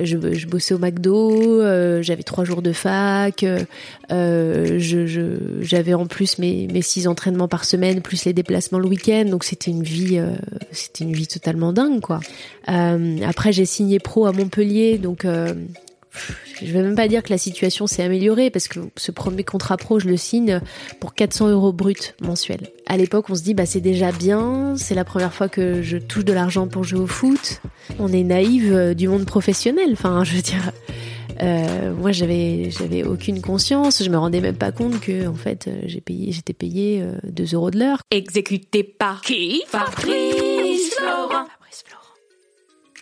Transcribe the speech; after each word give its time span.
Je, 0.00 0.46
bossais 0.46 0.74
au 0.74 0.78
McDo, 0.78 1.60
euh, 1.60 2.02
j'avais 2.02 2.22
trois 2.22 2.44
jours 2.44 2.62
de 2.62 2.72
fac, 2.72 3.44
euh, 4.12 4.78
j'avais 5.60 5.94
en 5.94 6.06
plus 6.06 6.38
mes, 6.38 6.82
six 6.82 7.08
entraînements 7.08 7.48
par 7.48 7.64
semaine, 7.64 8.00
plus 8.00 8.24
les 8.24 8.32
déplacements 8.32 8.78
le 8.78 8.86
week-end, 8.86 9.24
donc 9.24 9.44
c'était 9.44 9.70
une 9.70 9.82
vie, 9.82 10.18
euh, 10.18 10.30
c'était 10.72 11.04
une 11.04 11.12
vie 11.12 11.26
totalement 11.26 11.72
dingue, 11.72 12.00
quoi. 12.00 12.20
Après, 12.66 13.52
j'ai 13.52 13.64
signé 13.64 13.98
pro 13.98 14.26
à 14.26 14.32
Montpellier, 14.32 14.98
donc 14.98 15.26
je 16.62 16.72
vais 16.72 16.82
même 16.82 16.94
pas 16.94 17.08
dire 17.08 17.22
que 17.22 17.30
la 17.30 17.38
situation 17.38 17.86
s'est 17.86 18.02
améliorée 18.02 18.50
parce 18.50 18.68
que 18.68 18.80
ce 18.96 19.10
premier 19.10 19.44
contrat 19.44 19.76
pro, 19.76 19.98
je 19.98 20.08
le 20.08 20.16
signe 20.16 20.60
pour 21.00 21.14
400 21.14 21.48
euros 21.48 21.72
brut 21.72 22.14
mensuels. 22.20 22.70
À 22.86 22.96
l'époque, 22.96 23.30
on 23.30 23.34
se 23.34 23.42
dit 23.42 23.54
bah 23.54 23.66
c'est 23.66 23.80
déjà 23.80 24.12
bien, 24.12 24.74
c'est 24.76 24.94
la 24.94 25.04
première 25.04 25.32
fois 25.32 25.48
que 25.48 25.82
je 25.82 25.98
touche 25.98 26.24
de 26.24 26.32
l'argent 26.32 26.66
pour 26.66 26.84
jouer 26.84 27.00
au 27.00 27.06
foot. 27.06 27.60
On 27.98 28.12
est 28.12 28.24
naïve 28.24 28.72
euh, 28.72 28.94
du 28.94 29.08
monde 29.08 29.24
professionnel. 29.24 29.90
Enfin, 29.92 30.24
je 30.28 30.34
veux 30.34 30.42
dire, 30.42 30.72
euh, 31.42 31.94
moi 31.94 32.10
j'avais 32.12 32.70
j'avais 32.70 33.04
aucune 33.04 33.40
conscience, 33.40 34.02
je 34.02 34.10
me 34.10 34.18
rendais 34.18 34.40
même 34.40 34.56
pas 34.56 34.72
compte 34.72 35.00
que 35.00 35.28
en 35.28 35.34
fait 35.34 35.68
euh, 35.68 35.80
j'ai 35.84 36.00
payé 36.00 36.32
j'étais 36.32 36.52
payé 36.52 37.00
euh, 37.02 37.12
2 37.24 37.54
euros 37.54 37.70
de 37.70 37.78
l'heure. 37.78 38.00
Exécuté 38.10 38.82
par 38.82 39.20
qui? 39.20 39.62
Fabrice 39.68 40.94
Florent. 40.94 41.46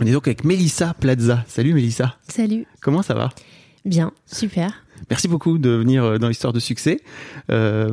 On 0.00 0.06
est 0.06 0.12
donc 0.12 0.26
avec 0.26 0.44
Mélissa 0.44 0.94
Plaza. 0.94 1.44
Salut 1.46 1.72
Mélissa. 1.74 2.16
Salut. 2.28 2.66
Comment 2.80 3.02
ça 3.02 3.14
va? 3.14 3.30
Bien, 3.84 4.12
super. 4.26 4.84
Merci 5.10 5.28
beaucoup 5.28 5.58
de 5.58 5.70
venir 5.70 6.04
euh, 6.04 6.18
dans 6.18 6.28
l'histoire 6.28 6.52
de 6.52 6.60
succès. 6.60 7.00
Euh, 7.50 7.90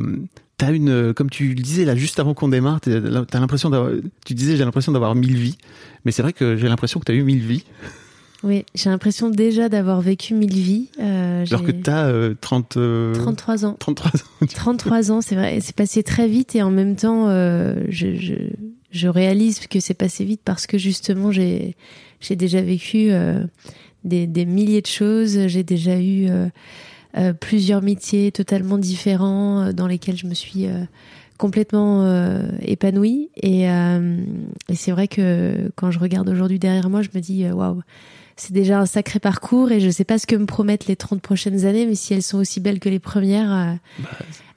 T'as 0.58 0.72
une, 0.72 0.90
euh, 0.90 1.12
comme 1.12 1.28
tu 1.28 1.48
le 1.48 1.62
disais 1.62 1.84
là 1.84 1.96
juste 1.96 2.20
avant 2.20 2.34
qu'on 2.34 2.46
démarre, 2.48 2.80
t'as 2.80 3.00
t'as 3.24 3.40
l'impression 3.40 3.68
d'avoir, 3.68 3.90
tu 4.24 4.34
disais 4.34 4.56
j'ai 4.56 4.64
l'impression 4.64 4.92
d'avoir 4.92 5.16
mille 5.16 5.34
vies, 5.34 5.58
mais 6.04 6.12
c'est 6.12 6.22
vrai 6.22 6.32
que 6.32 6.56
j'ai 6.56 6.68
l'impression 6.68 7.00
que 7.00 7.04
t'as 7.04 7.14
eu 7.14 7.24
mille 7.24 7.40
vies, 7.40 7.64
Oui, 8.44 8.64
j'ai 8.76 8.88
l'impression 8.88 9.28
déjà 9.28 9.68
d'avoir 9.68 10.00
vécu 10.00 10.34
mille 10.34 10.54
vies. 10.54 10.88
Euh, 11.00 11.44
alors 11.50 11.64
que 11.64 11.72
j'ai 11.72 11.80
t'as 11.80 12.06
euh, 12.06 12.34
30, 12.40 12.76
euh, 12.76 13.12
33 13.14 13.64
ans. 13.64 13.76
33 13.76 14.10
ans. 14.20 14.46
33 14.54 15.10
ans, 15.10 15.20
c'est 15.20 15.34
vrai, 15.34 15.58
c'est 15.60 15.74
passé 15.74 16.04
très 16.04 16.28
vite 16.28 16.54
et 16.54 16.62
en 16.62 16.70
même 16.70 16.94
temps, 16.94 17.28
euh, 17.28 17.82
je, 17.88 18.14
je, 18.14 18.34
je 18.92 19.08
réalise 19.08 19.66
que 19.66 19.80
c'est 19.80 19.94
passé 19.94 20.24
vite 20.24 20.42
parce 20.44 20.66
que 20.66 20.78
justement, 20.78 21.32
j'ai, 21.32 21.74
j'ai 22.20 22.36
déjà 22.36 22.60
vécu 22.60 23.10
euh, 23.10 23.44
des, 24.04 24.26
des 24.26 24.44
milliers 24.44 24.82
de 24.82 24.86
choses, 24.86 25.48
j'ai 25.48 25.64
déjà 25.64 25.98
eu 25.98 26.28
euh, 26.28 26.48
euh, 27.16 27.32
plusieurs 27.32 27.82
métiers 27.82 28.32
totalement 28.32 28.78
différents 28.78 29.60
euh, 29.60 29.72
dans 29.72 29.86
lesquels 29.86 30.16
je 30.16 30.26
me 30.26 30.34
suis 30.34 30.66
euh, 30.66 30.84
complètement 31.36 32.06
épanouie 32.60 33.28
et, 33.34 33.62
et 33.62 34.74
c'est 34.76 34.92
vrai 34.92 35.08
que 35.08 35.72
quand 35.74 35.90
je 35.90 35.98
regarde 35.98 36.28
aujourd'hui 36.28 36.60
derrière 36.60 36.88
moi, 36.88 37.02
je 37.02 37.08
me 37.12 37.20
dis 37.20 37.50
waouh. 37.50 37.82
C'est 38.36 38.52
déjà 38.52 38.80
un 38.80 38.86
sacré 38.86 39.18
parcours 39.18 39.72
et 39.72 39.80
je 39.80 39.90
sais 39.90 40.04
pas 40.04 40.18
ce 40.18 40.26
que 40.26 40.36
me 40.36 40.46
promettent 40.46 40.86
les 40.86 40.96
30 40.96 41.20
prochaines 41.20 41.64
années, 41.66 41.86
mais 41.86 41.94
si 41.94 42.14
elles 42.14 42.22
sont 42.22 42.38
aussi 42.38 42.60
belles 42.60 42.80
que 42.80 42.88
les 42.88 42.98
premières, 42.98 43.52
euh, 43.52 43.74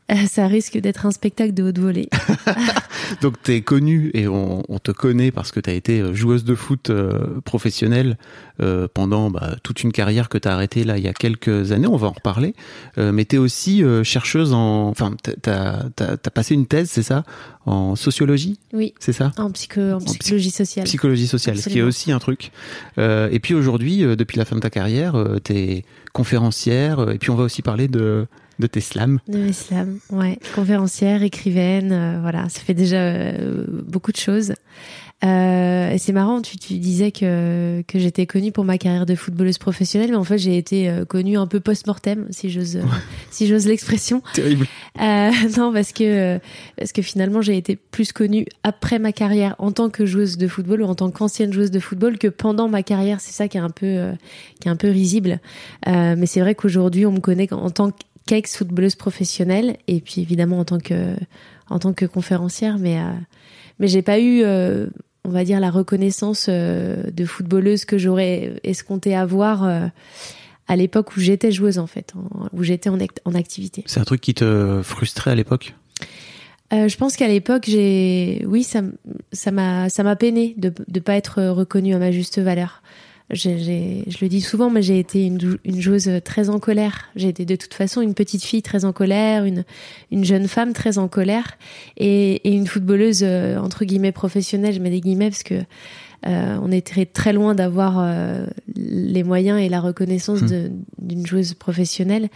ça 0.27 0.47
risque 0.47 0.77
d'être 0.77 1.05
un 1.05 1.11
spectacle 1.11 1.53
de 1.53 1.63
haute 1.63 1.79
volée. 1.79 2.09
Donc 3.21 3.41
t'es 3.41 3.61
connue 3.61 4.11
et 4.13 4.27
on, 4.27 4.63
on 4.69 4.79
te 4.79 4.91
connaît 4.91 5.31
parce 5.31 5.51
que 5.51 5.59
t'as 5.59 5.73
été 5.73 5.99
euh, 6.01 6.13
joueuse 6.13 6.43
de 6.43 6.55
foot 6.55 6.89
euh, 6.89 7.39
professionnelle 7.43 8.17
euh, 8.61 8.87
pendant 8.93 9.29
bah, 9.29 9.55
toute 9.63 9.83
une 9.83 9.91
carrière 9.91 10.29
que 10.29 10.37
t'as 10.37 10.53
arrêtée 10.53 10.83
là 10.83 10.97
il 10.97 11.03
y 11.03 11.07
a 11.07 11.13
quelques 11.13 11.71
années. 11.71 11.87
On 11.87 11.97
va 11.97 12.07
en 12.07 12.11
reparler. 12.13 12.53
Euh, 12.97 13.11
mais 13.11 13.25
t'es 13.25 13.37
aussi 13.37 13.83
euh, 13.83 14.03
chercheuse 14.03 14.53
en, 14.53 14.87
enfin 14.89 15.13
t'as 15.41 15.83
t'as 15.95 16.17
t'as 16.17 16.29
passé 16.31 16.53
une 16.55 16.65
thèse, 16.67 16.89
c'est 16.89 17.03
ça, 17.03 17.23
en 17.65 17.95
sociologie, 17.95 18.59
Oui, 18.73 18.93
c'est 18.99 19.13
ça? 19.13 19.31
En, 19.37 19.51
psycho, 19.51 19.81
en 19.81 19.97
psy- 19.99 20.17
psychologie 20.19 20.51
sociale. 20.51 20.85
Psychologie 20.85 21.27
sociale, 21.27 21.57
ce 21.57 21.69
qui 21.69 21.79
est 21.79 21.83
aussi 21.83 22.11
un 22.11 22.19
truc. 22.19 22.51
Et 22.97 23.39
puis 23.41 23.53
aujourd'hui, 23.53 23.99
depuis 24.15 24.37
la 24.37 24.45
fin 24.45 24.55
de 24.55 24.61
ta 24.61 24.69
carrière, 24.69 25.15
euh, 25.15 25.39
t'es 25.39 25.83
conférencière. 26.13 27.09
et 27.11 27.17
puis 27.17 27.29
on 27.29 27.35
va 27.35 27.43
aussi 27.43 27.61
parler 27.61 27.87
de 27.87 28.27
de 28.59 28.67
tes 28.67 28.81
slams. 28.81 29.19
De 29.27 29.39
l'islam, 29.39 29.99
ouais. 30.11 30.39
Conférencière, 30.55 31.23
écrivaine, 31.23 31.91
euh, 31.91 32.19
voilà, 32.21 32.47
ça 32.49 32.61
fait 32.61 32.73
déjà 32.73 32.97
euh, 32.97 33.65
beaucoup 33.67 34.11
de 34.11 34.17
choses. 34.17 34.53
Euh, 35.23 35.91
et 35.91 35.97
c'est 35.97 36.11
marrant, 36.11 36.41
tu, 36.41 36.57
tu 36.57 36.73
disais 36.73 37.11
que, 37.11 37.81
que 37.87 37.99
j'étais 37.99 38.25
connue 38.25 38.51
pour 38.51 38.65
ma 38.65 38.77
carrière 38.77 39.05
de 39.05 39.15
footballeuse 39.15 39.57
professionnelle, 39.57 40.11
mais 40.11 40.17
en 40.17 40.25
fait 40.25 40.37
j'ai 40.37 40.57
été 40.57 40.91
connue 41.07 41.37
un 41.37 41.47
peu 41.47 41.61
post-mortem, 41.61 42.27
si 42.31 42.49
j'ose, 42.49 42.79
si 43.31 43.47
j'ose 43.47 43.65
l'expression. 43.65 44.21
Terrible. 44.33 44.67
Non, 45.57 45.71
parce 45.73 45.91
que 45.91 46.39
parce 46.77 46.91
que 46.91 47.01
finalement 47.01 47.41
j'ai 47.41 47.57
été 47.57 47.75
plus 47.75 48.11
connue 48.11 48.45
après 48.63 48.99
ma 48.99 49.11
carrière 49.11 49.55
en 49.59 49.71
tant 49.71 49.89
que 49.89 50.05
joueuse 50.05 50.37
de 50.37 50.47
football 50.47 50.81
ou 50.81 50.85
en 50.85 50.95
tant 50.95 51.11
qu'ancienne 51.11 51.53
joueuse 51.53 51.71
de 51.71 51.79
football 51.79 52.17
que 52.17 52.27
pendant 52.27 52.67
ma 52.67 52.83
carrière. 52.83 53.21
C'est 53.21 53.31
ça 53.31 53.47
qui 53.47 53.57
est 53.57 53.61
un 53.61 53.69
peu 53.69 54.11
qui 54.59 54.67
est 54.67 54.71
un 54.71 54.75
peu 54.75 54.89
risible. 54.89 55.39
Mais 55.85 56.25
c'est 56.25 56.41
vrai 56.41 56.55
qu'aujourd'hui 56.55 57.05
on 57.05 57.11
me 57.11 57.19
connaît 57.19 57.51
en 57.53 57.69
tant 57.69 57.91
qu'ex 58.25 58.57
footballeuse 58.57 58.95
professionnelle 58.95 59.77
et 59.87 60.01
puis 60.01 60.21
évidemment 60.21 60.59
en 60.59 60.65
tant 60.65 60.79
que 60.79 61.15
en 61.69 61.79
tant 61.79 61.93
que 61.93 62.05
conférencière. 62.05 62.77
Mais 62.79 62.97
euh, 62.99 63.03
mais 63.79 63.87
j'ai 63.87 64.01
pas 64.01 64.19
eu 64.19 64.41
euh, 64.43 64.87
on 65.23 65.29
va 65.29 65.43
dire 65.43 65.59
la 65.59 65.71
reconnaissance 65.71 66.47
euh, 66.49 67.03
de 67.11 67.25
footballeuse 67.25 67.85
que 67.85 67.97
j'aurais 67.97 68.59
escompté 68.63 69.15
avoir. 69.15 69.63
euh, 69.63 69.87
à 70.67 70.75
l'époque 70.75 71.15
où 71.15 71.19
j'étais 71.19 71.51
joueuse 71.51 71.77
en 71.77 71.85
fait, 71.85 72.13
en- 72.15 72.47
où 72.51 72.63
j'étais 72.63 72.89
en, 72.89 72.99
act- 72.99 73.21
en 73.23 73.35
activité. 73.35 73.83
C'est 73.85 73.99
un 73.99 74.03
truc 74.03 74.19
qui 74.19 74.33
te 74.33 74.81
frustrait 74.83 75.29
à 75.29 75.35
l'époque? 75.35 75.75
Je 76.71 76.95
pense 76.97 77.15
qu'à 77.15 77.27
l'époque, 77.27 77.65
j'ai, 77.67 78.43
oui, 78.47 78.63
ça, 78.63 78.81
ça 79.31 79.51
m'a, 79.51 79.89
ça 79.89 80.01
m'a 80.01 80.15
peiné 80.15 80.55
de 80.57 80.73
de 80.87 80.99
pas 80.99 81.13
être 81.15 81.43
reconnue 81.43 81.93
à 81.93 81.99
ma 81.99 82.11
juste 82.11 82.39
valeur. 82.39 82.81
Je 83.31 83.49
le 84.21 84.27
dis 84.27 84.41
souvent, 84.41 84.69
mais 84.69 84.81
j'ai 84.83 84.99
été 84.99 85.25
une, 85.25 85.41
jou- 85.41 85.57
une 85.65 85.81
joueuse 85.81 86.09
très 86.23 86.49
en 86.49 86.59
colère. 86.59 87.09
J'ai 87.15 87.29
été 87.29 87.43
de 87.45 87.55
toute 87.55 87.73
façon 87.73 88.01
une 88.01 88.13
petite 88.13 88.43
fille 88.43 88.61
très 88.61 88.85
en 88.85 88.93
colère, 88.93 89.45
une, 89.45 89.63
une 90.11 90.23
jeune 90.23 90.47
femme 90.47 90.73
très 90.73 90.97
en 90.99 91.07
colère, 91.07 91.57
et, 91.97 92.35
et 92.47 92.51
une 92.51 92.67
footballeuse 92.67 93.21
euh, 93.23 93.57
entre 93.57 93.83
guillemets 93.83 94.11
professionnelle. 94.11 94.73
Je 94.75 94.79
mets 94.79 94.91
des 94.91 95.01
guillemets 95.01 95.29
parce 95.29 95.43
que 95.43 95.55
euh, 96.27 96.57
on 96.61 96.71
est 96.71 96.85
très, 96.85 97.33
loin 97.33 97.53
d'avoir 97.55 97.97
euh, 97.99 98.45
les 98.75 99.23
moyens 99.23 99.59
et 99.61 99.69
la 99.69 99.79
reconnaissance 99.79 100.41
de- 100.41 100.71
d'une 100.99 101.25
joueuse 101.25 101.53
professionnelle. 101.55 102.29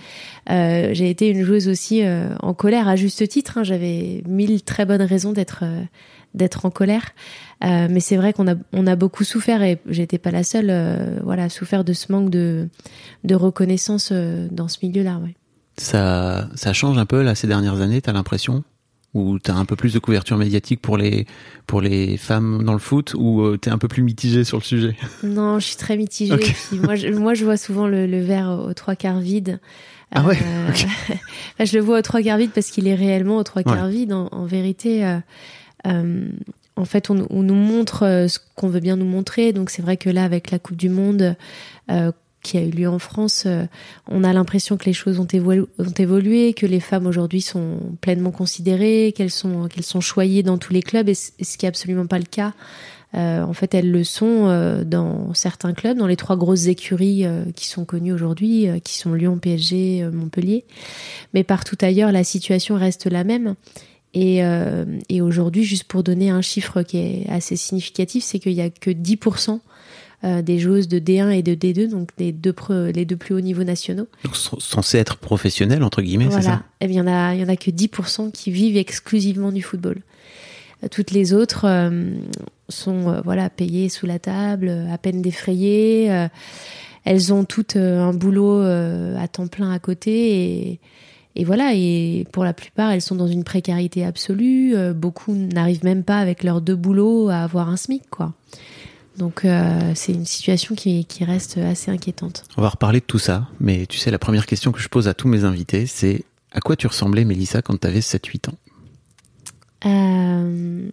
Euh, 0.50 0.90
j'ai 0.94 1.10
été 1.10 1.28
une 1.30 1.44
joueuse 1.44 1.68
aussi 1.68 2.04
euh, 2.04 2.30
en 2.42 2.54
colère 2.54 2.88
à 2.88 2.96
juste 2.96 3.28
titre. 3.28 3.58
hein. 3.58 3.64
J'avais 3.64 4.22
mille 4.28 4.62
très 4.64 4.86
bonnes 4.86 5.02
raisons 5.02 5.32
d'être 5.34 5.60
euh, 5.64 5.82
d'être 6.34 6.66
en 6.66 6.70
colère. 6.70 7.10
Euh, 7.64 7.88
mais 7.90 8.00
c'est 8.00 8.16
vrai 8.18 8.34
qu'on 8.34 8.48
a 8.48 8.56
on 8.74 8.88
a 8.88 8.96
beaucoup 8.96 9.24
souffert 9.24 9.62
et 9.64 9.80
j'étais 9.88 10.18
pas 10.18 10.32
la 10.32 10.44
seule. 10.44 10.68
euh, 10.70 11.20
voilà, 11.24 11.44
à 11.46 11.50
souffert 11.50 11.84
de 11.84 11.94
ce 11.94 12.12
manque 12.12 12.30
de 12.30 12.68
de 13.24 13.36
reconnaissance 13.36 14.10
euh, 14.12 14.48
dans 14.52 14.68
ce 14.68 14.78
milieu-là. 14.84 15.20
Ouais. 15.24 15.36
Ça, 15.78 16.50
ça 16.56 16.74
change 16.74 16.98
un 16.98 17.06
peu 17.06 17.22
là 17.22 17.36
ces 17.36 17.48
dernières 17.48 17.82
années. 17.82 18.02
T'as 18.02 18.14
l'impression? 18.14 18.64
Ou 19.16 19.40
t'as 19.40 19.56
un 19.56 19.66
peu 19.66 19.76
plus 19.76 19.92
de 19.94 19.98
couverture 20.00 20.38
médiatique 20.38 20.82
pour 20.82 20.96
les 20.96 21.26
pour 21.66 21.82
les 21.82 22.16
femmes 22.18 22.64
dans 22.64 22.74
le 22.74 22.80
foot? 22.80 23.16
Ou 23.18 23.42
euh, 23.42 23.58
t'es 23.58 23.72
un 23.72 23.80
peu 23.80 23.88
plus 23.88 24.04
mitigé 24.04 24.44
sur 24.44 24.58
le 24.60 24.64
sujet? 24.64 24.96
Non, 25.24 25.58
je 25.60 25.66
suis 25.66 25.78
très 25.78 25.98
mitigée. 25.98 26.34
Ok. 26.34 26.56
Puis 26.70 26.78
moi, 26.80 26.96
je, 26.96 27.08
moi, 27.08 27.34
je 27.34 27.44
vois 27.44 27.58
souvent 27.58 27.88
le, 27.88 28.06
le 28.06 28.22
verre 28.22 28.50
aux 28.68 28.74
trois 28.76 28.96
quarts 28.96 29.20
vide. 29.20 29.60
Ah 30.12 30.24
ouais, 30.26 30.38
enfin, 30.70 31.66
je 31.66 31.76
le 31.78 31.84
vois 31.84 32.00
aux 32.00 32.02
trois 32.04 32.22
quarts 32.22 32.38
vide 32.38 32.52
parce 32.54 32.72
qu'il 32.72 32.88
est 32.88 32.96
réellement 32.96 33.38
aux 33.38 33.44
trois 33.44 33.64
quarts 33.64 33.86
Ouais. 33.86 33.92
vide. 33.92 34.14
En, 34.14 34.28
en 34.32 34.46
vérité, 34.46 35.04
en 35.86 36.86
fait, 36.86 37.10
on, 37.10 37.44
nous 37.44 37.56
montre 37.56 38.04
euh, 38.04 38.28
ce 38.28 38.40
qu'on 38.56 38.70
veut 38.70 38.80
bien 38.80 38.96
nous 38.96 39.06
montrer. 39.06 39.54
Donc, 39.54 39.70
c'est 39.70 39.82
vrai 39.82 39.98
que 39.98 40.10
là, 40.10 40.24
avec 40.24 40.50
la 40.50 40.60
Coupe 40.60 40.78
du 40.78 40.90
Monde 40.90 41.36
euh, 41.92 42.12
qui 42.42 42.58
a 42.58 42.62
eu 42.62 42.70
lieu 42.70 42.88
en 42.88 43.00
France, 43.00 43.44
euh, 43.46 43.66
on 44.08 44.24
a 44.24 44.32
l'impression 44.32 44.78
que 44.78 44.86
les 44.86 44.94
choses 44.94 45.20
ont, 45.20 45.26
évolu- 45.26 45.66
ont 45.78 45.94
évolué, 45.98 46.54
que 46.54 46.66
les 46.66 46.80
femmes 46.80 47.06
aujourd'hui 47.06 47.42
sont 47.42 47.80
pleinement 48.02 48.32
considérées, 48.32 49.14
qu'elles 49.16 49.32
sont, 49.32 49.68
choyées 50.00 50.42
dans 50.42 50.58
tous 50.58 50.72
les 50.72 50.82
clubs, 50.82 51.10
et 51.10 51.14
ce 51.16 51.58
qui 51.58 51.66
est 51.66 51.70
absolument 51.70 52.08
pas 52.08 52.20
le 52.20 52.26
cas. 52.26 52.54
Euh, 53.16 53.42
en 53.42 53.54
fait, 53.54 53.74
elles 53.74 53.92
le 53.92 54.04
sont 54.04 54.48
euh, 54.48 54.84
dans 54.84 55.34
certains 55.34 55.74
clubs, 55.74 55.98
dans 55.98 56.06
les 56.08 56.16
trois 56.16 56.38
grosses 56.38 56.68
écuries 56.68 57.26
euh, 57.26 57.44
qui 57.56 57.68
sont 57.68 57.84
connues 57.84 58.14
aujourd'hui, 58.14 58.70
euh, 58.70 58.80
qui 58.80 58.98
sont 58.98 59.14
Lyon, 59.14 59.40
PSG, 59.40 60.04
euh, 60.04 60.12
Montpellier. 60.12 60.64
Mais 61.34 61.44
partout 61.44 61.78
ailleurs, 61.82 62.12
la 62.12 62.24
situation 62.24 62.76
reste 62.76 63.08
la 63.08 63.24
même. 63.24 63.56
Et, 64.14 64.44
euh, 64.44 64.86
et 65.10 65.22
aujourd'hui, 65.22 65.64
juste 65.64 65.84
pour 65.84 66.04
donner 66.04 66.30
un 66.32 66.42
chiffre 66.42 66.82
qui 66.82 66.98
est 66.98 67.30
assez 67.30 67.56
significatif, 67.56 68.24
c'est 68.24 68.40
qu'il 68.40 68.54
y 68.54 68.62
a 68.62 68.70
que 68.70 68.90
10% 68.90 69.60
euh, 70.24 70.42
des 70.42 70.58
joueuses 70.60 70.88
de 70.88 70.98
D1 71.00 71.30
et 71.30 71.44
de 71.44 71.54
D2, 71.54 71.90
donc 71.90 72.10
les 72.18 72.32
deux, 72.32 72.56
les 72.94 73.06
deux 73.06 73.16
plus 73.18 73.36
hauts 73.36 73.40
niveaux 73.40 73.64
nationaux. 73.64 74.08
Donc 74.26 74.36
c- 74.36 74.50
censé 74.60 74.98
être 74.98 75.18
professionnel 75.18 75.84
entre 75.84 76.02
guillemets, 76.02 76.28
c'est 76.32 76.42
ça? 76.42 76.64
Eh 76.82 76.88
bien, 76.88 77.04
il 77.04 77.08
y 77.08 77.10
en 77.10 77.14
a, 77.14 77.36
il 77.36 77.42
y 77.42 77.44
en 77.44 77.50
a 77.50 77.56
que 77.56 77.70
10% 77.72 78.32
qui 78.32 78.52
vivent 78.52 78.78
exclusivement 78.78 79.52
du 79.52 79.62
football. 79.62 80.02
Euh, 80.84 80.88
Toutes 80.90 81.12
les 81.12 81.34
autres 81.34 81.66
euh, 81.66 82.16
sont 82.68 83.10
euh, 83.10 83.22
voilà 83.24 83.50
payées 83.50 83.90
sous 83.90 84.08
la 84.08 84.18
table, 84.20 84.70
à 84.92 84.98
peine 84.98 85.22
défrayées. 85.22 86.12
euh, 86.12 86.28
elles 87.06 87.32
ont 87.34 87.46
toutes 87.46 87.78
un 87.78 88.14
boulot 88.14 88.60
à 88.62 89.28
temps 89.30 89.48
plein 89.48 89.72
à 89.72 89.80
côté 89.80 90.68
et, 90.72 90.80
et 91.40 91.46
voilà. 91.46 91.72
Et 91.74 92.28
pour 92.34 92.44
la 92.44 92.54
plupart, 92.54 92.92
elles 92.92 93.02
sont 93.02 93.16
dans 93.16 93.28
une 93.28 93.46
précarité 93.46 94.06
absolue. 94.06 94.76
Euh, 94.76 94.94
beaucoup 94.94 95.34
n'arrivent 95.34 95.86
même 95.86 96.04
pas 96.04 96.20
avec 96.20 96.44
leurs 96.44 96.60
deux 96.60 96.76
boulots 96.76 97.30
à 97.30 97.38
avoir 97.38 97.70
un 97.70 97.78
SMIC, 97.78 98.10
quoi. 98.10 98.34
Donc 99.18 99.46
euh, 99.46 99.94
c'est 99.96 100.12
une 100.12 100.26
situation 100.26 100.76
qui, 100.76 101.06
qui 101.06 101.24
reste 101.24 101.58
assez 101.58 101.92
inquiétante. 101.92 102.44
On 102.58 102.62
va 102.62 102.70
reparler 102.70 103.00
de 103.00 103.06
tout 103.06 103.20
ça, 103.20 103.48
mais 103.62 103.86
tu 103.86 103.98
sais, 103.98 104.12
la 104.12 104.20
première 104.20 104.46
question 104.46 104.74
que 104.74 104.82
je 104.82 104.90
pose 104.90 105.08
à 105.08 105.14
tous 105.14 105.30
mes 105.30 105.46
invités, 105.46 105.86
c'est 105.86 106.24
à 106.52 106.60
quoi 106.60 106.76
tu 106.76 106.88
ressemblais, 106.88 107.24
Mélissa, 107.24 107.62
quand 107.62 107.78
t'avais 107.80 108.00
7-8 108.00 108.50
ans? 108.50 108.58
Euh, 109.86 110.90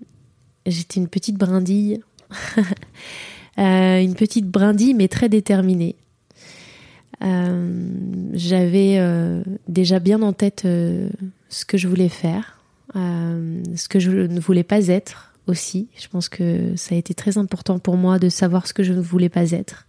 J'étais 0.65 1.01
une 1.01 1.09
petite 1.09 1.37
brindille. 1.37 2.01
Une 3.59 4.15
petite 4.17 4.47
brindille, 4.47 4.93
mais 4.93 5.09
très 5.09 5.31
déterminée. 5.31 5.97
Euh, 7.23 7.89
J'avais 8.35 8.97
euh, 8.99 9.43
déjà 9.69 9.99
bien 9.99 10.23
en 10.23 10.33
tête 10.33 10.63
euh, 10.65 11.09
ce 11.49 11.65
que 11.65 11.79
je 11.79 11.89
voulais 11.89 12.09
faire, 12.09 12.59
ce 12.95 13.89
que 13.89 13.99
je 13.99 14.11
ne 14.11 14.41
voulais 14.41 14.63
pas 14.63 14.89
être 14.89 15.35
aussi. 15.47 15.89
Je 15.99 16.09
pense 16.09 16.29
que 16.29 16.75
ça 16.77 16.95
a 16.95 16.99
été 16.99 17.15
très 17.15 17.39
important 17.39 17.79
pour 17.79 17.97
moi 17.97 18.19
de 18.19 18.29
savoir 18.29 18.67
ce 18.67 18.73
que 18.73 18.83
je 18.83 18.93
ne 18.93 19.01
voulais 19.01 19.29
pas 19.29 19.51
être. 19.53 19.87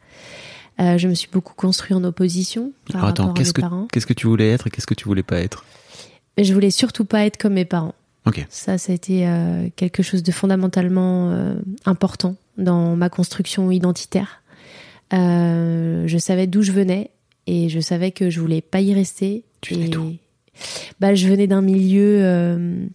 Euh, 0.80 0.98
je 0.98 1.08
me 1.08 1.14
suis 1.16 1.30
beaucoup 1.32 1.54
construit 1.56 1.96
en 1.96 2.04
opposition 2.04 2.72
par 2.92 2.98
Alors 2.98 3.10
attends, 3.10 3.34
qu'est-ce 3.34 3.54
que, 3.54 3.62
parents. 3.62 3.88
qu'est-ce 3.92 4.06
que 4.06 4.14
tu 4.14 4.28
voulais 4.28 4.52
être 4.52 4.68
et 4.68 4.70
qu'est-ce 4.70 4.86
que 4.86 4.94
tu 4.94 5.06
voulais 5.06 5.24
pas 5.24 5.40
être? 5.40 5.66
Je 6.38 6.54
voulais 6.54 6.70
surtout 6.70 7.06
pas 7.06 7.26
être 7.26 7.38
comme 7.38 7.54
mes 7.54 7.66
parents. 7.66 7.96
Ça, 8.50 8.78
ça 8.78 8.92
a 8.92 8.96
été 8.96 9.26
euh, 9.26 9.70
quelque 9.78 10.04
chose 10.04 10.22
de 10.22 10.34
fondamentalement 10.34 11.32
euh, 11.32 11.56
important 11.86 12.36
dans 12.58 12.98
ma 12.98 13.10
construction 13.10 13.72
identitaire. 13.72 14.42
Je 15.14 16.18
savais 16.20 16.46
d'où 16.46 16.62
je 16.62 16.74
venais 16.74 17.10
et 17.48 17.70
je 17.70 17.80
savais 17.80 18.12
que 18.12 18.30
je 18.30 18.40
voulais 18.40 18.62
pas 18.62 18.82
y 18.82 18.94
rester. 18.94 19.44
Tu 19.62 19.74
venais 19.76 19.86
Et- 19.88 20.20
bah, 21.00 21.16
Je 21.16 21.28
venais 21.28 21.48
d'un 21.48 21.62
milieu 21.62 22.20
euh, 22.22 22.86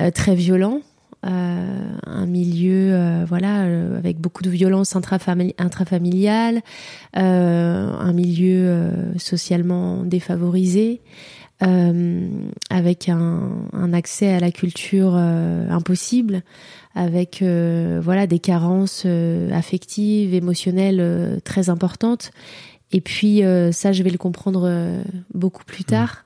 euh, 0.00 0.10
très 0.10 0.34
violent. 0.34 0.80
euh, 1.26 1.96
un 2.06 2.26
milieu 2.26 3.24
voilà 3.26 3.62
avec 3.96 4.18
beaucoup 4.20 4.42
de 4.44 4.50
violence 4.50 4.94
intrafamili- 4.94 5.54
intrafamiliale, 5.58 6.60
un 7.14 8.12
milieu 8.12 8.86
socialement 9.18 10.04
défavorisé, 10.04 11.00
avec 11.60 13.08
un, 13.08 13.50
un 13.72 13.92
accès 13.92 14.32
à 14.32 14.38
la 14.40 14.50
culture 14.52 15.16
impossible, 15.16 16.42
avec 16.94 17.42
voilà 17.42 18.26
des 18.28 18.38
carences 18.38 19.06
affectives, 19.52 20.34
émotionnelles 20.34 21.40
très 21.44 21.68
importantes. 21.68 22.30
Et 22.92 23.00
puis 23.00 23.44
euh, 23.44 23.70
ça, 23.72 23.92
je 23.92 24.02
vais 24.02 24.10
le 24.10 24.18
comprendre 24.18 24.62
euh, 24.66 25.02
beaucoup 25.34 25.64
plus 25.64 25.84
tard. 25.84 26.24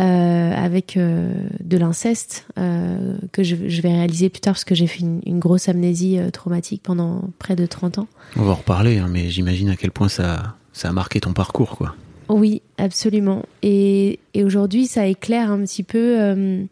euh, 0.00 0.52
avec 0.52 0.96
euh, 0.96 1.32
de 1.60 1.76
l'inceste 1.78 2.46
euh, 2.58 3.16
que 3.30 3.44
je, 3.44 3.54
je 3.68 3.80
vais 3.80 3.92
réaliser 3.92 4.28
plus 4.28 4.40
tard 4.40 4.54
parce 4.54 4.64
que 4.64 4.74
j'ai 4.74 4.88
fait 4.88 5.00
une, 5.00 5.20
une 5.24 5.38
grosse 5.38 5.68
amnésie 5.68 6.18
traumatique 6.32 6.82
pendant 6.82 7.22
près 7.38 7.54
de 7.54 7.64
30 7.64 7.98
ans. 7.98 8.08
On 8.36 8.42
va 8.42 8.52
en 8.52 8.56
reparler, 8.56 8.98
hein, 8.98 9.06
mais 9.08 9.30
j'imagine 9.30 9.68
à 9.68 9.76
quel 9.76 9.92
point 9.92 10.08
ça, 10.08 10.56
ça 10.72 10.88
a 10.88 10.92
marqué 10.92 11.20
ton 11.20 11.32
parcours, 11.32 11.76
quoi. 11.76 11.94
Oui, 12.28 12.60
absolument. 12.76 13.44
Et, 13.62 14.18
et 14.32 14.42
aujourd'hui, 14.42 14.88
ça 14.88 15.06
éclaire 15.06 15.52
un 15.52 15.60
petit 15.60 15.84
peu 15.84 16.66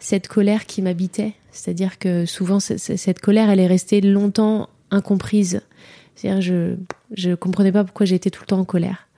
cette 0.00 0.26
colère 0.26 0.66
qui 0.66 0.82
m'habitait. 0.82 1.34
C'est-à-dire 1.52 1.98
que 2.00 2.24
souvent, 2.26 2.58
cette 2.60 3.20
colère, 3.20 3.48
elle 3.50 3.60
est 3.60 3.66
restée 3.66 4.00
longtemps 4.00 4.68
incomprise. 4.90 5.60
C'est-à-dire, 6.14 6.40
je 6.40 6.74
je 7.14 7.34
comprenais 7.34 7.72
pas 7.72 7.84
pourquoi 7.84 8.06
j'étais 8.06 8.30
tout 8.30 8.42
le 8.42 8.46
temps 8.46 8.58
en 8.60 8.64
colère. 8.64 9.08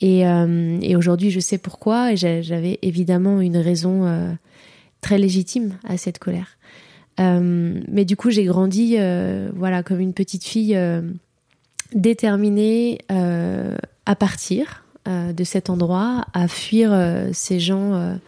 Et, 0.00 0.26
euh, 0.26 0.78
aujourd'hui, 0.96 1.30
je 1.30 1.40
sais 1.40 1.58
pourquoi. 1.58 2.12
Et 2.12 2.16
j'a- 2.16 2.42
j'avais 2.42 2.78
évidemment 2.82 3.40
une 3.40 3.56
raison 3.56 4.04
euh, 4.06 4.32
très 5.00 5.18
légitime 5.18 5.74
à 5.84 5.96
cette 5.96 6.18
colère. 6.18 6.58
Euh, 7.20 7.80
mais 7.88 8.04
du 8.04 8.16
coup, 8.16 8.30
j'ai 8.30 8.44
grandi, 8.44 8.96
voilà, 9.54 9.82
comme 9.82 10.00
une 10.00 10.12
petite 10.14 10.44
fille 10.44 10.76
déterminée 11.94 12.98
à 13.08 14.16
partir 14.16 14.84
de 15.06 15.44
cet 15.44 15.70
endroit, 15.70 16.24
à 16.32 16.48
fuir 16.48 16.92
ces 17.32 17.60
gens 17.60 18.18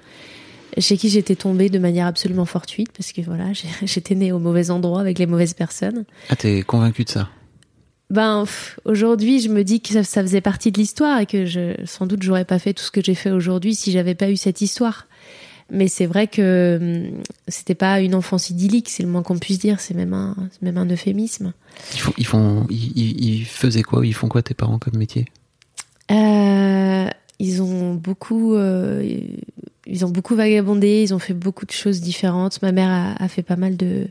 chez 0.79 0.97
qui 0.99 1.09
j'étais 1.09 1.37
tombée 1.37 1.69
de 1.71 1.79
manière 1.79 2.07
absolument 2.07 2.45
fortuite, 2.45 2.91
parce 2.97 3.13
que 3.13 3.23
voilà, 3.23 3.47
j'étais 3.85 4.15
née 4.15 4.31
au 4.33 4.39
mauvais 4.39 4.71
endroit 4.71 5.01
avec 5.01 5.19
les 5.19 5.27
mauvaises 5.27 5.55
personnes. 5.55 6.05
Ah, 6.29 6.37
t'es 6.37 6.63
convaincu 6.63 7.05
de 7.05 7.09
ça? 7.09 7.29
Ben 8.11 8.45
aujourd'hui, 8.85 9.41
je 9.41 9.49
me 9.49 9.65
dis 9.65 9.81
que 9.81 9.89
ça, 9.89 10.05
ça 10.05 10.23
faisait 10.23 10.41
partie 10.41 10.71
de 10.71 10.79
l'histoire 10.79 11.21
et 11.21 11.27
que 11.27 11.45
je, 11.45 11.73
sans 11.87 12.07
doute 12.07 12.23
j'aurais 12.23 12.45
pas 12.45 12.59
fait 12.61 12.73
tout 12.73 12.85
ce 12.85 12.91
que 12.93 13.03
j'ai 13.03 13.15
fait 13.17 13.31
aujourd'hui 13.33 13.75
si 13.75 13.91
j'avais 13.91 14.15
pas 14.15 14.31
eu 14.31 14.37
cette 14.37 14.61
histoire. 14.61 15.07
Mais 15.73 15.89
c'est 15.89 16.07
vrai 16.07 16.29
que 16.29 16.79
hum, 17.11 17.23
c'était 17.49 17.75
pas 17.75 18.01
une 18.01 18.15
enfance 18.15 18.51
idyllique, 18.51 18.89
c'est 18.89 19.03
le 19.03 19.09
moins 19.09 19.23
qu'on 19.25 19.39
puisse 19.39 19.59
dire. 19.59 19.81
C'est 19.81 19.95
même 19.95 20.13
un, 20.15 20.37
même 20.63 20.79
un 20.79 20.87
euphémisme. 20.87 21.53
ils 21.95 21.99
font, 21.99 22.13
ils, 22.17 22.27
font, 22.27 22.67
ils, 22.71 22.93
ils- 22.97 23.25
ils 23.41 23.45
faisaient 23.45 23.83
quoi 23.83 23.99
ou 23.99 24.05
Ils 24.05 24.15
font 24.15 24.29
quoi 24.29 24.43
tes 24.43 24.55
parents 24.55 24.79
comme 24.79 24.97
métier? 24.97 25.25
Euh, 26.13 27.09
ils 27.41 27.61
ont 27.63 27.95
beaucoup, 27.95 28.55
euh, 28.55 29.03
ils 29.87 30.05
ont 30.05 30.11
beaucoup 30.11 30.37
vagabondé. 30.37 31.03
Ils 31.03 31.13
ont 31.13 31.19
fait 31.19 31.35
beaucoup 31.35 31.67
de 31.67 31.73
choses 31.73 32.01
différentes. 32.01 32.63
Ma 32.63 32.71
mère 32.71 32.89
a, 32.91 33.21
a 33.21 33.27
fait 33.29 33.43
pas 33.43 33.57
mal 33.57 33.77
de 33.77 34.07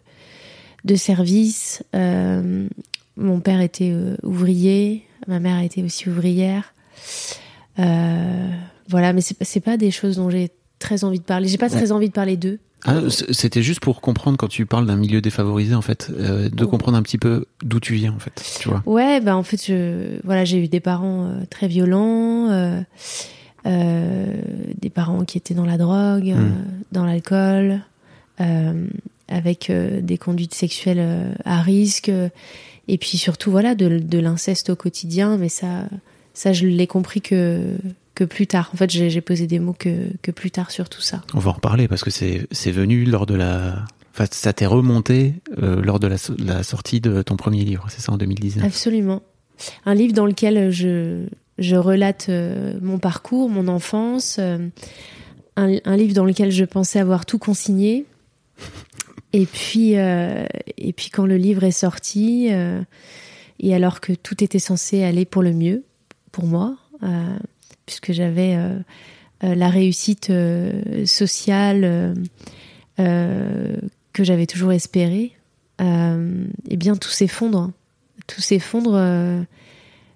de 0.84 0.96
services. 0.96 1.82
Euh, 1.96 2.68
mon 3.18 3.40
père 3.40 3.62
était 3.62 3.92
euh, 3.92 4.16
ouvrier. 4.24 5.04
Ma 5.28 5.40
mère 5.40 5.60
été 5.62 5.82
aussi 5.84 6.10
ouvrière. 6.10 6.74
Euh, 7.80 8.50
voilà, 8.90 9.14
mais 9.14 9.22
c'est 9.22 9.60
pas- 9.60 9.78
des 9.78 9.92
choses 9.92 10.18
dont 10.18 10.30
j'ai 10.30 10.52
très 10.80 11.04
envie 11.04 11.20
de 11.20 11.24
parler. 11.24 11.48
J'ai 11.48 11.58
pas 11.58 11.70
très 11.70 11.92
envie 11.92 12.10
de 12.10 12.14
parler 12.14 12.38
d'eux. 12.38 12.60
Ah, 12.88 13.00
C'était 13.10 13.64
juste 13.64 13.80
pour 13.80 14.00
comprendre 14.00 14.38
quand 14.38 14.48
tu 14.48 14.68
parles 14.68 14.86
d'un 14.86 14.96
milieu 14.96 15.20
défavorisé, 15.20 15.74
en 15.74 15.82
fait, 15.82 16.12
euh, 16.16 16.50
de 16.50 16.66
Oh. 16.66 16.68
comprendre 16.68 16.96
un 16.98 17.02
petit 17.02 17.18
peu 17.18 17.46
d'où 17.64 17.80
tu 17.80 17.96
viens, 17.96 18.14
en 18.14 18.20
fait, 18.20 18.44
tu 18.60 18.70
vois. 18.70 18.84
Ouais, 18.86 19.20
bah 19.22 19.36
en 19.36 19.42
fait, 19.42 19.66
je, 19.66 20.20
voilà, 20.24 20.46
j'ai 20.46 20.64
eu 20.64 20.68
des 20.68 20.80
parents 20.82 21.26
euh, 21.26 21.40
très 21.50 21.68
violents, 21.68 22.52
euh, 22.52 22.82
des 24.80 24.90
parents 24.92 25.26
qui 25.26 25.40
étaient 25.40 25.56
dans 25.56 25.66
la 25.66 25.78
drogue, 25.80 26.30
euh, 26.30 26.36
Mm. 26.50 26.64
dans 26.92 27.06
l'alcool, 27.06 27.82
avec 29.28 29.72
des 29.72 30.18
conduites 30.20 30.54
sexuelles 30.54 31.34
à 31.46 31.62
risque, 31.62 32.12
et 32.88 32.98
puis 32.98 33.18
surtout 33.18 33.52
voilà 33.52 33.76
de, 33.76 34.00
de 34.00 34.20
l'inceste 34.20 34.70
au 34.70 34.76
quotidien. 34.76 35.38
Mais 35.38 35.50
ça, 35.50 35.88
ça, 36.34 36.54
je 36.54 36.68
l'ai 36.68 36.88
compris 36.88 37.22
que 37.22 37.76
que 38.16 38.24
plus 38.24 38.48
tard. 38.48 38.70
En 38.74 38.78
fait, 38.78 38.90
j'ai 38.90 39.22
posé 39.22 39.46
des 39.48 39.60
mots 39.60 39.76
que 39.78 40.08
que 40.22 40.32
plus 40.32 40.52
tard 40.52 40.72
sur 40.72 40.88
tout 40.90 41.02
ça. 41.02 41.22
On 41.34 41.40
va 41.40 41.50
en 41.50 41.54
reparler 41.54 41.88
parce 41.88 42.04
que 42.04 42.10
c'est 42.12 42.48
c'est 42.52 42.72
venu 42.72 43.06
lors 43.06 43.26
de 43.26 43.36
la. 43.36 43.84
Enfin, 44.14 44.26
ça 44.32 44.54
t'est 44.54 44.66
remonté 44.66 45.34
euh, 45.62 45.82
lors 45.82 46.00
de 46.00 46.08
la, 46.08 46.18
so- 46.18 46.36
la 46.40 46.64
sortie 46.64 47.02
de 47.02 47.22
ton 47.22 47.36
premier 47.36 47.66
livre, 47.66 47.88
c'est 47.90 48.00
ça, 48.00 48.14
en 48.14 48.18
2019 48.18 48.64
Absolument. 48.66 49.22
Un 49.86 49.94
livre 49.94 50.14
dans 50.14 50.26
lequel 50.26 50.72
je, 50.72 51.26
je 51.58 51.76
relate 51.76 52.28
euh, 52.30 52.80
mon 52.82 52.98
parcours, 52.98 53.50
mon 53.50 53.68
enfance, 53.68 54.38
euh, 54.40 54.70
un, 55.58 55.76
un 55.84 55.98
livre 55.98 56.14
dans 56.14 56.24
lequel 56.24 56.50
je 56.52 56.64
pensais 56.64 56.98
avoir 57.00 57.26
tout 57.26 57.40
consigné. 57.40 58.06
Et 59.36 59.46
puis, 59.46 59.98
euh, 59.98 60.46
et 60.78 60.94
puis 60.94 61.10
quand 61.10 61.26
le 61.26 61.36
livre 61.36 61.66
est 61.66 61.72
sorti, 61.72 62.48
euh, 62.52 62.82
et 63.60 63.76
alors 63.76 64.00
que 64.00 64.14
tout 64.14 64.42
était 64.42 64.60
censé 64.60 65.04
aller 65.04 65.26
pour 65.26 65.44
le 65.44 65.52
mieux, 65.52 65.84
pour 66.32 66.46
moi, 66.46 66.78
euh, 67.04 67.38
puisque 67.86 68.14
j'avais 68.14 68.58
la 69.42 69.70
réussite 69.70 70.32
sociale 71.06 72.16
que 72.98 74.24
j'avais 74.24 74.46
toujours 74.46 74.72
espérée, 74.72 75.34
eh 75.80 76.78
bien 76.78 76.96
tout 76.96 77.10
s'effondre. 77.10 77.72
Tout 78.28 78.42
s'effondre 78.42 79.46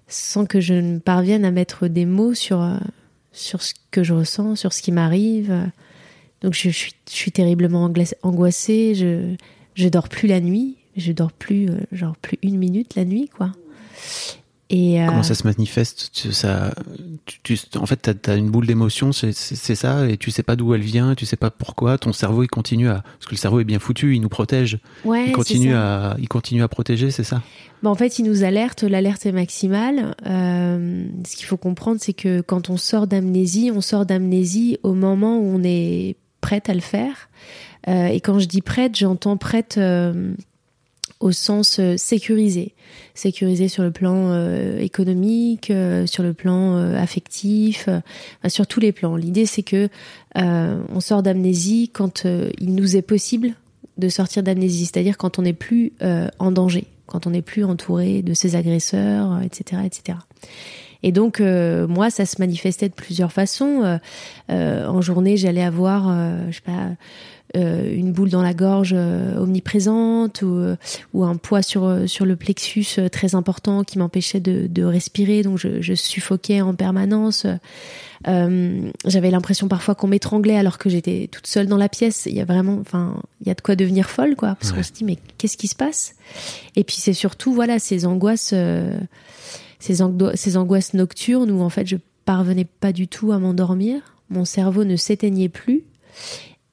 sans 0.08 0.46
que 0.46 0.60
je 0.60 0.74
ne 0.74 0.98
parvienne 0.98 1.44
à 1.44 1.50
mettre 1.50 1.88
des 1.88 2.06
mots 2.06 2.34
sur, 2.34 2.66
sur 3.32 3.60
ce 3.60 3.74
que 3.90 4.02
je 4.02 4.14
ressens, 4.14 4.56
sur 4.56 4.72
ce 4.72 4.80
qui 4.80 4.92
m'arrive. 4.92 5.70
Donc 6.42 6.54
je, 6.54 6.70
je 6.70 6.76
suis, 6.76 6.94
je 7.08 7.14
suis 7.14 7.32
terriblement 7.32 7.90
angoissée, 8.22 8.94
je, 8.94 9.34
je 9.74 9.88
dors 9.88 10.08
plus 10.08 10.28
la 10.28 10.40
nuit, 10.40 10.76
je 10.96 11.12
dors 11.12 11.32
plus, 11.32 11.68
euh, 11.68 11.80
genre 11.92 12.16
plus 12.16 12.38
une 12.42 12.58
minute 12.58 12.94
la 12.94 13.04
nuit, 13.04 13.28
quoi. 13.28 13.52
Et, 14.72 15.02
euh, 15.02 15.06
Comment 15.08 15.24
ça 15.24 15.34
se 15.34 15.44
manifeste? 15.44 16.10
Tu, 16.12 16.32
ça, 16.32 16.72
tu, 17.26 17.40
tu- 17.42 17.58
En 17.76 17.86
fait, 17.86 18.08
tu 18.22 18.30
as, 18.30 18.36
une 18.36 18.50
boule 18.50 18.68
d'émotion, 18.68 19.10
c'est 19.12 19.32
ça, 19.32 20.08
et 20.08 20.16
tu 20.16 20.30
sais 20.30 20.44
pas 20.44 20.54
d'où 20.54 20.74
elle 20.74 20.80
vient, 20.80 21.16
tu 21.16 21.26
sais 21.26 21.36
pas 21.36 21.50
pourquoi. 21.50 21.98
Ton 21.98 22.12
cerveau, 22.12 22.44
il 22.44 22.48
continue 22.48 22.88
à. 22.88 23.02
Parce 23.02 23.26
que 23.26 23.32
le 23.32 23.36
cerveau 23.36 23.58
est 23.58 23.64
bien 23.64 23.80
foutu, 23.80 24.14
il 24.14 24.20
nous 24.20 24.28
protège. 24.28 24.78
ouais, 25.04 25.26
il, 25.26 25.32
continue 25.32 25.74
à, 25.74 26.16
il 26.20 26.28
continue 26.28 26.62
à 26.62 26.68
protéger, 26.68 27.10
c'est 27.10 27.24
ça? 27.24 27.42
Bah, 27.82 27.90
en 27.90 27.96
fait, 27.96 28.20
il 28.20 28.24
nous 28.26 28.44
alerte, 28.44 28.84
l'alerte 28.84 29.26
est 29.26 29.32
maximale. 29.32 30.14
Euh, 30.26 31.04
ce 31.26 31.34
qu'il 31.34 31.46
faut 31.46 31.56
comprendre, 31.56 31.98
c'est 32.00 32.12
que 32.12 32.40
quand 32.40 32.70
on 32.70 32.76
sort 32.76 33.08
d'amnésie, 33.08 33.72
on 33.74 33.80
sort 33.80 34.06
d'amnésie 34.06 34.78
au 34.84 34.94
moment 34.94 35.38
où 35.38 35.46
on 35.46 35.64
est 35.64 36.14
prête 36.40 36.68
à 36.68 36.74
le 36.74 36.80
faire. 36.80 37.28
Euh, 37.88 38.06
et 38.06 38.20
quand 38.20 38.38
je 38.38 38.46
dis 38.46 38.60
prête, 38.60 38.96
j'entends 38.96 39.36
prête 39.36 39.76
euh, 39.78 40.32
au 41.20 41.32
sens 41.32 41.78
euh, 41.78 41.96
sécurisé. 41.96 42.74
Sécurisé 43.14 43.68
sur 43.68 43.82
le 43.82 43.90
plan 43.90 44.34
économique, 44.78 45.72
sur 46.06 46.22
le 46.22 46.32
plan 46.32 46.76
affectif, 46.94 47.88
sur 48.48 48.66
tous 48.66 48.80
les 48.80 48.92
plans. 48.92 49.14
L'idée, 49.16 49.46
c'est 49.46 49.62
que 49.62 49.88
on 50.34 51.00
sort 51.00 51.22
d'amnésie 51.22 51.90
quand 51.92 52.24
il 52.24 52.74
nous 52.74 52.96
est 52.96 53.02
possible 53.02 53.54
de 53.98 54.08
sortir 54.08 54.42
d'amnésie, 54.42 54.86
c'est-à-dire 54.86 55.18
quand 55.18 55.38
on 55.38 55.42
n'est 55.42 55.52
plus 55.52 55.92
en 56.38 56.50
danger, 56.50 56.86
quand 57.06 57.26
on 57.26 57.30
n'est 57.30 57.42
plus 57.42 57.64
entouré 57.64 58.22
de 58.22 58.32
ses 58.32 58.56
agresseurs, 58.56 59.42
etc., 59.42 59.82
etc. 59.84 60.18
Et 61.02 61.12
donc 61.12 61.40
euh, 61.40 61.86
moi, 61.86 62.10
ça 62.10 62.26
se 62.26 62.36
manifestait 62.40 62.88
de 62.88 62.94
plusieurs 62.94 63.32
façons. 63.32 63.82
Euh, 63.82 63.98
euh, 64.50 64.86
en 64.86 65.00
journée, 65.00 65.36
j'allais 65.36 65.62
avoir, 65.62 66.08
euh, 66.10 66.46
je 66.50 66.56
sais 66.56 66.62
pas, 66.62 66.90
une 67.52 68.12
boule 68.12 68.28
dans 68.30 68.42
la 68.42 68.54
gorge 68.54 68.92
omniprésente 68.92 70.42
ou, 70.42 70.62
ou 71.14 71.24
un 71.24 71.34
poids 71.34 71.62
sur 71.62 72.08
sur 72.08 72.24
le 72.24 72.36
plexus 72.36 72.86
très 73.10 73.34
important 73.34 73.82
qui 73.82 73.98
m'empêchait 73.98 74.38
de, 74.38 74.68
de 74.68 74.84
respirer, 74.84 75.42
donc 75.42 75.58
je, 75.58 75.80
je 75.82 75.94
suffoquais 75.94 76.60
en 76.60 76.74
permanence. 76.74 77.46
J'avais 78.24 79.30
l'impression 79.32 79.66
parfois 79.66 79.96
qu'on 79.96 80.06
m'étranglait 80.06 80.56
alors 80.56 80.78
que 80.78 80.88
j'étais 80.88 81.28
toute 81.30 81.48
seule 81.48 81.66
dans 81.66 81.76
la 81.76 81.88
pièce. 81.88 82.26
Il 82.26 82.34
y 82.36 82.40
a 82.40 82.44
vraiment, 82.44 82.78
enfin, 82.80 83.16
il 83.40 83.48
y 83.48 83.50
a 83.50 83.54
de 83.54 83.60
quoi 83.60 83.74
devenir 83.74 84.10
folle, 84.10 84.36
quoi, 84.36 84.54
parce 84.54 84.70
Ouais. 84.70 84.76
qu'on 84.78 84.82
se 84.84 84.92
dit 84.92 85.04
mais 85.04 85.18
qu'est-ce 85.38 85.56
qui 85.56 85.66
se 85.66 85.74
passe? 85.74 86.14
Et 86.76 86.84
puis 86.84 86.96
c'est 87.00 87.14
surtout 87.14 87.52
voilà 87.52 87.80
ces 87.80 88.06
angoisses, 88.06 88.54
ces, 89.80 89.96
ces 90.34 90.56
angoisses 90.56 90.94
nocturnes 90.94 91.50
où 91.50 91.62
en 91.62 91.70
fait 91.70 91.86
je 91.86 91.96
parvenais 92.24 92.66
pas 92.66 92.92
du 92.92 93.08
tout 93.08 93.32
à 93.32 93.38
m'endormir. 93.38 94.14
Mon 94.28 94.44
cerveau 94.44 94.84
ne 94.84 94.94
s'éteignait 94.94 95.48
plus. 95.48 95.82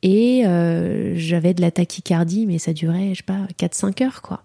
Et 0.03 0.45
euh, 0.45 1.13
j'avais 1.15 1.53
de 1.53 1.61
la 1.61 1.71
tachycardie, 1.71 2.45
mais 2.45 2.59
ça 2.59 2.73
durait, 2.73 3.09
je 3.13 3.17
sais 3.17 3.23
pas, 3.23 3.47
4-5 3.59 4.03
heures, 4.03 4.21
quoi. 4.21 4.43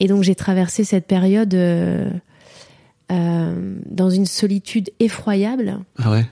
Et 0.00 0.08
donc 0.08 0.24
j'ai 0.24 0.34
traversé 0.34 0.82
cette 0.82 1.06
période 1.06 1.54
euh, 1.54 2.10
euh, 3.12 3.76
dans 3.86 4.10
une 4.10 4.26
solitude 4.26 4.90
effroyable, 4.98 5.78
Ah 6.02 6.10
ouais? 6.10 6.26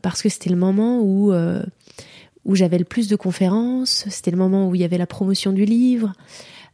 Parce 0.00 0.22
que 0.22 0.28
c'était 0.28 0.50
le 0.50 0.56
moment 0.56 1.00
où, 1.00 1.32
où 2.44 2.54
j'avais 2.54 2.78
le 2.78 2.84
plus 2.84 3.08
de 3.08 3.16
conférences, 3.16 4.04
c'était 4.08 4.30
le 4.30 4.36
moment 4.36 4.68
où 4.68 4.74
il 4.74 4.80
y 4.80 4.84
avait 4.84 4.98
la 4.98 5.06
promotion 5.06 5.52
du 5.52 5.64
livre, 5.64 6.12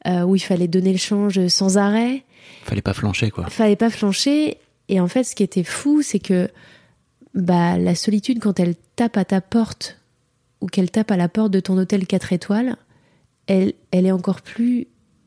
où 0.06 0.36
il 0.36 0.40
fallait 0.40 0.68
donner 0.68 0.92
le 0.92 0.98
change 0.98 1.46
sans 1.48 1.78
arrêt 1.78 2.24
Fallait 2.64 2.82
pas 2.82 2.94
flancher, 2.94 3.30
quoi. 3.30 3.48
fallait 3.50 3.76
pas 3.76 3.90
flancher. 3.90 4.58
Et 4.88 5.00
en 5.00 5.08
fait, 5.08 5.24
ce 5.24 5.34
qui 5.34 5.42
était 5.42 5.64
fou, 5.64 6.02
c'est 6.02 6.18
que 6.18 6.48
bah, 7.34 7.78
la 7.78 7.94
solitude, 7.94 8.40
quand 8.40 8.58
elle 8.58 8.74
tape 8.96 9.16
à 9.16 9.24
ta 9.24 9.40
porte 9.40 9.98
ou 10.60 10.66
qu'elle 10.66 10.90
tape 10.90 11.10
à 11.10 11.16
la 11.16 11.28
porte 11.28 11.50
de 11.50 11.60
ton 11.60 11.76
hôtel 11.78 12.06
4 12.06 12.32
étoiles, 12.32 12.76
elle, 13.46 13.74
elle 13.90 14.06
est 14.06 14.12
encore 14.12 14.40
plus 14.40 14.86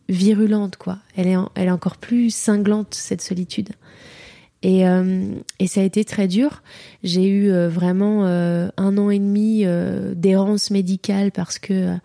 virulente, 0.09 0.77
quoi. 0.77 0.99
Elle 1.15 1.27
est, 1.27 1.35
elle 1.55 1.67
est 1.67 1.71
encore 1.71 1.97
plus 1.97 2.33
cinglante, 2.33 2.93
cette 2.95 3.21
solitude. 3.21 3.69
Et, 4.63 4.87
euh, 4.87 5.35
et 5.59 5.67
ça 5.67 5.81
a 5.81 5.83
été 5.83 6.03
très 6.03 6.27
dur. 6.27 6.63
J'ai 7.03 7.27
eu 7.27 7.51
euh, 7.51 7.69
vraiment 7.69 8.25
euh, 8.25 8.69
un 8.77 8.97
an 8.97 9.09
et 9.09 9.19
demi 9.19 9.65
d'errance 10.15 10.71
médicale 10.71 11.31
parce 11.31 11.59
que 11.59 11.95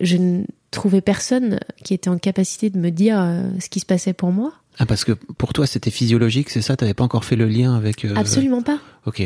je 0.00 0.16
ne 0.16 0.44
trouvais 0.70 1.00
personne 1.00 1.60
qui 1.84 1.94
était 1.94 2.10
en 2.10 2.18
capacité 2.18 2.70
de 2.70 2.78
me 2.78 2.90
dire 2.90 3.16
ce 3.60 3.68
qui 3.68 3.80
se 3.80 3.86
passait 3.86 4.12
pour 4.12 4.32
moi. 4.32 4.52
Ah, 4.78 4.86
parce 4.86 5.04
que 5.04 5.12
pour 5.12 5.52
toi, 5.52 5.66
c'était 5.66 5.90
physiologique, 5.90 6.50
c'est 6.50 6.62
ça? 6.62 6.76
T'avais 6.76 6.94
pas 6.94 7.04
encore 7.04 7.24
fait 7.24 7.36
le 7.36 7.46
lien 7.46 7.76
avec. 7.76 8.04
euh, 8.04 8.14
Absolument 8.16 8.62
pas. 8.62 8.80
Ok. 9.06 9.22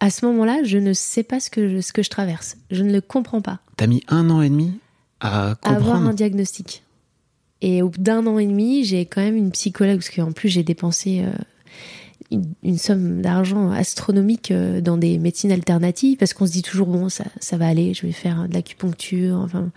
À 0.00 0.10
ce 0.10 0.26
moment-là, 0.26 0.62
je 0.64 0.78
ne 0.78 0.92
sais 0.92 1.22
pas 1.22 1.40
ce 1.40 1.48
que 1.50 1.68
je, 1.68 1.80
ce 1.80 1.92
que 1.92 2.02
je 2.02 2.10
traverse. 2.10 2.56
Je 2.70 2.82
ne 2.82 2.92
le 2.92 3.00
comprends 3.00 3.40
pas. 3.40 3.60
T'as 3.76 3.86
mis 3.86 4.02
un 4.08 4.28
an 4.30 4.42
et 4.42 4.50
demi 4.50 4.72
à 5.20 5.50
À 5.50 5.50
avoir 5.50 5.78
comprendre? 5.94 6.08
un 6.08 6.14
diagnostic. 6.14 6.82
Et 7.60 7.80
au 7.82 7.88
bout 7.88 8.00
d'un 8.00 8.26
an 8.26 8.38
et 8.38 8.46
demi, 8.46 8.84
j'ai 8.84 9.06
quand 9.06 9.20
même 9.20 9.36
une 9.36 9.52
psychologue, 9.52 9.98
parce 9.98 10.10
qu'en 10.10 10.32
plus 10.32 10.48
j'ai 10.48 10.64
dépensé 10.64 11.20
euh, 11.24 11.30
une, 12.32 12.52
une 12.64 12.76
somme 12.78 13.22
d'argent 13.22 13.70
astronomique 13.70 14.50
euh, 14.50 14.80
dans 14.80 14.96
des 14.96 15.18
médecines 15.18 15.52
alternatives, 15.52 16.16
parce 16.18 16.34
qu'on 16.34 16.46
se 16.46 16.52
dit 16.52 16.62
toujours, 16.62 16.88
bon, 16.88 17.08
ça, 17.08 17.24
ça 17.38 17.56
va 17.56 17.68
aller, 17.68 17.94
je 17.94 18.04
vais 18.04 18.12
faire 18.12 18.48
de 18.48 18.54
l'acupuncture, 18.54 19.36
enfin... 19.36 19.70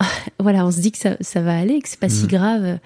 voilà, 0.40 0.64
on 0.66 0.70
se 0.72 0.80
dit 0.80 0.92
que 0.92 0.98
ça, 0.98 1.18
ça 1.20 1.42
va 1.42 1.58
aller, 1.58 1.78
que 1.82 1.88
c'est 1.90 2.00
pas 2.00 2.08
si 2.08 2.26
grave. 2.26 2.78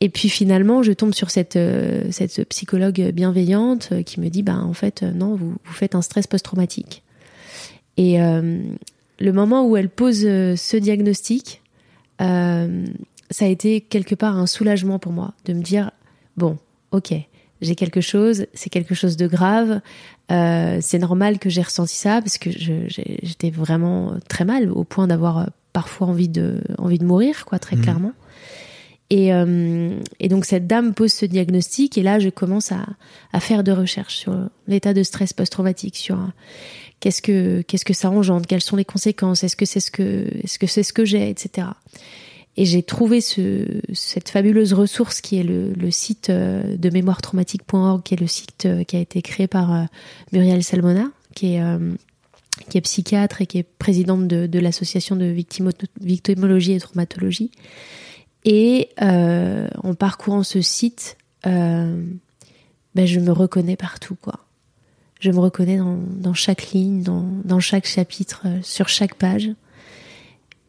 Et 0.00 0.08
puis 0.08 0.28
finalement, 0.28 0.82
je 0.82 0.92
tombe 0.92 1.14
sur 1.14 1.30
cette, 1.30 1.56
euh, 1.56 2.04
cette 2.10 2.46
psychologue 2.48 3.12
bienveillante 3.14 3.90
euh, 3.92 4.02
qui 4.02 4.20
me 4.20 4.28
dit, 4.28 4.42
bah 4.42 4.58
en 4.58 4.74
fait, 4.74 5.02
euh, 5.02 5.10
non, 5.12 5.34
vous, 5.34 5.54
vous 5.64 5.72
faites 5.72 5.94
un 5.94 6.02
stress 6.02 6.26
post-traumatique. 6.26 7.02
Et 7.96 8.20
euh, 8.20 8.58
le 9.18 9.32
moment 9.32 9.66
où 9.66 9.76
elle 9.76 9.88
pose 9.88 10.20
ce 10.20 10.76
diagnostic, 10.76 11.62
euh, 12.20 12.84
ça 13.30 13.46
a 13.46 13.48
été 13.48 13.80
quelque 13.80 14.14
part 14.14 14.36
un 14.36 14.46
soulagement 14.46 14.98
pour 14.98 15.12
moi 15.12 15.32
de 15.46 15.54
me 15.54 15.62
dire 15.62 15.90
bon, 16.36 16.58
ok, 16.90 17.14
j'ai 17.62 17.74
quelque 17.74 18.02
chose, 18.02 18.46
c'est 18.52 18.68
quelque 18.68 18.94
chose 18.94 19.16
de 19.16 19.26
grave, 19.26 19.80
euh, 20.30 20.78
c'est 20.82 20.98
normal 20.98 21.38
que 21.38 21.48
j'ai 21.48 21.62
ressenti 21.62 21.94
ça 21.94 22.20
parce 22.20 22.36
que 22.36 22.50
j'étais 22.50 23.50
vraiment 23.50 24.14
très 24.28 24.44
mal 24.44 24.70
au 24.70 24.84
point 24.84 25.06
d'avoir 25.06 25.48
parfois 25.72 26.08
envie 26.08 26.28
de 26.28 26.60
envie 26.76 26.98
de 26.98 27.04
mourir, 27.04 27.46
quoi, 27.46 27.58
très 27.58 27.76
clairement. 27.76 28.12
Et, 29.10 29.32
euh, 29.32 30.00
et 30.18 30.28
donc 30.28 30.44
cette 30.44 30.66
dame 30.66 30.92
pose 30.92 31.12
ce 31.12 31.26
diagnostic 31.26 31.96
et 31.96 32.02
là 32.02 32.18
je 32.18 32.28
commence 32.28 32.72
à, 32.72 33.40
faire 33.40 33.62
de 33.62 33.70
recherches 33.70 34.16
sur 34.16 34.36
l'état 34.66 34.94
de 34.94 35.02
stress 35.02 35.32
post-traumatique, 35.32 35.96
sur 35.96 36.16
euh, 36.16 36.26
qu'est-ce 36.98 37.22
que 37.22 37.62
qu'est-ce 37.62 37.84
que 37.84 37.94
ça 37.94 38.10
engendre, 38.10 38.46
quelles 38.46 38.62
sont 38.62 38.76
les 38.76 38.84
conséquences, 38.84 39.44
est-ce 39.44 39.54
que 39.54 39.64
c'est 39.64 39.80
ce 39.80 39.92
que 39.92 40.26
est-ce 40.42 40.58
que 40.58 40.66
c'est 40.66 40.82
ce 40.82 40.92
que 40.92 41.04
j'ai, 41.04 41.30
etc. 41.30 41.68
Et 42.56 42.64
j'ai 42.64 42.82
trouvé 42.82 43.20
ce, 43.20 43.66
cette 43.92 44.30
fabuleuse 44.30 44.72
ressource 44.72 45.20
qui 45.20 45.38
est 45.38 45.42
le, 45.42 45.90
site 45.90 46.30
euh, 46.30 46.76
de 46.76 46.88
mémoiretraumatique.org, 46.88 48.02
qui 48.02 48.14
est 48.14 48.20
le 48.20 48.26
site 48.26 48.66
qui 48.88 48.96
a 48.96 49.00
été 49.00 49.20
créé 49.20 49.46
par 49.46 49.86
Muriel 50.32 50.64
Salmona, 50.64 51.10
qui 51.34 51.54
est 51.54 51.62
qui 52.70 52.78
est 52.78 52.80
psychiatre 52.80 53.42
et 53.42 53.46
qui 53.46 53.58
est 53.58 53.66
présidente 53.78 54.26
de, 54.26 54.46
de 54.46 54.58
l'association 54.58 55.14
de 55.14 55.26
victimo- 55.26 55.72
victimologie 56.00 56.72
et 56.72 56.80
traumatologie. 56.80 57.50
Et 58.46 58.90
euh, 59.02 59.68
en 59.82 59.94
parcourant 59.94 60.44
ce 60.44 60.62
site, 60.62 61.18
euh, 61.46 62.02
ben 62.94 63.06
je 63.06 63.20
me 63.20 63.32
reconnais 63.32 63.76
partout, 63.76 64.16
quoi. 64.22 64.40
Je 65.20 65.30
me 65.30 65.38
reconnais 65.38 65.78
dans, 65.78 65.98
dans 65.98 66.34
chaque 66.34 66.70
ligne, 66.70 67.02
dans, 67.02 67.26
dans 67.44 67.58
chaque 67.58 67.86
chapitre, 67.86 68.42
euh, 68.46 68.60
sur 68.62 68.88
chaque 68.88 69.14
page. 69.14 69.50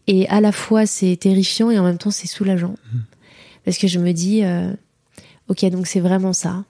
Et 0.07 0.27
à 0.29 0.41
la 0.41 0.51
fois, 0.51 0.85
c'est 0.85 1.15
terrifiant 1.17 1.69
et 1.69 1.77
en 1.77 1.83
même 1.83 1.97
temps, 1.97 2.11
c'est 2.11 2.27
soulageant. 2.27 2.75
Parce 3.63 3.77
que 3.77 3.87
je 3.87 3.99
me 3.99 4.11
dis, 4.11 4.43
euh, 4.43 4.73
ok, 5.49 5.65
donc 5.65 5.85
c'est 5.85 5.99
vraiment 5.99 6.33
ça. 6.33 6.63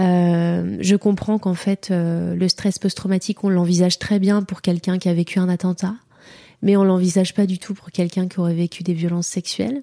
Euh, 0.00 0.78
je 0.80 0.96
comprends 0.96 1.38
qu'en 1.38 1.54
fait, 1.54 1.88
euh, 1.90 2.34
le 2.34 2.48
stress 2.48 2.78
post-traumatique, 2.78 3.44
on 3.44 3.50
l'envisage 3.50 3.98
très 3.98 4.18
bien 4.18 4.42
pour 4.42 4.62
quelqu'un 4.62 4.98
qui 4.98 5.08
a 5.08 5.14
vécu 5.14 5.38
un 5.38 5.48
attentat, 5.48 5.94
mais 6.62 6.76
on 6.76 6.84
l'envisage 6.84 7.34
pas 7.34 7.46
du 7.46 7.58
tout 7.58 7.74
pour 7.74 7.90
quelqu'un 7.90 8.28
qui 8.28 8.40
aurait 8.40 8.54
vécu 8.54 8.82
des 8.82 8.94
violences 8.94 9.26
sexuelles. 9.26 9.82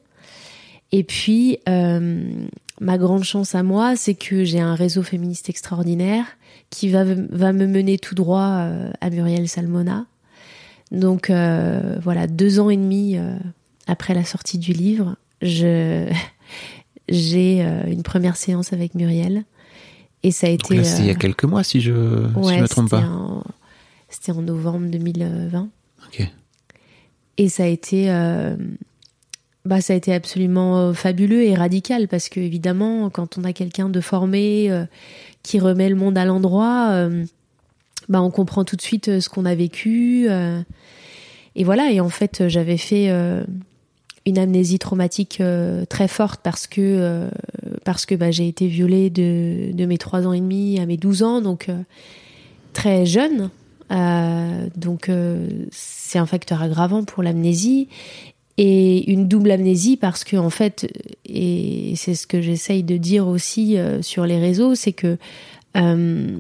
Et 0.92 1.04
puis, 1.04 1.60
euh, 1.68 2.48
ma 2.80 2.98
grande 2.98 3.24
chance 3.24 3.56
à 3.56 3.64
moi, 3.64 3.96
c'est 3.96 4.16
que 4.16 4.44
j'ai 4.44 4.60
un 4.60 4.76
réseau 4.76 5.04
féministe 5.04 5.50
extraordinaire 5.50 6.26
qui 6.70 6.90
va, 6.90 7.04
va 7.04 7.54
me 7.54 7.68
mener 7.68 7.98
tout 7.98 8.16
droit 8.16 8.48
euh, 8.60 8.92
à 9.02 9.10
Muriel 9.10 9.48
Salmona. 9.48 10.06
Donc 10.92 11.30
euh, 11.30 11.98
voilà, 12.02 12.28
deux 12.28 12.60
ans 12.60 12.70
et 12.70 12.78
demi 12.78 13.18
euh, 13.18 13.38
après 13.88 14.14
la 14.14 14.24
sortie 14.24 14.58
du 14.58 14.74
livre, 14.74 15.16
j'ai 15.42 16.16
une 17.08 18.04
première 18.04 18.36
séance 18.36 18.74
avec 18.74 18.96
Muriel 18.96 19.44
et 20.24 20.32
ça 20.32 20.48
a 20.48 20.50
été. 20.50 20.84
C'était 20.84 21.04
il 21.04 21.08
y 21.08 21.12
a 21.12 21.16
quelques 21.16 21.44
mois, 21.44 21.64
si 21.64 21.82
je 21.82 21.92
ne 21.92 22.62
me 22.62 22.68
trompe 22.68 22.90
pas. 22.90 23.04
C'était 24.10 24.32
en 24.32 24.42
novembre 24.42 24.88
2020. 24.90 25.70
Ok. 26.08 26.28
Et 27.38 27.50
ça 27.50 27.64
a 27.64 27.68
été 27.68 28.10
bah, 29.66 29.82
ça 29.82 29.94
a 29.94 29.96
été 29.96 30.14
absolument 30.14 30.78
euh, 30.78 30.94
fabuleux 30.94 31.44
et 31.44 31.56
radical 31.56 32.08
parce 32.08 32.30
que 32.30 32.40
évidemment, 32.40 33.10
quand 33.10 33.40
on 33.40 33.44
a 33.44 33.52
quelqu'un 33.52 33.90
de 33.90 34.00
formé 34.00 34.70
euh, 34.70 34.86
qui 35.42 35.60
remet 35.60 35.90
le 35.90 35.96
monde 35.96 36.18
à 36.20 36.26
l'endroit, 36.26 36.90
euh, 36.92 37.26
bah, 38.08 38.22
on 38.22 38.30
comprend 38.30 38.64
tout 38.64 38.76
de 38.76 38.82
suite 38.82 39.20
ce 39.20 39.28
qu'on 39.28 39.46
a 39.46 39.56
vécu. 39.56 40.28
et 41.56 41.64
voilà. 41.64 41.92
Et 41.92 42.00
en 42.00 42.10
fait, 42.10 42.48
j'avais 42.48 42.78
fait 42.78 43.10
une 44.28 44.38
amnésie 44.38 44.78
traumatique 44.78 45.42
très 45.90 46.08
forte 46.08 46.42
parce 46.44 46.68
que 46.68 47.28
parce 47.84 48.06
que 48.06 48.14
bah, 48.14 48.30
j'ai 48.30 48.48
été 48.48 48.68
violée 48.68 49.10
de, 49.10 49.72
de 49.74 49.86
mes 49.88 49.98
3 49.98 50.28
ans 50.28 50.34
et 50.34 50.40
demi 50.40 50.80
à 50.80 50.86
mes 50.86 50.98
12 50.98 51.24
ans, 51.24 51.42
donc 51.42 51.72
très 52.74 53.08
jeune. 53.08 53.50
donc 54.76 55.10
c'est 55.72 56.20
un 56.20 56.28
facteur 56.28 56.62
aggravant 56.62 57.04
pour 57.04 57.24
l'amnésie 57.24 57.88
et 58.58 59.12
une 59.12 59.28
double 59.28 59.52
amnésie 59.52 59.98
parce 59.98 60.24
que 60.24 60.38
en 60.38 60.50
fait 60.50 60.88
et 61.26 61.94
c'est 61.98 62.16
ce 62.16 62.26
que 62.26 62.42
j'essaye 62.42 62.84
de 62.84 62.98
dire 62.98 63.28
aussi 63.28 63.78
euh, 63.78 64.02
sur 64.02 64.26
les 64.26 64.40
réseaux 64.40 64.76
c'est 64.76 64.94
que 64.94 65.18
euh, 65.76 66.40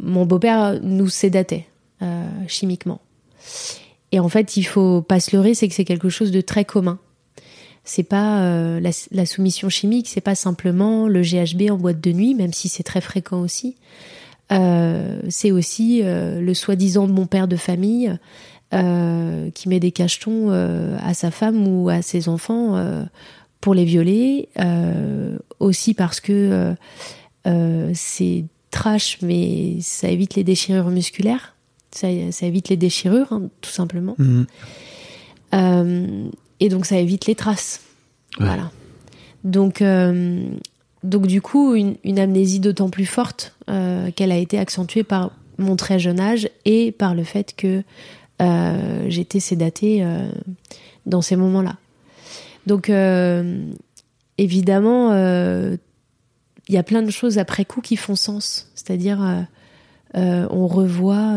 mon 0.00 0.26
beau-père 0.26 0.80
nous 0.82 1.08
sédatait 1.08 1.66
euh, 2.00 2.26
chimiquement. 2.48 3.00
Et 4.10 4.20
en 4.20 4.28
fait 4.28 4.56
il 4.56 4.64
faut 4.64 5.02
pas 5.02 5.20
se 5.20 5.36
leurrer 5.36 5.54
c'est 5.54 5.68
que 5.68 5.74
c'est 5.74 5.84
quelque 5.84 6.08
chose 6.08 6.30
de 6.30 6.40
très 6.40 6.64
commun. 6.64 6.98
C'est 7.84 8.04
pas 8.04 8.78
la, 8.80 9.26
soumission 9.26 9.68
chimique 9.68 10.08
c'est 10.08 10.20
pas 10.20 10.36
simplement 10.36 11.08
le 11.08 11.20
GHB 11.20 11.70
en 11.70 11.76
boîte 11.76 12.00
de 12.00 12.12
nuit 12.12 12.34
même 12.34 12.52
si 12.52 12.68
c'est 12.68 12.84
très 12.84 13.00
fréquent 13.00 13.40
aussi. 13.40 13.76
C'est 14.50 15.50
aussi 15.50 16.02
le 16.04 16.54
soi-disant 16.54 17.08
bon 17.08 17.26
père 17.26 17.48
de 17.48 17.56
famille 17.56 18.16
euh, 18.74 19.50
qui 19.50 19.68
met 19.68 19.80
des 19.80 19.92
cachetons 19.92 20.46
euh, 20.50 20.96
à 21.02 21.12
sa 21.12 21.30
femme 21.30 21.68
ou 21.68 21.90
à 21.90 22.00
ses 22.00 22.30
enfants 22.30 22.74
euh, 22.76 23.04
pour 23.60 23.74
les 23.74 23.84
violer, 23.84 24.48
aussi 25.60 25.92
parce 25.94 26.20
que 26.20 26.74
c'est 27.94 28.44
trash, 28.70 29.18
mais 29.20 29.76
ça 29.80 30.08
évite 30.08 30.34
les 30.34 30.42
déchirures 30.42 30.88
musculaires, 30.88 31.54
ça, 31.90 32.08
évite 32.08 32.70
les 32.70 32.78
déchirures, 32.78 33.30
hein, 33.30 33.42
tout 33.60 33.70
simplement. 33.70 34.16
Mhm. 34.18 34.46
et 36.58 36.68
donc 36.68 36.86
ça 36.86 36.96
évite 36.96 37.26
les 37.26 37.34
traces. 37.34 37.82
Voilà. 38.38 38.72
Donc, 39.44 39.84
donc 41.04 41.26
du 41.26 41.40
coup, 41.40 41.74
une, 41.74 41.96
une 42.02 42.18
amnésie 42.18 42.58
d'autant 42.58 42.90
plus 42.90 43.06
forte 43.06 43.54
qu'elle 44.16 44.32
a 44.32 44.38
été 44.38 44.58
accentuée 44.58 45.04
par 45.04 45.30
mon 45.58 45.76
très 45.76 45.98
jeune 45.98 46.18
âge 46.18 46.48
et 46.64 46.90
par 46.90 47.14
le 47.14 47.22
fait 47.22 47.54
que 47.54 47.84
euh, 48.40 49.04
j'étais 49.08 49.40
sédatée 49.40 50.02
euh, 50.02 50.30
dans 51.06 51.22
ces 51.22 51.36
moments-là. 51.36 51.76
Donc, 52.66 52.90
euh, 52.90 53.64
évidemment, 54.38 55.12
il 55.12 56.74
y 56.74 56.78
a 56.78 56.82
plein 56.82 57.02
de 57.02 57.10
choses 57.10 57.38
après 57.38 57.64
coup 57.64 57.80
qui 57.80 57.96
font 57.96 58.16
sens. 58.16 58.70
C'est-à-dire, 58.74 59.46
on 60.14 60.66
revoit 60.66 61.34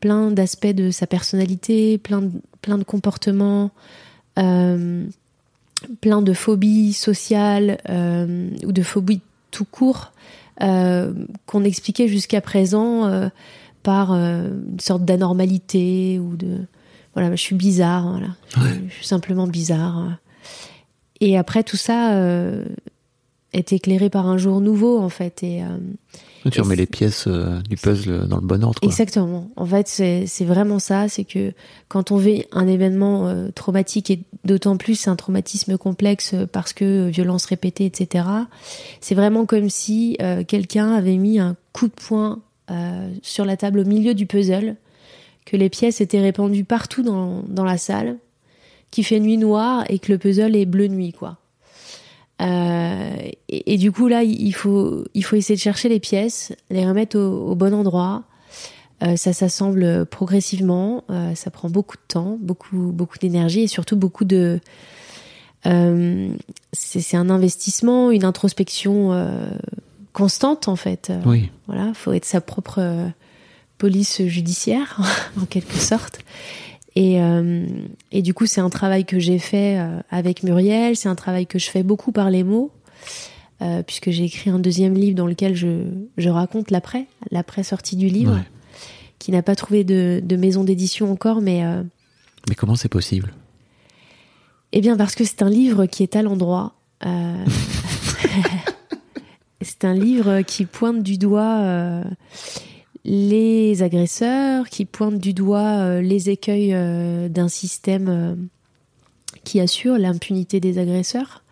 plein 0.00 0.30
d'aspects 0.30 0.66
de 0.66 0.90
sa 0.90 1.06
personnalité, 1.06 1.98
plein 1.98 2.22
de, 2.22 2.30
plein 2.62 2.78
de 2.78 2.84
comportements, 2.84 3.70
plein 4.34 5.06
de 6.22 6.32
phobies 6.32 6.92
sociales 6.92 7.78
ou 8.64 8.72
de 8.72 8.82
phobies 8.82 9.20
tout 9.52 9.64
court 9.64 10.12
qu'on 10.58 11.64
expliquait 11.64 12.08
jusqu'à 12.08 12.40
présent 12.40 13.30
par 13.84 14.12
euh, 14.12 14.48
une 14.72 14.80
sorte 14.80 15.04
d'anormalité 15.04 16.18
ou 16.18 16.36
de 16.36 16.58
voilà 17.12 17.30
je 17.30 17.40
suis 17.40 17.54
bizarre 17.54 18.10
voilà 18.10 18.34
je, 18.88 18.94
suis 18.94 19.06
simplement 19.06 19.46
bizarre 19.46 20.16
et 21.20 21.38
après 21.38 21.62
tout 21.62 21.76
ça 21.76 22.14
euh, 22.14 22.64
est 23.52 23.72
éclairé 23.72 24.10
par 24.10 24.26
un 24.26 24.38
jour 24.38 24.60
nouveau 24.60 24.98
en 24.98 25.10
fait 25.10 25.44
et 25.44 25.62
euh, 25.62 25.68
tu 26.50 26.60
remets 26.60 26.76
les 26.76 26.86
pièces 26.86 27.26
du 27.26 27.76
puzzle 27.76 28.28
dans 28.28 28.36
le 28.36 28.46
bon 28.46 28.62
ordre. 28.62 28.78
Exactement. 28.82 29.48
En 29.56 29.64
fait, 29.64 29.88
c'est 29.88 30.44
vraiment 30.44 30.78
ça. 30.78 31.08
C'est 31.08 31.24
que 31.24 31.54
quand 31.88 32.10
on 32.10 32.18
vit 32.18 32.44
un 32.52 32.68
événement 32.68 33.34
traumatique, 33.54 34.10
et 34.10 34.20
d'autant 34.44 34.76
plus 34.76 35.08
un 35.08 35.16
traumatisme 35.16 35.78
complexe 35.78 36.34
parce 36.52 36.74
que 36.74 37.08
violence 37.08 37.46
répétée, 37.46 37.86
etc., 37.86 38.26
c'est 39.00 39.14
vraiment 39.14 39.46
comme 39.46 39.70
si 39.70 40.18
quelqu'un 40.46 40.92
avait 40.92 41.16
mis 41.16 41.38
un 41.38 41.56
coup 41.72 41.88
de 41.88 41.94
poing 41.94 42.42
sur 43.22 43.44
la 43.44 43.56
table 43.56 43.80
au 43.80 43.84
milieu 43.84 44.14
du 44.14 44.26
puzzle, 44.26 44.76
que 45.44 45.56
les 45.56 45.68
pièces 45.68 46.00
étaient 46.00 46.20
répandues 46.20 46.64
partout 46.64 47.02
dans, 47.02 47.42
dans 47.46 47.64
la 47.64 47.76
salle, 47.76 48.16
qui 48.90 49.02
fait 49.02 49.20
nuit 49.20 49.36
noire 49.36 49.84
et 49.88 49.98
que 49.98 50.12
le 50.12 50.18
puzzle 50.18 50.56
est 50.56 50.66
bleu 50.66 50.86
nuit, 50.88 51.12
quoi. 51.12 51.38
Euh, 52.42 53.30
et, 53.48 53.78
du 53.78 53.92
coup, 53.92 54.08
là, 54.08 54.22
il 54.22 54.52
faut, 54.52 55.04
il 55.14 55.24
faut 55.24 55.36
essayer 55.36 55.56
de 55.56 55.60
chercher 55.60 55.88
les 55.88 56.00
pièces, 56.00 56.52
les 56.70 56.86
remettre 56.86 57.18
au, 57.18 57.54
bon 57.54 57.74
endroit. 57.74 58.24
Euh, 59.02 59.16
ça 59.16 59.32
s'assemble 59.32 60.06
progressivement, 60.06 61.04
ça 61.34 61.50
prend 61.50 61.68
beaucoup 61.68 61.96
de 61.96 62.02
temps, 62.06 62.38
beaucoup, 62.40 62.92
beaucoup 62.92 63.18
d'énergie 63.18 63.62
et 63.62 63.66
surtout 63.66 63.96
beaucoup 63.96 64.24
de. 64.24 64.60
c'est 65.64 67.16
un 67.16 67.30
investissement, 67.30 68.10
une 68.10 68.24
introspection 68.24 69.10
constante 70.14 70.68
en 70.68 70.76
fait. 70.76 71.10
Euh, 71.10 71.20
oui. 71.26 71.50
Voilà, 71.66 71.92
faut 71.92 72.14
être 72.14 72.24
sa 72.24 72.40
propre 72.40 72.76
euh, 72.78 73.08
police 73.76 74.22
judiciaire 74.24 74.98
en 75.42 75.44
quelque 75.44 75.76
sorte. 75.76 76.20
Et, 76.96 77.20
euh, 77.20 77.66
et 78.12 78.22
du 78.22 78.32
coup, 78.32 78.46
c'est 78.46 78.62
un 78.62 78.70
travail 78.70 79.04
que 79.04 79.18
j'ai 79.18 79.40
fait 79.40 79.84
avec 80.10 80.44
Muriel. 80.44 80.96
C'est 80.96 81.08
un 81.08 81.16
travail 81.16 81.44
que 81.46 81.58
je 81.58 81.68
fais 81.68 81.82
beaucoup 81.82 82.12
par 82.12 82.30
les 82.30 82.44
mots, 82.44 82.70
puisque 83.84 84.10
j'ai 84.10 84.22
écrit 84.22 84.50
un 84.50 84.60
deuxième 84.60 84.94
livre 84.94 85.16
dans 85.16 85.26
lequel 85.26 85.56
je, 85.56 85.88
je 86.18 86.28
raconte 86.28 86.70
l'après, 86.70 87.08
l'après 87.32 87.64
sortie 87.64 87.96
du 87.96 88.06
livre, 88.06 88.38
qui 89.18 89.32
n'a 89.32 89.42
pas 89.42 89.56
trouvé 89.56 89.82
de, 89.82 90.22
de 90.22 90.36
maison 90.36 90.62
d'édition 90.62 91.10
encore, 91.10 91.40
mais. 91.40 91.64
mais 92.48 92.54
comment 92.54 92.76
c'est 92.76 92.88
possible? 92.88 93.34
Eh 94.70 94.80
bien, 94.80 94.96
parce 94.96 95.16
que 95.16 95.24
c'est 95.24 95.42
un 95.42 95.50
livre 95.50 95.86
qui 95.86 96.04
est 96.04 96.14
à 96.14 96.22
l'endroit. 96.22 96.74
C'est 99.64 99.84
un 99.84 99.94
livre 99.94 100.42
qui 100.42 100.66
pointe 100.66 101.02
du 101.02 101.16
doigt 101.16 101.58
euh, 101.62 102.04
les 103.04 103.82
agresseurs, 103.82 104.68
qui 104.68 104.84
pointe 104.84 105.18
du 105.18 105.32
doigt 105.32 105.78
euh, 105.78 106.02
les 106.02 106.30
écueils 106.30 106.74
euh, 106.74 107.28
d'un 107.28 107.48
système 107.48 108.48
qui 109.42 109.60
assure 109.60 109.98
l'impunité 109.98 110.60
des 110.60 110.78
agresseurs. 110.78 111.42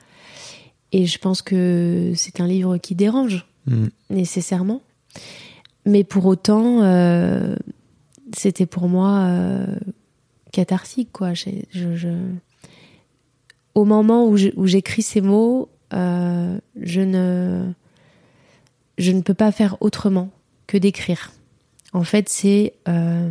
Et 0.92 1.06
je 1.06 1.18
pense 1.18 1.40
que 1.40 2.12
c'est 2.14 2.40
un 2.40 2.46
livre 2.46 2.76
qui 2.76 2.94
dérange, 2.94 3.46
mm. 3.66 3.86
nécessairement. 4.10 4.82
Mais 5.86 6.04
pour 6.04 6.26
autant, 6.26 6.80
c'était 8.36 8.66
pour 8.66 8.88
moi 8.88 9.66
cathartique, 10.52 11.08
quoi. 11.12 11.32
Au 13.74 13.84
moment 13.84 14.28
où 14.28 14.66
j'écris 14.66 15.02
ces 15.02 15.20
mots, 15.20 15.68
je 15.90 17.00
ne 17.00 17.72
je 18.98 19.12
ne 19.12 19.20
peux 19.22 19.34
pas 19.34 19.52
faire 19.52 19.76
autrement 19.80 20.30
que 20.66 20.76
d'écrire. 20.76 21.32
En 21.92 22.04
fait, 22.04 22.28
c'est 22.28 22.74
euh, 22.88 23.30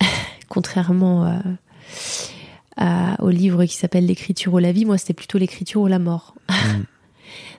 contrairement 0.48 1.42
au 3.20 3.30
livre 3.30 3.64
qui 3.64 3.76
s'appelle 3.76 4.06
L'écriture 4.06 4.54
ou 4.54 4.58
la 4.58 4.72
vie, 4.72 4.84
moi 4.84 4.98
c'était 4.98 5.14
plutôt 5.14 5.38
l'écriture 5.38 5.80
ou 5.82 5.86
la 5.86 5.98
mort. 5.98 6.34
Mm. 6.58 6.84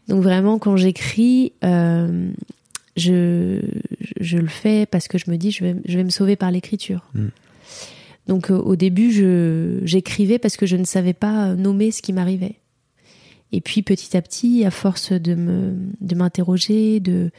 Donc 0.07 0.23
vraiment, 0.23 0.57
quand 0.57 0.75
j'écris, 0.75 1.53
euh, 1.63 2.31
je, 2.97 3.61
je, 4.19 4.37
le 4.37 4.47
fais 4.47 4.87
parce 4.87 5.07
que 5.07 5.19
je 5.19 5.29
me 5.29 5.37
dis 5.37 5.51
je 5.51 5.63
vais, 5.63 5.75
je 5.85 5.97
vais 5.97 6.03
me 6.03 6.09
sauver 6.09 6.35
par 6.35 6.49
l'écriture. 6.49 7.07
Mm. 7.13 7.27
Donc 8.27 8.49
euh, 8.49 8.57
au 8.57 8.75
début, 8.75 9.11
j'écrivais 9.85 10.39
parce 10.39 10.57
que 10.57 10.65
je 10.65 10.75
ne 10.75 10.83
savais 10.83 11.13
pas 11.13 11.53
nommer 11.53 11.91
ce 11.91 12.01
qui 12.01 12.13
m'arrivait. 12.13 12.55
Et 13.51 13.61
puis 13.61 13.81
petit 13.81 14.15
à 14.15 14.21
petit, 14.21 14.63
à 14.65 14.71
force 14.71 15.11
de 15.11 15.35
me 15.35 15.75
de 16.01 16.15
m'interroger, 16.15 16.99
de 16.99 17.31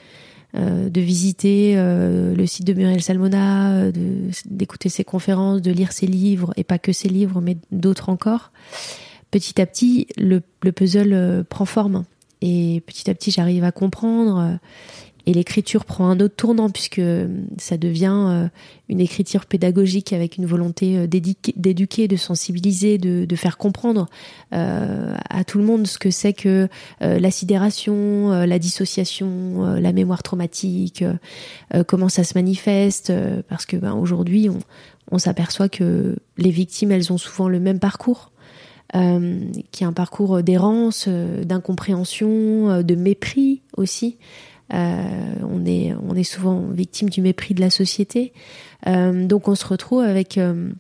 euh, 0.57 0.90
de 0.90 1.01
visiter 1.01 1.75
euh, 1.77 2.35
le 2.35 2.44
site 2.44 2.66
de 2.66 2.73
Muriel 2.73 3.01
Salmona, 3.01 3.73
euh, 3.75 3.92
d'écouter 4.46 4.88
ses 4.88 5.05
conférences, 5.05 5.62
de 5.62 5.70
lire 5.70 5.92
ses 5.92 6.09
livres 6.09 6.53
et 6.57 6.64
pas 6.64 6.79
que 6.79 6.92
ses 6.92 7.09
livres, 7.09 7.40
mais 7.40 7.57
d'autres 7.70 8.09
encore, 8.09 8.51
petit 9.31 9.61
à 9.61 9.66
petit, 9.66 10.09
le, 10.16 10.42
le 10.62 10.73
puzzle 10.73 11.12
euh, 11.12 11.44
prend 11.44 11.66
forme. 11.66 12.05
Et 12.42 12.83
petit 12.87 13.09
à 13.09 13.14
petit, 13.14 13.31
j'arrive 13.31 13.62
à 13.62 13.70
comprendre. 13.70 14.59
Et 15.26 15.35
l'écriture 15.35 15.85
prend 15.85 16.09
un 16.09 16.20
autre 16.20 16.37
tournant 16.37 16.70
puisque 16.70 16.98
euh, 16.98 17.28
ça 17.59 17.76
devient 17.76 18.26
euh, 18.28 18.48
une 18.88 19.00
écriture 19.00 19.46
pédagogique 19.46 20.12
avec 20.12 20.37
une 20.37 20.46
volonté 20.46 20.96
euh, 20.96 21.06
d'éduquer, 21.06 22.09
de 22.09 22.16
sensibiliser, 22.16 22.98
de, 22.98 23.37
faire 23.37 23.59
comprendre 23.59 24.06
à 24.50 25.44
tout 25.46 25.59
le 25.59 25.64
monde 25.64 25.87
ce 25.87 25.98
que 25.98 26.11
c'est 26.11 26.35
que 26.35 26.68
la 27.00 27.30
sidération, 27.30 28.30
la 28.30 28.59
dissociation, 28.59 29.76
la 29.76 29.92
mémoire 29.92 30.22
traumatique, 30.22 31.02
comment 31.87 32.11
ça 32.11 32.22
se 32.22 32.35
manifeste. 32.35 33.11
parce 33.48 33.64
que 33.64 33.78
ben, 33.78 33.94
aujourd'hui, 33.94 34.50
on, 35.11 35.18
s'aperçoit 35.18 35.70
que 35.70 36.16
les 36.37 36.50
victimes, 36.50 36.92
elles 36.92 37.12
ont 37.12 37.18
souvent 37.18 37.48
le 37.48 37.61
même 37.61 37.78
parcours. 37.78 38.30
qui 38.92 39.85
est 39.85 39.87
un 39.87 39.92
parcours 39.94 40.42
d'errance, 40.42 41.09
d'incompréhension, 41.09 42.83
de 42.83 42.94
mépris 42.94 43.62
aussi. 43.76 44.18
Euh, 44.72 45.35
on, 45.42 45.64
est, 46.16 46.24
souvent 46.24 46.61
victime 46.70 47.11
du 47.11 47.22
mépris 47.22 47.54
de 47.54 47.61
la 47.61 47.70
société. 47.70 48.33
Euh, 48.87 49.26
donc 49.26 49.48
on 49.48 49.54
se 49.54 49.66
retrouve 49.66 50.02
avec 50.02 50.38
euh, 50.38 50.70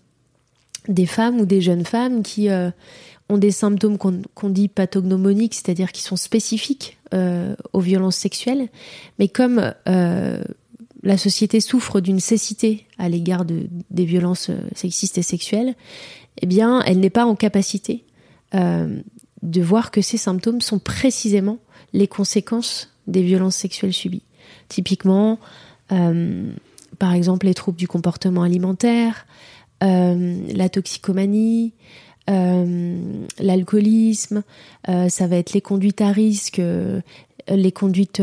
des 0.88 1.06
femmes 1.06 1.40
ou 1.40 1.46
des 1.46 1.60
jeunes 1.60 1.84
femmes 1.84 2.22
qui 2.22 2.48
ont 3.28 3.38
des 3.38 3.50
symptômes 3.50 3.98
qu'on 3.98 4.48
dit 4.48 4.68
pathognomoniques, 4.68 5.54
c'est-à-dire 5.54 5.92
qui 5.92 6.02
sont 6.02 6.16
spécifiques 6.16 6.98
aux 7.72 7.80
violences 7.80 8.16
sexuelles. 8.16 8.68
Mais 9.18 9.28
comme 9.28 9.72
la 9.86 11.16
société 11.16 11.60
souffre 11.60 12.00
d'une 12.00 12.20
cécité 12.20 12.86
à 12.98 13.08
l'égard 13.08 13.44
de, 13.44 13.68
des 13.90 14.04
violences 14.04 14.50
sexistes 14.74 15.18
et 15.18 15.22
sexuelles, 15.22 15.74
eh 16.42 16.46
bien, 16.46 16.82
elle 16.82 16.98
n'est 16.98 17.10
pas 17.10 17.26
en 17.26 17.36
capacité 17.36 18.04
de 18.52 19.62
voir 19.62 19.90
que 19.90 20.02
ces 20.02 20.16
symptômes 20.16 20.60
sont 20.60 20.78
précisément 20.78 21.58
les 21.92 22.08
conséquences 22.08 22.90
des 23.10 23.22
violences 23.22 23.56
sexuelles 23.56 23.92
subies. 23.92 24.22
Typiquement, 24.68 25.38
euh, 25.92 26.52
par 26.98 27.12
exemple, 27.12 27.46
les 27.46 27.54
troubles 27.54 27.78
du 27.78 27.88
comportement 27.88 28.42
alimentaire, 28.42 29.26
euh, 29.82 30.38
la 30.54 30.68
toxicomanie, 30.68 31.72
euh, 32.28 33.24
l'alcoolisme, 33.38 34.42
ça 34.86 35.26
va 35.26 35.36
être 35.36 35.52
les 35.52 35.60
conduites 35.60 36.00
à 36.00 36.12
risque, 36.12 36.60
les 37.48 37.72
conduites 37.72 38.22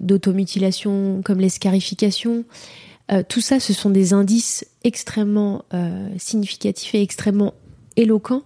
d'automutilation 0.00 1.22
comme 1.24 1.40
les 1.40 1.48
scarifications. 1.48 2.44
Tout 3.28 3.40
ça, 3.40 3.58
ce 3.58 3.72
sont 3.72 3.90
des 3.90 4.12
indices 4.12 4.66
extrêmement 4.84 5.64
significatifs 6.18 6.94
et 6.94 7.02
extrêmement 7.02 7.54
éloquents. 7.96 8.42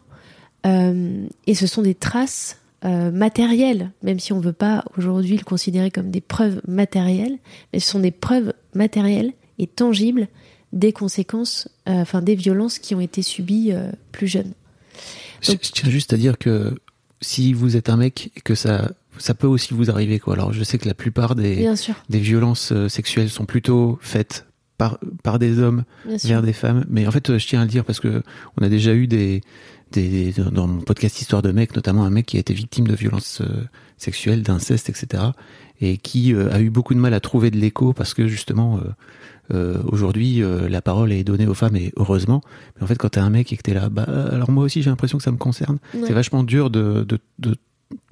Et 0.64 1.54
ce 1.54 1.66
sont 1.66 1.82
des 1.82 1.94
traces 1.94 2.61
euh, 2.84 3.10
matérielles, 3.10 3.92
même 4.02 4.18
si 4.18 4.32
on 4.32 4.38
ne 4.38 4.44
veut 4.44 4.52
pas 4.52 4.84
aujourd'hui 4.96 5.36
le 5.36 5.44
considérer 5.44 5.90
comme 5.90 6.10
des 6.10 6.20
preuves 6.20 6.60
matérielles, 6.66 7.38
mais 7.72 7.78
ce 7.78 7.90
sont 7.90 8.00
des 8.00 8.10
preuves 8.10 8.52
matérielles 8.74 9.32
et 9.58 9.66
tangibles 9.66 10.28
des 10.72 10.92
conséquences, 10.92 11.68
euh, 11.88 12.00
enfin 12.00 12.22
des 12.22 12.34
violences 12.34 12.78
qui 12.78 12.94
ont 12.94 13.00
été 13.00 13.22
subies 13.22 13.70
euh, 13.72 13.92
plus 14.10 14.26
jeunes. 14.26 14.52
Je, 15.40 15.52
je 15.52 15.70
tiens 15.72 15.90
juste 15.90 16.12
à 16.12 16.16
dire 16.16 16.38
que 16.38 16.74
si 17.20 17.52
vous 17.52 17.76
êtes 17.76 17.88
un 17.88 17.96
mec 17.96 18.30
et 18.36 18.40
que 18.40 18.54
ça, 18.54 18.90
ça 19.18 19.34
peut 19.34 19.46
aussi 19.46 19.74
vous 19.74 19.90
arriver 19.90 20.18
quoi. 20.18 20.34
Alors 20.34 20.52
je 20.52 20.64
sais 20.64 20.78
que 20.78 20.88
la 20.88 20.94
plupart 20.94 21.34
des, 21.34 21.68
des 22.08 22.18
violences 22.18 22.72
euh, 22.72 22.88
sexuelles 22.88 23.30
sont 23.30 23.44
plutôt 23.44 23.98
faites 24.00 24.46
par, 24.78 24.98
par 25.22 25.38
des 25.38 25.58
hommes 25.58 25.84
vers 26.24 26.42
des 26.42 26.52
femmes. 26.52 26.84
Mais 26.88 27.06
en 27.06 27.10
fait, 27.10 27.38
je 27.38 27.46
tiens 27.46 27.60
à 27.60 27.64
le 27.64 27.70
dire 27.70 27.84
parce 27.84 28.00
que 28.00 28.22
on 28.58 28.64
a 28.64 28.68
déjà 28.68 28.94
eu 28.94 29.06
des, 29.06 29.42
des 29.92 30.32
dans 30.32 30.66
mon 30.66 30.80
podcast 30.80 31.20
Histoire 31.20 31.42
de 31.42 31.52
mec, 31.52 31.74
notamment 31.76 32.04
un 32.04 32.10
mec 32.10 32.26
qui 32.26 32.36
a 32.36 32.40
été 32.40 32.52
victime 32.54 32.86
de 32.88 32.94
violences 32.94 33.40
euh, 33.40 33.64
sexuelles, 33.98 34.42
d'inceste, 34.42 34.88
etc. 34.88 35.22
Et 35.80 35.96
qui 35.96 36.34
euh, 36.34 36.52
a 36.52 36.60
eu 36.60 36.70
beaucoup 36.70 36.94
de 36.94 36.98
mal 37.00 37.14
à 37.14 37.20
trouver 37.20 37.50
de 37.50 37.56
l'écho 37.58 37.92
parce 37.92 38.14
que 38.14 38.26
justement, 38.28 38.80
euh, 39.52 39.78
aujourd'hui, 39.86 40.42
euh, 40.42 40.68
la 40.68 40.80
parole 40.82 41.12
est 41.12 41.24
donnée 41.24 41.46
aux 41.46 41.54
femmes 41.54 41.76
et 41.76 41.92
heureusement. 41.96 42.40
Mais 42.76 42.84
en 42.84 42.86
fait, 42.86 42.96
quand 42.96 43.10
t'es 43.10 43.20
un 43.20 43.30
mec 43.30 43.52
et 43.52 43.56
que 43.56 43.62
t'es 43.62 43.74
là, 43.74 43.88
bah 43.88 44.04
alors 44.32 44.50
moi 44.50 44.64
aussi 44.64 44.82
j'ai 44.82 44.90
l'impression 44.90 45.18
que 45.18 45.24
ça 45.24 45.32
me 45.32 45.36
concerne. 45.36 45.78
Ouais. 45.94 46.02
C'est 46.06 46.12
vachement 46.12 46.44
dur 46.44 46.70
de, 46.70 47.04
de, 47.08 47.18
de, 47.40 47.56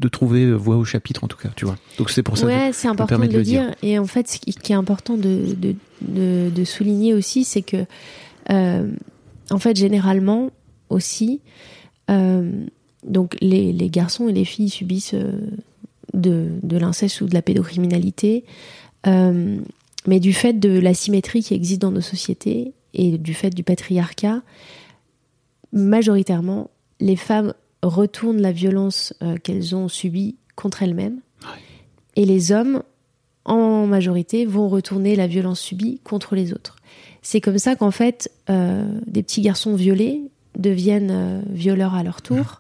de 0.01 0.09
trouver 0.09 0.53
voix 0.53 0.77
au 0.77 0.85
chapitre 0.85 1.23
en 1.25 1.29
tout 1.29 1.39
cas, 1.39 1.51
tu 1.55 1.65
vois. 1.65 1.77
Donc 1.99 2.11
c'est 2.11 2.23
pour 2.25 2.37
ça. 2.37 2.47
que- 2.47 2.53
Ouais, 2.53 2.71
c'est 2.73 2.89
important 2.89 3.07
permet 3.07 3.29
de 3.29 3.39
le 3.39 3.45
dire. 3.45 3.63
dire. 3.67 3.75
Et 3.83 3.99
en 3.99 4.07
fait, 4.07 4.29
ce 4.29 4.39
qui 4.39 4.73
est 4.73 4.77
important 4.77 5.17
de, 5.17 5.55
de, 5.57 5.75
de, 6.03 6.51
de 6.55 6.65
souligner 6.65 7.15
aussi, 7.15 7.45
c'est 7.45 7.63
que, 7.63 7.85
euh, 8.51 8.91
en 9.51 9.59
fait, 9.59 9.77
généralement 9.77 10.51
aussi, 10.91 11.41
euh, 12.11 12.67
donc 13.05 13.37
les, 13.41 13.73
les 13.73 13.89
garçons 13.89 14.29
et 14.29 14.33
les 14.33 14.45
filles 14.45 14.69
subissent 14.69 15.15
euh, 15.15 15.33
de, 16.13 16.49
de 16.63 16.77
l'inceste 16.77 17.21
ou 17.21 17.27
de 17.27 17.35
la 17.35 17.43
pédocriminalité, 17.43 18.45
euh, 19.07 19.59
mais 20.07 20.21
du 20.21 20.33
fait 20.33 20.55
de 20.55 20.79
l'asymétrie 20.79 21.43
qui 21.43 21.55
existe 21.55 21.81
dans 21.81 21.91
nos 21.93 22.01
sociétés 22.01 22.73
et 22.95 23.19
du 23.19 23.35
fait 23.35 23.51
du 23.51 23.63
patriarcat, 23.63 24.43
majoritairement, 25.73 26.71
les 27.01 27.17
femmes 27.17 27.55
retournent 27.83 28.41
la 28.41 28.53
violence 28.53 29.15
euh, 29.23 29.37
qu'elles 29.37 29.75
ont 29.75 29.89
subie 29.89 30.37
contre 30.57 30.83
elles-mêmes. 30.83 31.21
Et 32.17 32.27
les 32.27 32.53
hommes, 32.53 32.83
en 33.45 33.87
majorité, 33.87 34.45
vont 34.45 34.69
retourner 34.69 35.17
la 35.17 35.27
violence 35.27 35.61
subie 35.61 36.01
contre 36.05 36.35
les 36.35 36.53
autres. 36.53 36.77
C'est 37.23 37.41
comme 37.41 37.59
ça 37.59 37.77
qu'en 37.77 37.91
fait, 37.91 38.31
euh, 38.51 38.85
des 39.07 39.23
petits 39.23 39.41
garçons 39.41 39.75
violés 39.75 40.23
deviennent 40.59 41.11
euh, 41.11 41.41
violeurs 41.51 41.95
à 41.95 42.03
leur 42.03 42.23
tour. 42.23 42.59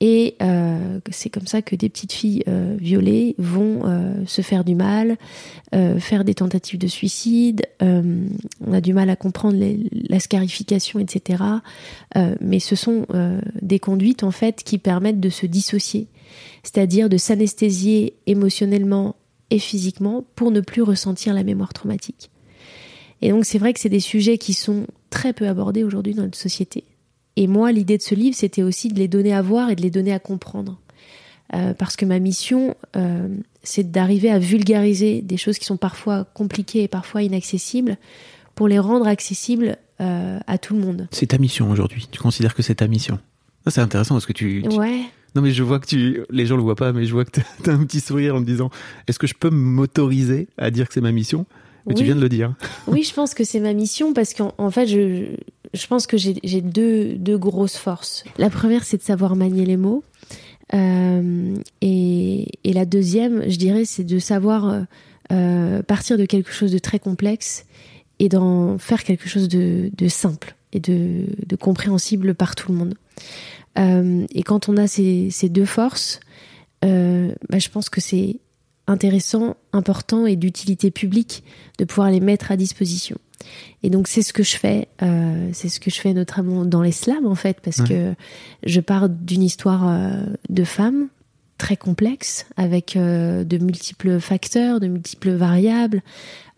Et 0.00 0.36
euh, 0.42 1.00
c'est 1.10 1.28
comme 1.28 1.48
ça 1.48 1.60
que 1.60 1.74
des 1.74 1.88
petites 1.88 2.12
filles 2.12 2.44
euh, 2.46 2.76
violées 2.78 3.34
vont 3.36 3.80
euh, 3.84 4.12
se 4.26 4.42
faire 4.42 4.62
du 4.62 4.76
mal, 4.76 5.16
faire 5.98 6.22
des 6.24 6.34
tentatives 6.34 6.78
de 6.78 6.86
suicide. 6.86 7.62
On 7.80 8.72
a 8.72 8.80
du 8.80 8.92
mal 8.94 9.10
à 9.10 9.16
comprendre 9.16 9.56
les- 9.58 9.88
la 10.08 10.20
scarification, 10.20 11.00
etc. 11.00 11.42
Mais 12.40 12.60
ce 12.60 12.76
sont 12.76 13.06
des 13.60 13.78
conduites 13.80 14.22
en 14.22 14.30
fait 14.30 14.62
qui 14.62 14.78
permettent 14.78 15.20
de 15.20 15.30
se 15.30 15.46
dissocier, 15.46 16.06
c'est-à-dire 16.62 17.08
de 17.08 17.16
s'anesthésier 17.16 18.14
émotionnellement 18.26 19.16
et 19.50 19.58
physiquement 19.58 20.24
pour 20.36 20.50
ne 20.52 20.60
plus 20.60 20.82
ressentir 20.82 21.34
la 21.34 21.42
mémoire 21.42 21.72
traumatique. 21.72 22.30
Et 23.20 23.30
donc 23.30 23.44
c'est 23.44 23.58
vrai 23.58 23.72
que 23.74 23.80
c'est 23.80 23.88
des 23.88 23.98
sujets 24.00 24.38
qui 24.38 24.54
sont 24.54 24.86
très 25.10 25.32
peu 25.32 25.48
abordés 25.48 25.82
aujourd'hui 25.82 26.14
dans 26.14 26.22
notre 26.22 26.38
société. 26.38 26.84
Et 27.40 27.46
moi, 27.46 27.70
l'idée 27.72 27.96
de 27.98 28.02
ce 28.02 28.14
livre, 28.16 28.34
c'était 28.36 28.62
aussi 28.64 28.88
de 28.88 28.98
les 28.98 29.06
donner 29.06 29.32
à 29.32 29.42
voir 29.42 29.70
et 29.70 29.76
de 29.76 29.82
les 29.82 29.90
donner 29.90 30.12
à 30.12 30.18
comprendre. 30.18 30.78
Euh, 31.54 31.72
parce 31.72 31.96
que 31.96 32.04
ma 32.04 32.18
mission, 32.18 32.74
euh, 32.96 33.28
c'est 33.62 33.90
d'arriver 33.90 34.28
à 34.30 34.38
vulgariser 34.40 35.22
des 35.22 35.36
choses 35.36 35.56
qui 35.58 35.64
sont 35.64 35.76
parfois 35.76 36.24
compliquées 36.34 36.82
et 36.82 36.88
parfois 36.88 37.22
inaccessibles 37.22 37.96
pour 38.56 38.66
les 38.66 38.78
rendre 38.80 39.06
accessibles 39.06 39.76
euh, 40.00 40.40
à 40.46 40.58
tout 40.58 40.74
le 40.74 40.80
monde. 40.80 41.06
C'est 41.12 41.26
ta 41.28 41.38
mission 41.38 41.70
aujourd'hui. 41.70 42.08
Tu 42.10 42.20
considères 42.20 42.54
que 42.56 42.62
c'est 42.62 42.74
ta 42.76 42.88
mission. 42.88 43.18
Ça, 43.64 43.70
c'est 43.70 43.80
intéressant 43.80 44.14
parce 44.16 44.26
que 44.26 44.32
tu, 44.32 44.64
tu- 44.68 44.76
Ouais, 44.76 45.02
Non, 45.36 45.42
mais 45.42 45.52
je 45.52 45.62
vois 45.62 45.78
que 45.78 45.86
tu. 45.86 46.22
Les 46.30 46.44
gens 46.44 46.56
le 46.56 46.62
voient 46.62 46.74
pas, 46.76 46.92
mais 46.92 47.04
je 47.04 47.12
vois 47.12 47.24
que 47.24 47.40
t'as 47.62 47.72
un 47.72 47.84
petit 47.84 48.00
sourire 48.00 48.34
en 48.34 48.40
me 48.40 48.44
disant 48.46 48.68
Est-ce 49.06 49.18
que 49.20 49.26
je 49.28 49.34
peux 49.34 49.50
m'autoriser 49.50 50.48
à 50.58 50.70
dire 50.72 50.88
que 50.88 50.94
c'est 50.94 51.00
ma 51.00 51.12
mission? 51.12 51.46
Mais 51.86 51.94
tu 51.94 52.04
viens 52.04 52.16
de 52.16 52.20
le 52.20 52.28
dire. 52.28 52.54
oui, 52.86 53.02
je 53.02 53.14
pense 53.14 53.32
que 53.32 53.44
c'est 53.44 53.60
ma 53.60 53.72
mission 53.72 54.12
parce 54.12 54.34
qu'en 54.34 54.52
en 54.58 54.70
fait, 54.70 54.86
je, 54.86 55.36
je 55.74 55.86
pense 55.86 56.06
que 56.06 56.16
j'ai 56.16 56.60
deux, 56.60 57.38
grosses 57.38 57.76
forces. 57.76 58.24
La 58.38 58.50
première, 58.50 58.84
c'est 58.84 58.96
de 58.96 59.02
savoir 59.02 59.36
manier 59.36 59.66
les 59.66 59.76
mots. 59.76 60.04
Euh, 60.74 61.56
et, 61.80 62.46
la 62.64 62.84
deuxième, 62.84 63.48
je 63.48 63.56
dirais, 63.56 63.84
c'est 63.84 64.04
de 64.04 64.18
savoir 64.18 64.68
euh, 64.68 64.80
euh, 65.32 65.82
partir 65.82 66.18
de 66.18 66.24
quelque 66.24 66.52
chose 66.52 66.72
de 66.72 66.78
très 66.78 66.98
complexe 66.98 67.64
et 68.18 68.28
d'en 68.28 68.78
faire 68.78 69.04
quelque 69.04 69.28
chose 69.28 69.48
de, 69.48 69.90
simple 70.08 70.56
et 70.72 70.80
de, 70.80 71.56
compréhensible 71.56 72.34
par 72.34 72.54
tout 72.54 72.72
le 72.72 72.78
monde. 72.78 72.94
Et 74.34 74.42
quand 74.42 74.68
on 74.68 74.76
a 74.76 74.86
ces, 74.88 75.30
deux 75.48 75.64
forces, 75.64 76.20
bah, 76.82 77.58
je 77.58 77.68
pense 77.68 77.88
que 77.88 78.00
c'est 78.00 78.40
intéressant, 78.86 79.56
important 79.72 80.26
et 80.26 80.34
d'utilité 80.34 80.90
publique 80.90 81.44
de 81.78 81.84
pouvoir 81.84 82.10
les 82.10 82.20
mettre 82.20 82.50
à 82.50 82.56
disposition. 82.56 83.18
Et 83.82 83.90
donc 83.90 84.08
c'est 84.08 84.22
ce 84.22 84.32
que 84.32 84.42
je 84.42 84.56
fais, 84.56 84.88
euh, 85.02 85.50
c'est 85.52 85.68
ce 85.68 85.78
que 85.80 85.90
je 85.90 86.00
fais 86.00 86.12
notamment 86.12 86.64
dans 86.64 86.82
les 86.82 86.92
slams 86.92 87.26
en 87.26 87.34
fait, 87.34 87.58
parce 87.62 87.78
Ouais. 87.78 87.88
que 87.88 88.14
je 88.66 88.80
pars 88.80 89.08
d'une 89.08 89.42
histoire 89.42 89.88
euh, 89.88 90.24
de 90.48 90.64
femmes 90.64 91.08
très 91.58 91.76
complexe, 91.76 92.46
avec 92.56 92.96
euh, 92.96 93.42
de 93.44 93.58
multiples 93.58 94.20
facteurs, 94.20 94.78
de 94.80 94.86
multiples 94.88 95.30
variables. 95.32 96.02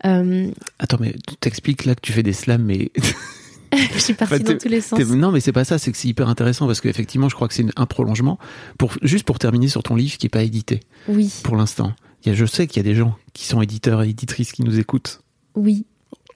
Attends, 0.03 0.97
mais 0.99 1.13
tu 1.27 1.35
t'expliques 1.39 1.85
là 1.85 1.95
que 1.95 2.01
tu 2.01 2.11
fais 2.11 2.23
des 2.23 2.33
slams, 2.33 2.63
mais. 2.63 2.91
je 3.93 3.99
suis 3.99 4.13
partie 4.13 4.35
Enfin, 4.35 4.43
dans 4.43 4.57
tous 4.57 4.67
les 4.67 4.81
sens. 4.81 4.99
non, 4.99 5.31
mais 5.31 5.39
c'est 5.39 5.51
pas 5.51 5.63
ça, 5.63 5.77
c'est 5.77 5.91
que 5.91 5.97
c'est 5.97 6.07
hyper 6.07 6.27
intéressant 6.29 6.67
parce 6.67 6.81
qu'effectivement, 6.81 7.29
je 7.29 7.35
crois 7.35 7.47
que 7.47 7.53
c'est 7.53 7.65
un 7.75 7.85
prolongement. 7.85 8.37
Pour, 8.77 8.93
juste 9.01 9.25
pour 9.25 9.39
terminer 9.39 9.67
sur 9.69 9.81
ton 9.83 9.95
livre 9.95 10.17
qui 10.17 10.25
est 10.27 10.29
pas 10.29 10.43
édité 10.43 10.81
Oui, 11.07 11.31
pour 11.43 11.55
l'instant. 11.55 11.93
Je 12.25 12.45
sais 12.45 12.67
qu'il 12.67 12.77
y 12.77 12.85
a 12.85 12.89
des 12.89 12.95
gens 12.95 13.15
qui 13.33 13.45
sont 13.45 13.61
éditeurs 13.61 14.03
et 14.03 14.09
éditrices 14.09 14.51
qui 14.51 14.63
nous 14.63 14.77
écoutent. 14.79 15.21
oui, 15.55 15.85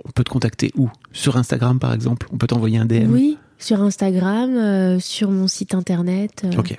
On 0.04 0.12
peut 0.12 0.24
te 0.24 0.30
contacter 0.30 0.72
où? 0.76 0.90
Sur 1.14 1.38
Instagram 1.38 1.80
par 1.80 1.94
exemple? 1.94 2.28
On 2.32 2.38
peut 2.38 2.48
t'envoyer 2.48 2.78
un 2.78 2.86
DM 2.86 3.12
oui. 3.12 3.38
Sur 3.58 3.82
Instagram, 3.82 4.56
euh, 4.58 5.00
sur 5.00 5.32
mon 5.32 5.48
site 5.48 5.74
internet. 5.74 6.42
euh, 6.46 6.60
Ok. 6.60 6.78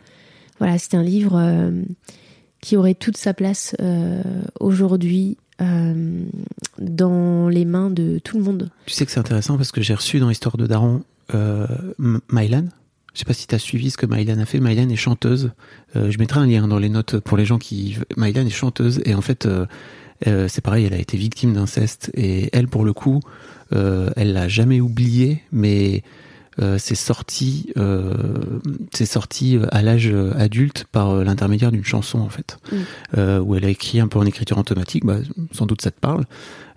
Voilà, 0.59 0.79
c'est 0.79 0.95
un 0.95 1.03
livre 1.03 1.37
euh, 1.37 1.71
qui 2.61 2.77
aurait 2.77 2.95
toute 2.95 3.17
sa 3.17 3.33
place 3.35 3.75
aujourd'hui 4.61 5.37
dans 6.79 7.49
les 7.49 7.65
mains 7.65 7.91
de 7.91 8.19
tout 8.23 8.37
le 8.39 8.45
monde. 8.45 8.71
Tu 8.87 8.93
sais 8.95 9.07
que 9.07 9.13
c'est 9.13 9.21
intéressant 9.21 9.57
parce 9.57 9.73
que 9.73 9.81
j'ai 9.81 9.95
reçu 9.95 10.19
dans 10.19 10.29
l'histoire 10.29 10.57
de 10.57 10.67
Daron 10.67 11.03
Mylan. 11.99 12.65
Je 13.15 13.21
sais 13.21 13.25
pas 13.25 13.33
si 13.33 13.47
tu 13.47 13.55
as 13.55 13.59
suivi 13.59 13.91
ce 13.91 13.97
que 13.97 14.05
Mylan 14.07 14.39
a 14.39 14.45
fait. 14.45 14.61
Mylan 14.61 14.89
est 14.91 14.97
chanteuse. 14.97 15.53
Je 15.95 16.19
mettrai 16.19 16.41
un 16.41 16.47
lien 16.47 16.69
dans 16.69 16.79
les 16.79 16.91
notes 16.91 17.19
pour 17.21 17.37
les 17.39 17.47
gens 17.47 17.59
qui. 17.59 17.97
Mylan 18.17 18.45
est 18.47 18.51
chanteuse 18.51 19.01
et 19.07 19.15
en 19.15 19.23
fait, 19.23 19.49
euh, 20.27 20.49
c'est 20.49 20.61
pareil, 20.63 20.85
elle 20.87 20.95
a 20.95 20.99
été 20.99 21.17
victime 21.17 21.53
d'inceste 21.55 22.11
et 22.15 22.49
elle, 22.53 22.69
pour 22.69 22.85
le 22.85 22.93
coup, 22.93 23.21
euh, 23.73 24.11
elle 24.17 24.33
l'a 24.33 24.49
jamais 24.49 24.81
oublié, 24.81 25.43
mais 25.53 26.03
euh, 26.59 26.79
c'est 26.79 26.95
sorti, 26.95 27.71
euh, 27.77 28.15
c'est 28.95 29.05
sorti 29.07 29.59
à 29.71 29.83
l'âge 29.83 30.11
adulte 30.37 30.87
par 30.91 31.15
l'intermédiaire 31.23 31.71
d'une 31.71 31.85
chanson 31.85 32.19
en 32.21 32.29
fait, 32.31 32.57
Mm. 32.73 33.41
où 33.41 33.55
elle 33.55 33.65
a 33.65 33.69
écrit 33.69 34.01
un 34.01 34.09
peu 34.09 34.19
en 34.19 34.25
écriture 34.27 34.57
automatique. 34.59 35.05
Bah, 35.05 35.19
sans 35.53 35.67
doute 35.67 35.83
ça 35.83 35.91
te 35.91 36.01
parle. 36.01 36.25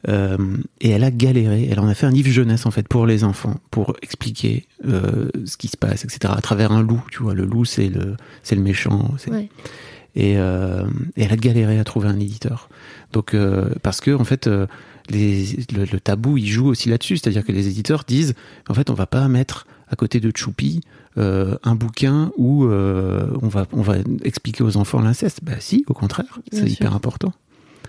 Et 0.07 0.89
elle 0.89 1.03
a 1.03 1.11
galéré. 1.11 1.67
Elle 1.69 1.79
en 1.79 1.87
a 1.87 1.93
fait 1.93 2.05
un 2.05 2.11
livre 2.11 2.29
jeunesse 2.29 2.65
en 2.65 2.71
fait 2.71 2.87
pour 2.87 3.05
les 3.05 3.23
enfants, 3.23 3.55
pour 3.71 3.95
expliquer 4.01 4.65
ce 4.83 5.57
qui 5.57 5.67
se 5.67 5.77
passe, 5.77 6.03
etc. 6.05 6.33
À 6.35 6.41
travers 6.41 6.71
un 6.71 6.81
loup, 6.81 7.03
tu 7.11 7.21
vois. 7.23 7.33
Le 7.33 7.45
loup, 7.45 7.65
c'est 7.65 7.89
le, 7.89 8.15
c'est 8.43 8.55
le 8.55 8.61
méchant. 8.61 9.13
c'est- 9.17 9.31
Ouais. 9.31 9.49
Et, 10.15 10.37
euh, 10.37 10.83
et 11.15 11.23
elle 11.23 11.31
a 11.31 11.37
galéré 11.37 11.79
à 11.79 11.83
trouver 11.83 12.07
un 12.07 12.19
éditeur. 12.19 12.69
Donc 13.13 13.33
euh, 13.33 13.69
parce 13.83 14.01
que 14.01 14.11
en 14.11 14.23
fait, 14.23 14.47
euh, 14.47 14.65
les, 15.09 15.45
le, 15.75 15.85
le 15.85 15.99
tabou, 15.99 16.37
il 16.37 16.47
joue 16.47 16.67
aussi 16.67 16.89
là-dessus. 16.89 17.17
C'est-à-dire 17.17 17.43
que 17.45 17.51
les 17.51 17.67
éditeurs 17.67 18.03
disent, 18.07 18.33
en 18.67 18.73
fait, 18.73 18.89
on 18.89 18.93
va 18.95 19.05
pas 19.05 19.27
mettre 19.27 19.67
à 19.87 19.95
côté 19.95 20.19
de 20.19 20.31
Choupi 20.35 20.81
euh, 21.17 21.57
un 21.63 21.75
bouquin 21.75 22.31
où 22.37 22.65
on 22.65 23.47
va 23.47 23.65
on 23.71 23.81
va 23.81 23.95
expliquer 24.23 24.63
aux 24.63 24.77
enfants 24.77 25.01
l'inceste. 25.01 25.39
Bah 25.43 25.53
si, 25.59 25.85
au 25.87 25.93
contraire, 25.93 26.39
c'est 26.51 26.69
hyper 26.69 26.93
important. 26.95 27.33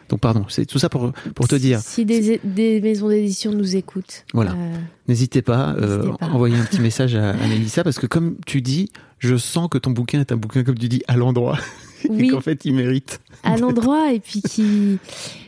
Donc 0.09 0.21
pardon, 0.21 0.45
c'est 0.49 0.67
tout 0.67 0.79
ça 0.81 0.89
pour 0.89 1.13
pour 1.35 1.47
te 1.47 1.55
dire. 1.55 1.79
Si 1.81 2.05
des, 2.05 2.41
des 2.43 2.81
maisons 2.81 3.09
d'édition 3.09 3.53
nous 3.53 3.77
écoutent. 3.77 4.25
Voilà. 4.35 4.53
euh, 4.53 4.77
N'hésitez 5.09 5.41
pas, 5.41 5.75
euh, 5.79 6.13
pas. 6.19 6.27
envoyer 6.27 6.57
un 6.57 6.65
petit 6.65 6.81
message 6.81 7.15
à, 7.15 7.31
à 7.31 7.47
Mélissa 7.49 7.85
parce 7.85 7.99
que 7.99 8.07
comme 8.07 8.37
tu 8.45 8.61
dis, 8.61 8.91
je 9.19 9.37
sens 9.37 9.69
que 9.71 9.79
ton 9.79 9.91
bouquin 9.93 10.21
est 10.21 10.33
un 10.33 10.37
bouquin 10.37 10.65
comme 10.65 10.77
tu 10.79 10.89
dis 10.89 11.03
à 11.07 11.17
l'endroit 11.17 11.59
et 12.05 12.09
oui, 12.11 12.29
qu'en 12.29 12.41
fait 12.41 12.65
il 12.65 12.75
mérite. 12.75 13.21
à 13.43 13.57
l'endroit 13.57 14.13
et 14.13 14.21
puis 14.21 14.43
qui 14.43 14.99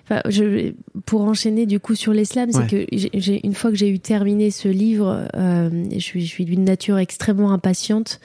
enfin, 0.05 0.21
je, 0.29 0.73
pour 1.07 1.23
enchaîner 1.23 1.67
du 1.67 1.79
coup 1.81 1.95
sur 1.95 2.13
l'islam 2.13 2.51
Ouais. 2.53 2.67
c'est 2.69 2.87
que 2.87 3.19
j'ai- 3.19 3.41
une 3.47 3.55
fois 3.55 3.71
que 3.71 3.77
j'ai 3.77 3.89
eu 3.89 3.99
terminé 4.01 4.51
ce 4.51 4.69
livre 4.69 5.29
euh, 5.37 5.71
je 5.93 5.99
suis 5.99 6.23
je 6.25 6.29
suis 6.31 6.45
d'une 6.45 6.65
nature 6.65 6.99
extrêmement 6.99 7.53
impatiente 7.53 8.21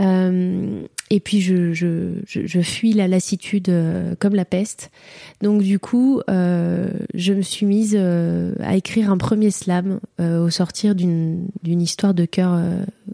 euh, 0.00 0.82
et 1.10 1.20
puis 1.20 1.42
je, 1.42 1.74
je, 1.74 2.14
je, 2.26 2.46
je 2.46 2.60
fuis 2.60 2.94
la 2.94 3.06
lassitude 3.06 3.68
euh, 3.68 4.14
comme 4.18 4.34
la 4.34 4.46
peste 4.46 4.90
donc 5.42 5.62
du 5.62 5.78
coup 5.78 6.22
euh, 6.30 6.88
je 7.14 7.34
me 7.34 7.42
suis 7.42 7.66
mise 7.66 7.94
à 7.96 8.74
écrire 8.76 9.10
un 9.10 9.18
premier 9.18 9.50
slam 9.50 10.00
au 10.18 10.48
sortir 10.50 10.94
d'une 10.94 11.46
d'une 11.62 11.82
histoire 11.82 12.14
de 12.14 12.24
cœur 12.24 12.58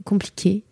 compliquée 0.05 0.63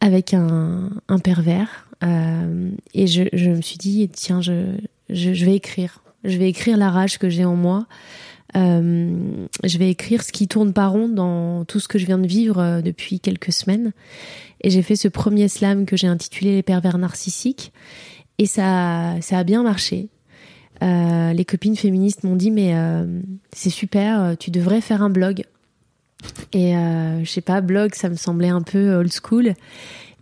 avec 0.00 0.34
un, 0.34 0.90
un 1.08 1.18
pervers 1.18 1.88
euh, 2.02 2.70
et 2.92 3.06
je, 3.06 3.50
me 3.50 3.60
suis 3.60 3.78
dit 3.78 4.08
tiens 4.12 4.40
je, 4.40 4.76
je, 5.10 5.44
vais 5.44 5.54
écrire. 5.54 6.02
Je 6.24 6.38
vais 6.38 6.48
écrire 6.48 6.76
la 6.76 6.90
rage 6.90 7.18
que 7.18 7.28
j'ai 7.28 7.44
en 7.44 7.56
moi. 7.56 7.86
Euh, 8.56 9.46
je 9.64 9.78
vais 9.78 9.90
écrire 9.90 10.22
ce 10.22 10.32
qui 10.32 10.46
tourne 10.46 10.72
pas 10.72 10.86
rond 10.86 11.08
dans 11.08 11.64
tout 11.64 11.80
ce 11.80 11.88
que 11.88 11.98
je 11.98 12.06
viens 12.06 12.18
de 12.18 12.26
vivre 12.26 12.60
euh, 12.60 12.80
depuis 12.82 13.20
quelques 13.20 13.52
semaines. 13.52 13.92
Et 14.60 14.70
j'ai 14.70 14.82
fait 14.82 14.96
ce 14.96 15.08
premier 15.08 15.48
slam 15.48 15.86
que 15.86 15.96
j'ai 15.96 16.06
intitulé 16.06 16.54
les 16.54 16.62
pervers 16.62 16.98
narcissiques. 16.98 17.72
Et 18.38 18.46
ça 18.46 19.16
ça 19.20 19.38
a 19.38 19.44
bien 19.44 19.62
marché. 19.62 20.08
Les 20.80 21.44
copines 21.46 21.76
féministes 21.76 22.24
m'ont 22.24 22.36
dit 22.36 22.50
mais 22.50 22.74
c'est 23.52 23.70
super 23.70 24.36
tu 24.38 24.50
devrais 24.50 24.80
faire 24.80 25.02
un 25.02 25.10
blog. 25.10 25.44
Et 26.52 26.76
euh, 26.76 27.24
je 27.24 27.30
sais 27.30 27.40
pas 27.40 27.60
blog 27.60 27.94
ça 27.94 28.08
me 28.08 28.16
semblait 28.16 28.48
un 28.48 28.62
peu 28.62 28.94
old 28.94 29.12
school 29.12 29.54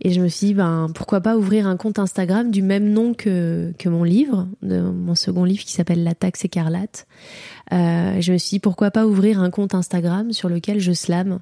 et 0.01 0.11
je 0.11 0.21
me 0.21 0.27
suis 0.27 0.47
dit, 0.47 0.53
ben, 0.53 0.87
pourquoi 0.93 1.21
pas 1.21 1.37
ouvrir 1.37 1.67
un 1.67 1.77
compte 1.77 1.99
Instagram 1.99 2.51
du 2.51 2.61
même 2.61 2.89
nom 2.89 3.13
que, 3.13 3.73
que 3.77 3.89
mon 3.89 4.03
livre, 4.03 4.47
mon 4.61 5.15
second 5.15 5.43
livre 5.43 5.63
qui 5.63 5.73
s'appelle 5.73 6.03
La 6.03 6.15
taxe 6.15 6.45
écarlate. 6.45 7.07
Euh, 7.71 8.19
je 8.19 8.33
me 8.33 8.37
suis 8.37 8.55
dit, 8.55 8.59
pourquoi 8.59 8.91
pas 8.91 9.05
ouvrir 9.05 9.39
un 9.39 9.49
compte 9.49 9.75
Instagram 9.75 10.33
sur 10.33 10.49
lequel 10.49 10.79
je 10.79 10.91
slame. 10.91 11.39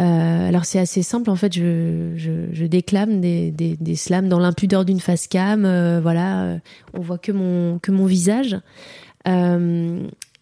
Euh, 0.00 0.48
alors 0.48 0.64
c'est 0.64 0.78
assez 0.78 1.02
simple, 1.02 1.28
en 1.28 1.34
fait, 1.34 1.52
je, 1.52 2.12
je, 2.16 2.64
déclame 2.66 3.20
des, 3.20 3.50
des, 3.50 3.96
slams 3.96 4.28
dans 4.28 4.38
l'impudeur 4.38 4.84
d'une 4.84 5.00
face 5.00 5.26
cam, 5.26 5.64
euh, 5.64 5.98
voilà, 6.00 6.58
on 6.94 7.00
voit 7.00 7.18
que 7.18 7.32
mon, 7.32 7.80
que 7.80 7.90
mon 7.90 8.06
visage. 8.06 8.56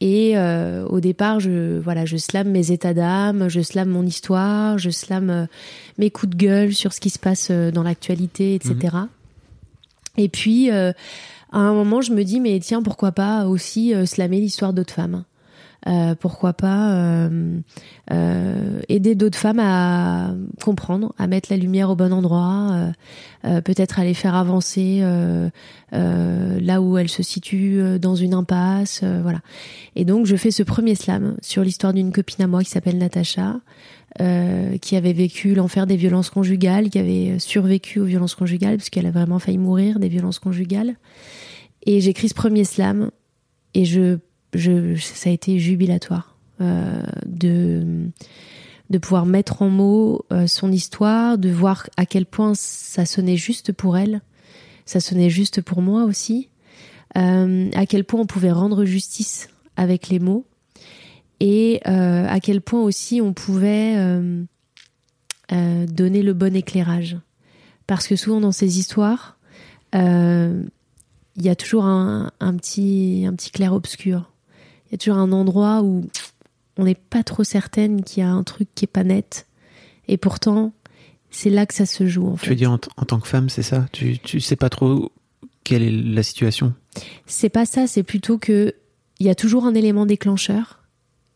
Et 0.00 0.36
euh, 0.36 0.86
au 0.86 1.00
départ, 1.00 1.40
je 1.40 1.78
voilà, 1.78 2.04
je 2.04 2.16
slame 2.16 2.50
mes 2.50 2.70
états 2.70 2.92
d'âme, 2.92 3.48
je 3.48 3.62
slame 3.62 3.88
mon 3.88 4.04
histoire, 4.04 4.76
je 4.78 4.90
slame 4.90 5.30
euh, 5.30 5.46
mes 5.96 6.10
coups 6.10 6.30
de 6.30 6.36
gueule 6.36 6.74
sur 6.74 6.92
ce 6.92 7.00
qui 7.00 7.08
se 7.08 7.18
passe 7.18 7.48
euh, 7.50 7.70
dans 7.70 7.82
l'actualité, 7.82 8.54
etc. 8.54 8.94
Et 10.18 10.28
puis, 10.28 10.70
euh, 10.70 10.92
à 11.50 11.58
un 11.58 11.72
moment, 11.72 12.02
je 12.02 12.12
me 12.12 12.24
dis, 12.24 12.40
mais 12.40 12.58
tiens, 12.60 12.82
pourquoi 12.82 13.12
pas 13.12 13.46
aussi 13.46 13.94
slammer 14.06 14.40
l'histoire 14.40 14.72
d'autres 14.72 14.92
femmes? 14.92 15.24
Pourquoi 16.18 16.52
pas 16.52 16.94
euh, 16.94 17.60
euh, 18.12 18.80
aider 18.88 19.14
d'autres 19.14 19.38
femmes 19.38 19.60
à 19.60 20.34
comprendre, 20.62 21.14
à 21.16 21.26
mettre 21.26 21.48
la 21.50 21.56
lumière 21.56 21.90
au 21.90 21.94
bon 21.94 22.12
endroit, 22.12 22.70
euh, 22.72 22.90
euh, 23.44 23.60
peut-être 23.60 24.00
à 24.00 24.04
les 24.04 24.14
faire 24.14 24.34
avancer 24.34 24.98
euh, 25.02 25.48
euh, 25.92 26.58
là 26.60 26.82
où 26.82 26.98
elles 26.98 27.08
se 27.08 27.22
situent 27.22 27.80
euh, 27.80 27.98
dans 27.98 28.16
une 28.16 28.34
impasse, 28.34 29.00
euh, 29.04 29.20
voilà. 29.22 29.40
Et 29.94 30.04
donc 30.04 30.26
je 30.26 30.34
fais 30.34 30.50
ce 30.50 30.64
premier 30.64 30.96
slam 30.96 31.36
sur 31.40 31.62
l'histoire 31.62 31.92
d'une 31.92 32.10
copine 32.10 32.44
à 32.44 32.48
moi 32.48 32.64
qui 32.64 32.70
s'appelle 32.70 32.98
Natacha, 32.98 33.60
euh, 34.20 34.78
qui 34.78 34.96
avait 34.96 35.12
vécu 35.12 35.54
l'enfer 35.54 35.86
des 35.86 35.96
violences 35.96 36.30
conjugales, 36.30 36.90
qui 36.90 36.98
avait 36.98 37.38
survécu 37.38 38.00
aux 38.00 38.06
violences 38.06 38.34
conjugales, 38.34 38.78
puisqu'elle 38.78 39.06
a 39.06 39.12
vraiment 39.12 39.38
failli 39.38 39.58
mourir 39.58 40.00
des 40.00 40.08
violences 40.08 40.40
conjugales. 40.40 40.96
Et 41.84 42.00
j'écris 42.00 42.28
ce 42.28 42.34
premier 42.34 42.64
slam, 42.64 43.10
et 43.74 43.84
je, 43.84 44.18
ça 44.54 45.30
a 45.30 45.32
été 45.32 45.58
jubilatoire 45.58 46.36
euh, 46.60 47.02
de, 47.26 48.08
de 48.88 48.98
pouvoir 48.98 49.26
mettre 49.26 49.60
en 49.60 49.68
mots 49.68 50.24
euh, 50.32 50.46
son 50.46 50.72
histoire, 50.72 51.36
de 51.36 51.50
voir 51.50 51.88
à 51.98 52.06
quel 52.06 52.24
point 52.24 52.54
ça 52.54 53.04
sonnait 53.04 53.36
juste 53.36 53.72
pour 53.72 53.98
elle, 53.98 54.22
ça 54.86 55.00
sonnait 55.00 55.28
juste 55.28 55.60
pour 55.60 55.82
moi 55.82 56.04
aussi, 56.04 56.48
euh, 57.16 57.70
à 57.74 57.84
quel 57.84 58.04
point 58.04 58.20
on 58.20 58.26
pouvait 58.26 58.52
rendre 58.52 58.86
justice 58.86 59.48
avec 59.76 60.08
les 60.08 60.18
mots 60.18 60.46
et 61.40 61.82
à 61.84 62.40
quel 62.40 62.62
point 62.62 62.80
aussi 62.80 63.20
on 63.20 63.34
pouvait 63.34 63.94
donner 65.50 66.22
le 66.22 66.32
bon 66.32 66.56
éclairage. 66.56 67.18
Parce 67.86 68.06
que 68.08 68.16
souvent 68.16 68.40
dans 68.40 68.52
ces 68.52 68.78
histoires, 68.78 69.36
il 69.92 70.64
y 71.36 71.50
a 71.50 71.54
toujours 71.54 71.84
un, 71.84 72.30
un 72.40 72.56
petit, 72.56 73.26
un 73.28 73.34
petit 73.34 73.50
clair-obscur. 73.50 74.32
Y 74.96 74.98
a 74.98 75.12
toujours 75.12 75.18
un 75.18 75.32
endroit 75.32 75.82
où 75.82 76.06
on 76.76 76.84
n'est 76.84 76.94
pas 76.94 77.22
trop 77.22 77.44
certaine 77.44 78.02
qu'il 78.02 78.22
y 78.22 78.26
a 78.26 78.30
un 78.30 78.42
truc 78.42 78.68
qui 78.74 78.84
est 78.84 78.88
pas 78.88 79.04
net. 79.04 79.46
Et 80.08 80.16
pourtant, 80.16 80.72
c'est 81.30 81.50
là 81.50 81.66
que 81.66 81.74
ça 81.74 81.86
se 81.86 82.06
joue 82.06 82.28
en 82.28 82.34
Tu 82.34 82.40
fait. 82.40 82.50
veux 82.50 82.56
dire 82.56 82.70
en, 82.70 82.78
en 82.96 83.04
tant 83.04 83.20
que 83.20 83.28
femme, 83.28 83.48
c'est 83.48 83.62
ça? 83.62 83.86
Tu, 83.92 84.18
tu 84.18 84.40
sais 84.40 84.56
pas 84.56 84.68
trop 84.70 85.10
quelle 85.64 85.82
est 85.82 85.90
la 85.90 86.22
situation? 86.22 86.74
C'est 87.26 87.48
pas 87.48 87.66
ça, 87.66 87.86
c'est 87.86 88.02
plutôt 88.02 88.38
que 88.38 88.74
il 89.18 89.26
y 89.26 89.30
a 89.30 89.34
toujours 89.34 89.64
un 89.64 89.74
élément 89.74 90.06
déclencheur 90.06 90.82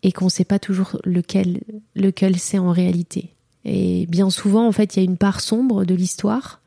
et 0.03 0.12
qu'on 0.12 0.29
sait 0.29 0.44
pas 0.44 0.59
toujours 0.59 0.99
lequel, 1.05 1.61
lequel 1.96 2.38
c'est 2.38 2.59
en 2.59 2.70
réalité. 2.73 3.35
Et 3.64 4.07
bien 4.07 4.31
souvent, 4.31 4.66
en 4.66 4.73
fait, 4.73 4.96
il 4.96 5.01
y 5.01 5.03
a 5.03 5.05
une 5.05 5.16
part 5.16 5.40
sombre 5.40 5.85
de 5.85 5.94
l'histoire 5.94 6.60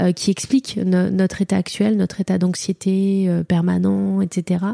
euh, 0.00 0.12
qui 0.12 0.30
explique 0.30 0.76
no- 0.76 1.10
notre 1.10 1.42
état 1.42 1.56
actuel, 1.56 1.96
notre 1.96 2.20
état 2.20 2.38
d'anxiété 2.38 3.26
euh, 3.28 3.44
permanent, 3.44 4.20
etc. 4.20 4.64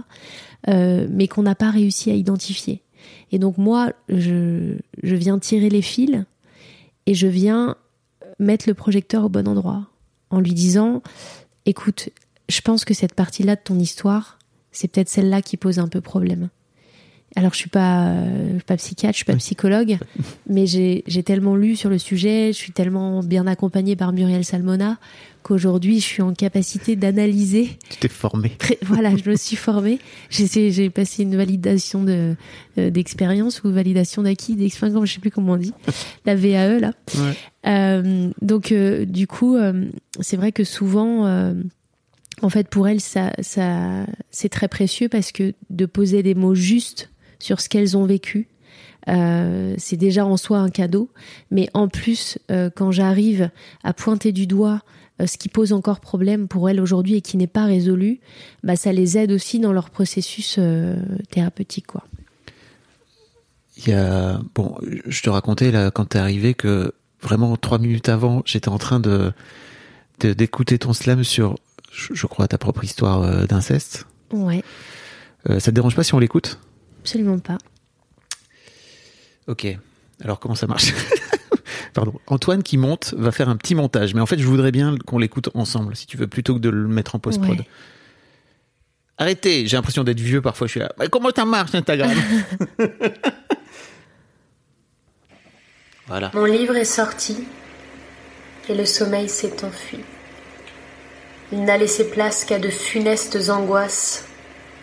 euh, 0.68 1.06
mais 1.10 1.28
qu'on 1.28 1.42
n'a 1.42 1.54
pas 1.54 1.70
réussi 1.70 2.10
à 2.10 2.14
identifier. 2.14 2.82
Et 3.32 3.38
donc 3.38 3.58
moi, 3.58 3.92
je 4.08 4.76
viens 5.02 5.38
tirer 5.38 5.68
les 5.68 5.82
fils 5.82 6.24
et 7.06 7.14
je 7.14 7.26
viens 7.26 7.76
mettre 8.38 8.68
le 8.68 8.74
projecteur 8.74 9.24
au 9.24 9.28
bon 9.28 9.46
endroit 9.48 9.86
en 10.30 10.40
lui 10.40 10.54
disant, 10.54 11.02
écoute, 11.66 12.08
je 12.48 12.60
pense 12.60 12.84
que 12.84 12.94
cette 12.94 13.14
partie-là 13.14 13.56
de 13.56 13.60
ton 13.62 13.78
histoire, 13.78 14.38
c'est 14.72 14.88
peut-être 14.88 15.08
celle-là 15.08 15.42
qui 15.42 15.56
pose 15.56 15.78
un 15.78 15.88
peu 15.88 16.00
problème. 16.00 16.48
Alors 17.37 17.53
je 17.53 17.59
suis 17.59 17.68
pas 17.70 18.09
euh, 18.09 18.59
pas 18.66 18.77
psychiatre, 18.77 19.12
je 19.12 19.18
suis 19.18 19.25
pas 19.25 19.37
psychologue, 19.37 19.99
mais 20.49 20.66
j'ai 20.66 21.03
tellement 21.25 21.55
lu 21.55 21.77
sur 21.77 21.90
le 21.90 21.99
sujet, 21.99 22.49
je 22.49 22.57
suis 22.57 22.72
tellement 22.72 23.22
bien 23.22 23.46
accompagnée 23.46 23.94
par 23.94 24.12
Muriel 24.12 24.44
Salmona 24.44 24.99
qu'aujourd'hui 25.42 26.01
je 26.01 26.05
suis 26.05 26.22
en 26.22 26.35
capacité 26.35 26.96
d'analyser. 26.96 27.79
Tu 27.90 27.99
t'es 28.01 28.09
formé. 28.09 28.51
Très- 28.59 28.79
Voilà, 28.83 29.14
je 29.14 29.31
me 29.31 29.37
suis 29.37 29.55
formée. 29.55 30.01
J'ai 30.29 30.90
passé 30.90 31.22
une 31.22 31.37
validation 31.37 32.03
de 32.03 32.35
euh, 32.79 32.90
d'expérience 32.90 33.62
ou 33.62 33.70
validation 33.70 34.22
d'acquis, 34.22 34.57
d'expérience, 34.57 35.07
je 35.09 35.12
sais 35.14 35.20
plus 35.20 35.31
comment 35.31 35.53
on 35.53 35.57
dit, 35.57 35.72
la 36.25 36.35
VAE 36.35 36.81
là. 36.81 36.92
Ouais. 37.14 37.37
Euh, 37.68 38.31
donc 38.42 38.72
du 38.72 39.27
coup, 39.29 39.57
c'est 40.20 40.37
vrai 40.37 40.51
que 40.53 40.64
souvent, 40.64 41.27
en 42.42 42.49
fait, 42.51 42.68
pour 42.68 42.88
elles, 42.88 43.01
ça, 43.01 43.33
ça, 43.40 44.05
c'est 44.31 44.49
très 44.49 44.68
précieux 44.68 45.09
parce 45.09 45.31
que 45.33 45.53
de 45.70 45.87
poser 45.87 46.22
des 46.22 46.35
mots 46.35 46.55
justes 46.55 47.11
sur 47.38 47.61
ce 47.61 47.68
qu'elles 47.68 47.96
ont 47.96 48.05
vécu, 48.05 48.49
euh, 49.09 49.75
c'est 49.79 49.96
déjà 49.96 50.27
en 50.27 50.37
soi 50.37 50.59
un 50.59 50.70
cadeau. 50.70 51.11
Mais 51.51 51.68
en 51.75 51.88
plus, 51.88 52.38
euh, 52.51 52.70
quand 52.75 52.90
j'arrive 52.90 53.51
à 53.85 53.92
pointer 53.92 54.33
du 54.33 54.46
doigt 54.46 54.83
euh, 55.20 55.27
ce 55.27 55.38
qui 55.38 55.49
pose 55.49 55.72
encore 55.72 56.01
problème 56.01 56.49
pour 56.49 56.68
elles 56.68 56.81
aujourd'hui 56.81 57.14
et 57.14 57.20
qui 57.20 57.37
n'est 57.37 57.46
pas 57.46 57.64
résolu, 57.64 58.20
bah, 58.62 58.77
ça 58.77 58.92
les 58.92 59.16
aide 59.16 59.33
aussi 59.33 59.61
dans 59.61 59.72
leur 59.72 59.90
processus 59.90 60.59
thérapeutique, 61.31 61.87
quoi. 61.87 62.05
Il 63.79 63.90
y 63.90 63.92
a 63.92 64.40
bon, 64.55 64.75
je 65.05 65.22
te 65.22 65.29
racontais 65.29 65.70
là 65.70 65.90
quand 65.90 66.07
t'es 66.07 66.18
arrivé 66.18 66.55
que 66.55 66.94
vraiment 67.20 67.59
trois 67.59 67.79
minutes 67.79 68.09
avant, 68.09 68.40
j'étais 68.46 68.70
en 68.70 68.79
train 68.79 69.01
de 69.01 69.33
d'écouter 70.18 70.79
ton 70.79 70.94
slam 70.94 71.25
sur, 71.25 71.57
je, 71.92 72.14
je 72.14 72.27
crois, 72.27 72.49
ta 72.49 72.57
propre 72.57 72.85
histoire 72.85 73.46
d'inceste. 73.46 74.07
Ouais, 74.33 74.62
ça 75.46 75.61
te 75.61 75.70
dérange 75.72 75.94
pas 75.94 76.05
si 76.05 76.14
on 76.14 76.18
l'écoute? 76.18 76.59
Absolument 77.07 77.38
pas. 77.38 77.59
Ok. 79.47 79.64
Alors 80.25 80.40
comment 80.40 80.57
ça 80.57 80.66
marche 80.66 80.92
Pardon. 81.95 82.14
Antoine 82.27 82.64
qui 82.64 82.79
monte 82.79 83.14
va 83.16 83.31
faire 83.31 83.49
un 83.49 83.57
petit 83.57 83.77
montage, 83.77 84.12
mais 84.12 84.21
en 84.21 84.27
fait 84.27 84.38
je 84.38 84.47
voudrais 84.47 84.73
bien 84.73 84.97
qu'on 85.07 85.19
l'écoute 85.19 85.51
ensemble, 85.55 85.95
si 85.95 86.07
tu 86.07 86.16
veux, 86.16 86.27
plutôt 86.27 86.55
que 86.55 86.59
de 86.59 86.69
le 86.69 86.88
mettre 86.88 87.14
en 87.14 87.21
post 87.21 87.40
prod. 87.40 87.61
Ouais. 87.61 87.66
Arrêtez, 89.19 89.69
j'ai 89.69 89.77
l'impression 89.77 90.03
d'être 90.03 90.19
vieux 90.19 90.42
parfois. 90.42 90.66
Je 90.66 90.73
suis 90.73 90.81
là. 90.81 90.92
Mais 90.99 91.07
comment 91.09 91.31
ça 91.35 91.45
marche 91.45 91.75
Instagram 91.77 92.11
Voilà. 96.09 96.33
Mon 96.35 96.45
livre 96.45 96.75
est 96.77 96.85
sorti 96.85 97.45
et 98.69 98.75
le 98.75 98.85
sommeil 98.85 99.29
s'est 99.29 99.64
enfui. 99.64 100.01
Il 101.53 101.64
n'a 101.64 101.79
laissé 101.79 102.11
place 102.11 102.45
qu'à 102.45 102.59
de 102.59 102.69
funestes 102.69 103.49
angoisses, 103.49 104.25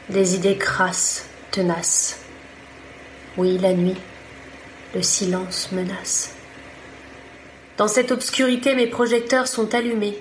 des 0.10 0.36
idées 0.36 0.58
crasses, 0.58 1.28
tenaces. 1.54 2.18
Oui, 3.38 3.58
la 3.60 3.74
nuit, 3.74 3.96
le 4.96 5.04
silence 5.04 5.72
menace. 5.72 6.34
Dans 7.78 7.88
cette 7.88 8.12
obscurité, 8.12 8.76
mes 8.76 8.88
projecteurs 8.88 9.48
sont 9.48 9.74
allumés. 9.74 10.18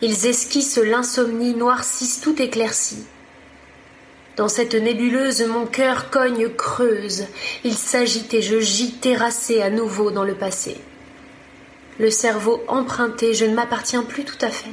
Ils 0.00 0.26
esquissent 0.26 0.78
l'insomnie, 0.78 1.54
noircissent 1.54 2.20
tout 2.20 2.40
éclairci. 2.40 3.04
Dans 4.36 4.48
cette 4.48 4.74
nébuleuse, 4.74 5.42
mon 5.42 5.66
cœur 5.66 6.08
cogne 6.08 6.48
creuse. 6.48 7.26
Il 7.64 7.74
s'agite 7.74 8.32
et 8.32 8.40
je 8.40 8.60
gis 8.60 8.92
terrassé 8.92 9.60
à 9.60 9.70
nouveau 9.70 10.10
dans 10.10 10.24
le 10.24 10.34
passé. 10.34 10.76
Le 11.98 12.10
cerveau 12.10 12.62
emprunté, 12.68 13.34
je 13.34 13.44
ne 13.44 13.54
m'appartiens 13.54 14.04
plus 14.04 14.24
tout 14.24 14.38
à 14.40 14.50
fait. 14.50 14.70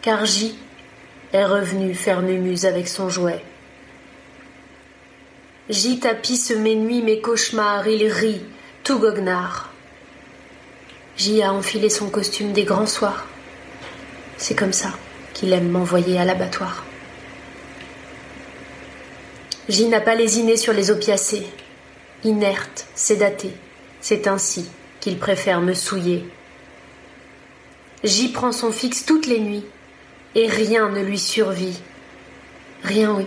Car 0.00 0.24
J 0.24 0.56
est 1.32 1.44
revenu 1.44 1.94
faire 1.94 2.22
mumuse 2.22 2.66
avec 2.66 2.88
son 2.88 3.08
jouet. 3.08 3.42
J 5.68 6.00
tapisse 6.00 6.50
mes 6.50 6.74
nuits, 6.74 7.02
mes 7.02 7.20
cauchemars, 7.20 7.86
il 7.86 8.06
rit, 8.08 8.42
tout 8.82 8.98
goguenard. 8.98 9.70
J 11.16 11.42
a 11.42 11.52
enfilé 11.52 11.88
son 11.88 12.10
costume 12.10 12.52
des 12.52 12.64
grands 12.64 12.86
soirs. 12.86 13.26
C'est 14.38 14.56
comme 14.56 14.72
ça 14.72 14.92
qu'il 15.34 15.52
aime 15.52 15.68
m'envoyer 15.68 16.18
à 16.18 16.24
l'abattoir. 16.24 16.84
J 19.68 19.86
n'a 19.86 20.00
pas 20.00 20.16
lésiné 20.16 20.56
sur 20.56 20.72
les 20.72 20.90
opiacés. 20.90 21.46
Inerte, 22.24 22.86
sédaté, 22.96 23.52
c'est 24.00 24.26
ainsi 24.26 24.68
qu'il 25.00 25.18
préfère 25.18 25.60
me 25.60 25.74
souiller. 25.74 26.24
J 28.02 28.30
prend 28.30 28.50
son 28.50 28.72
fixe 28.72 29.06
toutes 29.06 29.26
les 29.26 29.38
nuits, 29.38 29.64
et 30.34 30.48
rien 30.48 30.88
ne 30.88 31.02
lui 31.02 31.18
survit. 31.18 31.78
Rien, 32.82 33.14
oui. 33.14 33.26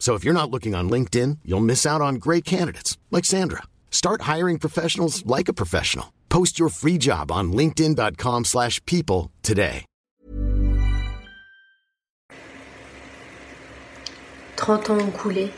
So 0.00 0.14
if 0.16 0.24
you're 0.24 0.40
not 0.40 0.50
looking 0.50 0.74
on 0.74 0.90
LinkedIn, 0.90 1.38
you'll 1.44 1.60
miss 1.60 1.84
out 1.86 2.00
on 2.00 2.14
great 2.16 2.44
candidates 2.44 2.96
like 3.10 3.26
Sandra. 3.26 3.62
Start 3.90 4.22
hiring 4.22 4.58
professionals 4.58 5.24
like 5.26 5.48
a 5.48 5.52
professional. 5.52 6.06
Post 6.30 6.58
your 6.58 6.70
free 6.70 6.98
job 6.98 7.30
on 7.30 7.52
linkedin.com/people 7.52 9.30
today. 9.42 9.84
30 14.56 14.90
ans 14.90 14.98
ont 14.98 15.10
coulé, 15.10 15.50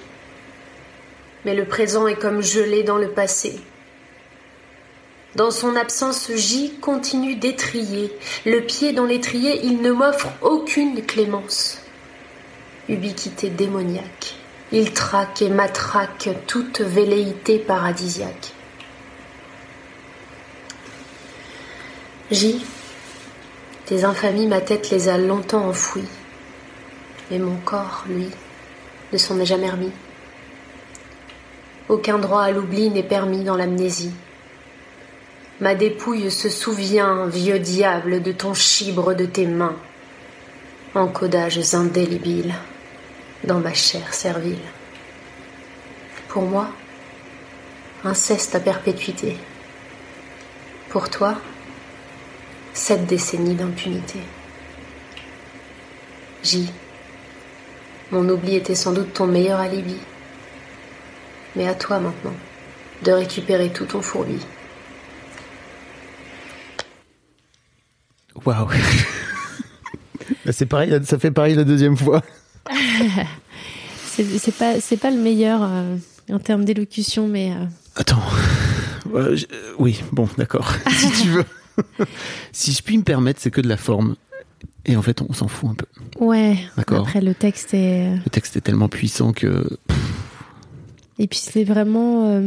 mais 1.45 1.55
le 1.55 1.65
présent 1.65 2.07
est 2.07 2.15
comme 2.15 2.41
gelé 2.41 2.85
dans 2.85 2.99
le 2.99 3.11
passé. 3.11 3.61
Dans 5.35 5.51
son 5.51 5.75
absence, 5.75 6.31
J 6.33 6.75
continue 6.81 7.35
d'étrier. 7.35 8.13
Le 8.47 8.61
pied 8.61 8.93
dans 8.93 9.05
l'étrier, 9.05 9.65
il 9.65 9.83
ne 9.83 9.91
m'offre 9.91 10.29
aucune 10.41 11.03
clémence. 11.03 11.82
Ubiquité 12.89 13.49
démoniaque. 13.49 14.35
Il 14.73 14.93
traque 14.93 15.41
et 15.41 15.49
matraque 15.49 16.31
toute 16.49 16.81
velléité 16.81 17.61
paradisiaque. 17.61 18.53
J, 22.33 22.65
tes 23.87 24.03
infamies, 24.03 24.49
ma 24.49 24.61
tête 24.61 24.91
les 24.91 25.09
a 25.09 25.17
longtemps 25.17 25.69
enfouies. 25.69 26.09
Mais 27.31 27.39
mon 27.39 27.57
corps, 27.59 28.05
lui, 28.09 28.29
ne 29.13 29.19
s'en 29.19 29.39
est 29.39 29.47
jamais 29.47 29.71
remis. 29.71 29.93
Aucun 31.89 32.19
droit 32.19 32.43
à 32.43 32.51
l'oubli 32.51 32.91
n'est 32.91 33.05
permis 33.05 33.45
dans 33.45 33.57
l'amnésie. 33.57 34.15
Ma 35.61 35.77
dépouille 35.77 36.33
se 36.33 36.49
souvient, 36.49 37.27
vieux 37.27 37.61
diable, 37.61 38.23
de 38.23 38.33
ton 38.33 38.55
chibre 38.55 39.15
de 39.15 39.27
tes 39.27 39.47
mains. 39.47 39.77
Encodages 40.97 41.75
indélébiles 41.75 42.55
dans 43.45 43.61
ma 43.61 43.75
chair 43.75 44.15
servile. 44.15 44.59
Pour 46.29 46.43
moi, 46.43 46.69
inceste 48.05 48.55
à 48.55 48.61
perpétuité. 48.61 49.37
Pour 50.89 51.09
toi, 51.11 51.37
sept 52.73 53.07
décennies 53.07 53.55
d'impunité. 53.55 54.19
J. 56.43 56.71
Mon 58.11 58.29
oubli 58.29 58.57
était 58.57 58.75
sans 58.75 58.93
doute 58.93 59.13
ton 59.15 59.27
meilleur 59.27 59.61
alibi. 59.61 59.99
Mais 61.57 61.69
à 61.69 61.75
toi 61.75 61.99
maintenant 61.99 62.35
de 63.03 63.13
récupérer 63.13 63.71
tout 63.71 63.85
ton 63.85 64.03
fourbi. 64.03 64.39
Waouh. 68.45 68.69
Bah, 70.45 70.51
c'est 70.53 70.67
pareil, 70.67 70.93
ça 71.05 71.21
fait 71.21 71.31
pareil 71.31 71.55
la 71.55 71.63
deuxième 71.63 71.97
fois. 71.97 72.21
C'est 74.05 74.57
pas, 74.57 74.81
c'est 74.81 74.97
pas 74.99 75.11
le 75.11 75.17
meilleur 75.19 75.63
euh, 75.63 75.97
en 76.31 76.39
termes 76.39 76.65
d'élocution, 76.65 77.29
mais 77.29 77.53
euh, 77.53 77.65
Attends. 77.97 78.23
Euh, 79.15 79.37
je- 79.37 79.47
oui, 79.79 80.01
bon, 80.13 80.29
d'accord. 80.39 80.73
si 80.91 81.23
tu 81.23 81.29
veux. 81.29 81.45
si 82.53 82.73
je 82.73 82.83
puis 82.83 82.99
me 82.99 83.03
permettre, 83.03 83.41
c'est 83.41 83.51
que 83.51 83.61
de 83.61 83.69
la 83.69 83.77
forme. 83.77 84.17
Et 84.85 84.97
en 84.97 85.03
fait, 85.03 85.23
on 85.23 85.33
s'en 85.33 85.49
fout 85.49 85.71
un 85.71 85.75
peu. 85.75 85.87
ouais. 86.25 86.59
D'accord. 86.77 87.01
Après, 87.07 87.21
le 87.21 87.35
texte 87.35 87.73
est. 87.75 88.15
Le 88.17 88.31
texte 88.31 88.57
est 88.57 88.61
tellement 88.61 88.89
puissant 88.89 89.33
que. 89.33 89.67
Et 91.19 91.27
puis 91.27 91.39
c'est 91.39 91.65
vraiment 91.65 92.41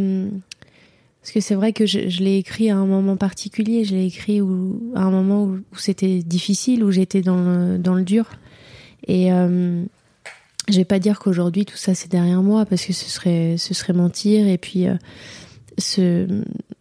parce 1.22 1.32
que 1.34 1.40
c'est 1.40 1.56
vrai 1.56 1.74
que 1.74 1.86
je, 1.88 2.08
je 2.10 2.22
l'ai 2.24 2.38
écrit 2.38 2.70
à 2.70 2.78
un 2.78 2.86
moment 2.86 3.16
particulier. 3.18 3.84
Je 3.86 3.96
l'ai 3.96 4.06
écrit 4.06 4.42
où, 4.42 4.92
à 4.96 5.02
un 5.02 5.10
moment 5.12 5.44
où, 5.46 5.56
où 5.72 5.78
c'était 5.78 6.20
difficile, 6.20 6.84
où 6.84 6.92
j'étais 6.92 7.22
dans 7.22 7.38
le, 7.38 7.78
dans 7.80 7.96
le 7.96 8.04
dur. 8.04 8.26
Et 9.08 9.32
euh, 9.32 9.84
je 10.70 10.78
vais 10.78 10.86
pas 10.86 11.00
dire 11.00 11.20
qu'aujourd'hui 11.20 11.66
tout 11.66 11.78
ça 11.78 11.94
c'est 11.94 12.10
derrière 12.10 12.42
moi 12.42 12.66
parce 12.66 12.86
que 12.86 12.94
ce 12.94 13.10
serait 13.10 13.56
ce 13.58 13.74
serait 13.74 13.94
mentir. 13.94 14.48
Et 14.48 14.58
puis 14.58 14.88
euh, 14.88 14.96
ce 15.78 16.28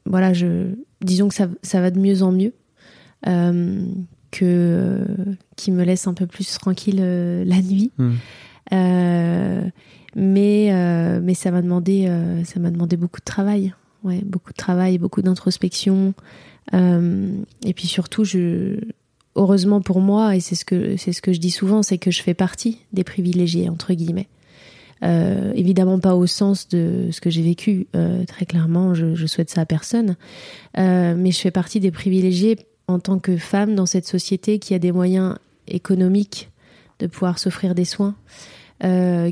voilà, 0.07 0.33
je, 0.33 0.75
disons 1.01 1.29
que 1.29 1.35
ça, 1.35 1.49
ça 1.63 1.81
va 1.81 1.91
de 1.91 1.99
mieux 1.99 2.23
en 2.23 2.33
mieux, 2.33 2.53
euh, 3.27 3.87
que 4.31 4.45
euh, 4.45 5.05
qui 5.57 5.71
me 5.71 5.85
laisse 5.85 6.07
un 6.07 6.15
peu 6.15 6.27
plus 6.27 6.53
tranquille 6.59 6.99
euh, 7.01 7.45
la 7.45 7.61
nuit. 7.63 7.93
Hmm. 7.99 8.15
Mais 10.17 11.21
mais 11.21 11.35
ça 11.35 11.51
m'a 11.51 11.61
demandé 11.61 12.09
ça 12.45 12.61
m'a 12.61 12.71
demandé 12.71 12.97
beaucoup 12.97 13.21
de 13.21 13.25
travail, 13.25 13.75
ouais, 14.05 14.23
beaucoup 14.25 14.53
de 14.53 14.57
travail, 14.57 14.99
beaucoup 14.99 15.23
d'introspection, 15.23 16.15
et 16.73 17.75
puis 17.75 17.87
surtout 17.89 18.25
je 18.25 18.79
heureusement 19.37 19.81
pour 19.81 20.01
moi 20.01 20.37
et 20.37 20.41
c'est 20.41 20.55
ce 20.55 20.65
que 20.65 20.97
c'est 20.97 21.13
ce 21.13 21.23
que 21.23 21.33
je 21.33 21.41
dis 21.41 21.51
souvent, 21.51 21.83
c'est 21.83 21.99
que 21.99 22.11
je 22.11 22.23
fais 22.23 22.35
partie 22.35 22.79
des 22.93 23.05
privilégiés 23.05 23.69
entre 23.69 23.93
guillemets. 23.95 24.29
Euh, 25.05 25.53
évidemment 25.55 25.99
pas 25.99 26.15
au 26.15 26.27
sens 26.27 26.69
de 26.69 27.09
ce 27.11 27.21
que 27.21 27.29
j'ai 27.29 27.43
vécu, 27.43 27.87
euh, 27.95 28.25
très 28.25 28.47
clairement, 28.47 28.95
je, 28.95 29.15
je 29.15 29.27
souhaite 29.27 29.51
ça 29.51 29.63
à 29.63 29.67
personne. 29.67 30.17
Euh, 30.79 31.15
mais 31.17 31.31
je 31.31 31.39
fais 31.39 31.51
partie 31.51 31.81
des 31.81 31.91
privilégiés 31.91 32.59
en 32.89 32.99
tant 32.99 33.19
que 33.19 33.37
femme 33.37 33.75
dans 33.75 33.87
cette 33.87 34.07
société 34.07 34.59
qui 34.59 34.73
a 34.73 34.79
des 34.79 34.93
moyens 34.93 35.37
économiques 35.69 36.51
de 37.01 37.07
pouvoir 37.07 37.39
s'offrir 37.39 37.75
des 37.75 37.85
soins, 37.85 38.15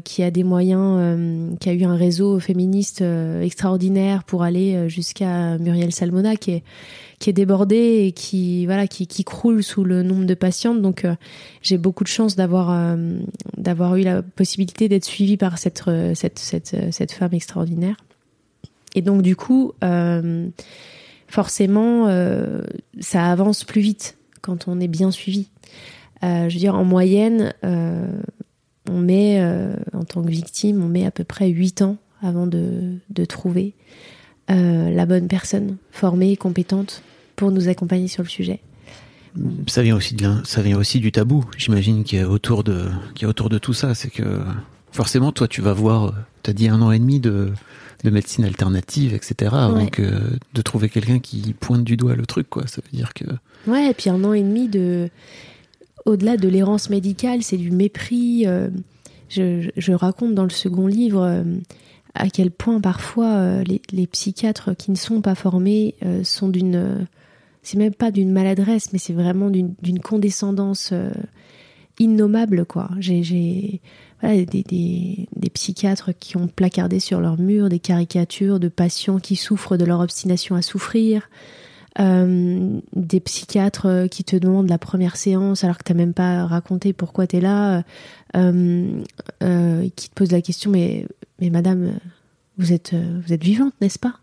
qui 0.05 0.23
a 0.23 0.31
des 0.31 0.45
moyens, 0.45 1.59
qui 1.61 1.69
a 1.69 1.75
eu 1.75 1.85
un 1.85 1.95
réseau 1.95 2.41
féministe 2.41 3.05
extraordinaire 3.43 4.25
pour 4.25 4.43
aller 4.43 4.89
jusqu'à 4.89 5.59
Muriel 5.59 5.93
Salmona, 5.93 6.37
qui 6.37 6.53
est 6.53 6.65
qui 7.23 7.31
est 7.31 7.33
débordée 7.33 8.05
et 8.05 8.13
qui 8.13 8.67
voilà 8.67 8.89
qui, 8.89 9.07
croule 9.25 9.63
sous 9.63 9.85
le 9.85 10.03
nombre 10.03 10.25
de 10.25 10.35
patientes. 10.35 10.83
Donc 10.83 11.05
euh, 11.05 11.15
j'ai 11.63 11.79
beaucoup 11.79 12.03
de 12.03 12.09
chance 12.09 12.35
d'avoir 12.35 12.71
euh, 12.71 12.97
d'avoir 13.57 13.95
eu 13.95 14.03
la 14.03 14.23
possibilité 14.23 14.89
d'être 14.89 15.05
suivie 15.05 15.37
par 15.37 15.57
cette 15.57 15.85
euh, 15.87 16.15
cette 16.17 16.41
cette 16.41 16.77
cette 16.91 17.13
femme 17.13 17.33
extraordinaire. 17.33 17.97
Et 18.97 19.03
donc 19.03 19.23
du 19.23 19.37
coup, 19.37 19.73
forcément, 21.27 22.09
ça 23.01 23.33
avance 23.33 23.65
plus 23.65 23.81
vite 23.81 24.19
quand 24.43 24.69
on 24.69 24.81
est 24.81 24.89
bien 24.89 25.11
suivi. 25.11 25.49
Je 26.23 26.53
veux 26.53 26.59
dire, 26.59 26.75
en 26.75 26.85
moyenne, 26.85 27.55
on 27.63 28.99
met, 28.99 29.43
en 29.95 30.05
tant 30.05 30.23
que 30.23 30.29
victime, 30.29 30.85
on 30.85 30.89
met 30.89 31.07
à 31.07 31.11
peu 31.11 31.25
près 31.25 31.49
8 31.49 31.81
ans 31.81 31.97
avant 32.21 32.47
de, 32.47 32.99
de 33.09 33.25
trouver 33.25 33.73
la 34.49 35.07
bonne 35.07 35.27
personne 35.27 35.79
formée 35.91 36.33
et 36.33 36.37
compétente 36.37 37.03
pour 37.37 37.51
nous 37.51 37.69
accompagner 37.69 38.09
sur 38.09 38.23
le 38.23 38.29
sujet. 38.29 38.61
Ça 39.67 39.83
vient 39.83 39.97
aussi 39.97 40.15
de 40.15 40.29
ça 40.45 40.61
vient 40.61 40.77
aussi 40.77 41.01
du 41.01 41.11
tabou, 41.11 41.45
j'imagine, 41.57 42.05
qui 42.05 42.17
est 42.17 42.25
autour 42.25 42.65
de, 42.65 42.85
qui 43.15 43.25
est 43.25 43.29
autour 43.29 43.49
de 43.49 43.57
tout 43.59 43.73
ça. 43.73 43.95
C'est 43.95 44.11
que 44.11 44.41
forcément, 44.91 45.33
toi, 45.33 45.49
tu 45.49 45.63
vas 45.63 45.73
voir, 45.73 46.13
tu 46.43 46.51
as 46.51 46.53
dit 46.53 46.69
un 46.69 46.83
an 46.83 46.93
et 46.93 46.99
demi 46.99 47.19
de, 47.19 47.51
de 48.05 48.11
médecine 48.11 48.45
alternative, 48.45 49.15
etc., 49.15 49.51
avant 49.55 49.77
Ouais. 49.85 49.91
que 49.91 50.03
de 50.53 50.63
trouver 50.63 50.91
quelqu'un 50.91 51.19
qui 51.19 51.55
pointe 51.59 51.83
du 51.83 51.97
doigt 51.97 52.15
le 52.15 52.27
truc, 52.27 52.51
quoi. 52.51 52.67
Ça 52.67 52.83
veut 52.85 52.95
dire 52.97 53.15
que 53.15 53.25
Ouais, 53.67 53.89
et 53.91 53.95
puis 53.95 54.11
un 54.11 54.23
an 54.25 54.35
et 54.35 54.43
demi 54.43 54.69
de. 54.69 55.09
Au-delà 56.05 56.37
de 56.37 56.49
l'errance 56.49 56.91
médicale, 56.91 57.43
c'est 57.43 57.57
du 57.57 57.71
mépris. 57.71 58.45
euh, 58.47 58.69
je, 59.31 59.71
je 59.79 59.93
raconte 59.93 60.35
dans 60.35 60.43
le 60.45 60.51
second 60.51 60.87
livre 60.89 61.23
euh, 61.23 61.43
à 62.15 62.29
quel 62.29 62.51
point 62.51 62.81
parfois 62.83 63.29
euh, 63.37 63.63
les, 63.65 63.81
les 63.93 64.07
psychiatres 64.09 64.75
qui 64.77 64.91
ne 64.91 64.97
sont 64.97 65.23
pas 65.23 65.35
formés 65.35 65.95
euh, 66.05 66.23
sont 66.23 66.49
d'une. 66.49 67.07
C'est 67.63 67.79
même 67.79 67.95
pas 67.95 68.11
d'une 68.11 68.33
maladresse, 68.33 68.93
mais 68.93 68.99
c'est 68.99 69.13
vraiment 69.13 69.49
d'une 69.49 70.01
condescendance 70.03 70.91
euh, 70.93 71.13
innommable, 71.99 72.67
quoi. 72.67 72.91
J'ai- 72.99 73.81
des, 74.23 75.51
psychiatres 75.53 76.13
qui 76.19 76.37
ont 76.37 76.47
placardé 76.47 77.01
sur 77.01 77.21
leur 77.21 77.39
mur 77.39 77.69
des 77.69 77.81
caricatures 77.81 78.61
de 78.61 78.69
patients 78.69 79.19
qui 79.19 79.37
souffrent 79.37 79.77
de 79.77 79.85
leur 79.85 80.01
obstination 80.01 80.55
à 80.55 80.63
souffrir. 80.63 81.29
Euh, 82.01 82.81
des 82.95 83.21
psychiatres 83.21 84.07
qui 84.11 84.25
te 84.25 84.35
demandent 84.37 84.69
la 84.69 84.79
première 84.79 85.17
séance 85.17 85.63
alors 85.63 85.77
que 85.77 85.83
t'as 85.83 85.93
même 85.93 86.15
pas 86.15 86.47
raconté 86.47 86.95
pourquoi 86.95 87.27
t'es 87.27 87.41
là, 87.41 87.83
euh, 88.35 89.03
qui 89.95 90.09
te 90.09 90.15
posent 90.15 90.33
la 90.33 90.41
question 90.41 90.71
mais 90.71 91.07
mais 91.39 91.51
madame 91.51 91.99
vous 92.57 92.73
êtes 92.73 92.95
vous 92.95 93.33
êtes 93.35 93.45
vivante 93.45 93.75
n'est-ce 93.83 93.99
pas? 93.99 94.15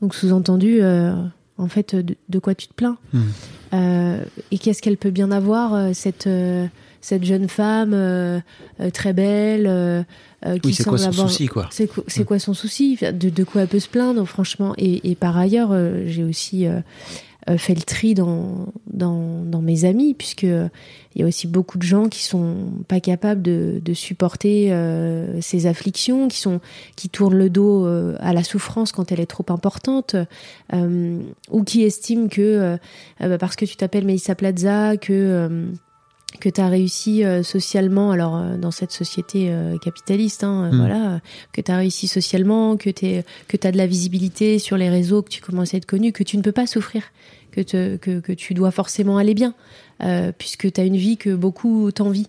Donc 0.00 0.14
sous-entendu 0.14 0.82
en 1.58 1.68
fait 1.68 1.94
de, 1.94 2.16
de 2.28 2.38
quoi 2.38 2.54
tu 2.54 2.66
te 2.68 2.74
plains 2.74 2.98
Hmm. 3.12 3.20
Euh, 3.74 4.22
et 4.50 4.58
qu'est-ce 4.58 4.82
qu'elle 4.82 4.98
peut 4.98 5.10
bien 5.10 5.30
avoir 5.30 5.72
euh, 5.72 5.90
cette 5.94 6.26
euh, 6.26 6.66
cette 7.00 7.24
jeune 7.24 7.48
femme 7.48 7.92
euh, 7.94 8.38
euh, 8.80 8.90
très 8.90 9.12
belle 9.14 9.66
euh, 9.66 10.02
euh, 10.44 10.58
qui 10.58 10.68
oui, 10.68 10.74
c'est 10.74 10.84
quoi 10.84 10.98
son 10.98 11.08
avoir 11.08 11.28
souci, 11.30 11.46
quoi. 11.46 11.68
c'est 11.70 11.86
quoi, 11.86 12.04
quoi 12.26 12.38
son 12.38 12.52
souci? 12.54 12.96
De, 13.00 13.30
de 13.30 13.44
quoi 13.44 13.62
elle 13.62 13.68
peut 13.68 13.80
se 13.80 13.88
plaindre, 13.88 14.24
franchement? 14.26 14.74
Et, 14.76 15.10
et 15.10 15.14
par 15.14 15.36
ailleurs, 15.38 15.70
euh, 15.72 16.04
j'ai 16.06 16.22
aussi 16.22 16.66
euh, 16.66 16.70
euh, 16.70 16.80
fait 17.58 17.74
le 17.74 17.82
tri 17.82 18.14
dans, 18.14 18.66
dans, 18.86 19.44
dans 19.44 19.62
mes 19.62 19.84
amis, 19.84 20.14
puisque 20.14 20.44
euh, 20.44 20.68
il 21.14 21.20
y 21.20 21.24
a 21.24 21.26
aussi 21.26 21.46
beaucoup 21.46 21.78
de 21.78 21.82
gens 21.82 22.08
qui 22.08 22.22
sont 22.22 22.68
pas 22.88 23.00
capables 23.00 23.42
de, 23.42 23.80
de 23.84 23.94
supporter 23.94 24.72
euh, 24.72 25.40
ces 25.40 25.66
afflictions, 25.66 26.28
qui 26.28 26.38
sont 26.38 26.60
qui 26.96 27.08
tournent 27.08 27.36
le 27.36 27.50
dos 27.50 27.86
euh, 27.86 28.16
à 28.20 28.32
la 28.32 28.44
souffrance 28.44 28.92
quand 28.92 29.12
elle 29.12 29.20
est 29.20 29.26
trop 29.26 29.44
importante, 29.48 30.16
euh, 30.72 31.18
ou 31.50 31.64
qui 31.64 31.82
estiment 31.82 32.28
que 32.28 32.40
euh, 32.40 32.76
euh, 33.20 33.28
bah, 33.28 33.38
parce 33.38 33.56
que 33.56 33.64
tu 33.64 33.76
t'appelles 33.76 34.06
Melissa 34.06 34.34
Plaza, 34.34 34.96
que 34.96 35.12
euh, 35.12 35.66
que 36.40 36.48
tu 36.48 36.60
as 36.60 36.68
réussi 36.68 37.24
euh, 37.24 37.42
socialement, 37.42 38.10
alors 38.10 38.36
euh, 38.36 38.56
dans 38.56 38.70
cette 38.70 38.92
société 38.92 39.46
euh, 39.50 39.78
capitaliste, 39.78 40.44
hein, 40.44 40.70
Mm. 40.72 40.76
voilà, 40.76 41.20
que 41.52 41.60
tu 41.60 41.70
as 41.70 41.76
réussi 41.76 42.08
socialement, 42.08 42.76
que 42.76 42.90
tu 42.90 43.22
que 43.48 43.66
as 43.66 43.72
de 43.72 43.76
la 43.76 43.86
visibilité 43.86 44.58
sur 44.58 44.76
les 44.76 44.88
réseaux, 44.88 45.22
que 45.22 45.28
tu 45.30 45.40
commences 45.40 45.74
à 45.74 45.76
être 45.76 45.86
connu, 45.86 46.12
que 46.12 46.22
tu 46.22 46.36
ne 46.36 46.42
peux 46.42 46.52
pas 46.52 46.66
souffrir, 46.66 47.02
que, 47.50 47.60
te, 47.60 47.96
que, 47.96 48.20
que 48.20 48.32
tu 48.32 48.54
dois 48.54 48.70
forcément 48.70 49.18
aller 49.18 49.34
bien, 49.34 49.54
puisque 50.38 50.72
tu 50.72 50.80
as 50.80 50.84
une 50.84 50.96
vie 50.96 51.16
que 51.16 51.34
beaucoup 51.34 51.90
t'envient. 51.92 52.26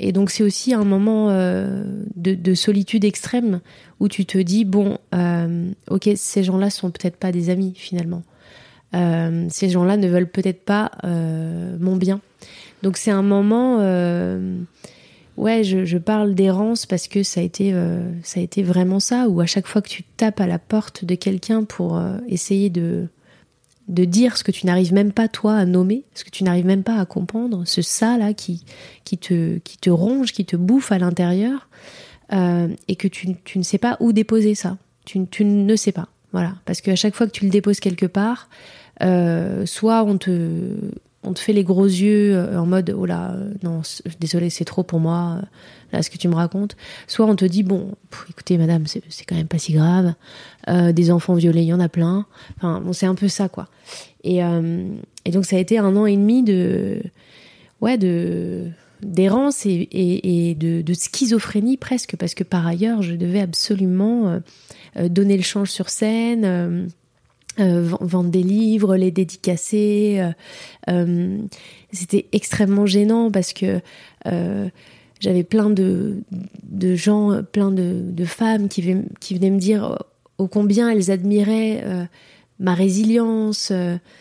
Et 0.00 0.12
donc 0.12 0.30
c'est 0.30 0.42
aussi 0.42 0.74
un 0.74 0.84
moment 0.84 1.28
de, 1.28 2.34
de 2.34 2.54
solitude 2.54 3.04
extrême 3.04 3.60
où 4.00 4.08
tu 4.08 4.24
te 4.26 4.38
dis, 4.38 4.64
bon, 4.64 4.98
ok, 5.90 6.10
ces 6.16 6.44
gens-là 6.44 6.70
sont 6.70 6.90
peut-être 6.90 7.16
pas 7.16 7.32
des 7.32 7.50
amis 7.50 7.74
finalement. 7.76 8.22
Ces 8.92 9.68
gens-là 9.68 9.96
ne 9.96 10.08
veulent 10.08 10.30
peut-être 10.30 10.64
pas 10.64 10.92
mon 11.02 11.96
bien. 11.96 12.20
Donc 12.84 12.98
c'est 12.98 13.10
un 13.10 13.22
moment, 13.22 13.78
euh, 13.80 14.58
ouais, 15.38 15.64
je, 15.64 15.96
parle 15.96 16.34
d'errance 16.34 16.84
parce 16.84 17.08
que 17.08 17.22
ça 17.22 17.40
a 17.40 17.42
été, 17.42 17.72
euh, 17.72 18.12
ça 18.22 18.40
a 18.40 18.42
été 18.42 18.62
vraiment 18.62 19.00
ça, 19.00 19.26
où 19.26 19.40
à 19.40 19.46
chaque 19.46 19.66
fois 19.66 19.80
que 19.80 19.88
tu 19.88 20.02
tapes 20.02 20.38
à 20.38 20.46
la 20.46 20.58
porte 20.58 21.06
de 21.06 21.14
quelqu'un 21.14 21.64
pour 21.64 21.96
euh, 21.96 22.18
essayer 22.28 22.68
de 22.68 23.08
dire 23.88 24.36
ce 24.36 24.44
que 24.44 24.50
tu 24.50 24.66
n'arrives 24.66 24.92
même 24.92 25.12
pas 25.12 25.28
toi 25.28 25.56
à 25.56 25.64
nommer, 25.64 26.04
ce 26.12 26.24
que 26.24 26.30
tu 26.30 26.44
n'arrives 26.44 26.66
même 26.66 26.82
pas 26.82 26.98
à 26.98 27.06
comprendre, 27.06 27.62
ce 27.64 27.80
ça 27.80 28.18
là 28.18 28.34
qui 28.34 28.66
qui 29.04 29.16
te 29.16 29.90
ronge, 29.90 30.32
qui 30.32 30.44
te 30.44 30.56
bouffe 30.56 30.92
à 30.92 30.98
l'intérieur, 30.98 31.70
et 32.30 32.96
que 32.96 33.08
tu, 33.08 33.34
ne 33.56 33.62
sais 33.62 33.78
pas 33.78 33.96
où 34.00 34.12
déposer 34.12 34.54
ça. 34.54 34.76
Tu, 35.06 35.20
ne 35.44 35.76
sais 35.76 35.92
pas, 35.92 36.08
voilà, 36.32 36.56
parce 36.66 36.82
qu'à 36.82 36.96
chaque 36.96 37.14
fois 37.14 37.26
que 37.26 37.32
tu 37.32 37.44
le 37.44 37.50
déposes 37.50 37.80
quelque 37.80 38.04
part, 38.04 38.50
soit 39.00 40.04
on 40.04 40.18
te 40.18 40.76
on 41.24 41.32
te 41.32 41.38
fait 41.38 41.52
les 41.52 41.64
gros 41.64 41.86
yeux 41.86 42.36
euh, 42.36 42.58
en 42.58 42.66
mode 42.66 42.94
oh 42.96 43.06
là 43.06 43.32
euh, 43.32 43.52
non 43.62 43.82
désolé 44.20 44.50
c'est 44.50 44.64
trop 44.64 44.82
pour 44.82 45.00
moi 45.00 45.38
euh, 45.38 45.46
là 45.92 46.02
ce 46.02 46.10
que 46.10 46.18
tu 46.18 46.28
me 46.28 46.34
racontes. 46.34 46.76
Soit 47.06 47.26
on 47.26 47.36
te 47.36 47.44
dit 47.44 47.62
bon 47.62 47.92
écoutez 48.30 48.58
madame 48.58 48.84
c'est 48.86 49.24
quand 49.26 49.36
même 49.36 49.48
pas 49.48 49.58
si 49.58 49.72
grave 49.72 50.14
des 50.66 51.10
enfants 51.10 51.34
violés 51.34 51.62
il 51.62 51.68
y 51.68 51.74
en 51.74 51.80
a 51.80 51.88
plein. 51.88 52.26
Enfin 52.56 52.80
bon 52.80 52.92
c'est 52.92 53.06
un 53.06 53.14
peu 53.14 53.28
ça 53.28 53.48
quoi. 53.48 53.68
Et 54.22 54.38
et 54.38 55.30
donc 55.30 55.44
ça 55.44 55.56
a 55.56 55.58
été 55.58 55.78
un 55.78 55.96
an 55.96 56.06
et 56.06 56.16
demi 56.16 56.42
de 56.42 57.02
ouais 57.80 57.98
de 57.98 58.68
d'errance 59.02 59.66
et, 59.66 59.88
et, 59.92 60.54
de, 60.54 60.94
schizophrénie 60.94 61.76
presque 61.76 62.16
parce 62.16 62.34
que 62.34 62.42
par 62.42 62.66
ailleurs 62.66 63.02
je 63.02 63.14
devais 63.14 63.40
absolument 63.40 64.40
donner 64.96 65.36
le 65.36 65.42
change 65.42 65.70
sur 65.70 65.90
scène 65.90 66.88
euh, 67.60 67.82
ven- 67.82 67.98
vendre 68.00 68.30
des 68.30 68.42
livres, 68.42 68.96
les 68.96 69.10
dédicacer. 69.10 70.16
euh, 70.20 70.30
euh, 70.90 71.38
C'était 71.92 72.26
extrêmement 72.32 72.86
gênant 72.86 73.30
parce 73.30 73.52
que 73.52 73.80
euh, 74.26 74.68
j'avais 75.20 75.44
plein 75.44 75.70
de, 75.70 76.16
de 76.64 76.94
gens, 76.96 77.42
plein 77.52 77.70
de, 77.70 78.00
de 78.02 78.24
femmes 78.24 78.68
qui, 78.68 78.82
venaient- 78.82 79.04
qui 79.20 79.34
venaient 79.34 79.50
me 79.50 79.58
dire 79.60 79.98
ô 80.38 80.48
combien 80.48 80.90
elles 80.90 81.10
admiraient 81.10 81.84
ma 82.58 82.74
résilience, 82.74 83.70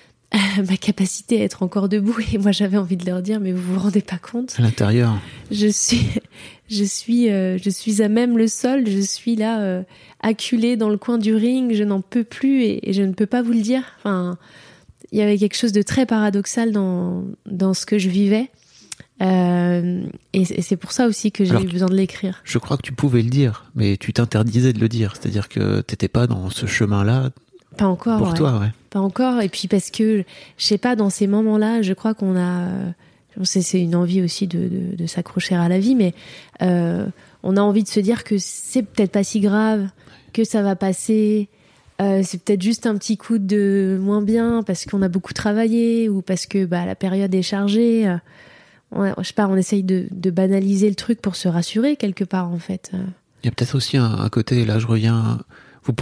ma 0.68 0.78
capacité 0.78 1.42
à 1.42 1.44
être 1.46 1.64
encore 1.64 1.90
debout. 1.90 2.16
Et 2.34 2.38
moi, 2.38 2.52
j'avais 2.52 2.78
envie 2.78 2.98
de 2.98 3.06
leur 3.06 3.22
dire, 3.22 3.40
mais 3.40 3.52
vous 3.52 3.74
vous 3.74 3.80
rendez 3.80 4.02
pas 4.02 4.18
compte 4.18 4.54
À 4.58 4.62
l'intérieur. 4.62 5.20
je 5.52 5.68
suis, 5.68 6.02
je 6.70 6.84
suis, 6.84 7.30
euh, 7.30 7.58
je 7.58 7.70
suis 7.70 8.02
à 8.02 8.10
même 8.10 8.38
le 8.38 8.48
sol. 8.48 8.88
Je 8.88 9.00
suis 9.00 9.36
là, 9.36 9.62
euh, 9.62 9.84
acculée 10.22 10.78
dans 10.78 10.90
le 10.90 10.98
coin 10.98 11.18
du 11.18 11.36
ring. 11.36 11.74
Je 11.74 11.84
n'en 11.84 12.02
peux 12.02 12.24
plus 12.24 12.64
et, 12.64 12.90
et 12.90 12.94
je 12.94 13.04
ne 13.04 13.14
peux 13.14 13.26
pas 13.26 13.42
vous 13.42 13.54
le 13.54 13.62
dire. 13.62 13.84
Enfin, 14.00 14.38
il 15.12 15.20
y 15.20 15.22
avait 15.22 15.38
quelque 15.38 15.56
chose 15.56 15.72
de 15.74 15.82
très 15.82 16.06
paradoxal 16.06 16.72
dans 16.72 17.24
dans 17.46 17.74
ce 17.74 17.86
que 17.86 17.98
je 17.98 18.10
vivais. 18.10 18.50
Euh, 19.22 20.04
et 20.34 20.44
c'est 20.46 20.62
c'est 20.62 20.76
pour 20.76 20.92
ça 20.92 21.08
aussi 21.08 21.32
que 21.32 21.46
j'ai 21.46 21.56
eu 21.56 21.68
besoin 21.68 21.88
de 21.88 21.96
l'écrire. 21.96 22.42
Je 22.44 22.58
crois 22.58 22.78
que 22.78 22.82
tu 22.82 22.94
pouvais 22.94 23.22
le 23.22 23.30
dire, 23.30 23.66
mais 23.76 23.96
tu 23.98 24.12
t'interdisais 24.12 24.74
de 24.74 24.80
le 24.80 24.90
dire. 24.90 25.14
C'est-à-dire 25.16 25.50
que 25.50 25.82
t'étais 25.82 26.08
pas 26.08 26.28
dans 26.28 26.50
ce 26.50 26.66
chemin-là 26.66 27.30
Pas 27.78 27.86
encore. 27.86 28.18
pour 28.18 28.30
ouais. 28.30 28.34
toi, 28.34 28.60
ouais. 28.60 28.72
Pas 28.90 29.00
encore. 29.00 29.42
Et 29.42 29.50
puis 29.50 29.68
parce 29.68 29.92
que, 29.92 30.24
je 30.58 30.66
sais 30.66 30.78
pas, 30.80 30.96
dans 30.96 31.10
ces 31.10 31.28
moments-là, 31.28 31.82
je 31.82 31.94
crois 31.94 32.14
qu'on 32.14 32.36
a. 32.36 32.70
C'est 33.44 33.82
une 33.82 33.96
envie 33.96 34.22
aussi 34.22 34.48
de, 34.48 35.06
s'accrocher 35.08 35.56
à 35.56 35.68
la 35.68 35.80
vie, 35.80 35.96
mais 35.96 36.14
euh, 36.62 37.06
on 37.44 37.58
a 37.58 37.62
envie 37.62 37.84
de 37.84 37.88
se 37.88 38.00
dire 38.00 38.24
que 38.24 38.36
c'est 38.38 38.84
peut-être 38.84 39.12
pas 39.12 39.24
si 39.24 39.40
grave, 39.40 39.88
que 40.34 40.44
ça 40.44 40.62
va 40.62 40.76
passer. 40.76 41.50
euh, 42.02 42.22
c'est 42.24 42.44
peut-être 42.44 42.62
juste 42.62 42.86
un 42.86 42.98
petit 42.98 43.18
coup 43.18 43.38
de 43.38 43.98
moins 44.02 44.22
bien 44.22 44.64
parce 44.64 44.86
qu'on 44.86 45.02
a 45.02 45.10
beaucoup 45.10 45.34
travaillé 45.34 46.10
ou 46.10 46.22
parce 46.22 46.46
que 46.46 46.66
bah, 46.66 46.86
la 46.86 46.96
période 46.96 47.34
est 47.34 47.42
chargée. 47.42 48.08
euh. 48.08 48.18
Ouais, 48.96 49.12
je 49.18 49.24
sais 49.24 49.34
pas, 49.34 49.48
on 49.48 49.56
essaye 49.56 49.82
de, 49.82 50.08
banaliser 50.30 50.88
le 50.88 50.96
truc 50.96 51.20
pour 51.20 51.36
se 51.36 51.48
rassurer 51.48 51.96
quelque 51.96 52.24
part 52.24 52.50
en 52.50 52.60
fait. 52.60 52.92
Il 53.44 53.48
y 53.48 53.50
a 53.50 53.52
peut-être 53.52 53.76
aussi 53.76 53.98
un, 53.98 54.30
côté, 54.30 54.66
là 54.66 54.78
je 54.78 54.86
reviens, 54.86 55.40
vous- 55.84 55.94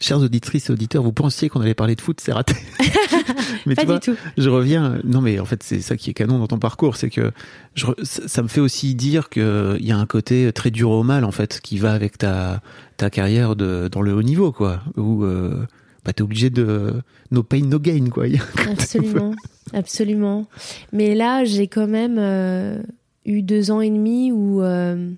chers 0.00 0.20
auditrices 0.20 0.68
et 0.68 0.72
auditeurs, 0.72 1.02
vous 1.02 1.12
pensiez 1.12 1.48
qu'on 1.48 1.60
allait 1.60 1.74
parler 1.74 1.96
de 1.96 2.00
foot, 2.00 2.20
c'est 2.20 2.32
raté. 2.32 2.54
mais 3.66 3.74
pas 3.74 3.82
tu 3.82 3.86
du 3.86 3.92
vois, 3.92 4.00
tout. 4.00 4.16
je 4.36 4.48
reviens, 4.48 5.00
non 5.04 5.20
mais 5.20 5.38
en 5.40 5.44
fait 5.44 5.62
c'est 5.62 5.80
ça 5.80 5.96
qui 5.96 6.10
est 6.10 6.14
canon 6.14 6.38
dans 6.38 6.46
ton 6.46 6.58
parcours, 6.58 6.96
c'est 6.96 7.10
que 7.10 7.32
je, 7.74 7.86
ça, 8.02 8.42
me 8.42 8.48
fait 8.48 8.60
aussi 8.60 8.94
dire 8.94 9.28
qu'il 9.28 9.78
y 9.80 9.92
a 9.92 9.98
un 9.98 10.06
côté 10.06 10.52
très 10.52 10.70
dur 10.70 10.90
au 10.90 11.02
mal 11.02 11.24
en 11.24 11.32
fait 11.32 11.60
qui 11.60 11.78
va 11.78 11.92
avec 11.92 12.18
ta, 12.18 12.60
ta 12.96 13.10
carrière 13.10 13.56
de, 13.56 13.88
dans 13.90 14.02
le 14.02 14.12
haut 14.14 14.22
niveau 14.22 14.52
quoi, 14.52 14.82
où 14.96 15.24
euh, 15.24 15.66
bah, 16.04 16.12
t'es 16.12 16.22
obligé 16.22 16.48
de 16.48 16.94
no 17.30 17.42
pain 17.42 17.60
no 17.60 17.78
gain 17.78 18.08
quoi. 18.10 18.24
Absolument, 18.70 19.34
absolument. 19.74 20.46
Mais 20.92 21.14
là, 21.14 21.44
j'ai 21.44 21.68
quand 21.68 21.86
même 21.86 22.16
euh, 22.18 22.80
eu 23.26 23.42
deux 23.42 23.70
ans 23.70 23.80
et 23.80 23.90
demi 23.90 24.32
où, 24.32 24.62
euh, 24.62 25.10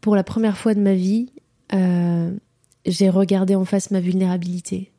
pour 0.00 0.16
la 0.16 0.24
première 0.24 0.58
fois 0.58 0.74
de 0.74 0.80
ma 0.80 0.94
vie, 0.94 1.30
euh, 1.72 2.32
j'ai 2.86 3.10
regardé 3.10 3.54
en 3.54 3.64
face 3.64 3.90
ma 3.90 4.00
vulnérabilité. 4.00 4.92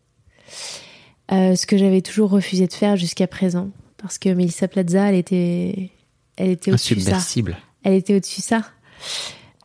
Euh, 1.32 1.56
ce 1.56 1.66
que 1.66 1.78
j'avais 1.78 2.02
toujours 2.02 2.30
refusé 2.30 2.68
de 2.68 2.74
faire 2.74 2.96
jusqu'à 2.96 3.28
présent. 3.28 3.70
Parce 3.98 4.18
que 4.18 4.30
Melissa 4.30 4.68
Plaza, 4.68 5.10
elle 5.10 5.16
était, 5.16 5.90
elle 6.38 6.52
était 6.52 6.72
au-dessus 6.72 6.96
de 6.96 7.00
ça. 7.00 7.20
Elle 7.84 7.94
était 7.94 8.16
au-dessus 8.16 8.42
de 8.42 8.46
ça. 8.46 8.62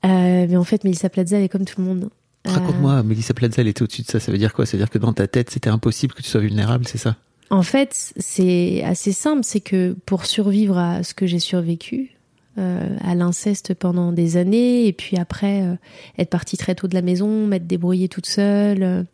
Euh, 0.04 0.46
mais 0.48 0.56
en 0.56 0.64
fait, 0.64 0.84
Melissa 0.84 1.10
Plaza, 1.10 1.36
elle 1.36 1.44
est 1.44 1.48
comme 1.48 1.66
tout 1.66 1.80
le 1.80 1.86
monde. 1.86 2.10
Euh, 2.46 2.50
Raconte-moi, 2.50 3.02
Mélissa 3.02 3.34
Plaza, 3.34 3.60
elle 3.60 3.68
était 3.68 3.82
au-dessus 3.82 4.02
de 4.02 4.06
ça. 4.06 4.20
Ça 4.20 4.32
veut 4.32 4.38
dire 4.38 4.54
quoi? 4.54 4.64
Ça 4.64 4.72
veut 4.72 4.82
dire 4.82 4.90
que 4.90 4.98
dans 4.98 5.12
ta 5.12 5.26
tête, 5.26 5.50
c'était 5.50 5.68
impossible 5.68 6.14
que 6.14 6.22
tu 6.22 6.28
sois 6.28 6.40
vulnérable, 6.40 6.86
c'est 6.88 6.98
ça? 6.98 7.16
En 7.50 7.62
fait, 7.62 8.14
c'est 8.16 8.82
assez 8.84 9.12
simple, 9.12 9.42
c'est 9.42 9.60
que 9.60 9.96
pour 10.06 10.24
survivre 10.24 10.78
à 10.78 11.02
ce 11.02 11.14
que 11.14 11.26
j'ai 11.26 11.40
survécu, 11.40 12.12
euh, 12.58 12.96
à 13.00 13.14
l'inceste 13.14 13.74
pendant 13.74 14.10
des 14.10 14.36
années, 14.36 14.88
et 14.88 14.92
puis 14.92 15.16
après 15.16 15.62
euh, 15.62 15.76
être 16.18 16.30
partie 16.30 16.56
très 16.56 16.74
tôt 16.74 16.88
de 16.88 16.94
la 16.94 17.00
maison, 17.00 17.46
m'être 17.46 17.68
débrouillée 17.68 18.08
toute 18.08 18.26
seule, 18.26 19.06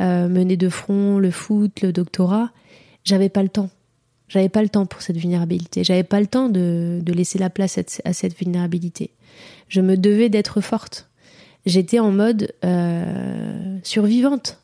euh, 0.00 0.28
mener 0.28 0.56
de 0.56 0.68
front 0.68 1.20
le 1.20 1.30
foot, 1.30 1.82
le 1.82 1.92
doctorat, 1.92 2.50
j'avais 3.04 3.28
pas 3.28 3.44
le 3.44 3.48
temps. 3.48 3.70
J'avais 4.26 4.48
pas 4.48 4.62
le 4.62 4.68
temps 4.68 4.86
pour 4.86 5.02
cette 5.02 5.16
vulnérabilité. 5.16 5.84
J'avais 5.84 6.02
pas 6.02 6.20
le 6.20 6.26
temps 6.26 6.48
de, 6.48 6.98
de 7.00 7.12
laisser 7.12 7.38
la 7.38 7.48
place 7.48 7.78
à, 8.04 8.12
cette 8.12 8.36
vulnérabilité. 8.36 9.10
Je 9.68 9.80
me 9.80 9.96
devais 9.96 10.28
d'être 10.28 10.60
forte. 10.60 11.08
J'étais 11.66 12.00
en 12.00 12.10
mode 12.10 12.52
survivante. 13.82 14.58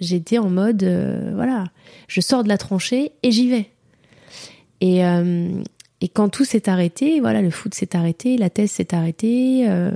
J'étais 0.00 0.38
en 0.38 0.50
mode 0.50 0.84
voilà, 1.34 1.66
je 2.06 2.20
sors 2.20 2.42
de 2.44 2.48
la 2.48 2.58
tranchée 2.58 3.12
et 3.22 3.30
j'y 3.30 3.48
vais. 3.48 3.70
Et, 4.80 5.02
et 6.00 6.08
quand 6.08 6.28
tout 6.28 6.44
s'est 6.44 6.68
arrêté, 6.68 7.20
voilà, 7.20 7.42
le 7.42 7.50
foot 7.50 7.74
s'est 7.74 7.96
arrêté, 7.96 8.36
la 8.36 8.50
thèse 8.50 8.70
s'est 8.70 8.94
arrêtée, 8.94 9.68
euh, 9.68 9.90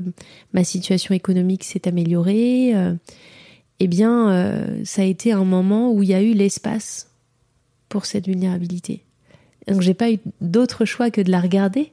ma 0.53 0.64
situation 0.64 1.14
économique 1.14 1.62
s'est 1.62 1.86
améliorée. 1.86 2.74
euh, 2.74 2.94
eh 3.78 3.88
bien, 3.88 4.30
euh, 4.30 4.80
ça 4.84 5.03
a 5.03 5.05
été 5.05 5.32
un 5.32 5.44
moment 5.44 5.92
où 5.92 6.03
il 6.03 6.09
y 6.09 6.14
a 6.14 6.22
eu 6.22 6.34
l'espace 6.34 7.11
pour 7.88 8.07
cette 8.07 8.26
vulnérabilité. 8.26 9.05
Donc, 9.68 9.80
j'ai 9.80 9.94
pas 9.94 10.11
eu 10.11 10.18
d'autre 10.40 10.84
choix 10.84 11.11
que 11.11 11.20
de 11.20 11.30
la 11.30 11.40
regarder 11.40 11.92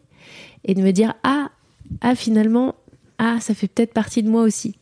et 0.66 0.74
de 0.74 0.82
me 0.82 0.92
dire 0.92 1.14
ah 1.24 1.50
ah 2.02 2.16
finalement 2.16 2.76
ah 3.18 3.38
ça 3.40 3.54
fait 3.54 3.68
peut-être 3.68 3.94
partie 3.94 4.24
de 4.24 4.30
moi 4.30 4.44
aussi. 4.44 4.76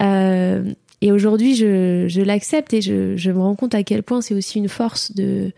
Et 0.00 1.12
aujourd'hui, 1.12 1.54
je, 1.54 2.06
je 2.08 2.22
l'accepte 2.22 2.72
et 2.72 2.80
je, 2.80 3.16
je 3.16 3.30
me 3.30 3.38
rends 3.38 3.54
compte 3.54 3.74
à 3.74 3.82
quel 3.82 4.02
point 4.02 4.22
c'est 4.22 4.34
aussi 4.34 4.58
une 4.58 4.70
force 4.70 5.14
de, 5.14 5.52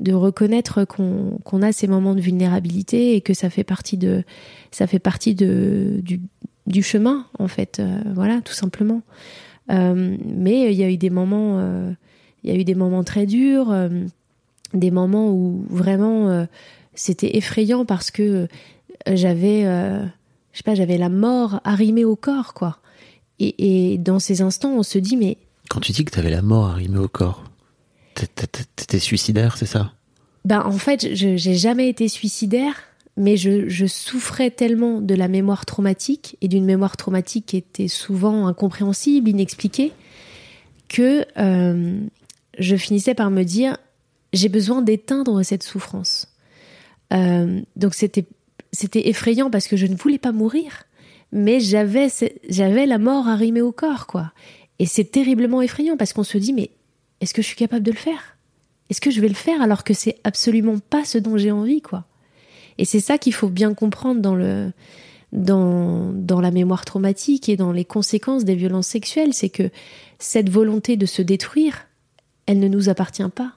de 0.00 0.14
reconnaître 0.14 0.84
qu'on 0.84 1.62
a 1.62 1.72
ces 1.72 1.86
moments 1.86 2.14
de 2.14 2.20
vulnérabilité 2.20 3.14
et 3.14 3.20
que 3.20 3.34
ça 3.34 3.50
fait 3.50 3.64
partie 3.64 3.98
de 3.98 4.24
ça 4.70 4.86
fait 4.86 4.98
partie 4.98 5.34
du, 5.34 6.82
chemin 6.82 7.26
en 7.38 7.48
fait. 7.48 7.78
Euh, 7.80 8.00
voilà, 8.14 8.40
tout 8.40 8.54
simplement. 8.54 9.02
Euh, 9.70 10.16
mais 10.24 10.72
il 10.72 10.78
y 10.78 10.82
a 10.82 10.90
eu 10.90 10.96
des 10.96 11.10
moments, 11.10 11.58
euh, 11.58 11.92
il 12.42 12.50
y 12.50 12.56
a 12.56 12.58
eu 12.58 12.64
des 12.64 12.74
moments 12.74 13.04
très 13.04 13.26
durs, 13.26 13.74
des 14.72 14.90
moments 14.90 15.30
où 15.30 15.64
vraiment 15.68 16.46
c'était 16.94 17.36
effrayant 17.36 17.84
parce 17.84 18.10
que 18.10 18.48
j'avais, 19.06 19.62
je 19.62 20.56
sais 20.56 20.62
pas, 20.64 20.74
j'avais 20.74 20.98
la 20.98 21.10
mort 21.10 21.60
arrimée 21.64 22.04
au 22.04 22.16
corps, 22.16 22.54
quoi. 22.54 22.78
Et, 23.38 23.92
et 23.92 23.98
dans 23.98 24.18
ces 24.18 24.42
instants, 24.42 24.72
on 24.72 24.82
se 24.82 24.98
dit 24.98 25.16
mais 25.16 25.38
Quand 25.68 25.80
tu 25.80 25.92
dis 25.92 26.04
que 26.04 26.10
t'avais 26.10 26.30
la 26.30 26.42
mort 26.42 26.66
arrimée 26.66 26.98
au 26.98 27.08
corps, 27.08 27.49
t'étais 28.14 28.98
suicidaire, 28.98 29.56
c'est 29.56 29.66
ça? 29.66 29.92
Ben, 30.44 30.62
en 30.64 30.72
fait, 30.72 31.14
je 31.14 31.36
j'ai 31.36 31.54
jamais 31.54 31.88
été 31.88 32.08
suicidaire, 32.08 32.74
mais 33.16 33.36
je, 33.36 33.86
souffrais 33.86 34.50
tellement 34.50 35.00
de 35.00 35.14
la 35.14 35.28
mémoire 35.28 35.66
traumatique 35.66 36.36
et 36.40 36.48
d'une 36.48 36.64
mémoire 36.64 36.96
traumatique 36.96 37.46
qui 37.46 37.56
était 37.56 37.88
souvent 37.88 38.46
incompréhensible, 38.46 39.28
inexpliquée, 39.28 39.92
que 40.88 41.26
euh, 41.38 42.00
je 42.58 42.76
finissais 42.76 43.14
par 43.14 43.30
me 43.30 43.42
dire 43.42 43.76
j'ai 44.32 44.48
besoin 44.48 44.80
d'éteindre 44.80 45.42
cette 45.42 45.62
souffrance. 45.62 46.28
Euh, 47.12 47.60
donc 47.76 47.94
c'était 47.94 48.24
c'était 48.72 49.08
effrayant 49.08 49.50
parce 49.50 49.66
que 49.66 49.76
je 49.76 49.86
ne 49.86 49.96
voulais 49.96 50.18
pas 50.18 50.32
mourir, 50.32 50.84
mais 51.32 51.60
j'avais 51.60 52.08
j'avais 52.48 52.86
la 52.86 52.98
mort 52.98 53.28
arrimée 53.28 53.62
au 53.62 53.72
corps, 53.72 54.06
quoi. 54.06 54.32
Et 54.78 54.86
c'est 54.86 55.04
terriblement 55.04 55.60
effrayant 55.60 55.96
parce 55.96 56.12
qu'on 56.12 56.24
se 56.24 56.38
dit 56.38 56.52
mais 56.52 56.70
est-ce 57.20 57.34
que 57.34 57.42
je 57.42 57.46
suis 57.46 57.56
capable 57.56 57.84
de 57.84 57.90
le 57.90 57.96
faire? 57.96 58.36
Est-ce 58.88 59.00
que 59.00 59.10
je 59.10 59.20
vais 59.20 59.28
le 59.28 59.34
faire 59.34 59.62
alors 59.62 59.84
que 59.84 59.94
c'est 59.94 60.18
absolument 60.24 60.78
pas 60.78 61.04
ce 61.04 61.18
dont 61.18 61.36
j'ai 61.36 61.52
envie, 61.52 61.80
quoi? 61.80 62.04
Et 62.78 62.84
c'est 62.84 63.00
ça 63.00 63.18
qu'il 63.18 63.34
faut 63.34 63.48
bien 63.48 63.74
comprendre 63.74 64.20
dans 64.20 64.34
le 64.34 64.72
dans, 65.32 66.12
dans 66.12 66.40
la 66.40 66.50
mémoire 66.50 66.84
traumatique 66.84 67.48
et 67.48 67.56
dans 67.56 67.70
les 67.70 67.84
conséquences 67.84 68.44
des 68.44 68.56
violences 68.56 68.88
sexuelles, 68.88 69.32
c'est 69.32 69.48
que 69.48 69.70
cette 70.18 70.50
volonté 70.50 70.96
de 70.96 71.06
se 71.06 71.22
détruire, 71.22 71.86
elle 72.46 72.58
ne 72.58 72.66
nous 72.66 72.88
appartient 72.88 73.28
pas. 73.32 73.52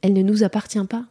Elle 0.00 0.14
ne 0.14 0.22
nous 0.22 0.42
appartient 0.42 0.84
pas. 0.88 1.04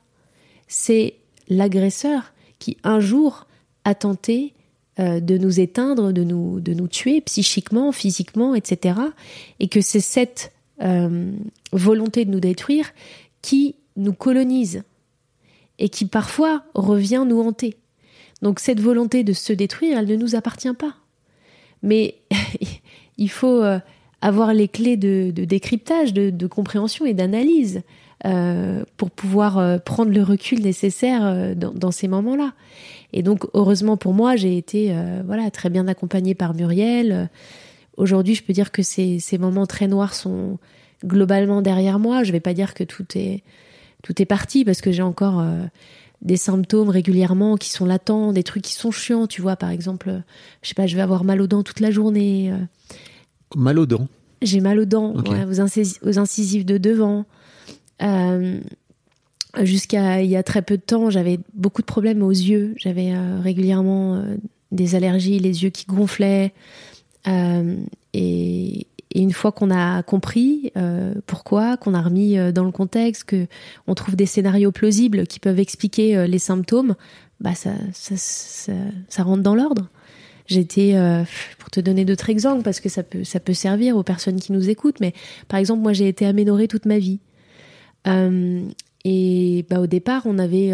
C'est 0.67 1.15
l'agresseur 1.49 2.33
qui 2.57 2.77
un 2.83 2.99
jour 2.99 3.45
a 3.83 3.93
tenté 3.93 4.53
euh, 4.99 5.19
de 5.19 5.37
nous 5.37 5.59
éteindre, 5.59 6.11
de 6.11 6.23
nous, 6.23 6.59
de 6.59 6.73
nous 6.73 6.87
tuer 6.87 7.21
psychiquement, 7.21 7.91
physiquement, 7.91 8.55
etc. 8.55 8.99
Et 9.59 9.67
que 9.67 9.81
c'est 9.81 9.99
cette 9.99 10.51
euh, 10.81 11.31
volonté 11.73 12.23
de 12.23 12.31
nous 12.31 12.39
détruire 12.39 12.91
qui 13.41 13.75
nous 13.97 14.13
colonise 14.13 14.83
et 15.77 15.89
qui 15.89 16.05
parfois 16.05 16.63
revient 16.73 17.25
nous 17.27 17.41
hanter. 17.41 17.75
Donc 18.41 18.59
cette 18.59 18.79
volonté 18.79 19.23
de 19.23 19.33
se 19.33 19.51
détruire, 19.51 19.97
elle 19.99 20.07
ne 20.07 20.15
nous 20.15 20.35
appartient 20.35 20.73
pas. 20.73 20.95
Mais 21.83 22.15
il 23.17 23.29
faut 23.29 23.61
euh, 23.61 23.79
avoir 24.21 24.53
les 24.53 24.69
clés 24.69 24.95
de, 24.95 25.31
décryptage, 25.31 26.13
de, 26.13 26.47
compréhension 26.47 27.05
et 27.05 27.13
d'analyse 27.13 27.81
euh, 28.25 28.83
pour 28.95 29.11
pouvoir 29.11 29.81
prendre 29.83 30.11
le 30.11 30.23
recul 30.23 30.61
nécessaire 30.61 31.55
dans, 31.55 31.91
ces 31.91 32.07
moments-là. 32.07 32.53
Et 33.11 33.21
donc 33.21 33.45
heureusement 33.53 33.97
pour 33.97 34.13
moi, 34.13 34.37
j'ai 34.37 34.57
été 34.57 34.93
voilà 35.25 35.51
très 35.51 35.69
bien 35.69 35.87
accompagnée 35.87 36.35
par 36.35 36.53
Muriel. 36.53 37.29
Aujourd'hui, 37.99 38.33
je 38.35 38.43
peux 38.43 38.53
dire 38.53 38.71
que 38.71 38.81
ces, 38.81 39.19
ces 39.19 39.37
moments 39.37 39.67
très 39.67 39.87
noirs 39.87 40.13
sont 40.13 40.57
globalement 41.05 41.61
derrière 41.61 41.99
moi. 41.99 42.23
Je 42.23 42.31
vais 42.31 42.39
pas 42.39 42.53
dire 42.53 42.73
que 42.73 42.83
tout 42.83 43.05
est 43.15 43.43
tout 44.03 44.21
est 44.21 44.25
parti 44.25 44.63
parce 44.63 44.79
que 44.81 44.91
j'ai 44.91 45.01
encore 45.01 45.39
euh, 45.41 45.63
des 46.21 46.37
symptômes 46.37 46.89
régulièrement 46.89 47.57
qui 47.57 47.69
sont 47.69 47.85
latents, 47.85 48.31
des 48.31 48.43
trucs 48.43 48.63
qui 48.63 48.73
sont 48.73 48.91
chiants. 48.91 49.27
Tu 49.27 49.41
vois, 49.41 49.57
par 49.57 49.69
exemple, 49.69 50.21
je 50.61 50.69
sais 50.69 50.73
pas, 50.75 50.87
je 50.87 50.95
vais 50.95 51.01
avoir 51.01 51.23
mal 51.25 51.41
aux 51.41 51.47
dents 51.47 51.63
toute 51.63 51.81
la 51.81 51.91
journée. 51.91 52.51
euh, 52.51 52.57
Mal 53.55 53.77
aux 53.79 53.85
dents. 53.85 54.07
j'ai 54.41 54.61
mal 54.61 54.79
aux 54.79 54.85
dents, 54.85 55.13
ouais, 55.15 55.43
aux, 55.45 56.07
aux 56.07 56.19
incisives 56.19 56.65
de 56.65 56.77
devant. 56.77 57.25
Euh, 58.01 58.59
Jusqu'à 59.63 60.21
il 60.21 60.29
y 60.29 60.35
a 60.35 60.43
très 60.43 60.61
peu 60.61 60.77
de 60.77 60.81
temps, 60.81 61.09
j'avais 61.09 61.39
beaucoup 61.55 61.81
de 61.81 61.87
problèmes 61.87 62.21
aux 62.21 62.29
yeux. 62.29 62.75
J'avais 62.77 63.13
euh, 63.13 63.39
régulièrement 63.41 64.23
des 64.71 64.93
allergies, 64.93 65.39
les 65.39 65.63
yeux 65.63 65.71
qui 65.71 65.85
gonflaient. 65.87 66.53
Euh, 67.27 67.77
et, 68.13 68.87
une 69.15 69.33
fois 69.33 69.51
qu'on 69.51 69.71
a 69.71 70.03
compris 70.03 70.71
euh, 70.77 71.15
pourquoi, 71.25 71.77
qu'on 71.77 71.95
a 71.95 72.01
remis 72.01 72.37
euh, 72.37 72.51
dans 72.51 72.63
le 72.63 72.71
contexte, 72.71 73.23
que 73.23 73.47
on 73.87 73.95
trouve 73.95 74.15
des 74.15 74.27
scénarios 74.27 74.71
plausibles 74.71 75.25
qui 75.25 75.39
peuvent 75.39 75.59
expliquer 75.59 76.27
les 76.27 76.37
symptômes, 76.37 76.95
bah 77.39 77.53
ça, 77.55 77.73
rentre 79.23 79.41
dans 79.41 79.55
l'ordre. 79.55 79.89
J'étais, 80.45 80.95
pour 81.57 81.69
te 81.71 81.79
donner 81.79 82.05
d'autres 82.05 82.29
exemples, 82.29 82.61
parce 82.61 82.79
que 82.79 82.89
ça 82.89 83.01
peut, 83.03 83.53
servir 83.53 83.97
aux 83.97 84.03
personnes 84.03 84.39
qui 84.39 84.51
nous 84.51 84.69
écoutent, 84.69 84.99
mais 84.99 85.13
par 85.47 85.59
exemple, 85.59 85.81
moi 85.81 85.93
j'ai 85.93 86.07
été 86.07 86.27
aménorée 86.27 86.67
toute 86.67 86.85
ma 86.85 86.99
vie. 86.99 87.19
Et 89.05 89.65
bah, 89.69 89.79
au 89.79 89.87
départ, 89.87 90.23
on 90.25 90.37
avait, 90.37 90.71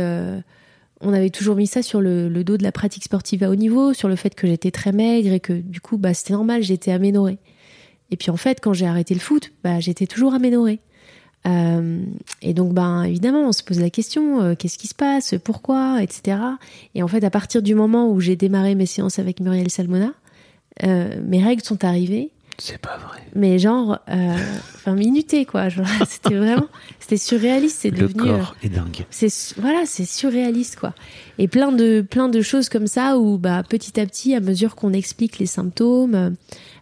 on 1.01 1.13
avait 1.13 1.29
toujours 1.29 1.55
mis 1.55 1.67
ça 1.67 1.81
sur 1.81 2.01
le, 2.01 2.29
dos 2.43 2.57
de 2.57 2.63
la 2.63 2.71
pratique 2.71 3.03
sportive 3.03 3.43
à 3.43 3.49
haut 3.49 3.55
niveau, 3.55 3.93
sur 3.93 4.07
le 4.07 4.15
fait 4.15 4.35
que 4.35 4.47
j'étais 4.47 4.71
très 4.71 4.91
maigre 4.91 5.33
et 5.33 5.39
que 5.39 5.53
du 5.53 5.81
coup, 5.81 5.97
bah, 5.97 6.13
c'était 6.13 6.33
normal, 6.33 6.63
j'étais 6.63 6.91
aménorée. 6.91 7.37
Et 8.11 8.17
puis 8.17 8.31
en 8.31 8.37
fait, 8.37 8.59
quand 8.61 8.73
j'ai 8.73 8.85
arrêté 8.85 9.13
le 9.13 9.19
foot, 9.19 9.51
bah, 9.63 9.79
j'étais 9.79 10.07
toujours 10.07 10.33
aménorée. 10.33 10.79
Euh, 11.47 12.01
et 12.41 12.53
donc, 12.53 12.73
ben, 12.73 13.03
évidemment, 13.03 13.47
on 13.47 13.51
se 13.51 13.63
pose 13.63 13.79
la 13.79 13.89
question 13.89 14.41
euh, 14.41 14.55
qu'est-ce 14.55 14.77
qui 14.77 14.87
se 14.87 14.95
passe 14.95 15.35
Pourquoi 15.43 16.01
Etc. 16.01 16.37
Et 16.95 17.03
en 17.03 17.07
fait, 17.07 17.23
à 17.23 17.29
partir 17.29 17.61
du 17.61 17.75
moment 17.75 18.09
où 18.09 18.19
j'ai 18.19 18.35
démarré 18.35 18.73
mes 18.75 18.85
séances 18.85 19.19
avec 19.19 19.39
Muriel 19.39 19.69
Salmona, 19.69 20.13
euh, 20.83 21.21
mes 21.23 21.43
règles 21.43 21.63
sont 21.63 21.83
arrivées. 21.85 22.31
C'est 22.57 22.77
pas 22.77 22.97
vrai. 22.97 23.19
Mais 23.35 23.59
genre, 23.59 23.99
euh, 24.09 24.35
enfin, 24.75 24.93
minuté, 24.95 25.45
quoi. 25.45 25.67
C'était 26.07 26.35
vraiment, 26.35 26.67
c'était 26.99 27.17
surréaliste. 27.17 27.79
C'est 27.81 27.89
Le 27.89 28.07
devenu. 28.07 28.29
euh, 28.29 28.37
corps 28.37 28.55
est 28.63 28.69
dingue. 28.69 29.05
c'est 29.09 29.53
voilà, 29.59 29.83
c'est 29.85 30.05
surréaliste 30.05 30.77
quoi. 30.79 30.93
Et 31.37 31.47
plein 31.49 31.71
de 31.73 32.01
plein 32.01 32.29
de 32.29 32.41
choses 32.41 32.69
comme 32.69 32.87
ça 32.87 33.17
où 33.17 33.37
bah 33.37 33.61
petit 33.67 33.99
à 33.99 34.05
petit, 34.05 34.33
à 34.35 34.39
mesure 34.39 34.75
qu'on 34.75 34.93
explique 34.93 35.37
les 35.37 35.45
symptômes, 35.47 36.15
euh, 36.15 36.29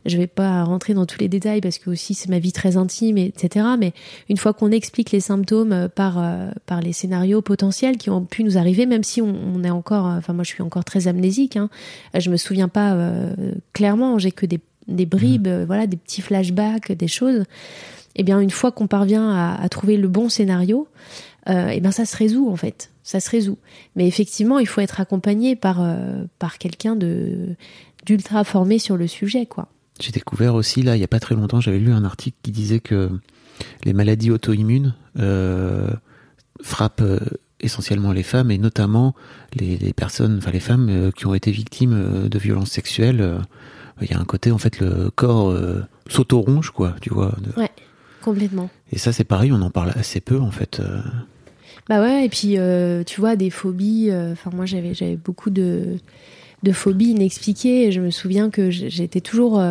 je 0.05 0.15
vais 0.17 0.27
pas 0.27 0.63
rentrer 0.63 0.93
dans 0.93 1.05
tous 1.07 1.19
les 1.19 1.27
détails 1.27 1.59
parce 1.61 1.79
que 1.79 1.89
aussi 1.89 2.13
c'est 2.13 2.29
ma 2.29 2.37
vie 2.39 2.51
très 2.51 2.77
intime, 2.77 3.17
et- 3.17 3.25
etc. 3.35 3.65
Mais 3.79 3.93
une 4.29 4.37
fois 4.37 4.53
qu'on 4.53 4.69
explique 4.71 5.11
les 5.11 5.21
symptômes 5.21 5.71
euh, 5.73 5.87
par 5.89 6.19
euh, 6.19 6.51
par 6.67 6.81
les 6.81 6.93
scénarios 6.93 7.41
potentiels 7.41 7.97
qui 7.97 8.09
ont 8.11 8.23
pu 8.23 8.43
nous 8.43 8.57
arriver, 8.59 8.85
même 8.85 9.03
si 9.03 9.21
on, 9.23 9.33
on 9.55 9.63
est 9.63 9.71
encore, 9.71 10.05
euh, 10.07 10.17
enfin 10.19 10.33
moi 10.33 10.43
je 10.43 10.49
suis 10.49 10.61
encore 10.61 10.85
très 10.85 11.07
amnésique, 11.07 11.57
hein, 11.57 11.69
Euh, 12.15 12.19
je 12.19 12.29
me 12.29 12.37
souviens 12.37 12.67
pas 12.67 12.93
euh, 12.93 13.33
clairement, 13.73 14.19
j'ai 14.19 14.31
que 14.31 14.45
des 14.45 14.59
des 14.87 15.05
bribes, 15.05 15.47
euh, 15.47 15.65
voilà, 15.65 15.87
des 15.87 15.97
petits 15.97 16.21
flashbacks, 16.21 16.91
des 16.91 17.07
choses. 17.07 17.43
Eh 18.15 18.23
bien, 18.23 18.39
une 18.39 18.51
fois 18.51 18.71
qu'on 18.71 18.87
parvient 18.87 19.29
à, 19.29 19.59
à 19.61 19.69
trouver 19.69 19.97
le 19.97 20.07
bon 20.07 20.29
scénario, 20.29 20.87
euh, 21.49 21.69
eh 21.73 21.81
ben 21.81 21.91
ça 21.91 22.05
se 22.05 22.15
résout 22.15 22.49
en 22.49 22.55
fait, 22.55 22.91
ça 23.03 23.19
se 23.19 23.29
résout. 23.29 23.57
Mais 23.95 24.07
effectivement, 24.07 24.59
il 24.59 24.67
faut 24.67 24.81
être 24.81 25.01
accompagné 25.01 25.55
par 25.55 25.81
euh, 25.81 26.23
par 26.39 26.57
quelqu'un 26.57 26.95
de 26.95 27.55
d'ultra 28.05 28.43
formé 28.43 28.79
sur 28.79 28.97
le 28.97 29.07
sujet, 29.07 29.45
quoi. 29.45 29.67
J'ai 29.99 30.11
découvert 30.11 30.55
aussi, 30.55 30.81
là, 30.81 30.95
il 30.95 30.99
y 30.99 31.03
a 31.03 31.07
pas 31.07 31.19
très 31.19 31.35
longtemps, 31.35 31.61
j'avais 31.61 31.79
lu 31.79 31.91
un 31.91 32.03
article 32.03 32.37
qui 32.43 32.51
disait 32.51 32.79
que 32.79 33.09
les 33.83 33.93
maladies 33.93 34.31
auto-immunes 34.31 34.95
euh, 35.19 35.89
frappent 36.61 37.01
euh, 37.01 37.19
essentiellement 37.59 38.11
les 38.11 38.23
femmes 38.23 38.49
et 38.51 38.57
notamment 38.57 39.13
les, 39.53 39.77
les 39.77 39.93
personnes, 39.93 40.37
enfin 40.39 40.51
les 40.51 40.59
femmes 40.59 41.11
qui 41.15 41.27
ont 41.27 41.33
été 41.33 41.51
victimes 41.51 42.27
de 42.27 42.39
violences 42.39 42.71
sexuelles. 42.71 43.39
Il 44.03 44.11
y 44.11 44.13
a 44.13 44.19
un 44.19 44.25
côté, 44.25 44.51
en 44.51 44.57
fait, 44.57 44.79
le 44.79 45.09
corps 45.09 45.49
euh, 45.49 45.81
s'auto-ronge, 46.07 46.71
quoi, 46.71 46.95
tu 47.01 47.09
vois. 47.13 47.35
de- 47.41 47.59
Ouais, 47.59 47.71
complètement. 48.21 48.69
Et 48.91 48.97
ça, 48.97 49.11
c'est 49.11 49.23
pareil, 49.23 49.51
on 49.51 49.61
en 49.61 49.69
parle 49.71 49.91
assez 49.95 50.19
peu, 50.21 50.39
en 50.39 50.51
fait. 50.51 50.79
euh. 50.79 51.01
Bah 51.89 52.01
ouais, 52.01 52.25
et 52.25 52.29
puis 52.29 52.57
euh, 52.57 53.03
tu 53.03 53.19
vois 53.19 53.35
des 53.35 53.49
phobies. 53.49 54.09
Enfin 54.13 54.51
moi 54.55 54.65
j'avais 54.65 54.93
j'avais 54.93 55.17
beaucoup 55.17 55.49
de 55.49 55.97
de 56.63 56.71
phobies 56.71 57.09
inexpliquées. 57.09 57.87
Et 57.87 57.91
je 57.91 57.99
me 57.99 58.09
souviens 58.09 58.49
que 58.49 58.69
j'étais 58.69 59.19
toujours 59.19 59.61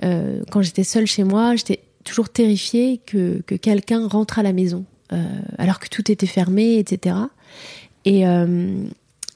quand 0.00 0.62
j'étais 0.62 0.84
seule 0.84 1.06
chez 1.06 1.24
moi, 1.24 1.56
j'étais 1.56 1.80
toujours 2.04 2.28
terrifiée 2.28 3.00
que 3.04 3.42
que 3.46 3.56
quelqu'un 3.56 4.06
rentre 4.06 4.38
à 4.38 4.44
la 4.44 4.52
maison 4.52 4.84
alors 5.58 5.80
que 5.80 5.88
tout 5.88 6.12
était 6.12 6.26
fermé, 6.28 6.78
etc. 6.78 7.16
Et 8.04 8.22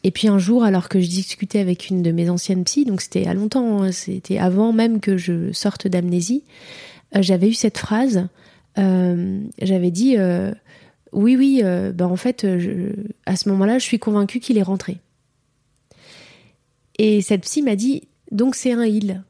et 0.02 0.10
puis 0.10 0.28
un 0.28 0.38
jour, 0.38 0.64
alors 0.64 0.88
que 0.88 1.00
je 1.00 1.08
discutais 1.08 1.58
avec 1.58 1.90
une 1.90 2.02
de 2.02 2.10
mes 2.10 2.30
anciennes 2.30 2.64
psys, 2.64 2.84
donc 2.84 3.00
c'était 3.02 3.26
à 3.26 3.34
longtemps, 3.34 3.82
hein, 3.82 3.92
c'était 3.92 4.38
avant 4.38 4.72
même 4.72 5.00
que 5.00 5.16
je 5.16 5.52
sorte 5.52 5.86
d'amnésie, 5.86 6.42
euh, 7.16 7.22
j'avais 7.22 7.48
eu 7.48 7.54
cette 7.54 7.78
phrase. 7.78 8.28
euh, 8.78 9.40
j'avais 9.60 9.90
dit. 9.90 10.16
euh, 10.16 10.52
oui, 11.12 11.36
oui, 11.36 11.60
ben 11.62 12.06
en 12.06 12.14
fait, 12.14 12.46
à 13.26 13.34
ce 13.34 13.48
moment-là, 13.48 13.80
je 13.80 13.84
suis 13.84 13.98
convaincue 13.98 14.38
qu'il 14.38 14.56
est 14.58 14.62
rentré. 14.62 14.98
Et 16.98 17.20
cette 17.20 17.42
psy 17.42 17.62
m'a 17.62 17.74
dit, 17.74 18.06
donc 18.30 18.54
c'est 18.54 18.70
un 18.70 18.84
il. 18.84 19.20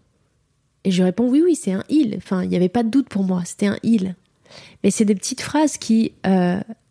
Et 0.85 0.91
je 0.91 1.03
réponds, 1.03 1.27
oui, 1.31 1.41
oui, 1.43 1.55
c'est 1.55 1.73
un 1.73 1.83
il. 1.89 2.17
Enfin, 2.19 2.43
il 2.43 2.51
n'y 2.51 2.57
avait 2.57 2.69
pas 2.69 2.83
de 2.83 2.91
doute 2.91 3.09
pour 3.09 3.25
moi, 3.25 3.45
c'était 3.47 3.69
un 3.69 3.79
il. 3.83 4.15
Mais 4.85 4.91
c'est 4.91 5.07
des 5.07 5.15
petites 5.15 5.41
phrases 5.41 5.79
qui, 5.79 6.13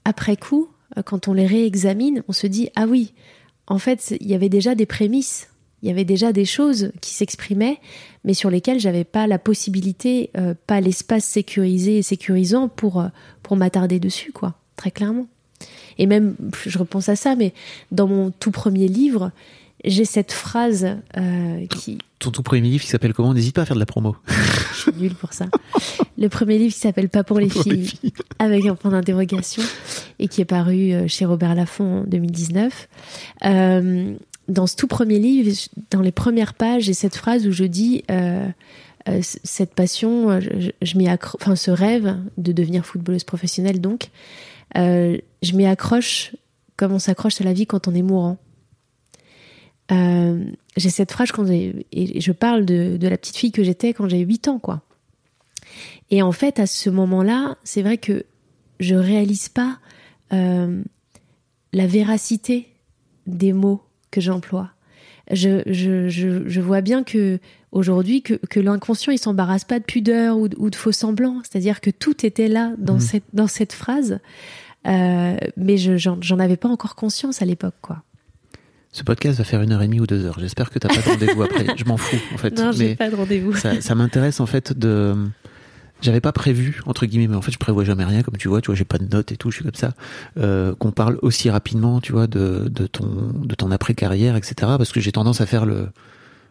après 0.05 0.37
coup, 0.37 0.69
quand 1.05 1.27
on 1.27 1.33
les 1.33 1.45
réexamine, 1.45 2.23
on 2.27 2.33
se 2.33 2.47
dit, 2.47 2.69
ah 2.75 2.87
oui, 2.87 3.13
en 3.69 3.77
fait, 3.79 4.15
il 4.19 4.27
y 4.27 4.33
avait 4.33 4.49
déjà 4.49 4.75
des 4.75 4.85
prémices, 4.85 5.47
il 5.81 5.87
y 5.87 5.91
avait 5.91 6.03
déjà 6.03 6.33
des 6.33 6.45
choses 6.45 6.91
qui 7.01 7.13
s'exprimaient, 7.13 7.79
mais 8.25 8.33
sur 8.33 8.49
lesquelles 8.49 8.79
j'avais 8.79 9.05
pas 9.05 9.27
la 9.27 9.39
possibilité, 9.39 10.31
euh, 10.37 10.53
pas 10.67 10.81
l'espace 10.81 11.23
sécurisé 11.23 11.99
et 11.99 12.01
sécurisant 12.01 12.67
pour, 12.67 12.99
euh, 12.99 13.07
pour 13.43 13.55
m'attarder 13.55 13.99
dessus, 13.99 14.31
quoi, 14.33 14.55
très 14.75 14.91
clairement. 14.91 15.27
Et 15.97 16.05
même, 16.05 16.35
je 16.65 16.77
repense 16.77 17.09
à 17.09 17.15
ça, 17.15 17.35
mais 17.35 17.53
dans 17.91 18.07
mon 18.07 18.31
tout 18.31 18.51
premier 18.51 18.87
livre, 18.87 19.31
j'ai 19.85 20.05
cette 20.05 20.31
phrase 20.31 20.97
euh, 21.17 21.65
qui, 21.67 21.97
Ton 22.19 22.31
tout 22.31 22.43
premier 22.43 22.69
livre 22.69 22.83
qui 22.83 22.89
s'appelle 22.89 23.13
comment? 23.13 23.33
N'hésite 23.33 23.55
pas 23.55 23.61
à 23.61 23.65
faire 23.65 23.75
de 23.75 23.79
la 23.79 23.85
promo. 23.85 24.15
je 24.27 24.77
suis 24.81 24.91
nulle 24.99 25.15
pour 25.15 25.33
ça. 25.33 25.45
Le 26.17 26.27
premier 26.29 26.57
livre 26.57 26.73
qui 26.73 26.79
s'appelle 26.79 27.09
Pas 27.09 27.23
pour 27.23 27.39
les 27.39 27.47
Pour 27.47 27.63
les 27.63 27.83
filles, 27.83 28.13
avec 28.39 28.65
un 28.65 28.75
point 28.75 28.91
d'interrogation, 28.91 29.63
et 30.19 30.27
qui 30.27 30.41
est 30.41 30.45
paru 30.45 30.91
euh, 30.91 31.07
chez 31.07 31.25
Robert 31.25 31.55
Laffont 31.55 32.01
en 32.01 32.03
2019. 32.03 32.87
Euh, 33.45 34.13
dans 34.47 34.67
ce 34.67 34.75
tout 34.75 34.87
premier 34.87 35.19
livre, 35.19 35.55
dans 35.91 36.01
les 36.01 36.11
premières 36.11 36.53
pages, 36.55 36.83
j'ai 36.83 36.93
cette 36.93 37.15
phrase 37.15 37.47
où 37.47 37.51
je 37.51 37.63
dis 37.65 38.03
euh, 38.11 38.47
euh, 39.07 39.19
cette 39.21 39.73
passion, 39.75 40.41
je, 40.41 40.71
je- 40.81 40.97
m'y 40.97 41.07
enfin 41.09 41.55
ce 41.55 41.71
rêve 41.71 42.17
de 42.37 42.51
devenir 42.51 42.85
footballeuse 42.85 43.23
professionnelle, 43.23 43.79
donc, 43.79 44.09
euh, 44.77 45.17
je 45.41 45.53
m'y 45.53 45.65
accroche 45.65 46.35
comme 46.77 46.91
on 46.93 46.99
s'accroche 46.99 47.39
à 47.41 47.43
la 47.43 47.53
vie 47.53 47.65
quand 47.67 47.87
on 47.87 47.93
est 47.95 48.01
mourant. 48.01 48.37
Euh, 49.91 50.43
j'ai 50.77 50.89
cette 50.89 51.11
phrase 51.11 51.31
quand 51.31 51.45
j'ai- 51.45 51.85
et 51.91 52.21
je 52.21 52.31
parle 52.31 52.65
de, 52.65 52.97
de 52.97 53.07
la 53.07 53.17
petite 53.17 53.37
fille 53.37 53.51
que 53.51 53.63
j'étais 53.63 53.93
quand 53.93 54.07
j'ai 54.07 54.19
8 54.19 54.47
ans, 54.47 54.59
quoi. 54.59 54.81
Et 56.11 56.21
en 56.21 56.31
fait, 56.31 56.59
à 56.59 56.67
ce 56.67 56.89
moment-là, 56.89 57.57
c'est 57.63 57.81
vrai 57.81 57.97
que 57.97 58.25
je 58.79 58.95
réalise 58.95 59.49
pas 59.49 59.79
euh, 60.33 60.81
la 61.73 61.87
véracité 61.87 62.67
des 63.27 63.53
mots 63.53 63.81
que 64.11 64.21
j'emploie. 64.21 64.71
Je, 65.31 65.61
je, 65.67 66.09
je, 66.09 66.47
je 66.47 66.61
vois 66.61 66.81
bien 66.81 67.03
que 67.03 67.39
aujourd'hui 67.71 68.23
que, 68.23 68.33
que 68.33 68.59
l'inconscient 68.59 69.13
il 69.13 69.19
s'embarrasse 69.19 69.63
pas 69.63 69.77
de 69.79 69.83
pudeur 69.83 70.37
ou 70.39 70.47
de, 70.47 70.55
ou 70.57 70.71
de 70.71 70.75
faux 70.75 70.91
semblants, 70.91 71.41
c'est-à-dire 71.43 71.81
que 71.81 71.91
tout 71.91 72.25
était 72.25 72.47
là 72.47 72.73
dans 72.79 72.95
Mhm. 72.95 72.99
cette 72.99 73.23
dans 73.33 73.47
cette 73.47 73.73
phrase, 73.73 74.19
Euh, 74.87 75.35
mais 75.57 75.77
je 75.77 75.97
j'en 75.97 76.17
j'en 76.21 76.39
avais 76.39 76.55
pas 76.57 76.69
encore 76.69 76.95
conscience 76.95 77.41
à 77.41 77.45
l'époque 77.45 77.75
quoi. 77.81 78.01
Ce 78.91 79.03
podcast 79.03 79.37
va 79.37 79.43
faire 79.43 79.61
une 79.61 79.71
heure 79.71 79.81
et 79.83 79.87
demie 79.87 79.99
ou 79.99 80.07
deux 80.07 80.25
heures. 80.25 80.37
J'espère 80.39 80.69
que 80.71 80.79
t'as 80.79 80.87
pas 80.89 80.95
de 81.01 81.09
rendez-vous 81.09 81.43
après. 81.43 81.65
Je 81.77 81.85
m'en 81.85 81.97
fous, 81.97 82.17
en 82.33 82.37
fait. 82.37 82.51
Non, 82.59 82.71
j'ai 82.71 82.95
pas 82.95 83.09
de 83.09 83.15
rendez-vous. 83.15 83.55
ça, 83.55 83.79
ça 83.81 83.93
m'intéresse, 83.95 84.39
en 84.39 84.45
fait, 84.47 84.77
de. 84.77 85.15
J'avais 86.01 86.21
pas 86.21 86.31
prévu, 86.31 86.81
entre 86.85 87.05
guillemets, 87.05 87.27
mais 87.27 87.35
en 87.35 87.41
fait, 87.41 87.51
je 87.51 87.57
prévois 87.57 87.83
jamais 87.83 88.05
rien, 88.05 88.23
comme 88.23 88.37
tu 88.37 88.47
vois, 88.47 88.61
tu 88.61 88.67
vois, 88.67 88.75
j'ai 88.75 88.85
pas 88.85 88.97
de 88.97 89.05
notes 89.13 89.33
et 89.33 89.37
tout, 89.37 89.51
je 89.51 89.57
suis 89.57 89.65
comme 89.65 89.75
ça, 89.75 89.93
euh, 90.37 90.73
qu'on 90.73 90.91
parle 90.91 91.19
aussi 91.21 91.49
rapidement, 91.49 91.99
tu 91.99 92.13
vois, 92.13 92.25
de, 92.25 92.69
de 92.69 92.87
ton, 92.87 93.33
de 93.33 93.53
ton 93.53 93.69
après-carrière, 93.69 94.37
etc., 94.37 94.53
parce 94.77 94.93
que 94.93 95.01
j'ai 95.01 95.11
tendance 95.11 95.41
à 95.41 95.45
faire 95.45 95.65
le, 95.65 95.89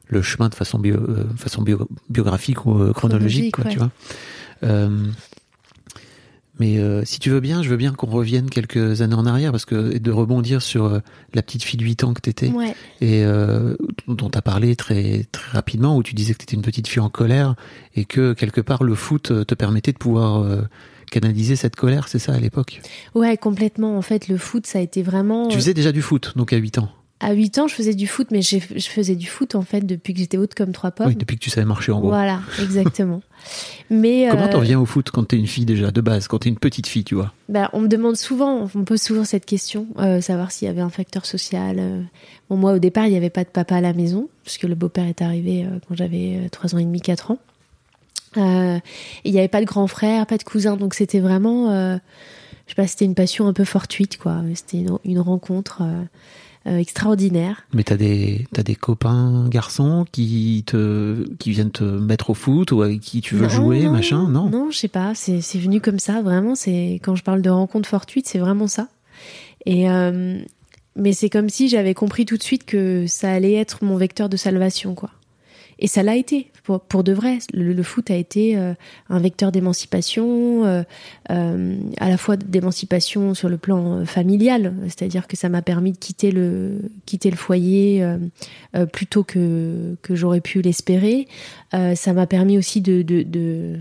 le 0.08 0.20
chemin 0.20 0.50
de 0.50 0.54
façon 0.54 0.78
bio, 0.78 0.96
euh, 0.96 1.24
façon 1.38 1.62
bio- 1.62 1.88
biographique 2.10 2.66
ou 2.66 2.78
euh, 2.78 2.92
chronologique, 2.92 3.52
Chronologique, 3.54 3.54
quoi, 3.54 3.64
ouais. 3.64 3.70
tu 3.70 3.78
vois. 3.78 3.90
Mais 6.58 6.78
euh, 6.78 7.02
si 7.04 7.18
tu 7.20 7.30
veux 7.30 7.40
bien, 7.40 7.62
je 7.62 7.68
veux 7.68 7.76
bien 7.76 7.92
qu'on 7.92 8.08
revienne 8.08 8.50
quelques 8.50 9.00
années 9.00 9.14
en 9.14 9.26
arrière, 9.26 9.52
parce 9.52 9.64
que 9.64 9.94
et 9.94 10.00
de 10.00 10.10
rebondir 10.10 10.60
sur 10.62 10.86
euh, 10.86 10.98
la 11.34 11.42
petite 11.42 11.62
fille 11.62 11.78
de 11.78 11.84
8 11.84 12.04
ans 12.04 12.14
que 12.14 12.20
t'étais 12.20 12.48
Ouais. 12.50 12.74
et 13.00 13.24
euh, 13.24 13.76
dont 14.08 14.28
tu 14.28 14.36
as 14.38 14.42
parlé 14.42 14.74
très, 14.76 15.24
très 15.30 15.50
rapidement, 15.52 15.96
où 15.96 16.02
tu 16.02 16.14
disais 16.14 16.32
que 16.32 16.38
tu 16.38 16.44
étais 16.44 16.56
une 16.56 16.62
petite 16.62 16.88
fille 16.88 17.00
en 17.00 17.10
colère 17.10 17.54
et 17.94 18.04
que 18.04 18.32
quelque 18.32 18.60
part 18.60 18.82
le 18.82 18.94
foot 18.94 19.30
euh, 19.30 19.44
te 19.44 19.54
permettait 19.54 19.92
de 19.92 19.98
pouvoir 19.98 20.46
canaliser 21.10 21.56
cette 21.56 21.76
colère, 21.76 22.08
c'est 22.08 22.18
ça 22.18 22.34
à 22.34 22.38
l'époque? 22.38 22.80
Ouais, 23.14 23.36
complètement. 23.36 23.96
En 23.96 24.02
fait, 24.02 24.28
le 24.28 24.36
foot, 24.36 24.66
ça 24.66 24.78
a 24.78 24.82
été 24.82 25.02
vraiment. 25.02 25.48
Tu 25.48 25.56
faisais 25.56 25.74
déjà 25.74 25.92
du 25.92 26.02
foot, 26.02 26.32
donc 26.36 26.52
à 26.52 26.56
8 26.56 26.78
ans? 26.78 26.90
À 27.20 27.32
8 27.32 27.58
ans, 27.58 27.66
je 27.66 27.74
faisais 27.74 27.94
du 27.94 28.06
foot, 28.06 28.28
mais 28.30 28.42
je 28.42 28.58
faisais 28.60 29.16
du 29.16 29.26
foot 29.26 29.56
en 29.56 29.62
fait 29.62 29.80
depuis 29.80 30.14
que 30.14 30.20
j'étais 30.20 30.36
haute 30.36 30.54
comme 30.54 30.70
trois 30.72 30.92
pommes. 30.92 31.08
Oui, 31.08 31.16
depuis 31.16 31.36
que 31.36 31.42
tu 31.42 31.50
savais 31.50 31.64
marcher 31.66 31.90
en 31.90 31.98
gros. 31.98 32.10
Voilà, 32.10 32.40
exactement. 32.62 33.22
Mais 33.90 34.28
Comment 34.30 34.44
euh, 34.44 34.52
t'en 34.52 34.60
viens 34.60 34.78
au 34.80 34.84
foot 34.86 35.10
quand 35.10 35.24
t'es 35.24 35.36
une 35.36 35.46
fille 35.46 35.64
déjà, 35.64 35.90
de 35.90 36.00
base, 36.00 36.28
quand 36.28 36.38
t'es 36.40 36.48
une 36.48 36.58
petite 36.58 36.86
fille, 36.86 37.04
tu 37.04 37.14
vois? 37.14 37.32
Bah, 37.48 37.70
on 37.72 37.80
me 37.80 37.88
demande 37.88 38.16
souvent, 38.16 38.68
on 38.74 38.78
me 38.78 38.84
pose 38.84 39.00
souvent 39.00 39.24
cette 39.24 39.46
question, 39.46 39.86
euh, 39.98 40.20
savoir 40.20 40.50
s'il 40.52 40.66
y 40.66 40.70
avait 40.70 40.80
un 40.80 40.90
facteur 40.90 41.24
social. 41.26 41.76
euh. 41.78 42.02
Bon, 42.50 42.56
moi, 42.56 42.72
au 42.72 42.78
départ, 42.78 43.06
il 43.06 43.10
n'y 43.10 43.16
avait 43.16 43.30
pas 43.30 43.44
de 43.44 43.48
papa 43.48 43.76
à 43.76 43.80
la 43.80 43.92
maison, 43.92 44.28
puisque 44.44 44.64
le 44.64 44.74
beau-père 44.74 45.06
est 45.06 45.22
arrivé 45.22 45.66
quand 45.88 45.94
j'avais 45.94 46.48
3 46.50 46.74
ans 46.74 46.78
et 46.78 46.84
demi, 46.84 47.00
4 47.00 47.30
ans. 47.30 47.38
Euh, 48.36 48.78
Il 49.24 49.32
n'y 49.32 49.38
avait 49.38 49.48
pas 49.48 49.60
de 49.60 49.66
grand 49.66 49.86
frère, 49.86 50.26
pas 50.26 50.36
de 50.38 50.42
cousin, 50.44 50.76
donc 50.76 50.94
c'était 50.94 51.20
vraiment, 51.20 51.70
euh, 51.70 51.96
je 52.66 52.72
sais 52.72 52.74
pas, 52.74 52.86
c'était 52.86 53.04
une 53.06 53.14
passion 53.14 53.46
un 53.46 53.52
peu 53.52 53.64
fortuite, 53.64 54.18
quoi. 54.18 54.42
C'était 54.54 54.78
une, 54.78 54.98
une 55.04 55.20
rencontre 55.20 55.78
euh, 55.82 56.02
extraordinaire. 56.76 57.64
Mais 57.72 57.84
t'as 57.84 57.96
des 57.96 58.46
t'as 58.52 58.62
des 58.62 58.74
copains 58.74 59.48
garçons 59.48 60.04
qui 60.12 60.64
te 60.66 61.24
qui 61.36 61.50
viennent 61.50 61.70
te 61.70 61.84
mettre 61.84 62.30
au 62.30 62.34
foot 62.34 62.72
ou 62.72 62.82
avec 62.82 63.00
qui 63.00 63.20
tu 63.20 63.34
veux 63.36 63.44
Non, 63.44 63.48
jouer 63.48 63.84
non, 63.84 63.92
machin 63.92 64.28
non? 64.28 64.50
Non, 64.50 64.70
je 64.70 64.78
sais 64.78 64.88
pas, 64.88 65.14
c'est 65.14 65.40
c'est 65.40 65.58
venu 65.58 65.80
comme 65.80 65.98
ça, 65.98 66.22
vraiment. 66.22 66.54
C'est 66.54 67.00
quand 67.02 67.14
je 67.14 67.22
parle 67.22 67.42
de 67.42 67.50
rencontre 67.50 67.88
fortuite, 67.88 68.26
c'est 68.28 68.38
vraiment 68.38 68.68
ça. 68.68 68.88
Et 69.66 69.90
euh, 69.90 70.38
mais 70.96 71.12
c'est 71.12 71.30
comme 71.30 71.48
si 71.48 71.68
j'avais 71.68 71.94
compris 71.94 72.26
tout 72.26 72.36
de 72.36 72.42
suite 72.42 72.64
que 72.64 73.06
ça 73.06 73.32
allait 73.32 73.54
être 73.54 73.84
mon 73.84 73.96
vecteur 73.96 74.28
de 74.28 74.36
salvation, 74.36 74.94
quoi. 74.94 75.10
Et 75.80 75.86
ça 75.86 76.02
l'a 76.02 76.16
été, 76.16 76.50
pour, 76.64 77.04
de 77.04 77.12
vrai. 77.12 77.38
Le, 77.54 77.82
foot 77.82 78.10
a 78.10 78.16
été 78.16 78.56
euh, 78.56 78.74
un 79.08 79.20
vecteur 79.20 79.52
d'émancipation, 79.52 80.64
euh, 80.64 80.82
euh, 81.30 81.76
à 81.98 82.08
la 82.08 82.16
fois 82.16 82.36
d'émancipation 82.36 83.34
sur 83.34 83.48
le 83.48 83.58
plan 83.58 84.04
familial, 84.04 84.74
c'est-à-dire 84.84 85.28
que 85.28 85.36
ça 85.36 85.48
m'a 85.48 85.62
permis 85.62 85.92
de 85.92 85.98
quitter 85.98 86.32
le, 86.32 86.80
quitter 87.06 87.30
le 87.30 87.36
foyer 87.36 88.04
plus 88.92 89.06
tôt 89.06 89.22
que, 89.22 89.96
que 90.02 90.14
j'aurais 90.14 90.40
pu 90.40 90.60
l'espérer. 90.60 91.28
Ça 91.72 92.12
m'a 92.12 92.26
permis 92.26 92.58
aussi 92.58 92.80
de, 92.80 93.02
de, 93.02 93.22
de, 93.22 93.78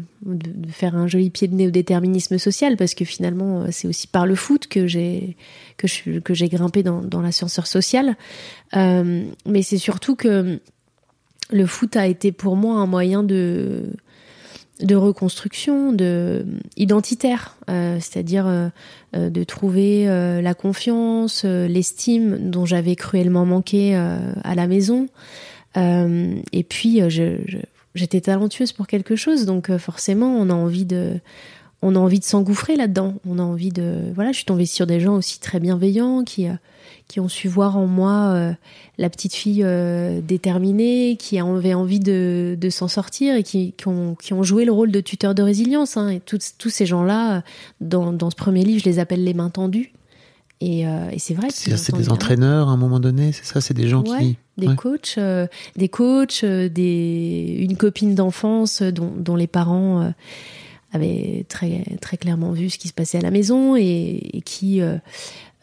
faire 0.70 0.96
un 0.96 1.08
joli 1.08 1.30
pied 1.30 1.48
de 1.48 1.56
nez 1.56 1.68
au 1.68 1.72
déterminisme 1.72 2.38
social, 2.38 2.78
parce 2.78 2.94
que 2.94 3.06
finalement, 3.06 3.66
c'est 3.72 3.88
aussi 3.88 4.08
par 4.08 4.28
le 4.28 4.36
foot 4.36 4.68
que 4.68 4.86
j'ai 4.86 5.36
que 5.78 5.88
que 6.20 6.46
grimpé 6.48 6.84
dans, 6.84 7.02
dans 7.02 7.22
l'ascenseur 7.22 7.66
social. 7.66 8.16
Mais 8.74 9.62
c'est 9.64 9.78
surtout 9.78 10.16
que 10.16 10.60
le 11.50 11.66
foot 11.66 11.96
a 11.96 12.08
été 12.08 12.32
pour 12.32 12.56
moi 12.56 12.76
un 12.76 12.86
moyen 12.86 13.24
de 13.24 13.86
de 14.82 14.96
reconstruction, 14.96 15.92
de 15.92 16.46
identitaire, 16.76 17.58
euh, 17.70 17.98
c'est-à-dire 18.00 18.46
euh, 18.48 18.70
euh, 19.16 19.30
de 19.30 19.44
trouver 19.44 20.06
la 20.06 20.54
confiance, 20.54 21.44
l'estime 21.44 22.50
dont 22.50 22.66
j'avais 22.66 22.96
cruellement 22.96 23.46
manqué 23.46 23.96
à 23.96 24.56
la 24.56 24.68
maison. 24.68 25.08
Et 25.76 26.64
puis 26.68 27.02
j'étais 27.94 28.22
talentueuse 28.22 28.72
pour 28.72 28.88
quelque 28.88 29.16
chose, 29.16 29.46
donc 29.46 29.76
forcément 29.78 30.28
on 30.28 30.50
a 30.50 30.54
envie 30.54 30.86
de 30.86 31.20
on 31.84 31.96
a 31.96 32.00
envie 32.00 32.20
de 32.20 32.24
s'engouffrer 32.26 32.76
là-dedans. 32.76 33.14
On 33.28 33.38
a 33.38 33.44
envie 33.44 33.72
de 33.72 34.12
voilà, 34.16 34.32
je 34.32 34.38
suis 34.38 34.46
tombée 34.46 34.66
sur 34.66 34.88
des 34.88 35.00
gens 35.00 35.16
aussi 35.16 35.40
très 35.40 35.60
bienveillants 35.60 36.24
qui 36.24 36.48
qui 37.08 37.20
ont 37.22 37.30
su 37.30 37.48
voir 37.48 37.78
en 37.78 37.88
moi 37.88 38.32
euh, 38.34 38.54
la 38.98 39.10
petite 39.10 39.34
fille 39.34 39.64
euh, 39.64 40.20
déterminée, 40.22 41.16
qui 41.18 41.40
avait 41.40 41.74
envie 41.74 42.02
de, 42.02 42.58
de 42.60 42.70
s'en 42.70 42.88
sortir 42.90 43.36
et 43.36 43.44
qui, 43.44 43.74
qui, 43.78 43.88
ont, 43.88 44.16
qui 44.16 44.34
ont 44.34 44.44
joué 44.44 44.66
le 44.66 44.74
rôle 44.74 44.92
de 44.92 45.00
tuteur 45.00 45.34
de 45.34 45.42
résilience. 45.42 45.96
Hein. 45.96 46.10
Et 46.10 46.20
tous 46.20 46.54
tous 46.58 46.70
ces 46.70 46.86
gens-là, 46.86 47.44
dans, 47.80 48.12
dans 48.12 48.30
ce 48.30 48.36
premier 48.36 48.64
livre, 48.66 48.82
je 48.84 48.90
les 48.90 49.00
appelle 49.00 49.24
les 49.24 49.34
mains 49.34 49.50
tendues. 49.50 49.94
Et, 50.60 50.88
euh, 50.88 51.10
et 51.12 51.20
c'est 51.20 51.36
vrai. 51.36 51.48
c'est 51.52 51.96
des 51.96 52.02
bien. 52.02 52.12
entraîneurs 52.12 52.68
à 52.70 52.72
un 52.72 52.78
moment 52.78 53.00
donné 53.00 53.32
c'est 53.32 53.46
ça? 53.46 53.62
C'est 53.62 53.76
des 53.76 53.88
gens 53.88 54.04
Ouais, 54.04 54.20
qui 54.20 54.38
des 54.58 54.68
Ouais. 54.68 54.76
coachs, 54.76 55.20
des 55.76 55.88
coachs, 55.90 56.44
des 56.44 57.58
une 57.60 57.78
copine 57.78 58.16
d'enfance 58.16 58.82
dont, 58.82 59.14
dont 59.16 59.36
les 59.36 59.46
parents 59.46 60.12
avaient 60.94 61.46
très 61.48 61.84
très 62.02 62.18
clairement 62.18 62.54
vu 62.54 62.72
ce 62.72 62.80
qui 62.80 62.88
se 62.88 62.94
passait 62.94 63.20
à 63.20 63.22
la 63.22 63.30
maison 63.30 63.76
et, 63.76 64.20
et 64.34 64.42
qui 64.42 64.82
euh, 64.82 64.98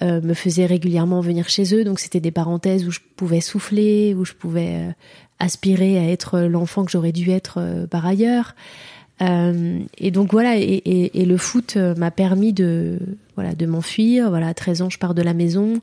euh, 0.05 0.21
me 0.21 0.35
faisaient 0.35 0.67
régulièrement 0.67 1.21
venir 1.21 1.49
chez 1.49 1.75
eux. 1.75 1.85
Donc 1.85 1.99
c'était 1.99 2.21
des 2.21 2.31
parenthèses 2.31 2.87
où 2.87 2.91
je 2.91 3.01
pouvais 3.17 3.41
souffler, 3.41 4.15
où 4.15 4.25
je 4.25 4.35
pouvais 4.35 4.69
euh, 4.89 4.91
aspirer 5.39 5.99
à 5.99 6.09
être 6.11 6.41
l'enfant 6.41 6.85
que 6.85 6.91
j'aurais 6.91 7.13
dû 7.13 7.31
être 7.31 7.57
euh, 7.59 7.87
par 7.87 8.05
ailleurs. 8.07 8.55
Et 9.21 10.11
donc 10.11 10.33
voilà, 10.33 10.57
et, 10.59 10.63
et- 10.63 11.21
et 11.23 11.25
le 11.25 11.37
foot 11.39 11.77
m'a 11.77 12.11
permis 12.11 12.53
de 12.53 12.99
voilà 13.37 13.55
de 13.55 13.65
m'enfuir. 13.65 14.29
Voilà, 14.29 14.49
à 14.49 14.55
13 14.55 14.83
ans, 14.83 14.91
je 14.91 14.99
pars 14.99 15.15
de 15.15 15.23
la 15.23 15.33
maison, 15.35 15.81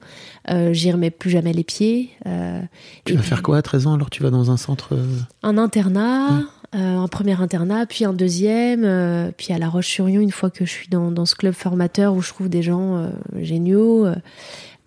j'y 0.72 0.92
remets 0.92 1.10
plus 1.12 1.30
jamais 1.32 1.54
les 1.54 1.64
pieds. 1.64 2.10
Tu 2.26 2.30
vas 2.30 2.68
puis, 3.06 3.18
faire 3.18 3.42
quoi 3.42 3.58
à 3.58 3.62
13 3.62 3.88
ans 3.88 3.94
alors? 3.94 4.10
Tu 4.10 4.22
vas 4.22 4.30
dans 4.30 4.52
un 4.52 4.58
centre 4.58 5.00
Un 5.44 5.58
internat, 5.58 6.44
un 6.74 7.08
premier 7.08 7.40
internat, 7.42 7.86
puis 7.86 8.06
un 8.06 8.14
deuxième, 8.14 8.84
euh, 8.86 9.32
puis 9.36 9.54
à 9.54 9.58
La 9.58 9.68
Roche-sur-Yon, 9.70 10.22
une 10.22 10.32
fois 10.32 10.50
que 10.50 10.66
je 10.66 10.70
suis 10.72 10.88
dans, 10.88 11.12
dans 11.12 11.26
ce 11.26 11.36
club 11.36 11.54
formateur 11.54 12.14
où 12.14 12.22
je 12.22 12.30
trouve 12.30 12.48
des 12.50 12.62
gens 12.64 12.96
euh, 12.98 13.10
géniaux. 13.42 14.06
euh, 14.06 14.16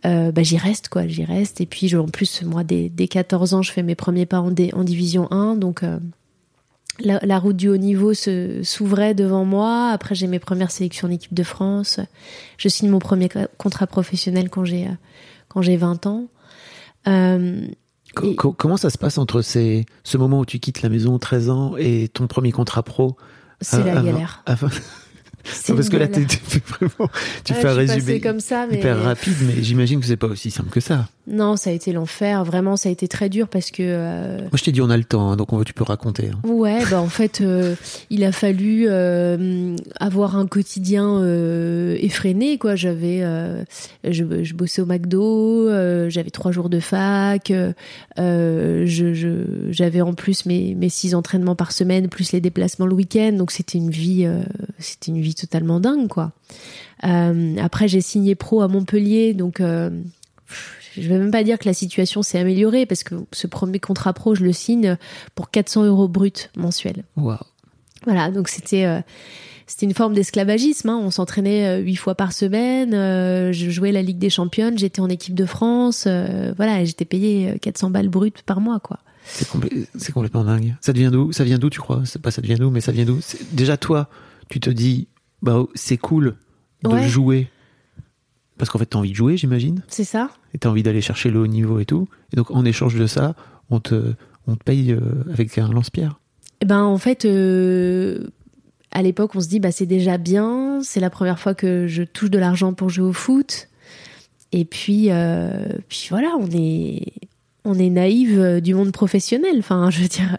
euh, 0.06 0.32
bah, 0.32 0.42
j'y 0.42 0.56
reste 0.58 0.88
quoi, 0.88 1.06
j'y 1.06 1.24
reste. 1.24 1.60
Et 1.60 1.66
puis 1.66 1.88
je, 1.88 1.96
en 1.98 2.08
plus, 2.08 2.42
moi, 2.42 2.64
dès, 2.64 2.88
dès 2.90 3.08
14 3.08 3.54
ans, 3.54 3.62
je 3.62 3.72
fais 3.72 3.82
mes 3.82 3.94
premiers 3.94 4.26
pas 4.26 4.40
en, 4.40 4.50
dé- 4.50 4.70
en 4.74 4.84
division 4.84 5.30
1, 5.32 5.56
donc 5.56 5.82
euh, 5.82 5.98
la, 7.00 7.18
la 7.22 7.38
route 7.38 7.56
du 7.56 7.68
haut 7.68 7.76
niveau 7.78 8.14
se- 8.14 8.62
s'ouvrait 8.62 9.14
devant 9.14 9.44
moi. 9.44 9.90
Après, 9.92 10.14
j'ai 10.14 10.26
mes 10.26 10.38
premières 10.38 10.70
sélections 10.70 11.08
en 11.08 11.10
équipe 11.10 11.34
de 11.34 11.42
France. 11.42 12.00
Je 12.58 12.68
signe 12.68 12.88
mon 12.90 12.98
premier 12.98 13.28
co- 13.28 13.40
contrat 13.58 13.86
professionnel 13.86 14.48
quand 14.50 14.64
j'ai 14.64 14.86
euh, 14.86 14.90
quand 15.48 15.60
j'ai 15.62 15.76
20 15.76 16.06
ans. 16.06 16.26
Euh, 17.08 17.66
Et- 18.22 18.36
comment 18.36 18.76
ça 18.76 18.90
se 18.90 18.98
passe 18.98 19.18
entre 19.18 19.42
ces 19.42 19.86
ce 20.04 20.16
moment 20.16 20.40
où 20.40 20.46
tu 20.46 20.58
quittes 20.60 20.82
la 20.82 20.88
maison 20.88 21.18
13 21.18 21.50
ans 21.50 21.74
et 21.76 22.08
ton 22.08 22.26
premier 22.26 22.52
contrat 22.52 22.82
pro 22.82 23.16
c'est 23.60 23.76
Euh, 23.76 23.84
la 23.84 23.92
avant- 23.92 24.02
galère. 24.02 24.42
avant- 24.46 24.68
C'est 25.44 25.74
parce 25.74 25.88
que 25.88 25.96
là 25.96 26.08
tu 26.08 26.24
fais 26.26 26.60
vraiment 26.66 27.10
tu 27.44 27.52
Ouais, 27.52 27.60
fais 27.60 27.68
un 27.68 27.74
résumé 27.74 28.20
comme 28.20 28.40
ça, 28.40 28.66
mais 28.70 28.78
hyper 28.78 29.02
rapide 29.02 29.34
mais 29.46 29.62
j'imagine 29.62 30.00
que 30.00 30.06
c'est 30.06 30.16
pas 30.16 30.26
aussi 30.28 30.50
simple 30.50 30.70
que 30.70 30.80
ça 30.80 31.08
non, 31.26 31.56
ça 31.56 31.70
a 31.70 31.72
été 31.72 31.94
l'enfer. 31.94 32.44
Vraiment, 32.44 32.76
ça 32.76 32.90
a 32.90 32.92
été 32.92 33.08
très 33.08 33.30
dur 33.30 33.48
parce 33.48 33.70
que 33.70 33.82
euh, 33.82 34.40
moi 34.40 34.50
je 34.56 34.62
t'ai 34.62 34.72
dit 34.72 34.82
on 34.82 34.90
a 34.90 34.96
le 34.98 35.04
temps 35.04 35.30
hein, 35.30 35.36
donc 35.36 35.54
on, 35.54 35.64
tu 35.64 35.72
peux 35.72 35.82
raconter 35.82 36.28
hein. 36.28 36.46
ouais, 36.46 36.84
bah 36.90 37.00
en 37.00 37.08
fait, 37.08 37.40
euh, 37.40 37.74
il 38.10 38.24
a 38.24 38.32
fallu 38.32 38.84
euh, 38.90 39.74
avoir 39.98 40.36
un 40.36 40.46
quotidien 40.46 41.24
effréné. 41.96 42.58
Quoi, 42.58 42.76
j'avais, 42.76 43.22
je, 44.06 44.44
je 44.44 44.54
bossais 44.54 44.82
au 44.82 44.86
McDo, 44.86 45.70
j'avais 46.10 46.28
trois 46.30 46.52
jours 46.52 46.68
de 46.68 46.78
fac, 46.80 47.50
je, 48.18 48.84
je- 49.14 49.70
j'avais 49.72 50.00
en 50.00 50.14
plus 50.14 50.46
mes, 50.46 50.74
mes 50.74 50.88
six 50.88 51.14
entraînements 51.14 51.56
par 51.56 51.72
semaine 51.72 52.08
plus 52.08 52.32
les 52.32 52.40
déplacements 52.40 52.86
le 52.86 52.94
week-end. 52.94 53.32
Donc 53.32 53.50
c'était 53.50 53.78
une 53.78 53.90
vie, 53.90 54.26
c'était 54.78 55.10
une 55.10 55.20
vie 55.20 55.33
totalement 55.34 55.80
dingue, 55.80 56.08
quoi. 56.08 56.32
Euh, 57.04 57.56
après, 57.58 57.88
j'ai 57.88 58.00
signé 58.00 58.34
pro 58.34 58.62
à 58.62 58.68
Montpellier, 58.68 59.34
donc 59.34 59.60
euh, 59.60 59.90
je 60.96 61.08
vais 61.08 61.18
même 61.18 61.30
pas 61.30 61.44
dire 61.44 61.58
que 61.58 61.66
la 61.66 61.74
situation 61.74 62.22
s'est 62.22 62.38
améliorée 62.38 62.86
parce 62.86 63.02
que 63.04 63.14
ce 63.32 63.46
premier 63.46 63.78
contrat 63.80 64.12
pro, 64.12 64.34
je 64.34 64.44
le 64.44 64.52
signe 64.52 64.96
pour 65.34 65.50
400 65.50 65.84
euros 65.84 66.08
brut 66.08 66.50
mensuels. 66.56 67.04
Waouh. 67.16 67.38
Voilà, 68.04 68.30
donc 68.30 68.48
c'était 68.48 68.84
euh, 68.84 69.00
c'était 69.66 69.86
une 69.86 69.94
forme 69.94 70.12
d'esclavagisme. 70.14 70.90
hein. 70.90 71.00
On 71.02 71.10
s'entraînait 71.10 71.66
euh, 71.66 71.78
huit 71.80 71.96
fois 71.96 72.14
par 72.14 72.32
semaine. 72.32 72.90
je 72.92 73.70
jouais 73.70 73.92
la 73.92 74.02
Ligue 74.02 74.18
des 74.18 74.30
Championnes. 74.30 74.78
J'étais 74.78 75.00
en 75.00 75.08
équipe 75.08 75.34
de 75.34 75.46
France. 75.46 76.06
voilà, 76.56 76.84
j'étais 76.84 77.04
payé 77.06 77.50
euh, 77.52 77.58
400 77.58 77.90
balles 77.90 78.08
brut 78.08 78.42
par 78.42 78.60
mois, 78.60 78.78
quoi. 78.80 78.98
C'est 79.26 79.48
complè- 79.48 79.86
c'est 79.96 80.12
complètement 80.12 80.44
dingue. 80.44 80.74
Ça 80.82 80.92
vient 80.92 81.10
d'où 81.10 81.32
Ça 81.32 81.44
vient 81.44 81.56
d'où, 81.58 81.70
tu 81.70 81.80
crois? 81.80 82.02
C'est 82.04 82.20
pas 82.20 82.30
ça 82.30 82.42
vient 82.42 82.56
d'où, 82.56 82.68
mais 82.70 82.82
ça 82.82 82.92
vient 82.92 83.06
d'où? 83.06 83.18
Déjà, 83.52 83.78
toi, 83.78 84.10
tu 84.50 84.60
te 84.60 84.68
dis, 84.68 85.08
bah, 85.44 85.64
c'est 85.74 85.96
cool 85.98 86.34
de 86.82 86.88
Ouais. 86.88 87.08
jouer. 87.08 87.48
Parce 88.58 88.70
qu'en 88.70 88.78
fait, 88.78 88.86
t'as 88.86 88.98
envie 88.98 89.10
de 89.10 89.16
jouer, 89.16 89.36
j'imagine. 89.36 89.82
C'est 89.88 90.04
ça 90.04 90.30
Et 90.54 90.58
t'as 90.58 90.68
envie 90.70 90.82
d'aller 90.82 91.00
chercher 91.00 91.30
le 91.30 91.40
haut 91.40 91.46
niveau 91.46 91.78
et 91.80 91.84
tout. 91.84 92.08
Et 92.32 92.36
donc, 92.36 92.50
en 92.50 92.64
échange 92.64 92.94
de 92.96 93.06
ça, 93.06 93.34
on 93.70 93.80
te, 93.80 94.14
on 94.46 94.56
te 94.56 94.62
paye 94.64 94.92
euh, 94.92 95.00
avec 95.32 95.56
un 95.58 95.68
lance-pierre. 95.68 96.18
Eh 96.60 96.66
ben 96.66 96.82
en 96.82 96.98
fait, 96.98 97.24
euh, 97.24 98.28
à 98.92 99.02
l'époque, 99.02 99.34
on 99.34 99.40
se 99.40 99.48
dit 99.48 99.60
bah 99.60 99.72
c'est 99.72 99.86
déjà 99.86 100.18
bien. 100.18 100.80
C'est 100.82 101.00
la 101.00 101.10
première 101.10 101.38
fois 101.38 101.54
que 101.54 101.86
je 101.88 102.02
touche 102.04 102.30
de 102.30 102.38
l'argent 102.38 102.72
pour 102.74 102.88
jouer 102.90 103.06
au 103.08 103.12
foot. 103.12 103.68
Et 104.52 104.64
puis, 104.64 105.06
euh, 105.10 105.66
puis 105.88 106.06
voilà, 106.10 106.36
on 106.40 106.48
est 106.52 107.12
on 107.64 107.74
est 107.78 107.90
naïve 107.90 108.60
du 108.62 108.74
monde 108.74 108.92
professionnel. 108.92 109.56
Enfin, 109.58 109.90
je 109.90 110.02
veux 110.02 110.08
dire, 110.08 110.38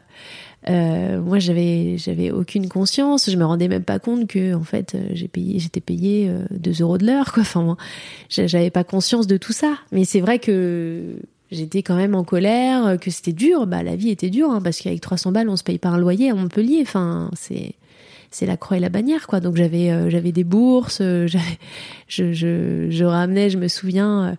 euh, 0.69 1.21
moi 1.21 1.39
j'avais 1.39 1.97
j'avais 1.97 2.31
aucune 2.31 2.69
conscience. 2.69 3.29
Je 3.29 3.37
me 3.37 3.45
rendais 3.45 3.67
même 3.67 3.83
pas 3.83 3.99
compte 3.99 4.27
que 4.27 4.53
en 4.53 4.63
fait 4.63 4.95
euh, 4.95 5.09
j'ai 5.13 5.27
payé 5.27 5.59
j'étais 5.59 5.81
payé 5.81 6.31
2 6.51 6.81
euros 6.81 6.97
de 6.97 7.05
l'heure. 7.05 7.33
Enfin, 7.37 7.77
j'avais 8.29 8.71
pas 8.71 8.83
conscience 8.83 9.27
de 9.27 9.37
tout 9.37 9.53
ça. 9.53 9.77
Mais 9.91 10.05
c'est 10.05 10.21
vrai 10.21 10.39
que 10.39 11.15
j'étais 11.51 11.83
quand 11.83 11.95
même 11.95 12.15
en 12.15 12.23
colère, 12.23 12.85
euh, 12.85 12.97
que 12.97 13.11
c'était 13.11 13.33
dur. 13.33 13.67
Bah 13.67 13.83
la 13.83 13.95
vie 13.95 14.09
était 14.09 14.29
dure 14.29 14.51
hein, 14.51 14.61
parce 14.61 14.79
qu'avec 14.79 15.01
300 15.01 15.31
balles 15.31 15.49
on 15.49 15.55
se 15.55 15.63
paye 15.63 15.77
pas 15.77 15.89
un 15.89 15.97
loyer 15.97 16.29
à 16.29 16.35
Montpellier. 16.35 16.79
Enfin 16.81 17.29
c'est 17.33 17.73
c'est 18.31 18.45
la 18.45 18.57
croix 18.57 18.77
et 18.77 18.79
la 18.79 18.89
bannière 18.89 19.27
quoi. 19.27 19.39
Donc 19.39 19.55
j'avais 19.55 19.91
euh, 19.91 20.09
j'avais 20.09 20.31
des 20.31 20.43
bourses, 20.43 20.99
euh, 21.01 21.27
je 22.07 22.33
je 22.33 23.03
ramenais, 23.03 23.49
je 23.49 23.57
me 23.57 23.67
souviens. 23.67 24.37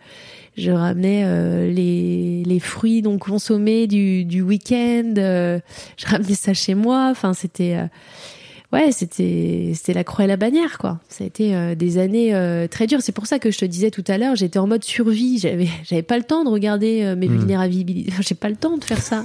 Je 0.57 0.71
ramenais 0.71 1.23
euh, 1.25 1.71
les, 1.71 2.43
les 2.45 2.61
fruits 2.61 3.03
non 3.03 3.19
consommés 3.19 3.87
du, 3.87 4.25
du 4.25 4.43
week-end. 4.43 5.15
euh, 5.19 5.59
je 5.97 6.07
ramenais 6.07 6.35
ça 6.35 6.55
chez 6.55 6.75
moi. 6.75 7.09
Enfin, 7.11 7.35
c'était 7.35 7.75
euh, 7.77 7.87
ouais, 8.73 8.91
c'était 8.93 9.73
c'était 9.75 9.93
la 9.93 10.03
croix 10.05 10.25
et 10.25 10.29
la 10.29 10.37
bannière 10.37 10.79
quoi. 10.79 10.99
Ça 11.09 11.25
a 11.25 11.27
été 11.27 11.55
euh, 11.55 11.75
des 11.75 11.99
années 11.99 12.35
euh, 12.35 12.67
très 12.69 12.87
dures. 12.87 13.01
C'est 13.03 13.13
pour 13.13 13.27
ça 13.27 13.39
que 13.39 13.51
je 13.51 13.59
te 13.59 13.65
disais 13.65 13.91
tout 13.91 14.05
à 14.09 14.19
l'heure, 14.19 14.35
j'étais 14.37 14.59
en 14.59 14.67
mode 14.67 14.85
survie. 14.85 15.39
J'avais 15.39 15.69
j'avais 15.85 16.03
pas 16.03 16.17
le 16.19 16.25
temps 16.25 16.43
de 16.45 16.49
regarder 16.51 17.03
euh, 17.03 17.17
mes 17.17 17.29
Mm. 17.29 17.37
vulnérabilités. 17.39 18.13
J'ai 18.21 18.35
pas 18.35 18.49
le 18.49 18.57
temps 18.57 18.77
de 18.79 18.85
faire 18.85 19.03
ça. 19.03 19.25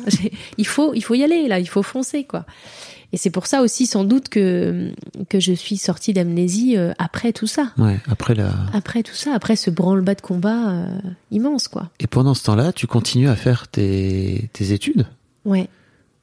Il 0.58 0.68
faut 0.68 0.94
il 0.94 1.02
faut 1.04 1.16
y 1.16 1.24
aller 1.24 1.48
là. 1.48 1.60
Il 1.60 1.68
faut 1.68 1.84
foncer 1.84 2.24
quoi. 2.26 2.46
Et 3.14 3.18
c'est 3.18 3.30
pour 3.30 3.48
ça 3.48 3.62
aussi 3.62 3.86
sans 3.86 4.04
doute 4.04 4.30
que 4.30 4.94
que 5.30 5.40
je 5.40 5.52
suis 5.54 5.78
sortie 5.78 6.14
d'amnésie 6.14 6.78
euh, 6.78 6.94
après 6.98 7.34
tout 7.34 7.48
ça. 7.48 7.72
Ouais, 7.78 8.00
après 8.10 8.36
la. 8.36 8.52
Après 8.74 9.04
tout 9.04 9.16
ça, 9.16 9.34
après 9.34 9.56
ce 9.56 9.70
branle-bas 9.70 10.16
de 10.16 10.22
combat 10.22 10.72
euh, 10.72 11.00
immense, 11.30 11.68
quoi. 11.68 11.90
Et 12.00 12.08
pendant 12.08 12.34
ce 12.34 12.44
temps-là, 12.44 12.72
tu 12.72 12.88
continues 12.88 13.30
à 13.30 13.36
faire 13.36 13.68
tes, 13.68 14.50
tes 14.54 14.72
études? 14.72 15.06
Ouais, 15.44 15.68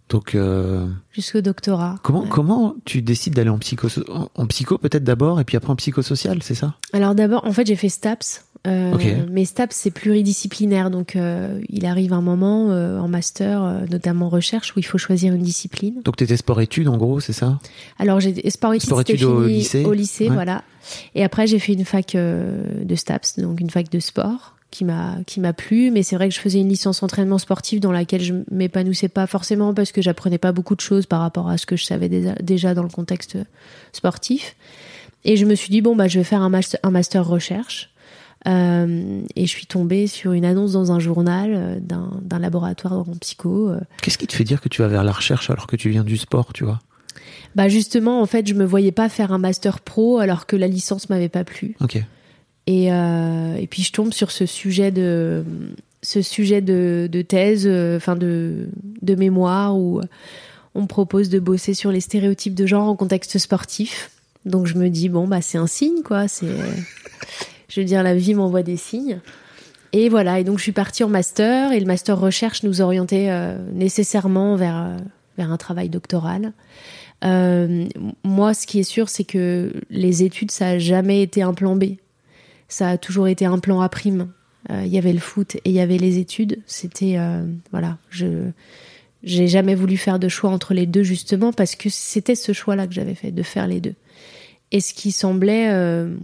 Donc, 0.08 0.34
euh, 0.34 0.86
jusqu'au 1.12 1.40
doctorat. 1.42 1.96
comment, 2.02 2.22
Ouais. 2.22 2.28
comment 2.30 2.74
tu 2.84 3.02
décides 3.02 3.34
d'aller 3.34 3.50
en 3.50 3.58
psycho, 3.58 3.88
en, 4.08 4.28
en 4.34 4.46
psycho 4.46 4.78
peut-être 4.78 5.04
d'abord 5.04 5.38
et 5.40 5.44
puis 5.44 5.56
après 5.56 5.70
en 5.70 5.76
psychosocial, 5.76 6.42
c'est 6.42 6.54
ça? 6.54 6.74
Alors 6.92 7.14
d'abord, 7.14 7.44
en 7.44 7.52
fait, 7.52 7.66
j'ai 7.66 7.76
fait 7.76 7.88
STAPS. 7.90 8.44
Euh. 8.66 8.94
Mais 9.30 9.44
STAPS, 9.44 9.74
c'est 9.76 9.90
pluridisciplinaire. 9.92 10.90
Donc, 10.90 11.14
euh, 11.14 11.60
il 11.68 11.86
arrive 11.86 12.12
un 12.12 12.20
moment 12.22 12.66
en 12.68 13.06
master, 13.08 13.82
notamment 13.90 14.28
recherche, 14.28 14.74
où 14.74 14.80
il 14.80 14.82
faut 14.82 14.98
choisir 14.98 15.32
une 15.34 15.42
discipline. 15.42 16.00
Donc, 16.04 16.16
t'étais 16.16 16.36
sport-études 16.36 16.88
en 16.88 16.96
gros, 16.96 17.20
c'est 17.20 17.32
ça? 17.32 17.58
Alors, 17.98 18.18
j'ai 18.20 18.48
sport 18.50 18.74
études, 18.74 18.86
Sport 18.88 18.98
c'était 19.00 19.12
études 19.12 19.24
au 19.28 19.46
lycée. 19.46 19.84
au 19.84 19.92
lycée, 19.92 20.28
Ouais. 20.28 20.34
voilà. 20.34 20.64
Et 21.14 21.22
après, 21.22 21.46
j'ai 21.46 21.58
fait 21.58 21.74
une 21.74 21.84
fac 21.84 22.14
de 22.16 22.94
STAPS, 22.94 23.38
donc 23.38 23.60
une 23.60 23.70
fac 23.70 23.90
de 23.90 24.00
sport 24.00 24.54
qui 24.70 24.84
m'a 24.84 25.16
qui 25.26 25.40
m'a 25.40 25.52
plu 25.52 25.90
mais 25.90 26.02
c'est 26.02 26.16
vrai 26.16 26.28
que 26.28 26.34
je 26.34 26.40
faisais 26.40 26.60
une 26.60 26.68
licence 26.68 27.02
entraînement 27.02 27.38
sportif 27.38 27.80
dans 27.80 27.92
laquelle 27.92 28.22
je 28.22 28.34
m'épanouissais 28.50 29.08
pas 29.08 29.26
forcément 29.26 29.72
parce 29.72 29.92
que 29.92 30.02
j'apprenais 30.02 30.38
pas 30.38 30.52
beaucoup 30.52 30.74
de 30.74 30.80
choses 30.80 31.06
par 31.06 31.20
rapport 31.20 31.48
à 31.48 31.58
ce 31.58 31.66
que 31.66 31.76
je 31.76 31.84
savais 31.84 32.08
déjà, 32.08 32.74
dans 32.74 32.82
le 32.82 32.88
contexte 32.88 33.38
sportif. 33.92 34.56
Et 35.24 35.36
je 35.36 35.46
me 35.46 35.54
suis 35.54 35.70
dit 35.70 35.80
bon 35.80 35.96
bah 35.96 36.08
je 36.08 36.18
vais 36.18 36.24
faire 36.24 36.42
un 36.42 36.50
master, 36.50 36.80
un 36.82 36.90
master 36.90 37.26
recherche. 37.26 37.90
Euh, 38.46 39.22
et 39.34 39.46
je 39.46 39.50
suis 39.50 39.66
tombée 39.66 40.06
sur 40.06 40.32
une 40.32 40.44
annonce 40.44 40.72
dans 40.72 40.92
un 40.92 41.00
journal 41.00 41.54
euh, 41.56 41.80
d'un 41.80 42.12
d'un 42.22 42.38
laboratoire 42.38 42.92
en 42.92 43.16
psycho 43.20 43.68
euh, 43.68 43.80
Qu'est-ce 44.00 44.16
qui 44.16 44.28
te 44.28 44.32
fait 44.32 44.44
dire 44.44 44.60
que 44.60 44.68
tu 44.68 44.80
vas 44.80 44.86
vers 44.86 45.02
la 45.02 45.10
recherche 45.10 45.50
alors 45.50 45.66
que 45.66 45.74
tu 45.74 45.90
viens 45.90 46.04
du 46.04 46.16
sport, 46.16 46.52
tu 46.52 46.62
vois? 46.62 46.78
Bah 47.56 47.68
justement 47.68 48.22
en 48.22 48.26
fait 48.26 48.46
je 48.46 48.54
me 48.54 48.64
voyais 48.64 48.92
pas 48.92 49.08
faire 49.08 49.32
un 49.32 49.38
master 49.38 49.80
pro 49.80 50.18
alors 50.18 50.46
que 50.46 50.54
la 50.54 50.68
licence 50.68 51.10
m'avait 51.10 51.28
pas 51.28 51.42
plu. 51.42 51.74
Ok. 51.80 52.00
Et, 52.68 52.92
euh, 52.92 53.56
et 53.56 53.66
puis 53.66 53.82
je 53.82 53.92
tombe 53.92 54.12
sur 54.12 54.30
ce 54.30 54.44
sujet 54.44 54.90
de 54.90 55.42
ce 56.02 56.20
sujet 56.20 56.60
de, 56.60 57.08
thèse, 57.26 57.66
euh, 57.66 57.96
enfin 57.96 58.14
de, 58.14 58.68
de 59.00 59.14
mémoire 59.14 59.74
où 59.74 60.02
on 60.74 60.82
me 60.82 60.86
propose 60.86 61.30
de 61.30 61.38
bosser 61.38 61.72
sur 61.72 61.90
les 61.90 62.02
stéréotypes 62.02 62.54
de 62.54 62.66
genre 62.66 62.86
en 62.86 62.94
contexte 62.94 63.38
sportif. 63.38 64.10
Donc 64.44 64.66
je 64.66 64.74
me 64.74 64.90
dis 64.90 65.08
bon 65.08 65.26
bah 65.26 65.40
c'est 65.40 65.56
un 65.56 65.66
signe 65.66 66.02
quoi. 66.02 66.28
C'est 66.28 66.54
je 67.70 67.80
veux 67.80 67.86
dire 67.86 68.02
la 68.02 68.14
vie 68.14 68.34
m'envoie 68.34 68.62
des 68.62 68.76
signes. 68.76 69.20
Et 69.94 70.10
voilà 70.10 70.38
et 70.38 70.44
donc 70.44 70.58
je 70.58 70.64
suis 70.64 70.72
partie 70.72 71.02
en 71.04 71.08
master 71.08 71.72
et 71.72 71.80
le 71.80 71.86
master 71.86 72.20
recherche 72.20 72.64
nous 72.64 72.82
orientait 72.82 73.28
euh, 73.30 73.56
nécessairement 73.72 74.56
vers 74.56 74.94
vers 75.38 75.50
un 75.50 75.56
travail 75.56 75.88
doctoral. 75.88 76.52
Moi, 77.22 78.54
ce 78.54 78.66
qui 78.66 78.78
est 78.78 78.84
sûr, 78.84 79.08
c'est 79.08 79.24
que 79.24 79.72
les 79.88 80.22
études, 80.22 80.50
ça 80.50 80.68
a 80.68 80.78
jamais 80.78 81.22
été 81.22 81.42
un 81.42 81.54
plan 81.54 81.74
B 81.74 81.96
ça 82.68 82.90
a 82.90 82.98
toujours 82.98 83.28
été 83.28 83.46
un 83.46 83.58
plan 83.58 83.80
à 83.80 83.88
prime. 83.88 84.28
Euh, 84.70 84.82
Il 84.84 84.92
y 84.92 84.98
avait 84.98 85.12
le 85.12 85.18
foot 85.18 85.56
et 85.56 85.70
il 85.70 85.72
y 85.72 85.80
avait 85.80 85.98
les 85.98 86.18
études. 86.18 86.58
C'était 86.66 87.16
euh, 87.18 87.44
voilà, 87.72 87.98
je 88.10 88.50
j'ai 89.24 89.48
jamais 89.48 89.74
voulu 89.74 89.96
faire 89.96 90.20
de 90.20 90.28
choix 90.28 90.50
entre 90.50 90.74
les 90.74 90.86
deux 90.86 91.02
justement 91.02 91.52
parce 91.52 91.74
que 91.74 91.88
c'était 91.90 92.36
ce 92.36 92.52
choix-là 92.52 92.86
que 92.86 92.94
j'avais 92.94 93.16
fait 93.16 93.32
de 93.32 93.42
faire 93.42 93.66
les 93.66 93.80
deux. 93.80 93.94
Et 94.70 94.80
ce 94.80 94.94
qui 94.94 95.10
semblait 95.10 95.70
euh, 95.70 96.14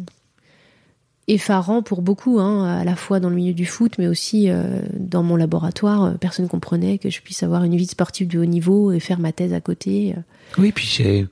effarant 1.27 1.83
pour 1.83 2.03
beaucoup, 2.03 2.39
hein, 2.39 2.65
à 2.65 2.85
la 2.85 2.95
fois 2.95 3.19
dans 3.19 3.31
le 3.31 3.37
milieu 3.37 3.55
du 3.55 3.67
foot, 3.67 3.95
mais 3.99 4.07
aussi 4.07 4.49
dans 4.93 5.25
mon 5.25 5.35
laboratoire, 5.35 6.17
personne 6.19 6.47
comprenait 6.47 6.99
que 6.99 7.11
je 7.11 7.21
puisse 7.21 7.43
avoir 7.43 7.65
une 7.65 7.75
vie 7.75 7.87
sportive 7.87 8.29
de 8.29 8.39
haut 8.39 8.45
niveau 8.45 8.93
et 8.93 9.01
faire 9.01 9.19
ma 9.19 9.33
thèse 9.33 9.55
à 9.55 9.61
côté. 9.61 10.15
Oui, 10.59 10.71
puis 10.71 10.87
j'ai. 10.87 11.27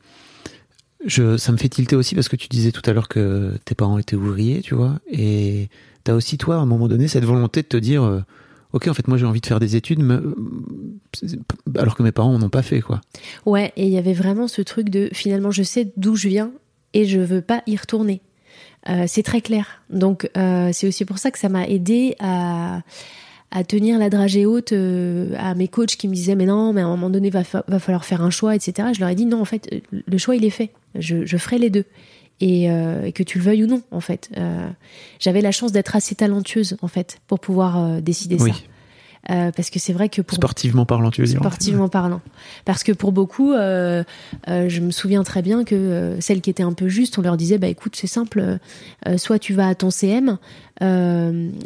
Je, 1.06 1.36
ça 1.36 1.52
me 1.52 1.56
fait 1.56 1.68
tilter 1.68 1.96
aussi 1.96 2.14
parce 2.14 2.28
que 2.28 2.36
tu 2.36 2.48
disais 2.48 2.70
tout 2.70 2.82
à 2.88 2.92
l'heure 2.92 3.08
que 3.08 3.54
tes 3.64 3.74
parents 3.74 3.98
étaient 3.98 4.16
ouvriers, 4.16 4.60
tu 4.60 4.74
vois, 4.74 5.00
et 5.10 5.68
t'as 6.04 6.14
aussi 6.14 6.38
toi 6.38 6.56
à 6.56 6.58
un 6.58 6.66
moment 6.66 6.88
donné 6.88 7.08
cette 7.08 7.24
volonté 7.24 7.62
de 7.62 7.66
te 7.66 7.76
dire, 7.76 8.04
euh, 8.04 8.20
ok, 8.72 8.88
en 8.88 8.94
fait 8.94 9.08
moi 9.08 9.18
j'ai 9.18 9.26
envie 9.26 9.40
de 9.40 9.46
faire 9.46 9.60
des 9.60 9.74
études, 9.74 10.00
mais, 10.00 10.14
euh, 10.14 10.34
alors 11.76 11.96
que 11.96 12.02
mes 12.02 12.12
parents 12.12 12.38
n'ont 12.38 12.48
pas 12.48 12.62
fait 12.62 12.80
quoi. 12.80 13.00
Ouais, 13.46 13.72
et 13.76 13.86
il 13.86 13.92
y 13.92 13.98
avait 13.98 14.12
vraiment 14.12 14.46
ce 14.46 14.62
truc 14.62 14.90
de 14.90 15.08
finalement 15.12 15.50
je 15.50 15.62
sais 15.62 15.92
d'où 15.96 16.14
je 16.14 16.28
viens 16.28 16.52
et 16.94 17.04
je 17.04 17.18
veux 17.18 17.42
pas 17.42 17.62
y 17.66 17.76
retourner. 17.76 18.20
Euh, 18.88 19.04
c'est 19.06 19.22
très 19.22 19.40
clair. 19.40 19.82
Donc 19.90 20.28
c'est 20.34 20.86
aussi 20.86 21.04
pour 21.04 21.18
ça 21.18 21.30
que 21.30 21.38
ça 21.38 21.48
m'a 21.48 21.66
aidé 21.66 22.16
à, 22.20 22.82
tenir 23.68 23.98
la 23.98 24.08
dragée 24.08 24.46
haute 24.46 24.72
à 24.72 25.54
mes 25.54 25.68
coachs 25.68 25.96
qui 25.96 26.08
me 26.08 26.14
disaient 26.14 26.36
mais 26.36 26.46
non, 26.46 26.72
mais 26.72 26.80
à 26.80 26.86
un 26.86 26.90
moment 26.90 27.10
donné 27.10 27.30
va, 27.30 27.42
va 27.66 27.78
falloir 27.78 28.04
faire 28.04 28.22
un 28.22 28.30
choix, 28.30 28.54
etc. 28.54 28.88
Je 28.94 29.00
leur 29.00 29.08
ai 29.08 29.14
dit 29.14 29.26
non, 29.26 29.40
en 29.40 29.44
fait 29.44 29.82
le 29.92 30.18
choix 30.18 30.36
il 30.36 30.44
est 30.44 30.50
fait. 30.50 30.70
Je, 30.98 31.24
je 31.24 31.36
ferai 31.36 31.58
les 31.58 31.70
deux. 31.70 31.84
Et, 32.40 32.68
euh, 32.70 33.04
et 33.04 33.12
que 33.12 33.22
tu 33.22 33.38
le 33.38 33.44
veuilles 33.44 33.62
ou 33.62 33.66
non, 33.68 33.82
en 33.92 34.00
fait. 34.00 34.28
Euh, 34.36 34.68
J'avais 35.20 35.42
la 35.42 35.52
chance 35.52 35.70
d'être 35.70 35.94
assez 35.94 36.16
talentueuse, 36.16 36.76
en 36.82 36.88
fait, 36.88 37.20
pour 37.28 37.38
pouvoir 37.38 37.78
euh, 37.78 38.00
décider 38.00 38.36
Oui, 38.40 38.50
ça. 38.50 39.52
Parce 39.54 39.70
que 39.70 39.78
c'est 39.78 39.92
vrai 39.92 40.08
que 40.08 40.20
pour 40.22 40.34
sportivement 40.34 40.84
parlant, 40.84 41.12
tu 41.12 41.20
veux 41.20 41.28
dire. 41.28 41.38
sportivement 41.38 41.88
parlant. 41.88 42.20
Parce 42.64 42.82
que 42.82 42.90
pour 42.90 43.12
beaucoup, 43.12 43.52
je 43.52 44.80
me 44.80 44.90
souviens 44.90 45.22
très 45.22 45.42
bien 45.42 45.62
que 45.62 46.16
celles 46.18 46.40
qui 46.40 46.50
étaient 46.50 46.64
un 46.64 46.72
peu 46.72 46.88
justes, 46.88 47.16
on 47.18 47.22
leur 47.22 47.36
disait 47.36 47.58
bah 47.58 47.68
écoute 47.68 47.94
c'est 47.94 48.08
simple, 48.08 48.58
soit 49.16 49.38
tu 49.38 49.54
vas 49.54 49.68
à 49.68 49.76
ton 49.76 49.90
CM, 49.92 50.38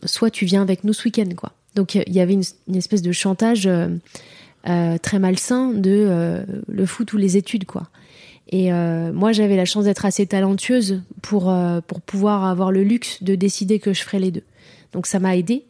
soit 0.05 0.29
tu 0.31 0.45
viens 0.45 0.61
avec 0.61 0.85
nous 0.85 0.93
ce 0.93 1.05
week-end 1.05 1.31
quoi. 1.35 1.53
Donc 1.75 1.95
il 1.95 2.13
y 2.13 2.21
avait 2.21 2.35
une, 2.35 2.45
une 2.69 2.77
espèce 2.77 3.01
de 3.01 3.13
chantage 3.13 3.67
très 4.63 5.19
malsain 5.19 5.73
de 5.73 6.45
le 6.69 6.85
foot 6.87 7.15
ou 7.15 7.17
les 7.17 7.39
études 7.39 7.65
quoi. 7.65 7.89
Et 8.49 8.73
euh, 8.73 9.13
moi 9.13 9.33
j'avais 9.33 9.57
la 9.57 9.65
chance 9.65 9.85
d'être 9.85 10.05
assez 10.05 10.27
talentueuse 10.27 11.03
pour 11.23 11.51
euh, 11.51 11.81
pour 11.87 12.01
pouvoir 12.01 12.45
avoir 12.45 12.71
le 12.71 12.85
luxe 12.85 13.23
de 13.23 13.35
décider 13.35 13.79
que 13.81 13.93
je 13.93 14.03
ferais 14.03 14.21
les 14.21 14.31
deux. 14.31 14.45
Donc 14.93 15.07
ça 15.07 15.19
m'a 15.19 15.37
aidé. 15.37 15.65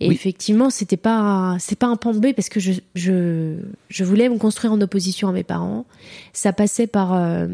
Et 0.00 0.08
Oui. 0.08 0.14
effectivement, 0.14 0.70
c'était 0.70 0.96
pas 0.98 1.56
c'est 1.58 1.78
pas 1.78 1.86
un 1.86 1.96
pan 1.96 2.12
B 2.14 2.32
parce 2.36 2.48
que 2.48 2.60
je, 2.60 2.72
je 2.94 3.56
je 3.88 4.04
voulais 4.04 4.28
me 4.28 4.36
construire 4.36 4.72
en 4.72 4.80
opposition 4.80 5.28
à 5.28 5.32
mes 5.32 5.42
parents. 5.42 5.86
Ça 6.32 6.52
passait 6.52 6.86
par 6.86 7.14
euh, 7.14 7.46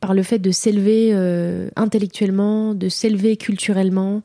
par 0.00 0.14
le 0.14 0.22
fait 0.22 0.38
de 0.38 0.50
s'élever 0.50 1.10
euh, 1.12 1.68
intellectuellement, 1.76 2.74
de 2.74 2.88
s'élever 2.88 3.36
culturellement, 3.36 4.22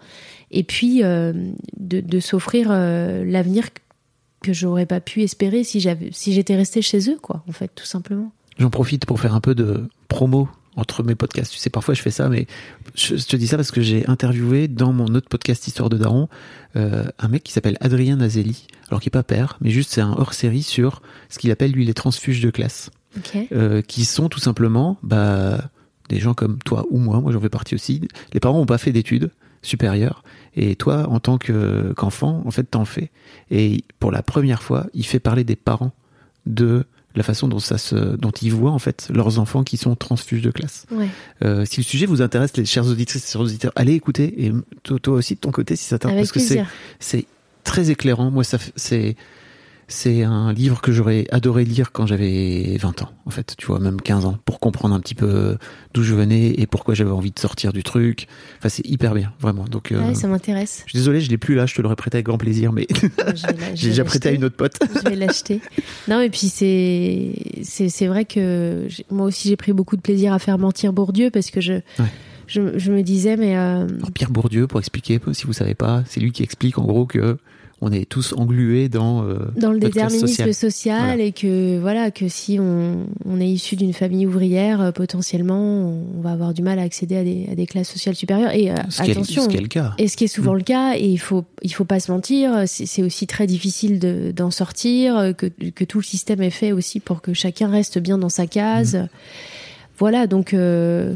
et 0.51 0.63
puis 0.63 1.03
euh, 1.03 1.33
de, 1.77 1.99
de 1.99 2.19
s'offrir 2.19 2.69
l'avenir 2.69 3.67
que 4.41 4.53
j'aurais 4.53 4.85
pas 4.85 5.01
pu 5.01 5.21
espérer 5.21 5.63
si 5.63 5.81
j'avais 5.81 6.09
si 6.13 6.33
j'étais 6.33 6.55
restée 6.55 6.81
chez 6.81 7.09
eux 7.11 7.17
quoi 7.21 7.43
en 7.47 7.51
fait 7.51 7.69
tout 7.75 7.85
simplement. 7.85 8.31
J'en 8.59 8.69
profite 8.69 9.05
pour 9.05 9.19
faire 9.19 9.33
un 9.33 9.39
peu 9.39 9.55
de 9.55 9.89
promo 10.09 10.49
entre 10.75 11.03
mes 11.03 11.15
podcasts. 11.15 11.51
Tu 11.51 11.59
sais, 11.59 11.69
parfois 11.69 11.93
je 11.93 12.01
fais 12.01 12.11
ça, 12.11 12.29
mais 12.29 12.45
je, 12.95 13.15
te 13.15 13.35
dis 13.35 13.47
ça 13.47 13.57
parce 13.57 13.71
que 13.71 13.81
j'ai 13.81 14.05
interviewé 14.07 14.67
dans 14.67 14.93
mon 14.93 15.07
autre 15.15 15.27
podcast 15.29 15.67
Histoire 15.67 15.89
de 15.89 15.97
Daron 15.97 16.29
euh, 16.75 17.05
un 17.17 17.27
mec 17.27 17.43
qui 17.43 17.51
s'appelle 17.51 17.77
Adrien 17.81 18.17
Nazelli, 18.17 18.67
alors 18.89 19.01
qui 19.01 19.09
est 19.09 19.11
pas 19.11 19.23
père, 19.23 19.57
mais 19.61 19.71
juste 19.71 19.91
c'est 19.91 20.01
un 20.01 20.11
hors-série 20.11 20.63
sur 20.63 21.01
ce 21.29 21.39
qu'il 21.39 21.51
appelle 21.51 21.71
lui 21.71 21.85
les 21.85 21.93
transfuges 21.93 22.41
de 22.41 22.49
classe, 22.49 22.91
euh, 23.51 23.81
qui 23.81 24.05
sont 24.05 24.29
tout 24.29 24.39
simplement 24.39 24.97
bah, 25.03 25.69
des 26.09 26.19
gens 26.19 26.33
comme 26.33 26.59
toi 26.59 26.85
ou 26.89 26.97
moi, 26.97 27.19
moi 27.21 27.31
j'en 27.31 27.41
fais 27.41 27.49
partie 27.49 27.75
aussi. 27.75 28.01
Les 28.33 28.39
parents 28.39 28.59
ont 28.59 28.65
pas 28.65 28.77
fait 28.77 28.91
d'études 28.91 29.31
supérieures, 29.61 30.23
et 30.55 30.75
toi 30.75 31.07
en 31.09 31.19
tant 31.19 31.37
que- 31.37 31.93
qu'enfant, 31.97 32.41
en 32.45 32.51
fait 32.51 32.63
t'en 32.63 32.85
fais. 32.85 33.09
Et 33.51 33.83
pour 33.99 34.11
la 34.11 34.21
première 34.21 34.63
fois, 34.63 34.87
il 34.93 35.05
fait 35.05 35.19
parler 35.19 35.43
des 35.43 35.55
parents 35.55 35.93
de 36.45 36.85
la 37.15 37.23
façon 37.23 37.47
dont 37.47 37.59
ça 37.59 37.77
se, 37.77 37.95
dont 37.95 38.31
ils 38.31 38.53
voient 38.53 38.71
en 38.71 38.79
fait 38.79 39.09
leurs 39.13 39.39
enfants 39.39 39.63
qui 39.63 39.77
sont 39.77 39.95
transfuges 39.95 40.41
de 40.41 40.51
classe. 40.51 40.85
Ouais. 40.91 41.07
Euh, 41.43 41.65
si 41.65 41.77
le 41.77 41.85
sujet 41.85 42.05
vous 42.05 42.21
intéresse, 42.21 42.55
les 42.55 42.65
chers 42.65 42.85
auditrices 42.87 43.27
et 43.27 43.31
chers 43.31 43.41
auditeurs, 43.41 43.71
allez 43.75 43.93
écouter 43.93 44.45
et 44.45 44.51
toi, 44.83 44.99
toi 44.99 45.15
aussi 45.15 45.35
de 45.35 45.39
ton 45.39 45.51
côté 45.51 45.75
si 45.75 45.85
ça 45.85 45.97
t'intéresse 45.97 46.31
parce 46.31 46.31
que 46.31 46.39
c'est 46.39 46.63
c'est 46.99 47.25
très 47.63 47.89
éclairant. 47.89 48.31
Moi, 48.31 48.43
ça 48.43 48.57
c'est 48.75 49.15
c'est 49.91 50.23
un 50.23 50.53
livre 50.53 50.81
que 50.81 50.91
j'aurais 50.91 51.25
adoré 51.31 51.65
lire 51.65 51.91
quand 51.91 52.05
j'avais 52.05 52.77
20 52.79 53.01
ans, 53.01 53.09
en 53.25 53.31
fait, 53.31 53.55
tu 53.57 53.65
vois, 53.65 53.79
même 53.79 53.99
15 53.99 54.25
ans, 54.25 54.37
pour 54.45 54.59
comprendre 54.59 54.93
un 54.93 54.99
petit 54.99 55.15
peu 55.15 55.57
d'où 55.93 56.03
je 56.03 56.13
venais 56.13 56.53
et 56.57 56.67
pourquoi 56.67 56.93
j'avais 56.93 57.09
envie 57.11 57.31
de 57.31 57.39
sortir 57.39 57.73
du 57.73 57.81
truc. 57.83 58.27
Enfin, 58.59 58.69
c'est 58.69 58.85
hyper 58.87 59.15
bien, 59.15 59.33
vraiment. 59.39 59.65
Donc, 59.65 59.91
euh, 59.91 59.99
Ouais, 59.99 60.13
ça 60.15 60.27
m'intéresse. 60.27 60.83
je 60.85 60.91
suis 60.91 60.99
désolé, 60.99 61.21
je 61.21 61.29
l'ai 61.29 61.37
plus 61.39 61.55
là, 61.55 61.65
je 61.65 61.73
te 61.73 61.81
l'aurais 61.81 61.95
prêté 61.95 62.17
avec 62.17 62.27
grand 62.27 62.37
plaisir, 62.37 62.71
mais 62.71 62.87
j'ai 63.75 63.89
déjà 63.89 64.03
prêté 64.05 64.29
à 64.29 64.31
une 64.31 64.43
autre 64.45 64.55
pote. 64.55 64.77
je 65.03 65.09
vais 65.09 65.15
l'acheter. 65.15 65.59
Non, 66.07 66.21
et 66.21 66.29
puis 66.29 66.47
c'est 66.49 67.33
c'est 67.63 68.07
vrai 68.07 68.25
que 68.25 68.87
moi 69.11 69.27
aussi 69.27 69.47
j'ai 69.49 69.55
pris 69.57 69.73
beaucoup 69.73 69.95
de 69.95 70.01
plaisir 70.01 70.33
à 70.33 70.39
faire 70.39 70.57
mentir 70.57 70.93
Bourdieu 70.93 71.29
parce 71.29 71.51
que 71.51 71.61
je 71.61 71.73
je, 72.47 72.77
je 72.77 72.91
me 72.91 73.01
disais 73.03 73.37
mais 73.37 73.55
euh, 73.57 73.85
Alors, 73.87 74.11
Pierre 74.11 74.31
Bourdieu, 74.31 74.65
pour 74.67 74.79
expliquer, 74.79 75.19
si 75.33 75.45
vous 75.45 75.53
savez 75.53 75.75
pas, 75.75 76.03
c'est 76.07 76.19
lui 76.19 76.31
qui 76.31 76.41
explique 76.43 76.77
en 76.79 76.83
gros 76.85 77.05
que 77.05 77.37
on 77.81 77.91
est 77.91 78.03
tous 78.07 78.33
englués 78.33 78.89
dans 78.89 79.23
euh, 79.23 79.37
dans 79.55 79.71
le 79.71 79.79
déterminisme 79.79 80.51
social, 80.51 81.01
Voilà. 81.05 81.23
et 81.23 81.31
que 81.31 81.79
voilà 81.79 82.11
que 82.11 82.27
si 82.27 82.59
on, 82.59 83.05
on 83.25 83.39
est 83.39 83.47
issu 83.47 83.75
d'une 83.77 83.93
famille 83.93 84.25
ouvrière, 84.27 84.81
euh, 84.81 84.91
potentiellement, 84.91 85.57
on 86.17 86.21
va 86.21 86.31
avoir 86.31 86.53
du 86.53 86.61
mal 86.61 86.77
à 86.79 86.81
accéder 86.81 87.15
à 87.15 87.23
des, 87.23 87.47
à 87.51 87.55
des 87.55 87.65
classes 87.67 87.89
sociales 87.89 88.15
supérieures. 88.15 88.53
Et 88.53 88.69
euh, 88.69 88.75
Ce 88.89 89.01
qui 89.01 89.09
est- 89.09 89.11
attention, 89.13 89.43
ce 89.43 89.47
qui 89.47 89.57
est 89.57 89.61
le 89.61 89.67
cas. 89.67 89.93
Et 89.97 90.07
ce 90.09 90.17
qui 90.17 90.25
est 90.25 90.27
souvent 90.27 90.53
Mm. 90.53 90.57
le 90.57 90.63
cas, 90.63 90.93
et 90.97 91.07
il 91.07 91.17
faut 91.19 91.45
il 91.61 91.73
faut 91.73 91.85
pas 91.85 91.99
se 91.99 92.11
mentir, 92.11 92.63
c'est 92.65 93.01
aussi 93.03 93.27
très 93.27 93.47
difficile 93.47 93.99
de- 93.99 94.31
d'en 94.35 94.51
sortir, 94.51 95.17
euh, 95.17 95.31
que, 95.33 95.45
que 95.47 95.83
tout 95.85 95.99
le 95.99 96.03
système 96.03 96.41
est 96.41 96.49
fait 96.49 96.71
aussi 96.73 96.99
pour 96.99 97.21
que 97.21 97.33
chacun 97.33 97.69
reste 97.69 97.97
bien 97.99 98.17
dans 98.17 98.29
sa 98.29 98.45
case. 98.47 98.95
Mm. 98.95 99.07
Voilà, 99.99 100.27
donc 100.27 100.53
euh, 100.53 101.15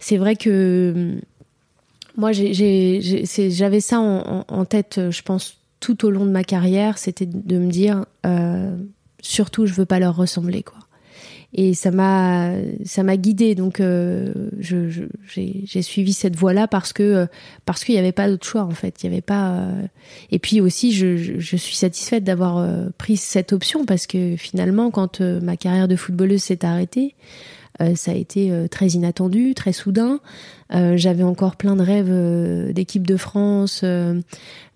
c'est 0.00 0.16
vrai 0.16 0.36
que 0.36 1.16
moi 2.16 2.30
j'avais 2.32 3.80
ça 3.80 4.00
en, 4.00 4.18
en- 4.38 4.44
en 4.48 4.64
tête, 4.64 5.00
je 5.10 5.22
pense, 5.22 5.56
tout 5.80 6.04
au 6.04 6.10
long 6.10 6.26
de 6.26 6.30
ma 6.30 6.44
carrière, 6.44 6.98
c'était 6.98 7.26
de 7.26 7.58
me 7.58 7.70
dire 7.70 8.04
euh, 8.26 8.76
surtout 9.20 9.66
je 9.66 9.74
veux 9.74 9.86
pas 9.86 9.98
leur 9.98 10.16
ressembler 10.16 10.62
quoi. 10.62 10.78
Et 11.54 11.72
ça 11.72 11.90
m'a 11.90 12.52
ça 12.84 13.02
m'a 13.02 13.16
guidée 13.16 13.54
donc 13.54 13.80
euh, 13.80 14.34
j'ai 14.60 15.82
suivi 15.82 16.12
cette 16.12 16.36
voie 16.36 16.52
là 16.52 16.68
parce 16.68 16.92
que 16.92 17.02
euh, 17.02 17.26
parce 17.64 17.84
qu'il 17.84 17.94
n'y 17.94 17.98
avait 17.98 18.12
pas 18.12 18.28
d'autre 18.28 18.46
choix 18.46 18.64
en 18.64 18.72
fait 18.72 19.02
il 19.02 19.06
y 19.06 19.08
avait 19.10 19.22
pas 19.22 19.66
et 20.30 20.38
puis 20.38 20.60
aussi 20.60 20.92
je, 20.92 21.38
suis 21.38 21.76
satisfaite 21.76 22.22
d'avoir 22.22 22.68
pris 22.98 23.16
cette 23.16 23.54
option 23.54 23.86
parce 23.86 24.06
que 24.06 24.36
finalement 24.36 24.90
quand 24.90 25.22
ma 25.22 25.56
carrière 25.56 25.88
de 25.88 25.96
footballeuse 25.96 26.42
s'est 26.42 26.66
arrêtée 26.66 27.14
ça 27.94 28.12
a 28.12 28.14
été 28.14 28.50
euh, 28.50 28.68
très 28.68 28.88
inattendu 28.88 29.54
très 29.54 29.72
soudain. 29.72 30.20
Euh, 30.74 30.96
j'avais 30.96 31.22
encore 31.22 31.56
plein 31.56 31.76
de 31.76 31.82
rêves 31.82 32.10
euh, 32.10 32.72
d'équipe 32.72 33.06
de 33.06 33.16
France 33.16 33.80
euh, 33.84 34.20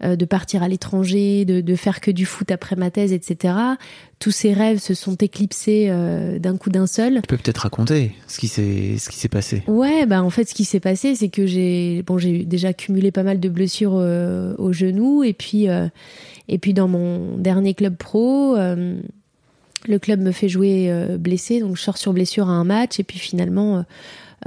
euh, 0.03 0.17
de 0.17 0.25
partir 0.25 0.63
à 0.63 0.69
l'étranger 0.69 1.45
de, 1.45 1.61
de 1.61 1.75
faire 1.75 2.01
que 2.01 2.11
du 2.11 2.25
foot 2.25 2.51
après 2.51 2.77
ma 2.77 2.91
thèse 2.91 3.13
etc 3.13 3.77
tous 4.23 4.31
ces 4.31 4.53
rêves 4.53 4.79
se 4.79 4.95
sont 4.95 5.17
éclipsés 5.17 5.89
euh, 5.91 6.39
d'un 6.39 6.57
coup 6.57 6.71
d'un 6.71 6.87
seul. 6.87 7.23
Tu 7.23 7.27
peux 7.27 7.37
peut-être 7.37 7.59
raconter 7.59 8.13
ce 8.29 8.39
qui 8.39 8.47
s'est 8.47 8.97
ce 8.97 9.11
qui 9.11 9.17
s'est 9.17 9.29
passé. 9.29 9.65
Ouais, 9.67 10.07
bah 10.07 10.23
en 10.23 10.31
fait, 10.31 10.49
ce 10.49 10.55
qui 10.55 10.65
s'est 10.65 10.79
passé, 10.79 11.17
c'est 11.17 11.29
que 11.29 11.45
j'ai 11.45 12.05
bon, 12.07 12.19
j'ai 12.19 12.45
déjà 12.45 12.73
cumulé 12.73 13.11
pas 13.11 13.25
mal 13.25 13.41
de 13.41 13.49
blessures 13.49 13.97
euh, 13.97 14.55
au 14.59 14.73
genou, 14.73 15.25
et 15.25 15.33
puis 15.33 15.69
euh, 15.69 15.89
et 16.47 16.59
puis 16.59 16.73
dans 16.73 16.87
mon 16.87 17.37
dernier 17.37 17.75
club 17.75 17.97
pro, 17.97 18.55
euh, 18.57 19.01
le 19.87 19.99
club 19.99 20.21
me 20.21 20.33
fait 20.33 20.49
jouer 20.49 20.87
euh, 20.91 21.19
blessé, 21.19 21.61
donc 21.61 21.77
je 21.77 21.83
sors 21.83 21.99
sur 21.99 22.13
blessure 22.13 22.49
à 22.49 22.53
un 22.53 22.65
match, 22.65 22.99
et 23.01 23.05
puis 23.05 23.19
finalement. 23.19 23.79
euh, 23.79 23.83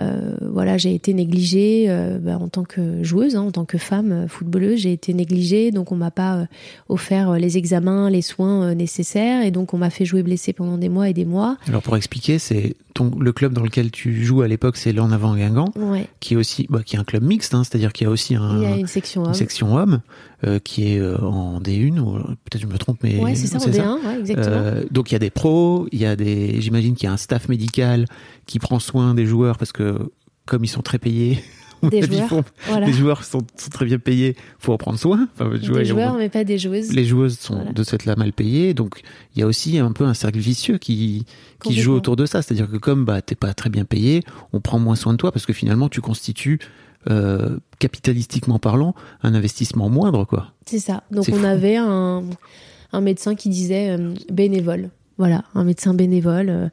euh, 0.02 0.36
voilà, 0.42 0.78
j'ai 0.78 0.94
été 0.94 1.14
négligée 1.14 1.86
euh, 1.88 2.18
bah, 2.20 2.38
en 2.38 2.50
tant 2.50 2.66
que 2.66 3.02
joueuse, 3.02 3.38
hein, 3.38 3.44
en 3.44 3.52
tant 3.52 3.64
que 3.64 3.78
femme 3.78 4.26
footballeuse, 4.28 4.80
j'ai 4.82 4.92
été 4.92 5.14
négligée, 5.14 5.72
donc 5.72 5.94
on 5.94 5.96
m'a 5.96 6.12
pas 6.12 6.36
euh, 6.36 6.46
offert 6.90 7.32
les 7.40 7.58
examens, 7.58 8.10
les 8.10 8.22
soins 8.22 8.76
nécessaires, 8.76 9.46
et 9.46 9.52
donc 9.52 9.74
on 9.74 9.78
m'a 9.78 9.90
fait 9.90 10.04
jouer 10.04 10.22
blessée 10.22 10.52
pendant 10.52 10.78
des 10.78 10.90
mois 10.90 11.08
et 11.08 11.14
des 11.14 11.24
mois. 11.24 11.56
Alors 11.70 11.82
pour 11.82 11.96
expliquer, 11.96 12.40
c'est 12.40 12.76
ton 12.94 13.10
le 13.18 13.32
club 13.32 13.54
dans 13.54 13.64
lequel 13.64 13.90
tu 13.90 14.26
joues 14.26 14.42
à 14.42 14.50
l'époque, 14.50 14.76
c'est 14.76 14.92
l'En 14.92 15.12
Avant 15.14 15.34
Guingamp, 15.34 15.72
Ouais, 15.78 16.08
qui 16.20 16.34
est 16.34 16.38
aussi 16.38 16.68
bah, 16.70 16.82
qui 16.86 16.98
est 16.98 17.00
un 17.00 17.06
club 17.06 17.24
mixte, 17.24 17.54
hein, 17.54 17.64
c'est-à-dire 17.64 17.94
qu'il 17.94 18.04
y 18.04 18.10
a 18.10 18.12
aussi 18.12 18.36
un, 18.36 18.58
il 18.58 18.64
y 18.64 18.66
a 18.66 18.76
une 18.76 18.88
section 18.88 19.24
une 19.26 19.34
section 19.34 19.78
homme 19.78 20.02
euh, 20.46 20.60
qui 20.60 20.94
est 20.94 21.00
euh, 21.00 21.18
en 21.20 21.60
D1 21.60 22.00
ou 22.00 22.14
peut-être 22.14 22.62
je 22.62 22.68
me 22.68 22.78
trompe 22.78 23.00
mais 23.04 23.20
Ouais, 23.20 23.36
c'est 23.36 23.48
ça, 23.48 23.58
en 23.58 23.60
D1, 23.60 24.06
ouais, 24.06 24.20
exactement. 24.20 24.56
Euh, 24.56 24.84
donc 24.92 25.12
il 25.12 25.14
y 25.14 25.16
a 25.16 25.20
des 25.20 25.30
pros, 25.30 25.88
il 25.92 26.00
y 26.00 26.06
a 26.06 26.16
des 26.16 26.62
j'imagine 26.62 26.96
qu'il 26.96 27.06
y 27.08 27.10
a 27.10 27.14
un 27.14 27.18
staff 27.18 27.50
médical 27.50 28.06
qui 28.46 28.60
prend 28.60 28.80
soin 28.80 29.14
des 29.16 29.26
joueurs 29.26 29.58
parce 29.58 29.72
que 29.72 29.98
comme 30.46 30.64
ils 30.64 30.70
sont 30.70 30.82
très 30.84 31.00
payés, 31.00 31.44
Des 31.92 32.02
joueurs, 32.02 32.44
voilà. 32.68 32.88
les 32.88 32.94
joueurs 32.94 33.24
sont, 33.24 33.42
sont 33.58 33.70
très 33.70 33.86
bien 33.86 34.00
payés, 34.00 34.36
faut 34.60 34.74
en 34.74 34.78
prendre 34.78 34.98
soin. 34.98 35.28
Enfin, 35.34 35.50
des 35.56 35.86
joueurs, 35.86 36.16
mais 36.18 36.30
pas 36.30 36.44
des 36.44 36.58
joueuses. 36.58 36.92
les 36.94 37.06
joueuses 37.06 37.38
sont 37.38 37.56
Voilà. 37.56 37.74
de 37.74 37.84
ce 37.84 37.92
fait-là 37.92 38.16
mal 38.16 38.34
payées, 38.34 38.74
donc 38.74 39.02
il 39.36 39.40
y 39.40 39.44
a 39.44 39.46
aussi 39.46 39.78
un 39.78 39.92
peu 39.92 40.06
un 40.06 40.14
cercle 40.14 40.40
vicieux 40.40 40.78
qui, 40.78 41.26
qui 41.64 41.80
joue 41.80 41.94
autour 41.94 42.16
de 42.16 42.26
ça. 42.26 42.42
C'est-à-dire 42.42 42.70
que 42.72 42.78
comme 42.78 43.06
bah, 43.06 43.22
t'es 43.22 43.36
pas 43.36 43.54
très 43.54 43.70
bien 43.70 43.86
payé, 43.86 44.24
on 44.54 44.62
prend 44.62 44.80
moins 44.80 44.96
soin 44.96 45.14
de 45.14 45.18
toi 45.18 45.32
parce 45.32 45.46
que 45.46 45.54
finalement 45.54 45.90
tu 45.90 46.02
constitues, 46.02 46.60
euh, 47.10 47.58
capitalistiquement 47.80 48.60
parlant, 48.60 48.96
un 49.24 49.34
investissement 49.34 49.90
moindre. 49.90 50.26
quoi. 50.26 50.54
C'est 50.66 50.80
ça. 50.80 51.04
Donc 51.12 51.26
on 51.32 51.38
fou. 51.38 51.46
avait 51.46 51.76
un, 51.76 52.24
un 52.94 53.02
médecin 53.02 53.36
qui 53.36 53.50
disait 53.50 53.92
euh, 53.92 54.14
bénévole. 54.32 54.90
Voilà, 55.18 55.44
un 55.54 55.64
médecin 55.64 55.94
bénévole 55.94 56.72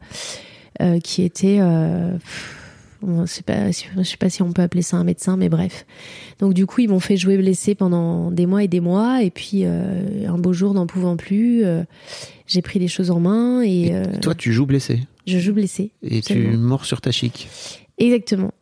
euh, 0.80 0.98
qui 1.00 1.22
était. 1.22 1.60
Bon, 3.02 3.24
pas, 3.46 3.70
je 3.72 4.02
sais 4.04 4.16
pas 4.16 4.30
si 4.30 4.42
on 4.42 4.52
peut 4.52 4.62
appeler 4.62 4.82
ça 4.82 4.96
un 4.96 5.02
médecin, 5.02 5.36
mais 5.36 5.48
bref. 5.48 5.86
Donc 6.38 6.54
du 6.54 6.66
coup, 6.66 6.82
ils 6.82 6.88
m'ont 6.88 7.00
fait 7.00 7.16
jouer 7.16 7.36
blessé 7.36 7.74
pendant 7.74 8.30
des 8.30 8.46
mois 8.46 8.62
et 8.62 8.68
des 8.68 8.78
mois, 8.78 9.24
et 9.24 9.30
puis 9.30 9.64
un 9.64 10.38
beau 10.38 10.52
jour, 10.52 10.72
n'en 10.72 10.86
pouvant 10.86 11.16
plus, 11.16 11.64
j'ai 12.46 12.62
pris 12.62 12.78
les 12.78 12.86
choses 12.86 13.10
en 13.10 13.18
main 13.18 13.60
et, 13.62 13.86
Et 13.86 14.20
toi, 14.20 14.36
tu 14.36 14.52
joues 14.52 14.66
blessé? 14.66 15.00
je 15.26 15.38
joue 15.38 15.52
blessé. 15.52 15.90
et 16.02 16.20
tu 16.20 16.56
mords 16.56 16.84
sur 16.84 17.00
ta 17.00 17.10
chic? 17.10 17.48
Exactement. 17.98 18.52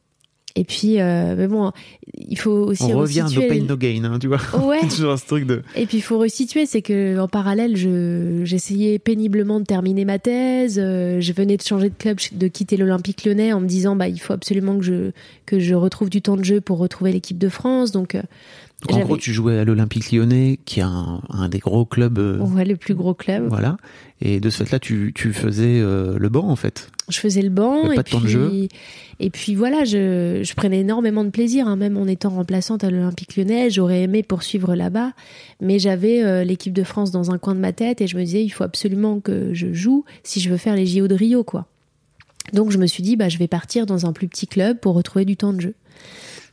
Et 0.57 0.65
puis, 0.65 1.01
euh, 1.01 1.37
mais 1.37 1.47
bon, 1.47 1.71
il 2.19 2.37
faut 2.37 2.51
aussi 2.51 2.83
On 2.85 2.99
revient 2.99 3.21
no 3.21 3.27
resituer- 3.41 3.49
pain 3.49 3.65
no 3.69 3.77
gain, 3.77 4.05
hein, 4.05 4.19
tu 4.19 4.27
vois. 4.27 4.39
Ouais. 4.67 4.81
Toujours 4.89 5.17
ce 5.19 5.25
truc 5.27 5.47
de. 5.47 5.63
Et 5.77 5.87
puis 5.87 5.99
il 5.99 6.01
faut 6.03 6.19
resituer, 6.19 6.67
c'est 6.67 6.83
que 6.83 7.19
en 7.21 7.29
parallèle, 7.29 7.77
je 7.77 8.43
j'essayais 8.45 8.99
péniblement 8.99 9.61
de 9.61 9.65
terminer 9.65 10.05
ma 10.05 10.19
thèse. 10.19 10.79
euh, 10.83 11.21
je 11.21 11.33
venais 11.33 11.57
de 11.57 11.63
changer 11.63 11.89
de 11.91 11.95
club, 11.95 12.19
de 12.33 12.49
quitter 12.49 12.77
l'Olympique 12.77 13.25
Lyonnais 13.25 13.53
en 13.53 13.61
me 13.61 13.67
disant 13.67 13.95
bah 13.97 14.09
il 14.09 14.19
faut 14.21 14.33
absolument 14.33 14.77
que 14.79 14.85
je 14.85 15.11
que 15.47 15.61
je 15.61 15.75
retrouve 15.75 16.11
du 16.11 16.21
temps 16.21 16.37
de 16.37 16.45
jeu 16.45 16.61
pour 16.61 16.79
retrouver 16.79 17.13
l'équipe 17.13 17.39
de 17.39 17.49
France. 17.49 17.93
Donc 17.93 18.15
euh, 18.17 18.23
Donc, 18.89 18.99
en 18.99 19.01
gros, 19.05 19.17
tu 19.19 19.33
jouais 19.33 19.59
à 19.59 19.65
l'Olympique 19.65 20.11
Lyonnais, 20.11 20.59
qui 20.65 20.81
est 20.81 20.85
un, 20.85 21.21
un 21.29 21.49
des 21.49 21.59
gros 21.59 21.85
clubs. 21.85 22.19
euh, 22.19 22.39
voit 22.41 22.65
le 22.65 22.77
plus 22.77 22.95
gros 22.95 23.15
club. 23.15 23.47
Voilà. 23.49 23.77
Et 24.23 24.39
de 24.39 24.51
ce 24.51 24.63
fait-là, 24.65 24.79
tu, 24.79 25.13
tu 25.15 25.33
faisais 25.33 25.81
euh, 25.81 26.19
le 26.19 26.29
banc, 26.29 26.49
en 26.49 26.57
fait. 26.57 26.91
Je 27.09 27.19
faisais 27.19 27.41
le 27.41 27.49
banc 27.49 27.85
Mais 27.89 27.95
et 27.95 27.97
pas 27.97 28.03
de 28.03 28.11
temps 28.11 28.19
de 28.21 28.25
puis 28.25 28.33
jeu. 28.33 28.69
et 29.19 29.31
puis 29.31 29.55
voilà, 29.55 29.85
je, 29.85 30.43
je 30.45 30.55
prenais 30.55 30.81
énormément 30.81 31.25
de 31.25 31.31
plaisir, 31.31 31.67
hein, 31.67 31.77
même 31.77 31.97
en 31.97 32.07
étant 32.07 32.29
remplaçante 32.29 32.85
à 32.85 32.91
l'Olympique 32.91 33.35
Lyonnais. 33.37 33.71
J'aurais 33.71 34.03
aimé 34.03 34.23
poursuivre 34.23 34.75
là-bas, 34.75 35.13
mais 35.63 35.79
j'avais 35.79 36.23
euh, 36.23 36.45
l'équipe 36.45 36.75
de 36.75 36.85
France 36.85 37.11
dans 37.11 37.31
un 37.31 37.39
coin 37.39 37.55
de 37.55 37.61
ma 37.61 37.73
tête 37.73 38.01
et 38.03 38.07
je 38.07 38.17
me 38.19 38.23
disais 38.25 38.45
il 38.45 38.51
faut 38.51 38.63
absolument 38.65 39.21
que 39.21 39.55
je 39.55 39.73
joue 39.73 40.05
si 40.23 40.41
je 40.41 40.51
veux 40.51 40.59
faire 40.59 40.77
les 40.77 40.87
JO 40.87 41.09
de 41.09 41.15
Rio, 41.15 41.43
quoi. 41.43 41.67
Donc 42.53 42.71
je 42.73 42.79
me 42.79 42.87
suis 42.87 43.03
dit 43.03 43.17
bah 43.17 43.29
je 43.31 43.39
vais 43.39 43.49
partir 43.49 43.87
dans 43.87 44.07
un 44.07 44.13
plus 44.13 44.29
petit 44.29 44.47
club 44.47 44.79
pour 44.81 44.95
retrouver 44.95 45.25
du 45.25 45.37
temps 45.37 45.53
de 45.55 45.61
jeu. 45.63 45.75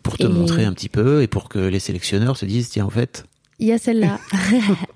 Pour 0.03 0.17
te 0.17 0.23
Et- 0.23 0.29
montrer 0.29 0.63
un 0.63 0.71
petit 0.73 0.89
peu 0.89 1.21
et 1.21 1.27
pour 1.27 1.49
que 1.49 1.59
les 1.59 1.79
sélectionneurs 1.79 2.37
se 2.37 2.45
disent, 2.45 2.69
tiens, 2.69 2.85
en 2.85 2.89
fait, 2.89 3.25
Il 3.59 3.67
y 3.67 3.71
a 3.71 3.77
celle-là. 3.77 4.19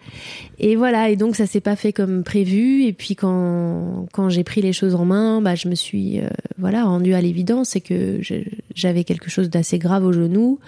et 0.59 0.76
voilà, 0.76 1.09
et 1.09 1.16
donc 1.16 1.36
ça 1.36 1.47
s'est 1.47 1.62
pas 1.62 1.76
fait 1.76 1.93
comme 1.93 2.24
prévu. 2.24 2.84
Et 2.84 2.93
puis 2.93 3.16
quand, 3.16 4.07
quand 4.14 4.30
j'ai 4.30 4.43
pris 4.43 4.62
les 4.62 4.74
choses 4.74 4.95
en 4.95 5.05
main, 5.05 5.41
bah, 5.41 5.55
je 5.55 5.68
me 5.68 5.76
suis 5.76 6.20
euh, 6.20 6.28
voilà 6.57 6.84
rendue 6.86 7.14
à 7.14 7.22
l'évidence, 7.22 7.70
c'est 7.70 7.82
que 7.82 8.20
j'avais 8.76 9.03
quelque 9.03 9.30
chose 9.30 9.49
d'assez 9.49 9.80
grave 9.80 10.05
au 10.05 10.14
genou, 10.14 10.59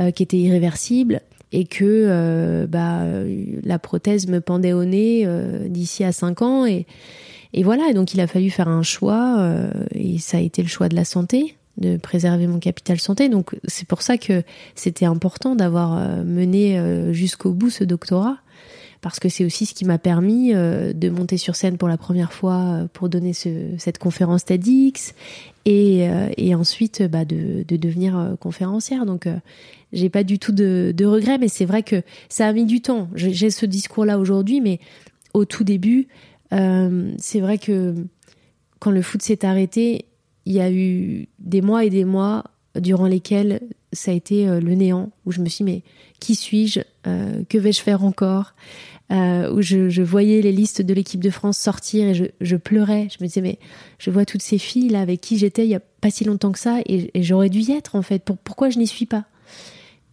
euh, 0.00 0.10
qui 0.10 0.22
était 0.22 0.36
irréversible, 0.36 1.22
et 1.50 1.64
que 1.64 1.84
euh, 1.84 2.66
bah, 2.68 3.02
la 3.64 3.78
prothèse 3.78 4.28
me 4.28 4.40
pendait 4.40 4.72
au 4.72 4.84
nez 4.84 5.26
d'ici 5.68 6.04
à 6.04 6.12
5 6.12 6.42
ans. 6.42 6.66
Et, 6.66 6.86
et 7.52 7.62
voilà, 7.64 7.88
et 7.90 7.94
donc 7.94 8.14
il 8.14 8.20
a 8.20 8.26
fallu 8.26 8.50
faire 8.50 8.68
un 8.68 8.82
choix, 8.82 9.48
et 9.92 10.18
ça 10.18 10.38
a 10.38 10.40
été 10.40 10.62
le 10.62 10.68
choix 10.68 10.88
de 10.88 10.94
la 10.94 11.04
santé 11.04 11.56
de 11.76 11.96
préserver 11.96 12.46
mon 12.46 12.58
capital 12.60 12.98
santé. 13.00 13.28
Donc 13.28 13.56
c'est 13.66 13.86
pour 13.88 14.02
ça 14.02 14.16
que 14.18 14.42
c'était 14.74 15.06
important 15.06 15.56
d'avoir 15.56 15.96
euh, 15.96 16.24
mené 16.24 16.78
euh, 16.78 17.12
jusqu'au 17.12 17.52
bout 17.52 17.70
ce 17.70 17.84
doctorat, 17.84 18.38
parce 19.00 19.18
que 19.18 19.28
c'est 19.28 19.44
aussi 19.44 19.66
ce 19.66 19.74
qui 19.74 19.84
m'a 19.84 19.98
permis 19.98 20.54
euh, 20.54 20.92
de 20.92 21.10
monter 21.10 21.36
sur 21.36 21.56
scène 21.56 21.76
pour 21.76 21.88
la 21.88 21.98
première 21.98 22.32
fois 22.32 22.88
pour 22.92 23.08
donner 23.08 23.32
ce- 23.32 23.74
cette 23.78 23.98
conférence 23.98 24.44
TEDx, 24.44 25.14
et, 25.66 26.06
et 26.36 26.54
ensuite 26.54 27.02
bah, 27.02 27.24
de, 27.24 27.64
de 27.66 27.76
devenir 27.76 28.36
conférencière. 28.38 29.06
Donc 29.06 29.26
j'ai 29.94 30.10
pas 30.10 30.22
du 30.22 30.38
tout 30.38 30.52
de, 30.52 30.92
de 30.94 31.04
regrets, 31.06 31.38
mais 31.38 31.48
c'est 31.48 31.64
vrai 31.64 31.82
que 31.82 32.02
ça 32.28 32.46
a 32.46 32.52
mis 32.52 32.66
du 32.66 32.82
temps. 32.82 33.08
J'ai 33.14 33.48
ce 33.48 33.64
discours-là 33.64 34.18
aujourd'hui, 34.18 34.60
mais 34.60 34.78
au 35.32 35.46
tout 35.46 35.64
début, 35.64 36.08
c'est 36.50 37.40
vrai 37.40 37.56
que 37.56 37.94
quand 38.78 38.90
le 38.90 39.00
foot 39.00 39.22
s'est 39.22 39.46
arrêté, 39.46 40.04
il 40.46 40.52
y 40.54 40.60
a 40.60 40.70
eu 40.70 41.28
des 41.38 41.62
mois 41.62 41.84
et 41.84 41.90
des 41.90 42.04
mois 42.04 42.44
durant 42.78 43.06
lesquels 43.06 43.60
ça 43.92 44.10
a 44.10 44.14
été 44.14 44.48
euh, 44.48 44.60
le 44.60 44.74
néant, 44.74 45.10
où 45.26 45.32
je 45.32 45.40
me 45.40 45.48
suis 45.48 45.64
dit, 45.64 45.70
mais 45.72 45.82
qui 46.20 46.34
suis-je 46.34 46.80
Euh, 47.06 47.42
Que 47.48 47.58
vais-je 47.58 47.80
faire 47.80 48.02
encore 48.04 48.54
Euh, 49.12 49.52
Où 49.52 49.62
je, 49.62 49.88
je 49.90 50.02
voyais 50.02 50.40
les 50.42 50.50
listes 50.52 50.82
de 50.82 50.92
l'équipe 50.94 51.22
de 51.22 51.30
France 51.30 51.58
sortir 51.58 52.08
et 52.08 52.14
je, 52.14 52.24
je 52.40 52.56
pleurais. 52.56 53.08
Je 53.16 53.22
me 53.22 53.28
disais, 53.28 53.42
mais 53.42 53.58
je 53.98 54.10
vois 54.10 54.24
toutes 54.24 54.42
ces 54.42 54.58
filles 54.58 54.88
là 54.88 55.00
avec 55.02 55.20
qui 55.20 55.38
j'étais 55.38 55.64
il 55.64 55.70
y 55.70 55.74
a 55.74 55.80
pas 56.00 56.10
si 56.10 56.24
longtemps 56.24 56.50
que 56.52 56.58
ça 56.58 56.80
et, 56.86 57.10
et 57.14 57.22
j'aurais 57.22 57.50
dû 57.50 57.60
y 57.60 57.72
être 57.72 57.94
en 57.94 58.02
fait. 58.02 58.22
Pour, 58.24 58.36
pourquoi 58.38 58.70
je 58.70 58.78
n'y 58.78 58.86
suis 58.86 59.06
pas? 59.06 59.24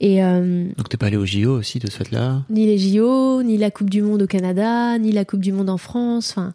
Et 0.02 0.24
euh, 0.24 0.66
donc 0.78 0.90
t'es 0.90 0.98
pas 0.98 1.08
allé 1.08 1.18
au 1.18 1.26
JO 1.26 1.58
aussi 1.58 1.80
de 1.80 1.88
ce 1.90 1.96
fait-là? 1.98 2.44
ni 2.50 2.66
les 2.66 2.78
JO, 2.78 3.44
ni 3.44 3.58
la 3.58 3.72
Coupe 3.72 3.90
du 3.90 4.02
Monde 4.02 4.24
au 4.24 4.28
Canada, 4.28 4.98
ni 4.98 5.12
la 5.12 5.26
Coupe 5.26 5.42
du 5.42 5.52
Monde 5.52 5.70
en 5.70 5.78
France. 5.78 6.32
Enfin, 6.32 6.54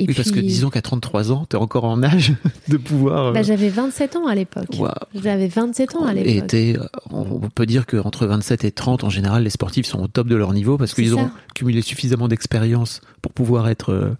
Et 0.00 0.06
oui, 0.08 0.14
parce 0.14 0.30
que 0.30 0.40
disons 0.40 0.70
qu'à 0.70 0.82
33 0.82 1.32
ans, 1.32 1.46
tu 1.48 1.56
es 1.56 1.58
encore 1.58 1.84
en 1.84 2.02
âge 2.02 2.32
de 2.68 2.76
pouvoir. 2.76 3.32
Bah, 3.32 3.42
j'avais 3.42 3.68
27 3.68 4.16
ans 4.16 4.26
à 4.26 4.34
l'époque. 4.34 4.68
Wow. 4.78 4.88
J'avais 5.14 5.48
27 5.48 5.96
ans 5.96 6.04
à 6.04 6.14
l'époque. 6.14 6.30
Et 6.32 6.46
t'es- 6.46 6.76
on 7.10 7.40
peut 7.54 7.66
dire 7.66 7.86
qu'entre 7.86 8.26
27 8.26 8.64
et 8.64 8.72
30, 8.72 9.04
en 9.04 9.10
général, 9.10 9.42
les 9.44 9.50
sportifs 9.50 9.86
sont 9.86 10.02
au 10.02 10.08
top 10.08 10.26
de 10.28 10.36
leur 10.36 10.52
niveau 10.52 10.78
parce 10.78 10.94
qu'ils 10.94 11.14
ont 11.14 11.30
cumulé 11.54 11.82
suffisamment 11.82 12.28
d'expérience 12.28 13.00
pour 13.22 13.32
pouvoir 13.32 13.68
être 13.68 13.90
euh, 13.92 14.10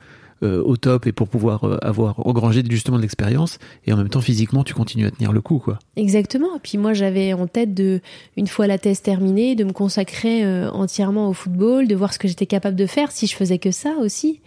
euh, 0.43 0.63
au 0.65 0.79
top 0.79 1.07
et 1.07 1.13
pour 1.13 1.29
pouvoir 1.29 1.65
euh, 1.65 1.77
avoir 1.83 2.27
engrangé 2.27 2.63
justement 2.71 2.97
de 2.97 3.03
l'expérience. 3.03 3.59
Et 3.87 3.93
en 3.93 3.99
même 3.99 4.09
temps, 4.09 4.23
physiquement, 4.23 4.65
tu 4.65 4.73
continues 4.73 5.05
à 5.07 5.11
tenir 5.11 5.33
le 5.33 5.43
coup, 5.43 5.59
quoi. 5.59 5.79
Exactement. 5.97 6.57
Et 6.57 6.61
puis 6.63 6.79
moi, 6.79 6.95
j'avais 6.95 7.35
en 7.35 7.47
tête 7.47 7.75
de, 7.75 8.01
une 8.39 8.47
fois 8.47 8.67
la 8.67 8.79
thèse 8.79 9.03
terminée, 9.03 9.55
de 9.55 9.65
me 9.65 9.73
consacrer 9.73 10.43
euh, 10.45 10.71
entièrement 10.71 11.29
au 11.29 11.35
football, 11.35 11.89
de 11.89 11.95
voir 11.95 12.15
ce 12.15 12.19
que 12.19 12.27
j'étais 12.27 12.47
capable 12.47 12.77
de 12.77 12.87
faire 12.87 13.13
si 13.13 13.27
je 13.27 13.37
faisais 13.37 13.59
que 13.59 13.71
ça 13.71 13.95
aussi. 14.01 14.41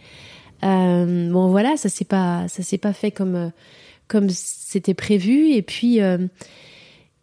Euh, 0.63 1.31
bon, 1.31 1.49
voilà, 1.49 1.77
ça 1.77 1.89
s'est 1.89 2.05
pas, 2.05 2.47
ça 2.47 2.63
s'est 2.63 2.77
pas 2.77 2.93
fait 2.93 3.11
comme 3.11 3.35
euh, 3.35 3.49
comme 4.07 4.29
c'était 4.29 4.93
prévu. 4.93 5.51
Et 5.51 5.61
puis, 5.61 6.01
euh, 6.01 6.27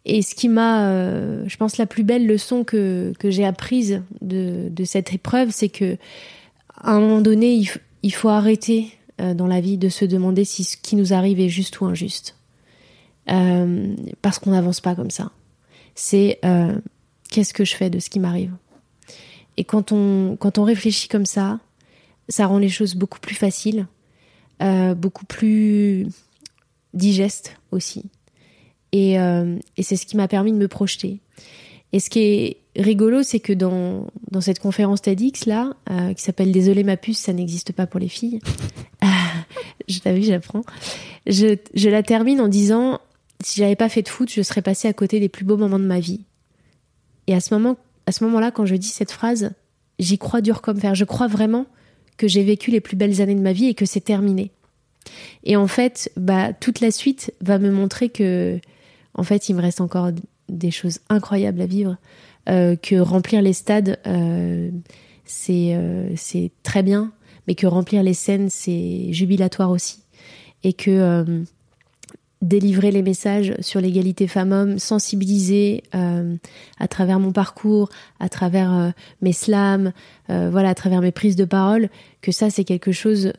et 0.05 0.21
ce 0.21 0.35
qui 0.35 0.49
m'a, 0.49 0.89
je 1.45 1.57
pense, 1.57 1.77
la 1.77 1.85
plus 1.85 2.03
belle 2.03 2.27
leçon 2.27 2.63
que 2.63 3.13
que 3.19 3.29
j'ai 3.31 3.45
apprise 3.45 4.01
de 4.21 4.69
de 4.69 4.83
cette 4.83 5.13
épreuve, 5.13 5.49
c'est 5.51 5.69
que 5.69 5.97
à 6.77 6.91
un 6.91 6.99
moment 6.99 7.21
donné, 7.21 7.53
il, 7.53 7.69
il 8.03 8.13
faut 8.13 8.29
arrêter 8.29 8.91
dans 9.19 9.45
la 9.45 9.61
vie 9.61 9.77
de 9.77 9.89
se 9.89 10.03
demander 10.03 10.45
si 10.45 10.63
ce 10.63 10.77
qui 10.77 10.95
nous 10.95 11.13
arrive 11.13 11.39
est 11.39 11.49
juste 11.49 11.79
ou 11.81 11.85
injuste. 11.85 12.35
Parce 13.27 14.39
qu'on 14.39 14.51
n'avance 14.51 14.81
pas 14.81 14.95
comme 14.95 15.11
ça. 15.11 15.31
C'est 15.93 16.39
qu'est-ce 17.29 17.53
que 17.53 17.63
je 17.63 17.75
fais 17.75 17.91
de 17.91 17.99
ce 17.99 18.09
qui 18.09 18.19
m'arrive? 18.19 18.51
Et 19.57 19.63
quand 19.63 19.91
on, 19.91 20.37
quand 20.37 20.57
on 20.57 20.63
réfléchit 20.63 21.07
comme 21.07 21.27
ça, 21.27 21.59
ça 22.31 22.47
rend 22.47 22.57
les 22.57 22.69
choses 22.69 22.95
beaucoup 22.95 23.19
plus 23.19 23.35
faciles, 23.35 23.87
euh, 24.63 24.95
beaucoup 24.95 25.25
plus 25.25 26.07
digestes 26.93 27.57
aussi. 27.71 28.05
Et, 28.93 29.19
euh, 29.19 29.57
et 29.77 29.83
c'est 29.83 29.97
ce 29.97 30.05
qui 30.05 30.17
m'a 30.17 30.27
permis 30.27 30.51
de 30.51 30.57
me 30.57 30.67
projeter. 30.67 31.19
Et 31.93 31.99
ce 31.99 32.09
qui 32.09 32.19
est 32.19 32.57
rigolo, 32.77 33.21
c'est 33.21 33.41
que 33.41 33.51
dans, 33.51 34.07
cette 34.39 34.59
conférence 34.59 35.01
TEDx 35.01 35.45
là, 35.45 35.73
euh, 35.89 36.13
qui 36.13 36.23
s'appelle 36.23 36.51
Désolé 36.51 36.83
ma 36.83 36.95
puce, 36.95 37.19
ça 37.19 37.33
n'existe 37.33 37.73
pas 37.73 37.85
pour 37.85 37.99
les 37.99 38.07
filles. 38.07 38.39
je 39.89 39.99
t'as 39.99 40.13
vu, 40.13 40.23
j'apprends. 40.23 40.63
Je, 41.27 41.57
je 41.73 41.89
la 41.89 42.01
termine 42.01 42.39
en 42.39 42.47
disant 42.47 43.01
si 43.43 43.59
j'avais 43.59 43.75
pas 43.75 43.89
fait 43.89 44.03
de 44.03 44.09
foot, 44.09 44.31
je 44.31 44.41
serais 44.41 44.61
passée 44.61 44.87
à 44.87 44.93
côté 44.93 45.19
des 45.19 45.29
plus 45.29 45.43
beaux 45.43 45.57
moments 45.57 45.79
de 45.79 45.85
ma 45.85 45.99
vie. 45.99 46.21
Et 47.27 47.33
à 47.33 47.41
ce 47.41 47.53
moment, 47.53 47.77
à 48.05 48.13
ce 48.13 48.23
moment-là, 48.23 48.51
quand 48.51 48.65
je 48.65 48.75
dis 48.75 48.87
cette 48.87 49.11
phrase, 49.11 49.51
j'y 49.99 50.17
crois 50.17 50.41
dur 50.41 50.61
comme 50.61 50.79
fer. 50.79 50.95
Je 50.95 51.05
crois 51.05 51.27
vraiment 51.27 51.65
que 52.21 52.27
j'ai 52.27 52.43
vécu 52.43 52.69
les 52.69 52.81
plus 52.81 52.95
belles 52.95 53.19
années 53.19 53.33
de 53.33 53.41
ma 53.41 53.51
vie 53.51 53.65
et 53.65 53.73
que 53.73 53.87
c'est 53.87 53.99
terminé. 53.99 54.51
Et 55.43 55.55
en 55.55 55.65
fait, 55.65 56.11
bah, 56.15 56.53
toute 56.53 56.79
la 56.79 56.91
suite 56.91 57.33
va 57.41 57.57
me 57.57 57.71
montrer 57.71 58.09
que, 58.09 58.59
en 59.15 59.23
fait, 59.23 59.49
il 59.49 59.55
me 59.55 59.61
reste 59.61 59.81
encore 59.81 60.11
des 60.47 60.69
choses 60.69 60.99
incroyables 61.09 61.59
à 61.59 61.65
vivre. 61.65 61.97
Euh, 62.47 62.75
que 62.75 62.95
remplir 62.95 63.41
les 63.41 63.53
stades, 63.53 63.97
euh, 64.05 64.69
c'est 65.25 65.73
euh, 65.73 66.09
c'est 66.15 66.51
très 66.61 66.83
bien, 66.83 67.11
mais 67.47 67.55
que 67.55 67.65
remplir 67.65 68.03
les 68.03 68.13
scènes, 68.13 68.51
c'est 68.51 69.11
jubilatoire 69.11 69.71
aussi. 69.71 70.03
Et 70.63 70.73
que 70.73 70.91
euh, 70.91 71.43
délivrer 72.41 72.91
les 72.91 73.03
messages 73.03 73.53
sur 73.59 73.79
l'égalité 73.81 74.27
femmes-hommes, 74.27 74.79
sensibiliser 74.79 75.83
euh, 75.93 76.35
à 76.79 76.87
travers 76.87 77.19
mon 77.19 77.31
parcours, 77.31 77.89
à 78.19 78.29
travers 78.29 78.73
euh, 78.73 78.89
mes 79.21 79.33
slams, 79.33 79.93
euh, 80.29 80.49
voilà, 80.51 80.69
à 80.69 80.75
travers 80.75 81.01
mes 81.01 81.11
prises 81.11 81.35
de 81.35 81.45
parole, 81.45 81.89
que 82.21 82.31
ça 82.31 82.49
c'est 82.49 82.63
quelque 82.63 82.91
chose 82.91 83.33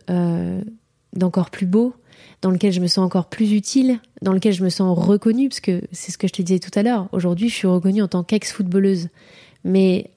d'encore 1.15 1.51
plus 1.51 1.67
beau, 1.67 1.95
dans 2.43 2.51
lequel 2.51 2.73
je 2.73 2.81
me 2.81 2.87
sens 2.87 3.05
encore 3.05 3.27
plus 3.27 3.53
utile, 3.53 3.99
dans 4.23 4.33
lequel 4.33 4.53
je 4.53 4.63
me 4.63 4.69
sens 4.69 4.97
reconnue, 4.97 5.49
parce 5.49 5.61
que 5.61 5.83
c'est 5.91 6.13
ce 6.13 6.19
que 6.19 6.29
je 6.29 6.33
te 6.33 6.43
disais 6.43 6.59
tout 6.59 6.77
à 6.79 6.83
l'heure. 6.83 7.09
Aujourd'hui, 7.13 7.49
je 7.49 7.55
suis 7.55 7.69
reconnue 7.69 8.03
en 8.03 8.09
tant 8.09 8.23
qu'ex-footballeuse, 8.23 9.09
mais 9.65 10.11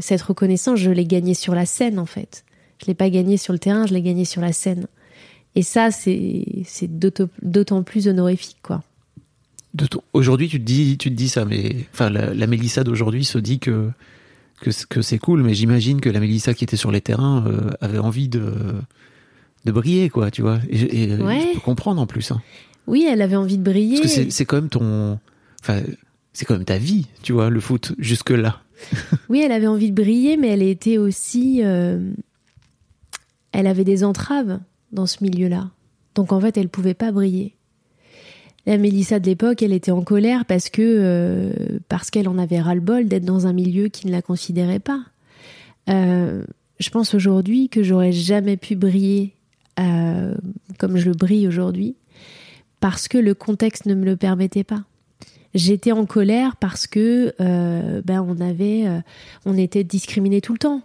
cette 0.00 0.22
reconnaissance, 0.22 0.78
je 0.78 0.90
l'ai 0.90 1.06
gagnée 1.06 1.34
sur 1.34 1.54
la 1.54 1.66
scène 1.66 1.98
en 1.98 2.06
fait. 2.06 2.44
Je 2.80 2.86
l'ai 2.86 2.94
pas 2.94 3.10
gagnée 3.10 3.36
sur 3.36 3.52
le 3.52 3.58
terrain, 3.58 3.86
je 3.86 3.94
l'ai 3.94 4.02
gagnée 4.02 4.24
sur 4.24 4.40
la 4.40 4.52
scène. 4.52 4.86
Et 5.54 5.62
ça, 5.62 5.90
c'est 5.90 6.44
d'autant 6.88 7.82
plus 7.82 8.08
honorifique, 8.08 8.58
quoi. 8.62 8.82
Aujourd'hui, 10.12 10.48
tu 10.48 10.58
te 10.58 10.64
dis, 10.64 10.98
tu 10.98 11.10
te 11.10 11.14
dis 11.14 11.28
ça, 11.28 11.44
mais 11.44 11.86
enfin, 11.92 12.10
la, 12.10 12.34
la 12.34 12.46
Mélissa 12.46 12.84
d'aujourd'hui 12.84 13.24
se 13.24 13.38
dit 13.38 13.58
que 13.58 13.90
que, 14.60 14.70
que 14.88 15.02
c'est 15.02 15.18
cool, 15.18 15.42
mais 15.42 15.54
j'imagine 15.54 16.00
que 16.00 16.08
la 16.10 16.20
Mélissa 16.20 16.54
qui 16.54 16.62
était 16.62 16.76
sur 16.76 16.92
les 16.92 17.00
terrains 17.00 17.44
euh, 17.46 17.70
avait 17.80 17.98
envie 17.98 18.28
de 18.28 18.52
de 19.64 19.72
briller, 19.72 20.08
quoi, 20.10 20.30
tu 20.30 20.42
vois. 20.42 20.58
Et, 20.68 21.04
et, 21.04 21.12
euh, 21.12 21.18
Ouais. 21.24 21.40
je 21.48 21.54
peux 21.54 21.60
comprendre 21.60 22.00
en 22.00 22.06
plus, 22.06 22.30
hein. 22.32 22.40
Oui, 22.86 23.06
elle 23.08 23.22
avait 23.22 23.36
envie 23.36 23.58
de 23.58 23.62
briller. 23.62 23.96
parce 24.00 24.08
que 24.08 24.14
c'est 24.14 24.30
c'est 24.30 24.44
quand 24.44 24.56
même 24.56 24.68
ton, 24.68 25.18
enfin, 25.62 25.80
c'est 26.32 26.44
quand 26.44 26.54
même 26.54 26.64
ta 26.64 26.78
vie, 26.78 27.06
tu 27.22 27.32
vois, 27.32 27.48
le 27.50 27.60
foot 27.60 27.92
jusque 27.98 28.30
là. 28.30 28.60
Oui, 29.28 29.40
elle 29.40 29.52
avait 29.52 29.66
envie 29.68 29.90
de 29.90 30.00
briller, 30.02 30.36
mais 30.36 30.48
elle 30.48 30.62
était 30.62 30.98
aussi. 30.98 31.60
euh, 31.64 32.12
Elle 33.52 33.66
avait 33.66 33.84
des 33.84 34.04
entraves 34.04 34.58
dans 34.92 35.06
ce 35.06 35.22
milieu-là. 35.24 35.70
Donc 36.14 36.32
en 36.32 36.40
fait, 36.40 36.56
elle 36.56 36.68
pouvait 36.68 36.94
pas 36.94 37.12
briller. 37.12 37.56
La 38.64 38.78
Mélissa 38.78 39.18
de 39.18 39.26
l'époque, 39.26 39.62
elle 39.62 39.72
était 39.72 39.90
en 39.90 40.02
colère 40.02 40.44
parce 40.44 40.68
que 40.68 40.82
euh, 40.82 41.78
parce 41.88 42.10
qu'elle 42.10 42.28
en 42.28 42.38
avait 42.38 42.60
ras-le-bol 42.60 43.08
d'être 43.08 43.24
dans 43.24 43.46
un 43.46 43.52
milieu 43.52 43.88
qui 43.88 44.06
ne 44.06 44.12
la 44.12 44.22
considérait 44.22 44.78
pas. 44.78 45.02
Euh, 45.88 46.44
je 46.78 46.90
pense 46.90 47.14
aujourd'hui 47.14 47.68
que 47.68 47.82
j'aurais 47.82 48.12
jamais 48.12 48.56
pu 48.56 48.76
briller 48.76 49.34
euh, 49.80 50.34
comme 50.78 50.96
je 50.96 51.06
le 51.06 51.14
brille 51.14 51.48
aujourd'hui 51.48 51.96
parce 52.78 53.08
que 53.08 53.18
le 53.18 53.34
contexte 53.34 53.86
ne 53.86 53.94
me 53.94 54.04
le 54.04 54.16
permettait 54.16 54.64
pas. 54.64 54.84
J'étais 55.54 55.92
en 55.92 56.06
colère 56.06 56.56
parce 56.56 56.86
que 56.86 57.34
ben 57.38 58.24
on 58.26 58.40
avait 58.40 58.86
on 59.44 59.58
était 59.58 59.84
discriminés 59.84 60.40
tout 60.40 60.54
le 60.54 60.58
temps. 60.58 60.82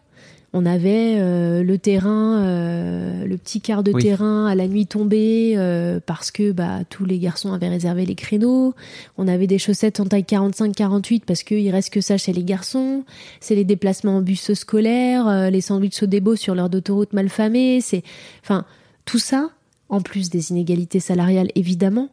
On 0.58 0.66
avait 0.66 1.18
euh, 1.20 1.64
le 1.64 1.78
terrain, 1.78 2.42
euh, 2.44 3.26
le 3.26 3.38
petit 3.38 3.62
quart 3.62 3.84
de 3.84 3.92
Oui. 3.92 4.02
terrain 4.02 4.48
à 4.48 4.56
la 4.56 4.68
nuit 4.68 4.88
tombée 4.88 5.54
euh, 5.56 6.00
parce 6.06 6.32
que 6.32 6.52
bah, 6.52 6.80
tous 6.90 7.06
les 7.06 7.20
garçons 7.20 7.54
avaient 7.54 7.70
réservé 7.70 8.06
les 8.06 8.16
créneaux. 8.16 8.74
On 9.18 9.28
avait 9.28 9.48
des 9.48 9.60
chaussettes 9.60 10.00
en 10.00 10.06
taille 10.06 10.24
45-48 10.24 11.22
parce 11.26 11.44
qu'il 11.44 11.70
reste 11.70 11.92
que 11.92 12.02
ça 12.02 12.18
chez 12.18 12.34
les 12.34 12.44
garçons. 12.44 13.04
C'est 13.40 13.56
les 13.56 13.66
déplacements 13.66 14.18
en 14.18 14.22
bus 14.22 14.54
scolaire, 14.54 15.52
les 15.52 15.62
sandwichs 15.62 16.02
au 16.02 16.08
débo 16.08 16.36
sur 16.36 16.56
l'heure 16.56 16.70
d'autoroute 16.70 17.14
malfamée. 17.14 17.80
C'est, 17.82 18.04
enfin, 18.44 18.66
tout 19.06 19.20
ça, 19.20 19.52
en 19.90 20.02
plus 20.02 20.30
des 20.30 20.52
inégalités 20.52 21.00
salariales 21.00 21.50
évidemment, 21.56 22.10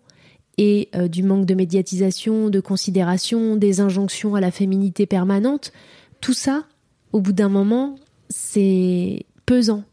et 0.58 0.88
euh, 0.94 1.08
du 1.08 1.22
manque 1.22 1.46
de 1.46 1.54
médiatisation, 1.54 2.48
de 2.48 2.60
considération, 2.60 3.56
des 3.56 3.80
injonctions 3.80 4.34
à 4.34 4.40
la 4.40 4.50
féminité 4.50 5.06
permanente, 5.06 5.72
tout 6.20 6.32
ça, 6.32 6.64
au 7.12 7.20
bout 7.20 7.32
d'un 7.32 7.48
moment, 7.48 7.96
c'est 8.28 9.26
pesant. 9.46 9.84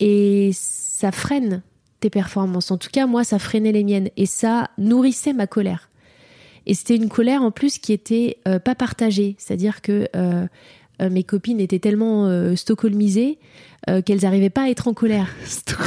Et 0.00 0.50
ça 0.52 1.12
freine 1.12 1.62
tes 2.00 2.10
performances. 2.10 2.70
En 2.70 2.78
tout 2.78 2.90
cas, 2.92 3.06
moi, 3.06 3.24
ça 3.24 3.38
freinait 3.38 3.72
les 3.72 3.84
miennes. 3.84 4.10
Et 4.16 4.26
ça 4.26 4.70
nourrissait 4.78 5.32
ma 5.32 5.46
colère. 5.46 5.90
Et 6.66 6.74
c'était 6.74 6.96
une 6.96 7.08
colère 7.08 7.42
en 7.42 7.50
plus 7.50 7.78
qui 7.78 7.92
était 7.92 8.38
euh, 8.46 8.58
pas 8.58 8.74
partagée. 8.74 9.34
C'est-à-dire 9.38 9.80
que 9.80 10.08
euh, 10.14 10.46
euh, 11.00 11.10
mes 11.10 11.24
copines 11.24 11.60
étaient 11.60 11.78
tellement 11.78 12.54
stockholmisées 12.56 13.38
euh, 13.88 14.02
qu'elles 14.02 14.20
n'arrivaient 14.22 14.50
pas 14.50 14.64
à 14.64 14.68
être 14.68 14.86
en 14.88 14.94
colère. 14.94 15.28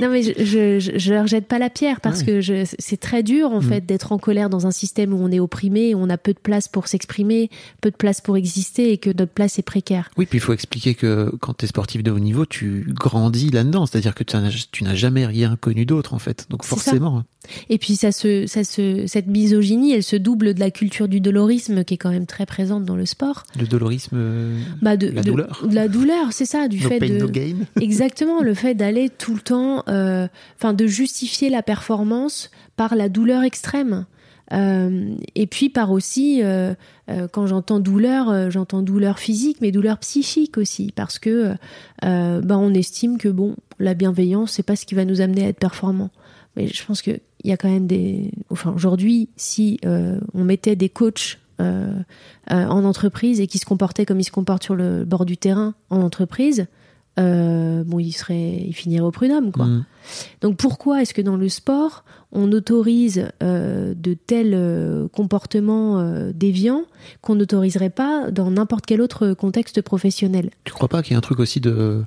Non, 0.00 0.08
mais 0.10 0.22
je, 0.22 0.78
je, 0.96 1.12
leur 1.12 1.26
jette 1.26 1.46
pas 1.46 1.58
la 1.58 1.70
pierre 1.70 2.00
parce 2.00 2.20
Ouais. 2.22 2.40
que 2.40 2.64
c'est 2.78 2.96
très 3.00 3.22
dur 3.22 3.50
en 3.50 3.60
Mm. 3.60 3.68
fait 3.68 3.86
d'être 3.86 4.12
en 4.12 4.18
colère 4.18 4.50
dans 4.50 4.66
un 4.66 4.70
système 4.70 5.12
où 5.12 5.18
on 5.18 5.30
est 5.30 5.40
opprimé, 5.40 5.94
où 5.94 5.98
on 5.98 6.10
a 6.10 6.18
peu 6.18 6.32
de 6.32 6.38
place 6.38 6.68
pour 6.68 6.88
s'exprimer, 6.88 7.50
peu 7.80 7.90
de 7.90 7.96
place 7.96 8.20
pour 8.20 8.36
exister 8.36 8.92
et 8.92 8.98
que 8.98 9.10
notre 9.10 9.32
place 9.32 9.58
est 9.58 9.62
précaire. 9.62 10.10
Oui, 10.16 10.26
puis 10.26 10.38
il 10.38 10.40
faut 10.40 10.52
expliquer 10.52 10.94
que 10.94 11.32
quand 11.40 11.54
tu 11.58 11.64
es 11.64 11.68
sportif 11.68 12.02
de 12.02 12.10
haut 12.10 12.18
niveau, 12.18 12.44
tu 12.46 12.86
grandis 12.88 13.50
là-dedans. 13.50 13.86
C'est-à-dire 13.86 14.14
que 14.14 14.24
tu 14.24 14.36
n'as- 14.84 14.94
jamais 14.94 15.24
rien 15.26 15.56
connu 15.56 15.86
d'autre, 15.86 16.14
en 16.14 16.18
fait. 16.18 16.46
Donc 16.50 16.64
forcément. 16.64 17.24
Et 17.70 17.78
puis 17.78 17.96
ça 17.96 18.12
se, 18.12 18.46
ça 18.46 18.62
se, 18.64 19.06
cette 19.06 19.26
misogynie, 19.26 19.92
elle 19.92 20.02
se 20.02 20.16
double 20.16 20.54
de 20.54 20.60
la 20.60 20.70
culture 20.70 21.08
du 21.08 21.20
dolorisme 21.20 21.82
qui 21.84 21.94
est 21.94 21.98
quand 21.98 22.10
même 22.10 22.26
très 22.26 22.46
présente 22.46 22.84
dans 22.84 22.94
le 22.96 23.06
sport. 23.06 23.44
Le 23.58 23.66
dolorisme, 23.66 24.16
Bah 24.80 24.96
de, 24.96 25.08
La 25.08 25.22
de- 25.22 25.30
douleur. 25.30 25.62
de 25.68 25.74
la 25.74 25.88
douleur, 25.88 26.32
c'est 26.32 26.44
ça, 26.46 26.68
du 26.68 26.78
fait 26.78 26.98
pain, 27.08 27.14
de 27.14 27.18
no 27.18 27.28
gain. 27.28 27.56
exactement 27.80 28.42
le 28.42 28.54
fait 28.54 28.74
d'aller 28.74 29.08
tout 29.10 29.34
le 29.34 29.40
temps, 29.40 29.84
euh, 29.88 30.26
enfin 30.56 30.72
de 30.72 30.86
justifier 30.86 31.50
la 31.50 31.62
performance 31.62 32.50
par 32.76 32.94
la 32.94 33.08
douleur 33.08 33.42
extrême. 33.42 34.06
Euh, 34.52 35.14
et 35.34 35.46
puis 35.46 35.70
par 35.70 35.90
aussi, 35.90 36.42
euh, 36.42 36.74
euh, 37.08 37.26
quand 37.28 37.46
j'entends 37.46 37.80
douleur, 37.80 38.50
j'entends 38.50 38.82
douleur 38.82 39.18
physique, 39.18 39.58
mais 39.60 39.70
douleur 39.70 39.98
psychique 39.98 40.58
aussi, 40.58 40.92
parce 40.94 41.18
que 41.18 41.54
bah, 42.02 42.58
on 42.58 42.74
estime 42.74 43.18
que 43.18 43.28
bon, 43.28 43.56
la 43.78 43.94
bienveillance, 43.94 44.52
c'est 44.52 44.62
pas 44.62 44.76
ce 44.76 44.86
qui 44.86 44.94
va 44.94 45.04
nous 45.04 45.20
amener 45.20 45.44
à 45.44 45.48
être 45.48 45.58
performant. 45.58 46.10
Mais 46.56 46.66
je 46.66 46.84
pense 46.84 47.00
que 47.00 47.12
il 47.44 47.50
y 47.50 47.52
a 47.52 47.56
quand 47.56 47.70
même 47.70 47.86
des, 47.86 48.30
enfin 48.50 48.72
aujourd'hui, 48.74 49.30
si 49.36 49.80
on 49.84 50.44
mettait 50.44 50.76
des 50.76 50.88
coachs 50.88 51.38
en 51.58 52.84
entreprise 52.84 53.40
et 53.40 53.46
qui 53.46 53.58
se 53.58 53.64
comportaient 53.64 54.04
comme 54.04 54.20
ils 54.20 54.24
se 54.24 54.30
comportent 54.30 54.64
sur 54.64 54.74
le 54.74 55.04
bord 55.04 55.24
du 55.24 55.36
terrain 55.36 55.74
en 55.90 56.00
entreprise, 56.02 56.66
euh, 57.18 57.84
bon, 57.84 57.98
il 57.98 58.12
serait, 58.12 58.64
il 58.66 58.72
finirait 58.72 59.04
au 59.04 59.10
prud'homme, 59.10 59.52
quoi. 59.52 59.66
Mm. 59.66 59.84
Donc 60.40 60.56
pourquoi 60.56 61.02
est-ce 61.02 61.14
que 61.14 61.22
dans 61.22 61.36
le 61.36 61.48
sport, 61.48 62.04
on 62.32 62.50
autorise 62.52 63.28
euh, 63.42 63.94
de 63.96 64.14
tels 64.14 64.54
euh, 64.54 65.08
comportements 65.08 66.02
déviants 66.32 66.84
qu'on 67.20 67.34
n'autoriserait 67.34 67.90
pas 67.90 68.30
dans 68.30 68.50
n'importe 68.50 68.86
quel 68.86 69.00
autre 69.00 69.34
contexte 69.34 69.82
professionnel? 69.82 70.50
Tu 70.64 70.72
crois 70.72 70.88
pas 70.88 71.02
qu'il 71.02 71.12
y 71.12 71.14
a 71.14 71.18
un 71.18 71.22
truc 71.22 71.38
aussi 71.40 71.60
de 71.60 72.02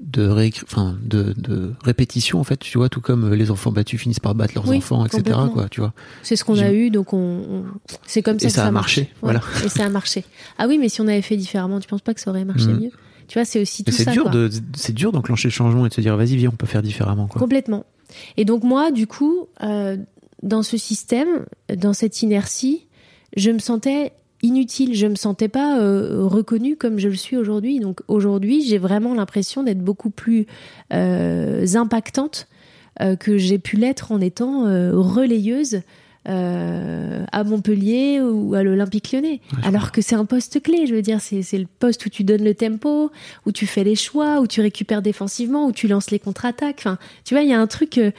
de, 0.00 0.26
enfin, 0.64 0.96
de, 1.04 1.34
de 1.36 1.74
répétition 1.84 2.40
en 2.40 2.44
fait? 2.44 2.56
Tu 2.58 2.78
vois 2.78 2.88
tout 2.88 3.02
comme 3.02 3.34
les 3.34 3.50
enfants 3.50 3.70
battus 3.70 4.00
finissent 4.00 4.18
par 4.18 4.34
battre 4.34 4.54
leurs 4.54 4.66
Oui, 4.66 4.78
enfants 4.78 5.04
etc 5.04 5.22
quoi 5.52 5.68
tu 5.68 5.80
vois 5.80 5.92
C'est 6.22 6.36
ce 6.36 6.44
qu'on 6.44 6.58
a 6.58 6.72
eu, 6.72 6.88
donc 6.90 7.12
on, 7.12 7.18
on- 7.18 7.64
c'est 8.06 8.22
comme 8.22 8.38
ça 8.38 8.46
Et 8.46 8.48
que 8.48 8.54
ça 8.54 8.66
a 8.66 8.70
marché, 8.70 9.10
voilà. 9.20 9.42
Et 9.62 9.68
ça 9.68 9.84
a 9.84 9.88
marché. 9.90 10.24
Ah 10.56 10.66
oui, 10.68 10.78
mais 10.78 10.88
si 10.88 11.02
on 11.02 11.06
avait 11.06 11.20
fait 11.20 11.36
différemment, 11.36 11.80
tu 11.80 11.86
penses 11.88 12.00
pas 12.00 12.14
que 12.14 12.20
ça 12.22 12.30
aurait 12.30 12.46
marché 12.46 12.68
Mhm. 12.68 12.80
mieux? 12.80 12.90
Tu 13.30 13.38
vois, 13.38 13.44
c'est 13.44 13.60
aussi 13.60 13.84
tout 13.84 13.92
c'est 13.92 14.02
ça. 14.02 14.10
dur 14.10 14.24
quoi. 14.24 14.32
de 14.32 14.50
c'est 14.74 14.92
dur 14.92 15.12
d'enclencher 15.12 15.46
le 15.46 15.52
changement 15.52 15.86
et 15.86 15.88
de 15.88 15.94
se 15.94 16.00
dire 16.00 16.16
vas-y 16.16 16.34
viens 16.34 16.50
on 16.52 16.56
peut 16.56 16.66
faire 16.66 16.82
différemment 16.82 17.28
quoi 17.28 17.38
Complètement. 17.38 17.84
Et 18.36 18.44
donc 18.44 18.64
moi, 18.64 18.90
du 18.90 19.06
coup, 19.06 19.46
euh, 19.62 19.96
dans 20.42 20.64
ce 20.64 20.76
système, 20.76 21.46
dans 21.72 21.92
cette 21.92 22.22
inertie, 22.22 22.88
je 23.36 23.52
me 23.52 23.60
sentais 23.60 24.14
inutile, 24.42 24.96
je 24.96 25.06
me 25.06 25.14
sentais 25.14 25.46
pas 25.46 25.78
euh, 25.78 26.24
reconnue 26.26 26.74
comme 26.74 26.98
je 26.98 27.06
le 27.06 27.14
suis 27.14 27.36
aujourd'hui. 27.36 27.78
Donc 27.78 28.00
aujourd'hui, 28.08 28.64
j'ai 28.66 28.78
vraiment 28.78 29.14
l'impression 29.14 29.62
d'être 29.62 29.78
beaucoup 29.80 30.10
plus 30.10 30.48
euh, 30.92 31.64
impactante 31.74 32.48
que 33.20 33.38
j'ai 33.38 33.58
pu 33.58 33.76
l'être 33.76 34.12
en 34.12 34.20
étant 34.20 34.64
relayeuse 34.64 35.80
euh, 36.28 37.24
à 37.32 37.44
Montpellier 37.44 38.20
ou 38.20 38.54
à 38.54 38.62
l'Olympique 38.62 39.12
lyonnais. 39.12 39.40
Ouais, 39.52 39.58
Alors 39.62 39.90
que 39.90 40.02
c'est 40.02 40.14
un 40.14 40.26
poste 40.26 40.62
clé, 40.62 40.86
je 40.86 40.94
veux 40.94 41.02
dire, 41.02 41.20
c'est 41.20 41.58
le 41.58 41.66
poste 41.78 42.04
où 42.04 42.08
tu 42.10 42.24
donnes 42.24 42.44
le 42.44 42.54
tempo, 42.54 43.10
où 43.46 43.52
tu 43.52 43.66
fais 43.66 43.84
les 43.84 43.96
choix, 43.96 44.40
où 44.40 44.46
tu 44.46 44.60
récupères 44.60 45.02
défensivement, 45.02 45.66
où 45.66 45.72
tu 45.72 45.88
lances 45.88 46.10
les 46.10 46.18
contre-attaques. 46.18 46.80
Enfin, 46.80 46.98
tu 47.24 47.34
vois, 47.34 47.42
il 47.42 47.48
y 47.48 47.54
a 47.54 47.60
un 47.60 47.66
truc 47.66 47.96
euh, 47.98 48.10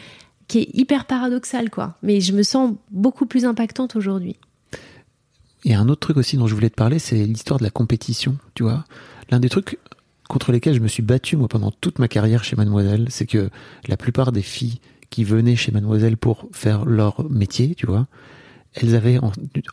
qui 0.47 0.59
est 0.59 0.69
hyper 0.73 1.05
paradoxal, 1.05 1.69
quoi. 1.69 1.97
Mais 2.01 2.21
je 2.21 2.33
me 2.33 2.43
sens 2.43 2.73
beaucoup 2.89 3.25
plus 3.25 3.45
impactante 3.45 3.95
aujourd'hui. 3.95 4.37
Et 5.63 5.75
un 5.75 5.87
autre 5.87 5.99
truc 5.99 6.17
aussi 6.17 6.37
dont 6.37 6.47
je 6.47 6.55
voulais 6.55 6.71
te 6.71 6.75
parler, 6.75 6.97
c'est 6.97 7.23
l'histoire 7.23 7.59
de 7.59 7.63
la 7.63 7.69
compétition, 7.69 8.37
tu 8.55 8.63
vois. 8.63 8.83
L'un 9.29 9.39
des 9.39 9.49
trucs 9.49 9.77
contre 10.27 10.51
lesquels 10.51 10.73
je 10.73 10.79
me 10.79 10.87
suis 10.87 11.03
battu, 11.03 11.37
moi, 11.37 11.47
pendant 11.47 11.71
toute 11.71 11.99
ma 11.99 12.07
carrière 12.07 12.43
chez 12.43 12.55
Mademoiselle, 12.55 13.05
c'est 13.09 13.27
que 13.27 13.49
la 13.87 13.97
plupart 13.97 14.31
des 14.31 14.41
filles 14.41 14.79
qui 15.11 15.23
venaient 15.23 15.55
chez 15.55 15.71
Mademoiselle 15.71 16.17
pour 16.17 16.47
faire 16.51 16.85
leur 16.85 17.29
métier, 17.29 17.75
tu 17.75 17.85
vois, 17.85 18.07
elles 18.73 18.95
avaient 18.95 19.19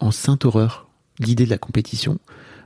en, 0.01 0.11
sainte 0.11 0.45
horreur 0.45 0.89
l'idée 1.19 1.47
de 1.47 1.51
la 1.51 1.57
compétition. 1.57 2.19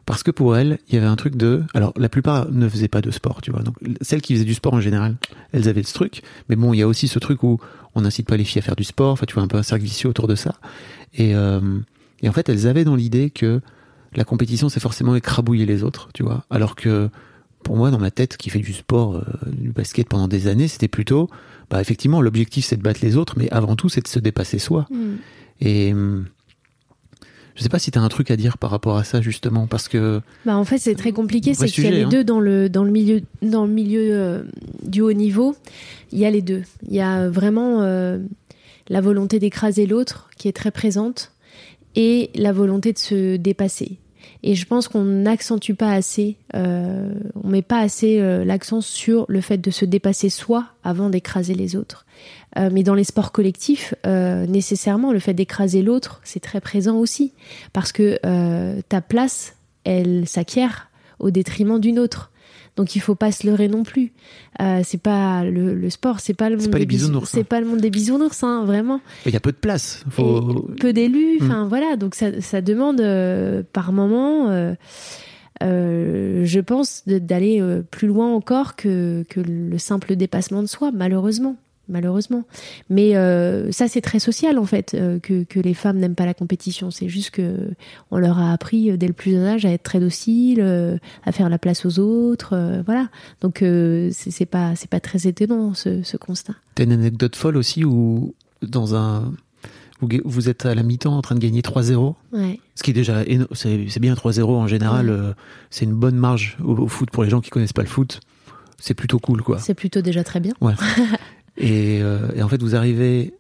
Parce 0.05 0.25
que 0.25 0.33
pour 0.33 0.57
elles, 0.57 0.81
il 0.89 0.97
y 0.97 0.99
avait 0.99 1.07
un 1.07 1.15
truc 1.15 1.37
de... 1.37 1.63
Alors, 1.75 1.93
la 1.97 2.09
plupart 2.09 2.51
ne 2.51 2.69
faisaient 2.69 2.89
pas 2.89 3.03
de 3.03 3.13
sport, 3.13 3.41
tu 3.41 3.53
vois. 3.53 3.63
Donc, 3.63 3.77
celles 4.01 4.21
qui 4.21 4.35
faisaient 4.35 4.45
du 4.45 4.55
sport 4.55 4.75
en 4.75 4.81
général, 4.81 5.15
elles 5.53 5.69
avaient 5.69 5.85
ce 5.85 5.95
truc. 5.95 6.23
Mais 6.49 6.57
bon, 6.57 6.73
il 6.73 6.79
y 6.79 6.83
a 6.83 6.89
aussi 6.89 7.07
ce 7.07 7.21
truc 7.21 7.45
où 7.45 7.61
on 7.95 8.01
n'incite 8.01 8.27
pas 8.27 8.37
les 8.37 8.43
filles 8.43 8.59
à 8.59 8.63
faire 8.63 8.75
du 8.75 8.83
sport. 8.83 9.13
Enfin, 9.13 9.27
tu 9.29 9.35
vois, 9.35 9.45
un 9.45 9.49
peu 9.49 9.59
un 9.59 9.63
cercle 9.63 9.85
vicieux 9.85 10.09
autour 10.09 10.27
de 10.27 10.35
ça. 10.35 10.55
Et, 11.15 11.37
euh, 11.37 11.79
et 12.21 12.29
en 12.29 12.33
fait, 12.33 12.49
elles 12.49 12.67
avaient 12.67 12.85
dans 12.85 12.97
l'idée 12.97 13.31
que 13.31 13.61
la 14.15 14.25
compétition, 14.25 14.69
c'est 14.69 14.81
forcément 14.81 15.15
écrabouiller 15.15 15.67
les 15.67 15.85
autres, 15.85 16.09
tu 16.15 16.25
vois. 16.25 16.45
Alors 16.51 16.75
que 16.75 17.09
pour 17.63 17.77
moi, 17.77 17.91
dans 17.91 17.99
ma 17.99 18.11
tête, 18.11 18.37
qui 18.37 18.51
fait 18.51 18.59
du 18.59 18.73
sport, 18.73 19.17
euh, 19.17 19.23
du 19.47 19.71
basket 19.71 20.09
pendant 20.09 20.29
des 20.29 20.49
années, 20.49 20.69
c'était 20.69 20.89
plutôt, 20.89 21.31
bah 21.73 21.81
effectivement, 21.81 22.21
l'objectif 22.21 22.67
c'est 22.67 22.77
de 22.77 22.83
battre 22.83 23.01
les 23.03 23.17
autres, 23.17 23.35
mais 23.39 23.51
avant 23.51 23.77
tout, 23.77 23.89
c'est 23.89 24.03
de 24.03 24.09
se 24.09 24.19
dépasser 24.19 24.59
soi. 24.59 24.87
Et 25.63 25.95
hum, 25.95 26.27
je 27.55 27.63
sais 27.63 27.71
pas 27.71 27.79
si 27.79 27.91
t'as 27.91 28.01
un 28.01 28.11
truc 28.11 28.31
à 28.31 28.37
dire 28.37 28.59
par 28.59 28.69
rapport 28.71 28.99
à 28.99 29.05
ça 29.05 29.23
justement, 29.23 29.67
parce 29.67 29.89
que 29.89 30.21
Bah 30.45 30.55
en 30.55 30.67
fait, 30.67 30.77
c'est 30.77 30.95
très 30.95 31.13
compliqué. 31.13 31.55
C'est 31.55 31.69
qu'il 31.69 31.85
y 31.85 31.87
a 31.87 31.91
les 31.91 32.03
hein. 32.03 32.09
deux 32.11 32.25
dans 32.25 32.41
le 32.41 32.69
dans 32.69 32.85
le 32.85 32.91
milieu 32.91 33.23
dans 33.41 33.65
le 33.65 33.73
milieu 33.73 34.03
euh, 34.03 34.43
du 34.83 35.01
haut 35.01 35.15
niveau. 35.15 35.57
Il 36.13 36.19
y 36.19 36.27
a 36.27 36.31
les 36.31 36.43
deux. 36.43 36.63
Il 36.87 36.95
y 36.95 37.01
a 37.01 37.31
vraiment 37.31 37.81
euh, 37.81 38.19
la 38.91 39.01
volonté 39.01 39.39
d'écraser 39.39 39.87
l'autre 39.87 40.29
qui 40.37 40.49
est 40.49 40.53
très 40.53 40.73
présente 40.73 41.33
et 41.97 42.29
la 42.35 42.53
volonté 42.53 42.93
de 42.93 42.99
se 42.99 43.37
dépasser. 43.37 43.97
Et 44.45 44.55
je 44.57 44.67
pense 44.67 44.89
qu'on 44.89 45.05
n'accentue 45.05 45.73
pas 45.73 45.93
assez, 45.93 46.37
euh, 46.57 47.13
on 47.43 47.49
met 47.49 47.63
pas 47.63 47.79
assez 47.79 48.19
euh, 48.19 48.45
l'accent 48.45 48.81
sur 48.81 49.25
le 49.29 49.41
fait 49.41 49.59
de 49.59 49.71
se 49.71 49.85
dépasser 49.85 50.31
soi 50.31 50.67
avant 50.83 51.11
d'écraser 51.11 51.55
les 51.55 51.77
autres. 51.77 52.07
Euh, 52.59 52.69
mais 52.73 52.83
dans 52.83 52.95
les 52.95 53.05
sports 53.05 53.31
collectifs, 53.31 53.95
euh, 54.05 54.47
nécessairement, 54.47 55.13
le 55.13 55.21
fait 55.21 55.33
d'écraser 55.35 55.83
l'autre, 55.83 56.21
c'est 56.25 56.41
très 56.41 56.61
présent 56.61 56.97
aussi, 56.97 57.33
parce 57.73 57.93
que 57.93 58.19
ta 58.89 59.01
place, 59.01 59.55
elle 59.85 60.27
s'acquiert 60.27 60.89
au 61.21 61.31
détriment 61.31 61.79
d'une 61.79 61.99
autre. 61.99 62.32
Donc 62.77 62.97
il 62.97 63.01
faut 63.01 63.15
pas 63.15 63.33
se 63.33 63.47
leurrer 63.47 63.69
non 63.69 63.83
plus. 63.83 64.13
Euh, 64.61 64.81
c'est 64.83 65.01
pas 65.01 65.45
le, 65.45 65.75
le 65.75 65.91
sport, 65.91 66.21
c'est 66.21 66.33
pas 66.35 66.49
le 66.49 66.57
monde 66.57 66.71
pas 66.71 66.79
des 66.79 66.87
bisounours, 66.87 67.29
C'est 67.31 67.41
hein. 67.41 67.47
pas 67.49 67.61
le 67.61 67.67
monde 67.67 67.81
des 67.81 67.91
bisounours, 67.91 68.43
hein, 68.43 68.65
vraiment. 68.65 69.01
il 69.27 69.33
y 69.33 69.37
a 69.37 69.41
peu 69.41 69.53
de 69.53 69.57
place. 69.57 70.05
Faut... 70.11 70.41
Peu 70.81 70.93
d'élus, 70.93 71.39
Mm. 71.41 71.45
enfin 71.45 71.67
voilà, 71.67 71.97
donc 71.97 72.15
ça, 72.15 72.41
ça 72.41 72.61
demande 72.63 73.01
euh, 73.01 73.63
par 73.73 73.93
moment, 73.93 74.49
euh, 74.49 74.75
euh, 75.63 76.45
je 76.45 76.61
pense, 76.61 77.03
d'aller 77.07 77.63
plus 77.91 78.09
loin 78.09 78.33
encore 78.33 78.75
que, 78.77 79.25
que 79.29 79.41
le 79.41 79.79
simple 79.79 80.17
dépassement 80.17 80.63
de 80.63 80.67
soi, 80.69 80.91
malheureusement. 80.93 81.57
Malheureusement. 81.93 82.45
Mais 82.91 83.15
euh, 83.17 83.71
ça, 83.71 83.87
c'est 83.87 84.01
très 84.01 84.19
social, 84.19 84.59
en 84.59 84.65
fait, 84.65 84.95
euh, 84.95 85.19
que, 85.21 85.45
que 85.45 85.61
les 85.61 85.75
femmes 85.75 85.99
n'aiment 85.99 86.15
pas 86.15 86.25
la 86.27 86.33
compétition. 86.35 86.91
C'est 86.91 87.09
juste 87.09 87.31
que 87.31 87.71
on 88.11 88.19
leur 88.19 88.39
a 88.39 88.51
appris 88.53 88.91
euh, 88.91 88.97
dès 88.97 89.07
le 89.07 89.13
plus 89.13 89.33
jeune 89.33 89.45
âge 89.45 89.65
à 89.67 89.71
être 89.71 89.83
très 89.83 90.01
dociles, 90.01 90.61
euh, 90.63 90.97
à 91.25 91.33
faire 91.33 91.49
la 91.51 91.59
place 91.59 91.85
aux 91.85 91.99
autres. 91.99 92.83
voilà. 92.87 93.09
Donc, 93.43 93.63
c'est 94.13 94.47
pas, 94.47 94.75
c'est 94.75 94.89
pas 94.91 95.01
très 95.01 95.27
étonnant, 95.29 95.75
ce, 95.75 96.03
ce 96.03 96.17
constat. 96.17 96.55
T'as 96.75 96.85
une 96.85 96.93
anecdote 96.93 97.37
folle 97.37 97.57
aussi 97.59 97.85
où 97.85 98.35
dans 98.63 98.95
un 98.95 99.33
où 100.01 100.09
vous 100.25 100.49
êtes 100.49 100.67
à 100.67 100.75
la 100.75 100.83
mi-temps 100.83 101.17
en 101.17 101.23
train 101.23 101.35
de 101.37 101.41
gagner 101.41 101.61
3-0 101.61 102.15
Ouais. 102.33 102.59
Ce 102.75 102.83
qui 102.83 102.91
est 102.91 102.95
déjà 102.95 103.23
c'est 103.53 103.87
c'est 103.89 104.01
bien 104.01 104.15
3-0 104.15 104.43
en 104.45 104.67
général, 104.67 105.11
Ouais. 105.11 105.33
c'est 105.71 105.85
une 105.85 105.93
bonne 105.95 106.17
marge 106.17 106.57
au, 106.65 106.73
au 106.73 106.89
foot 106.89 107.11
pour 107.11 107.23
les 107.23 107.31
gens 107.31 107.41
qui 107.41 107.51
connaissent 107.51 107.73
pas 107.73 107.83
le 107.83 107.89
foot. 107.89 108.19
C'est 108.79 108.95
plutôt 108.95 109.21
cool 109.21 109.43
quoi. 109.43 109.59
C'est 109.61 109.75
plutôt 109.75 110.01
déjà 110.01 110.25
très 110.25 110.41
bien. 110.41 110.55
Ouais. 110.61 110.73
et, 111.63 112.03
euh, 112.03 112.29
et 112.37 112.43
en 112.43 112.49
fait 112.49 112.61
vous 112.63 112.75
arrivez 112.77 113.35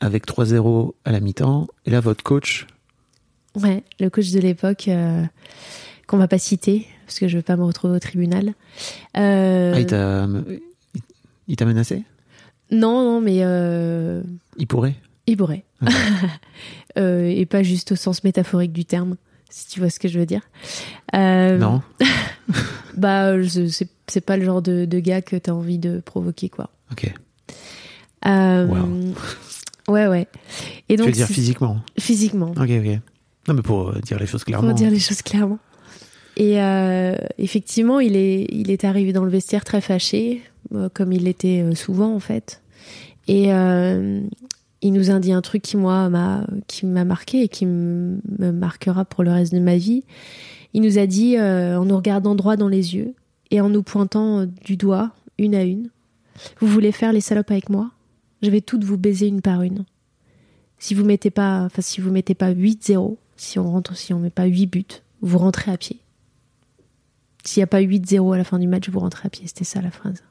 avec 0.00 0.26
3-0 0.26 0.92
à 1.04 1.12
la 1.12 1.20
mi-temps 1.20 1.66
et 1.86 1.90
là 1.90 2.00
votre 2.00 2.22
coach 2.24 2.66
Ouais, 3.56 3.84
le 4.00 4.10
coach 4.10 4.32
de 4.32 4.40
l'époque, 4.40 4.88
euh, 4.88 5.22
qu'on 6.08 6.16
va 6.16 6.26
pas 6.26 6.38
citer, 6.38 6.88
parce 7.06 7.20
que 7.20 7.28
je 7.28 7.36
veux 7.36 7.42
pas 7.42 7.56
me 7.56 7.62
retrouver 7.62 7.94
au 7.94 8.00
tribunal. 8.00 8.54
Euh, 9.16 9.72
ah, 9.76 9.78
il 9.78 9.86
t'a 9.86 10.26
il 11.46 11.54
t'a 11.56 11.64
menacé? 11.64 12.02
Non, 12.72 13.04
non, 13.04 13.20
mais 13.20 13.38
euh, 13.42 14.22
Il 14.56 14.66
pourrait? 14.66 14.96
il 15.28 15.36
pourrait. 15.36 15.62
Ah. 15.80 15.90
Et 17.00 17.46
pas 17.46 17.62
juste 17.62 17.92
au 17.92 17.96
sens 17.96 18.24
métaphorique 18.24 18.72
du 18.72 18.84
terme, 18.84 19.16
si 19.50 19.68
tu 19.68 19.78
vois 19.80 19.90
ce 19.90 20.00
que 20.00 20.08
je 20.08 20.18
veux 20.18 20.26
dire. 20.26 20.42
Non 21.12 21.80
Bah, 22.96 23.34
c'est 23.48 23.88
c'est 24.08 24.20
pas 24.20 24.36
le 24.36 24.44
genre 24.44 24.62
de, 24.62 24.84
de 24.84 24.98
gars 24.98 25.22
que 25.22 25.36
t'as 25.36 25.52
envie 25.52 25.78
de 25.78 26.00
provoquer, 26.00 26.48
quoi. 26.48 26.70
Ok. 26.92 27.12
Euh, 28.26 28.66
Wow. 28.66 29.94
Ouais, 29.94 30.06
ouais. 30.06 30.26
Et 30.88 30.94
tu 30.94 30.96
donc, 30.96 31.06
veux 31.06 31.12
dire 31.12 31.26
physiquement 31.26 31.80
physiquement. 31.98 32.52
Ok, 32.52 32.70
ok. 32.70 33.00
Non 33.48 33.54
mais 33.54 33.62
pour 33.62 33.90
euh, 33.90 34.00
dire 34.00 34.18
les 34.18 34.26
choses 34.26 34.44
clairement. 34.44 34.68
Pour 34.68 34.76
dire 34.76 34.90
les 34.90 34.98
choses 34.98 35.20
clairement. 35.20 35.58
Et 36.36 36.60
euh, 36.60 37.16
effectivement, 37.38 38.00
il 38.00 38.16
est, 38.16 38.46
il 38.50 38.70
est 38.70 38.84
arrivé 38.84 39.12
dans 39.12 39.24
le 39.24 39.30
vestiaire 39.30 39.64
très 39.64 39.80
fâché, 39.80 40.42
euh, 40.74 40.88
comme 40.92 41.12
il 41.12 41.24
l'était 41.24 41.64
souvent 41.74 42.14
en 42.14 42.18
fait. 42.18 42.62
Et 43.28 43.52
euh, 43.52 44.20
il 44.82 44.92
nous 44.92 45.10
a 45.10 45.18
dit 45.20 45.32
un 45.32 45.42
truc 45.42 45.62
qui 45.62 45.76
moi 45.76 46.08
m'a, 46.08 46.46
qui 46.66 46.86
m'a 46.86 47.04
marqué 47.04 47.42
et 47.42 47.48
qui 47.48 47.66
me 47.66 48.18
marquera 48.38 49.04
pour 49.04 49.22
le 49.22 49.32
reste 49.32 49.52
de 49.54 49.60
ma 49.60 49.76
vie. 49.76 50.02
Il 50.72 50.82
nous 50.82 50.98
a 50.98 51.06
dit, 51.06 51.38
en 51.38 51.84
nous 51.84 51.96
regardant 51.96 52.34
droit 52.34 52.56
dans 52.56 52.68
les 52.68 52.96
yeux 52.96 53.14
et 53.50 53.60
en 53.60 53.68
nous 53.68 53.82
pointant 53.82 54.44
du 54.64 54.76
doigt, 54.76 55.12
une 55.38 55.54
à 55.54 55.62
une, 55.62 55.88
vous 56.60 56.66
voulez 56.66 56.90
faire 56.90 57.12
les 57.12 57.20
salopes 57.20 57.52
avec 57.52 57.70
moi? 57.70 57.90
Je 58.44 58.50
vais 58.50 58.60
toutes 58.60 58.84
vous 58.84 58.98
baiser 58.98 59.26
une 59.26 59.40
par 59.40 59.62
une. 59.62 59.84
Si 60.78 60.92
vous 60.94 61.04
mettez 61.04 61.30
pas, 61.30 61.68
si 61.78 62.02
vous 62.02 62.10
mettez 62.10 62.34
pas 62.34 62.52
8-0, 62.52 63.16
si 63.36 63.58
on 63.58 63.70
rentre, 63.70 63.96
si 63.96 64.12
on 64.12 64.18
met 64.18 64.28
pas 64.28 64.44
8 64.44 64.66
buts, 64.66 64.84
vous 65.22 65.38
rentrez 65.38 65.70
à 65.72 65.78
pied. 65.78 66.00
S'il 67.42 67.60
n'y 67.60 67.64
a 67.64 67.68
pas 67.68 67.80
8-0 67.80 68.34
à 68.34 68.36
la 68.36 68.44
fin 68.44 68.58
du 68.58 68.66
match, 68.66 68.90
vous 68.90 69.00
rentrez 69.00 69.26
à 69.26 69.30
pied. 69.30 69.46
C'était 69.46 69.64
ça 69.64 69.80
la 69.80 69.90
phrase. 69.90 70.22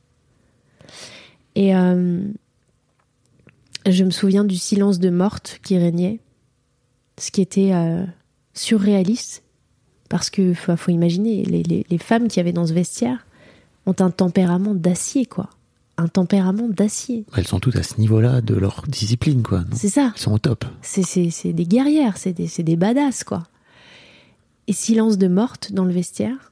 Et 1.56 1.76
euh, 1.76 2.24
je 3.90 4.04
me 4.04 4.12
souviens 4.12 4.44
du 4.44 4.58
silence 4.58 5.00
de 5.00 5.10
morte 5.10 5.60
qui 5.64 5.78
régnait, 5.80 6.20
ce 7.18 7.32
qui 7.32 7.42
était 7.42 7.72
euh, 7.74 8.06
surréaliste, 8.54 9.44
parce 10.10 10.30
que 10.30 10.54
faut, 10.54 10.92
imaginer, 10.92 11.44
les, 11.46 11.64
les- 11.64 11.86
les 11.90 11.98
femmes 11.98 12.28
qui 12.28 12.40
avaient 12.40 12.54
dans 12.54 12.68
ce 12.68 12.74
vestiaire 12.74 13.26
ont 13.88 13.96
un 14.00 14.12
tempérament 14.12 14.76
d'acier, 14.76 15.26
quoi. 15.26 15.50
Un 15.98 16.08
tempérament 16.08 16.68
d'acier. 16.70 17.24
Elles 17.38 17.46
sont 17.46 17.60
toutes 17.60 17.76
à 17.76 17.84
ce 17.84 18.00
niveau-là 18.00 18.42
de 18.42 18.56
leur 18.56 18.84
discipline 18.88 19.44
quoi. 19.44 19.64
C'est 19.74 19.90
ça. 19.90 20.12
Elles 20.16 20.22
sont 20.22 20.34
au 20.34 20.40
top. 20.40 20.66
C'est, 20.82 21.04
c'est, 21.04 21.30
c'est 21.30 21.54
des 21.54 21.66
guerrières, 21.66 22.18
c'est 22.18 22.34
des, 22.34 22.48
c'est 22.48 22.64
des 22.64 22.76
badass, 22.76 23.24
quoi. 23.24 23.44
Et 24.68 24.74
silence 24.74 25.18
de 25.18 25.28
morte 25.28 25.72
dans 25.72 25.86
le 25.86 25.92
vestiaire. 25.92 26.52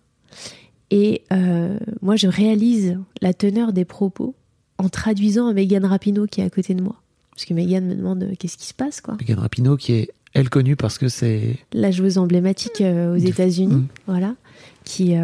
Et 0.92 1.24
euh, 1.32 1.78
moi, 2.02 2.16
je 2.18 2.28
réalise 2.28 3.00
la 3.22 3.34
teneur 3.34 3.74
des 3.74 3.86
propos 3.86 4.36
en 4.78 4.90
traduisant 4.90 5.48
à 5.48 5.54
Megan 5.54 5.86
Rapinoe 5.86 6.28
qui 6.28 6.42
est 6.42 6.44
à 6.44 6.50
côté 6.50 6.74
de 6.76 6.84
moi. 6.84 6.96
Parce 7.32 7.46
que 7.46 7.54
Megan 7.54 7.86
me 7.88 7.96
demande 7.96 8.24
euh, 8.24 8.34
qu'est-ce 8.38 8.58
qui 8.58 8.68
se 8.68 8.74
passe, 8.74 9.00
quoi? 9.02 9.16
Megan 9.20 9.40
Rapinoe, 9.40 9.78
qui 9.78 9.94
est, 9.94 10.12
elle, 10.34 10.50
connue 10.50 10.76
parce 10.76 10.98
que 10.98 11.08
c'est. 11.08 11.58
La 11.74 11.90
joueuse 11.92 12.18
emblématique 12.18 12.82
euh, 12.82 13.14
aux 13.16 13.18
États-Unis, 13.20 13.74
Mm. 13.76 13.88
voilà, 14.06 14.36
qui, 14.84 15.16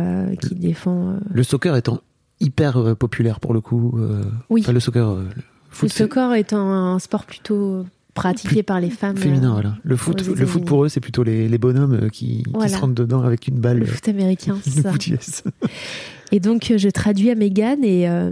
qui 0.42 0.56
défend. 0.56 1.18
Le 1.30 1.44
soccer 1.44 1.76
étant 1.76 2.00
hyper 2.40 2.78
euh, 2.78 2.96
populaire 2.96 3.40
pour 3.40 3.54
le 3.54 3.62
coup. 3.62 3.94
euh, 4.00 4.24
Oui. 4.50 4.62
Enfin, 4.62 4.72
le 4.74 4.80
soccer. 4.80 5.10
euh, 5.10 5.24
le 5.24 5.30
le 5.36 5.42
foot 5.70 5.92
fé- 5.92 5.98
soccer 6.04 6.34
étant 6.36 6.70
un 6.72 6.98
sport 7.00 7.26
plutôt 7.26 7.86
pratiqué 8.14 8.64
par 8.64 8.80
les 8.80 8.90
femmes. 8.90 9.16
féminin, 9.18 9.52
voilà. 9.54 9.76
Le 9.84 9.96
foot, 9.96 10.26
le 10.26 10.46
foot 10.48 10.66
pour 10.66 10.86
eux, 10.86 10.90
c'est 10.90 11.00
plutôt 11.02 11.22
les, 11.24 11.48
les 11.48 11.58
bonhommes 11.60 12.10
qui, 12.10 12.44
qui 12.44 12.44
Voilà. 12.54 12.70
se 12.70 12.78
rentrent 12.78 12.96
dedans 12.96 13.22
avec 13.22 13.48
une 13.48 13.60
balle. 13.60 13.80
Le 13.80 13.86
foot 13.86 14.08
américain, 14.10 14.58
c'est 14.64 14.78
le 14.78 14.82
ça. 14.84 14.92
foot 14.92 15.08
US. 15.08 15.44
Et 16.32 16.40
donc, 16.40 16.74
je 16.76 16.90
traduis 16.90 17.30
à 17.30 17.36
Megan 17.36 17.84
et, 17.84 18.10
euh, 18.10 18.32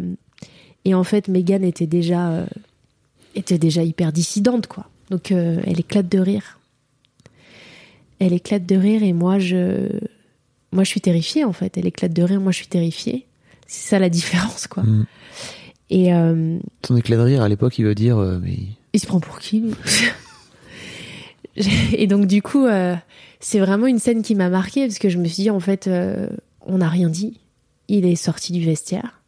et 0.85 0.93
en 0.95 1.03
fait, 1.03 1.27
Megan 1.27 1.63
était 1.63 1.85
déjà, 1.87 2.29
euh, 2.31 2.45
était 3.35 3.57
déjà 3.59 3.83
hyper 3.83 4.11
dissidente, 4.11 4.67
quoi. 4.67 4.89
Donc, 5.11 5.31
euh, 5.31 5.61
elle 5.65 5.79
éclate 5.79 6.09
de 6.11 6.19
rire. 6.19 6.59
Elle 8.19 8.33
éclate 8.33 8.65
de 8.65 8.75
rire 8.75 9.03
et 9.03 9.13
moi, 9.13 9.39
je, 9.39 9.87
moi, 10.71 10.83
je 10.83 10.89
suis 10.89 11.01
terrifiée, 11.01 11.43
en 11.43 11.53
fait. 11.53 11.77
Elle 11.77 11.85
éclate 11.85 12.11
de 12.13 12.23
rire, 12.23 12.41
moi, 12.41 12.51
je 12.51 12.57
suis 12.57 12.67
terrifiée. 12.67 13.25
C'est 13.67 13.89
ça 13.89 13.99
la 13.99 14.09
différence, 14.09 14.67
quoi. 14.67 14.83
Mm. 14.83 15.05
Et 15.89 16.13
euh, 16.13 16.59
Ton 16.81 16.95
éclat 16.97 17.17
de 17.17 17.21
rire 17.21 17.41
à 17.41 17.49
l'époque, 17.49 17.77
il 17.79 17.85
veut 17.85 17.95
dire. 17.95 18.17
euh, 18.17 18.39
mais... 18.41 18.57
il 18.93 18.99
se 18.99 19.05
prend 19.07 19.19
pour 19.19 19.39
qui 19.39 19.63
Et 21.97 22.07
donc 22.07 22.25
du 22.27 22.41
coup, 22.41 22.65
euh, 22.65 22.95
c'est 23.39 23.59
vraiment 23.59 23.87
une 23.87 23.99
scène 23.99 24.21
qui 24.23 24.35
m'a 24.35 24.49
marquée 24.49 24.85
parce 24.87 24.99
que 24.99 25.07
je 25.09 25.17
me 25.17 25.25
suis 25.25 25.43
dit 25.43 25.49
en 25.49 25.59
fait, 25.59 25.87
euh, 25.87 26.27
on 26.61 26.79
n'a 26.79 26.89
rien 26.89 27.09
dit. 27.09 27.39
Il 27.87 28.05
est 28.05 28.15
sorti 28.15 28.51
du 28.51 28.65
vestiaire, 28.65 29.21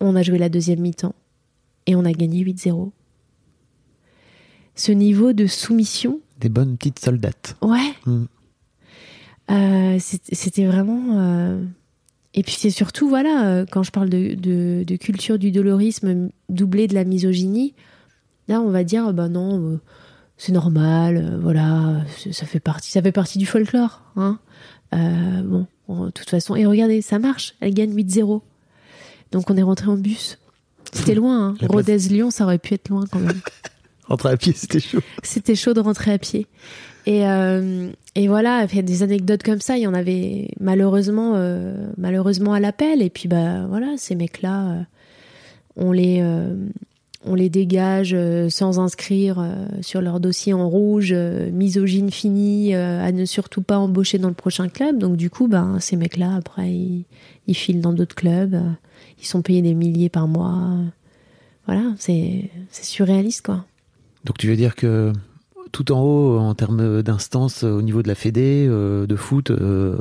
on 0.00 0.14
a 0.14 0.22
joué 0.22 0.38
la 0.38 0.48
deuxième 0.50 0.80
mi-temps 0.80 1.14
et 1.86 1.96
on 1.96 2.04
a 2.04 2.12
gagné 2.12 2.44
8-0. 2.44 2.90
Ce 4.76 4.92
niveau 4.92 5.32
de 5.32 5.46
soumission, 5.46 6.20
Des 6.38 6.48
bonnes 6.48 6.76
petites 6.76 6.98
soldates. 6.98 7.56
ouais, 7.62 7.94
Mm. 8.06 8.26
c'était 9.98 10.66
vraiment. 10.66 11.58
Et 12.34 12.42
puis 12.42 12.54
c'est 12.58 12.70
surtout, 12.70 13.08
voilà, 13.08 13.46
euh, 13.46 13.64
quand 13.70 13.82
je 13.84 13.90
parle 13.92 14.08
de, 14.10 14.34
de- 14.34 14.84
de 14.84 14.96
culture 14.96 15.38
du 15.38 15.50
dolorisme 15.52 16.30
doublé 16.48 16.88
de 16.88 16.94
la 16.94 17.04
misogynie, 17.04 17.74
là 18.48 18.60
on 18.60 18.70
va 18.70 18.82
dire, 18.84 19.12
bah 19.12 19.28
non, 19.28 19.60
euh, 19.74 19.80
c'est 20.36 20.50
normal, 20.52 21.16
euh, 21.16 21.38
voilà, 21.40 22.02
ça 22.32 22.44
fait 22.44 22.58
partie, 22.60 22.90
ça 22.90 23.00
fait 23.02 23.12
partie 23.12 23.38
du 23.38 23.46
folklore, 23.46 24.02
hein. 24.16 24.38
Euh, 24.94 25.42
bon, 25.88 26.06
de 26.06 26.10
toute 26.10 26.28
façon, 26.30 26.54
et 26.56 26.66
regardez, 26.66 27.02
ça 27.02 27.18
marche, 27.18 27.54
elle 27.60 27.74
gagne 27.74 27.94
8-0. 27.94 28.42
Donc 29.32 29.48
on 29.50 29.56
est 29.56 29.62
rentré 29.62 29.88
en 29.88 29.96
bus. 29.96 30.38
C'était 30.92 31.14
loin, 31.14 31.48
hein. 31.48 31.56
Rodez-Lyon, 31.68 32.30
ça 32.30 32.44
aurait 32.44 32.58
pu 32.58 32.74
être 32.74 32.88
loin 32.88 33.04
quand 33.10 33.18
même. 33.20 33.40
Rentrer 34.06 34.30
à 34.30 34.36
pied, 34.36 34.52
c'était 34.52 34.80
chaud. 34.80 35.00
C'était 35.22 35.54
chaud 35.56 35.72
de 35.72 35.80
rentrer 35.80 36.12
à 36.12 36.18
pied. 36.18 36.46
Et, 37.06 37.26
euh, 37.26 37.90
et 38.14 38.28
voilà, 38.28 38.66
il 38.70 38.76
y 38.76 38.78
a 38.78 38.82
des 38.82 39.02
anecdotes 39.02 39.42
comme 39.42 39.60
ça. 39.60 39.76
Il 39.76 39.82
y 39.82 39.86
en 39.86 39.94
avait 39.94 40.48
malheureusement, 40.60 41.32
euh, 41.36 41.88
malheureusement 41.98 42.52
à 42.52 42.60
l'appel. 42.60 43.02
Et 43.02 43.10
puis 43.10 43.28
bah 43.28 43.66
voilà, 43.66 43.94
ces 43.96 44.14
mecs-là, 44.14 44.70
euh, 44.70 44.82
on 45.76 45.92
les, 45.92 46.24
on 47.24 47.34
les 47.34 47.48
dégage 47.48 48.16
sans 48.48 48.78
inscrire 48.78 49.44
sur 49.80 50.00
leur 50.00 50.20
dossier 50.20 50.52
en 50.52 50.68
rouge, 50.68 51.12
misogyne 51.12 52.10
finie, 52.10 52.74
à 52.74 53.10
ne 53.10 53.24
surtout 53.24 53.60
pas 53.60 53.78
embaucher 53.78 54.18
dans 54.18 54.28
le 54.28 54.34
prochain 54.34 54.68
club. 54.68 54.98
Donc 54.98 55.16
du 55.16 55.30
coup, 55.30 55.48
ben 55.48 55.78
ces 55.80 55.96
mecs-là, 55.96 56.36
après, 56.36 56.70
ils, 56.70 57.06
ils 57.48 57.56
filent 57.56 57.80
dans 57.80 57.92
d'autres 57.92 58.14
clubs. 58.14 58.56
ils 59.18 59.26
sont 59.26 59.42
payés 59.42 59.62
des 59.62 59.74
milliers 59.74 60.10
par 60.10 60.28
mois. 60.28 60.76
Voilà, 61.66 61.92
c'est 61.98 62.50
surréaliste 62.70 63.44
quoi. 63.44 63.64
Donc 64.24 64.38
tu 64.38 64.46
veux 64.46 64.56
dire 64.56 64.76
que 64.76 65.12
tout 65.74 65.90
en 65.90 66.00
haut, 66.00 66.38
en 66.38 66.54
termes 66.54 67.02
d'instance, 67.02 67.64
au 67.64 67.82
niveau 67.82 68.02
de 68.02 68.08
la 68.08 68.14
Fédé, 68.14 68.64
euh, 68.68 69.06
de 69.06 69.16
foot, 69.16 69.50
euh, 69.50 69.96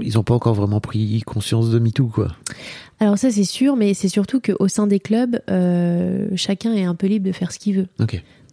ils 0.00 0.14
n'ont 0.14 0.22
pas 0.22 0.34
encore 0.34 0.54
vraiment 0.54 0.80
pris 0.80 1.20
conscience 1.26 1.70
de 1.70 1.80
MeToo, 1.80 2.06
quoi. 2.06 2.28
Alors 3.00 3.18
ça 3.18 3.30
c'est 3.30 3.44
sûr, 3.44 3.74
mais 3.74 3.92
c'est 3.92 4.08
surtout 4.08 4.40
qu'au 4.40 4.68
sein 4.68 4.86
des 4.86 5.00
clubs, 5.00 5.40
euh, 5.50 6.28
chacun 6.36 6.74
est 6.74 6.84
un 6.84 6.94
peu 6.94 7.08
libre 7.08 7.26
de 7.26 7.32
faire 7.32 7.50
ce 7.50 7.58
qu'il 7.58 7.76
veut. 7.76 7.86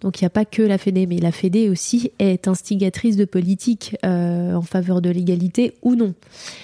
Donc 0.01 0.19
il 0.19 0.23
n'y 0.23 0.27
a 0.27 0.31
pas 0.31 0.45
que 0.45 0.63
la 0.63 0.79
Fédé, 0.79 1.05
mais 1.05 1.19
la 1.19 1.31
Fédé 1.31 1.69
aussi 1.69 2.11
est 2.17 2.47
instigatrice 2.47 3.17
de 3.17 3.25
politique 3.25 3.95
euh, 4.03 4.55
en 4.55 4.61
faveur 4.63 5.01
de 5.01 5.11
l'égalité 5.11 5.75
ou 5.83 5.95
non. 5.95 6.15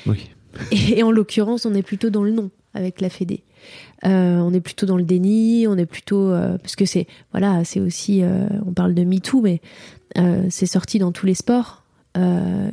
Oui. 0.07 0.29
Et, 0.71 1.03
en 1.03 1.11
l'occurrence, 1.11 1.65
on 1.65 1.73
est 1.73 1.81
plutôt 1.83 2.09
dans 2.09 2.23
le 2.23 2.31
non 2.31 2.49
avec 2.73 3.01
la 3.01 3.09
Fédé. 3.09 3.43
Euh, 4.05 4.37
on 4.37 4.53
est 4.53 4.61
plutôt 4.61 4.85
dans 4.85 4.97
le 4.97 5.03
déni, 5.03 5.65
on 5.67 5.77
est 5.77 5.85
plutôt 5.85 6.29
euh, 6.29 6.57
parce 6.57 6.75
que 6.75 6.85
c'est 6.85 7.07
voilà, 7.31 7.63
c'est 7.63 7.79
aussi 7.79 8.21
euh, 8.21 8.47
on 8.65 8.73
parle 8.73 8.93
de 8.93 9.03
MeToo, 9.03 9.41
mais 9.41 9.61
c'est 10.49 10.67
sorti 10.67 10.99
dans 10.99 11.11
tous 11.11 11.25
les 11.25 11.33
sports. 11.33 11.83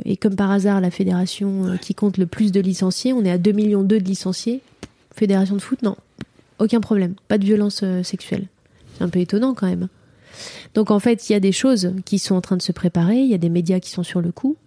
Et 0.04 0.18
comme 0.18 0.36
par 0.36 0.50
hasard, 0.50 0.82
la 0.82 0.90
fédération 0.90 1.78
qui 1.80 1.94
compte 1.94 2.18
le 2.18 2.26
plus 2.26 2.52
de 2.52 2.60
licenciés, 2.60 3.14
on 3.14 3.24
est 3.24 3.30
à 3.30 3.38
2 3.38 3.52
millions 3.52 3.82
de 3.82 3.96
licenciés. 3.96 4.60
Fédération 5.14 5.56
de 5.56 5.62
foot, 5.62 5.80
non, 5.82 5.96
aucun 6.58 6.80
problème, 6.80 7.14
pas 7.28 7.38
de 7.38 7.44
violence 7.46 7.82
sexuelle. 8.02 8.46
C'est 8.92 9.04
un 9.04 9.08
peu 9.08 9.20
étonnant 9.20 9.54
quand 9.54 9.66
même. 9.66 9.88
Donc 10.74 10.90
en 10.90 10.98
fait, 10.98 11.30
il 11.30 11.32
y 11.32 11.34
a 11.34 11.40
des 11.40 11.52
choses 11.52 11.94
qui 12.04 12.18
sont 12.18 12.34
en 12.34 12.42
train 12.42 12.58
de 12.58 12.62
se 12.62 12.72
préparer, 12.72 13.16
il 13.16 13.30
y 13.30 13.34
a 13.34 13.38
des 13.38 13.48
médias 13.48 13.80
qui 13.80 13.90
sont 13.90 14.02
sur 14.02 14.20
le 14.20 14.32
coup, 14.32 14.58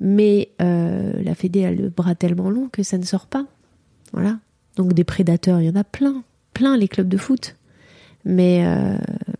mais 0.00 0.48
la 0.58 1.34
Fédé 1.36 1.64
a 1.64 1.70
le 1.70 1.90
bras 1.90 2.16
tellement 2.16 2.50
long 2.50 2.68
que 2.72 2.82
ça 2.82 2.98
ne 2.98 3.04
sort 3.04 3.26
pas. 3.26 3.46
Voilà. 4.12 4.40
Donc 4.76 4.92
des 4.94 5.04
prédateurs, 5.04 5.60
il 5.60 5.66
y 5.66 5.70
en 5.70 5.76
a 5.76 5.84
plein, 5.84 6.22
plein 6.54 6.76
les 6.76 6.88
clubs 6.88 7.08
de 7.08 7.16
foot. 7.16 7.56
Mais, 8.24 8.64
euh, 8.64 8.98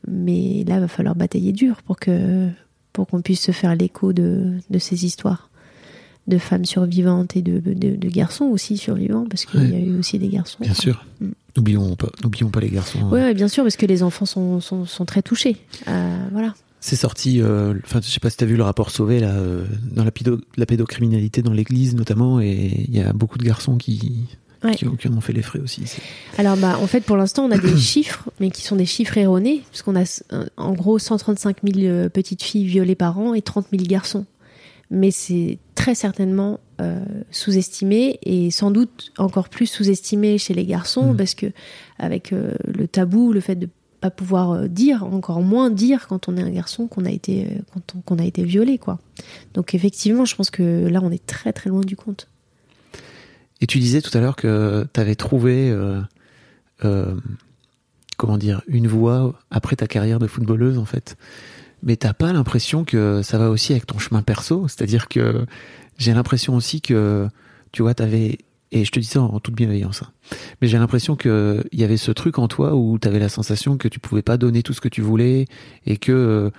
mais 0.08 0.64
là, 0.66 0.76
il 0.76 0.80
va 0.80 0.88
falloir 0.88 1.14
batailler 1.14 1.52
dur 1.52 1.82
pour 1.82 1.98
que 1.98 2.48
pour 2.92 3.06
qu'on 3.06 3.22
puisse 3.22 3.42
se 3.42 3.52
faire 3.52 3.76
l'écho 3.76 4.12
de, 4.12 4.54
de 4.68 4.78
ces 4.78 5.04
histoires 5.04 5.48
de 6.26 6.38
femmes 6.38 6.64
survivantes 6.64 7.36
et 7.36 7.42
de, 7.42 7.60
de, 7.60 7.96
de 7.96 8.08
garçons 8.08 8.46
aussi 8.46 8.76
survivants, 8.76 9.26
parce 9.28 9.44
qu'il 9.46 9.70
y 9.70 9.74
a 9.74 9.78
eu 9.78 9.98
aussi 9.98 10.18
des 10.18 10.28
garçons. 10.28 10.58
Bien 10.60 10.74
sûr. 10.74 11.04
Mm. 11.20 11.28
N'oublions 11.56 11.96
pas, 11.96 12.08
n'oublions 12.22 12.50
pas 12.50 12.60
les 12.60 12.70
garçons. 12.70 13.00
hein. 13.02 13.10
Oui, 13.10 13.34
bien 13.34 13.48
sûr, 13.48 13.64
parce 13.64 13.76
que 13.76 13.86
les 13.86 14.02
enfants 14.02 14.26
sont, 14.26 14.60
sont, 14.60 14.84
sont 14.86 15.04
très 15.04 15.22
touchés. 15.22 15.56
Euh, 15.88 16.18
voilà. 16.32 16.54
C'est 16.80 16.96
sorti, 16.96 17.42
euh, 17.42 17.74
enfin, 17.84 18.00
je 18.02 18.08
sais 18.08 18.20
pas 18.20 18.30
si 18.30 18.36
t'as 18.36 18.46
vu 18.46 18.56
le 18.56 18.62
rapport 18.62 18.90
Sauvé, 18.90 19.20
là, 19.20 19.32
euh, 19.34 19.66
dans 19.92 20.04
la, 20.04 20.12
la 20.56 20.66
pédocriminalité 20.66 21.42
dans 21.42 21.52
l'église 21.52 21.94
notamment, 21.94 22.40
et 22.40 22.84
il 22.88 22.96
y 22.96 23.00
a 23.02 23.12
beaucoup 23.12 23.36
de 23.38 23.44
garçons 23.44 23.76
qui, 23.76 24.26
Ouais. 24.62 24.74
qui, 24.74 24.84
qui 24.98 25.08
en 25.08 25.16
ont 25.16 25.20
fait 25.20 25.32
les 25.32 25.42
frais 25.42 25.58
aussi. 25.60 25.82
Alors, 26.36 26.56
bah, 26.56 26.78
en 26.80 26.86
fait, 26.86 27.00
pour 27.00 27.16
l'instant, 27.16 27.44
on 27.46 27.50
a 27.50 27.58
des 27.58 27.76
chiffres, 27.78 28.28
mais 28.40 28.50
qui 28.50 28.62
sont 28.62 28.76
des 28.76 28.86
chiffres 28.86 29.16
erronés, 29.16 29.62
puisqu'on 29.70 29.96
a 29.96 30.02
euh, 30.32 30.44
en 30.56 30.72
gros 30.72 30.98
135 30.98 31.58
000 31.64 31.86
euh, 31.86 32.08
petites 32.08 32.42
filles 32.42 32.66
violées 32.66 32.94
par 32.94 33.18
an 33.18 33.32
et 33.34 33.40
30 33.42 33.66
000 33.72 33.84
garçons. 33.84 34.26
Mais 34.90 35.10
c'est 35.12 35.58
très 35.76 35.94
certainement 35.94 36.60
euh, 36.80 37.02
sous-estimé 37.30 38.18
et 38.22 38.50
sans 38.50 38.70
doute 38.70 39.12
encore 39.18 39.48
plus 39.48 39.66
sous-estimé 39.66 40.36
chez 40.36 40.52
les 40.52 40.66
garçons, 40.66 41.12
Mhm. 41.12 41.16
parce 41.16 41.34
que 41.34 41.46
avec 41.98 42.32
euh, 42.32 42.54
le 42.66 42.86
tabou, 42.88 43.32
le 43.32 43.40
fait 43.40 43.54
de 43.56 43.68
pas 44.00 44.10
pouvoir 44.10 44.68
dire, 44.68 45.04
encore 45.04 45.42
moins 45.42 45.70
dire 45.70 46.06
quand 46.08 46.28
on 46.28 46.36
est 46.36 46.42
un 46.42 46.50
garçon 46.50 46.86
qu'on 46.86 47.04
a 47.04 47.10
été 47.10 47.46
qu'on 48.06 48.18
a 48.18 48.24
été 48.24 48.44
violé, 48.44 48.78
quoi. 48.78 48.98
Donc 49.54 49.74
effectivement, 49.74 50.24
je 50.24 50.34
pense 50.34 50.50
que 50.50 50.86
là, 50.88 51.00
on 51.02 51.10
est 51.10 51.24
très 51.24 51.52
très 51.52 51.68
loin 51.70 51.82
du 51.82 51.96
compte. 51.96 52.26
Et 53.60 53.66
tu 53.66 53.78
disais 53.78 54.00
tout 54.00 54.16
à 54.16 54.20
l'heure 54.20 54.36
que 54.36 54.86
t'avais 54.92 55.14
trouvé, 55.14 55.70
euh, 55.70 56.00
euh, 56.84 57.14
comment 58.16 58.38
dire, 58.38 58.62
une 58.66 58.88
voie 58.88 59.38
après 59.50 59.76
ta 59.76 59.86
carrière 59.86 60.18
de 60.18 60.26
footballeuse, 60.26 60.78
en 60.78 60.84
fait. 60.84 61.16
Mais 61.82 61.96
t'as 61.96 62.12
pas 62.12 62.32
l'impression 62.32 62.84
que 62.84 63.22
ça 63.22 63.38
va 63.38 63.50
aussi 63.50 63.72
avec 63.72 63.86
ton 63.86 63.98
chemin 63.98 64.22
perso? 64.22 64.68
C'est-à-dire 64.68 65.08
que 65.08 65.46
j'ai 65.98 66.12
l'impression 66.12 66.54
aussi 66.54 66.80
que, 66.80 67.28
tu 67.72 67.82
vois, 67.82 67.94
t'avais, 67.94 68.38
et 68.72 68.84
je 68.84 68.90
te 68.92 68.98
dis 69.00 69.06
ça 69.06 69.20
en 69.22 69.40
toute 69.40 69.54
bienveillance, 69.54 70.02
hein, 70.02 70.10
mais 70.60 70.68
j'ai 70.68 70.78
l'impression 70.78 71.16
que 71.16 71.64
il 71.72 71.80
y 71.80 71.84
avait 71.84 71.96
ce 71.96 72.12
truc 72.12 72.38
en 72.38 72.48
toi 72.48 72.74
où 72.74 72.98
t'avais 72.98 73.18
la 73.18 73.28
sensation 73.28 73.76
que 73.76 73.88
tu 73.88 73.98
pouvais 73.98 74.22
pas 74.22 74.36
donner 74.36 74.62
tout 74.62 74.72
ce 74.72 74.80
que 74.80 74.88
tu 74.88 75.00
voulais 75.02 75.46
et 75.86 75.96
que, 75.96 76.52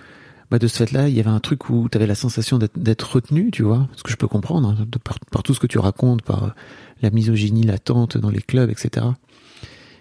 bah 0.50 0.58
de 0.58 0.66
ce 0.66 0.76
fait-là, 0.76 1.08
il 1.08 1.14
y 1.14 1.20
avait 1.20 1.30
un 1.30 1.40
truc 1.40 1.70
où 1.70 1.88
t'avais 1.88 2.06
la 2.06 2.14
sensation 2.14 2.58
d'être- 2.58 3.12
retenu, 3.14 3.50
tu 3.50 3.62
vois, 3.62 3.88
ce 3.96 4.02
que 4.02 4.10
je 4.10 4.16
peux 4.16 4.28
comprendre, 4.28 4.68
hein, 4.68 4.86
de 4.86 4.98
par, 4.98 5.18
par 5.30 5.42
tout 5.42 5.54
ce 5.54 5.60
que 5.60 5.66
tu 5.66 5.78
racontes, 5.78 6.22
par 6.22 6.54
la 7.02 7.10
misogynie 7.10 7.64
latente 7.64 8.16
dans 8.16 8.30
les 8.30 8.40
clubs, 8.40 8.70
etc. 8.70 9.06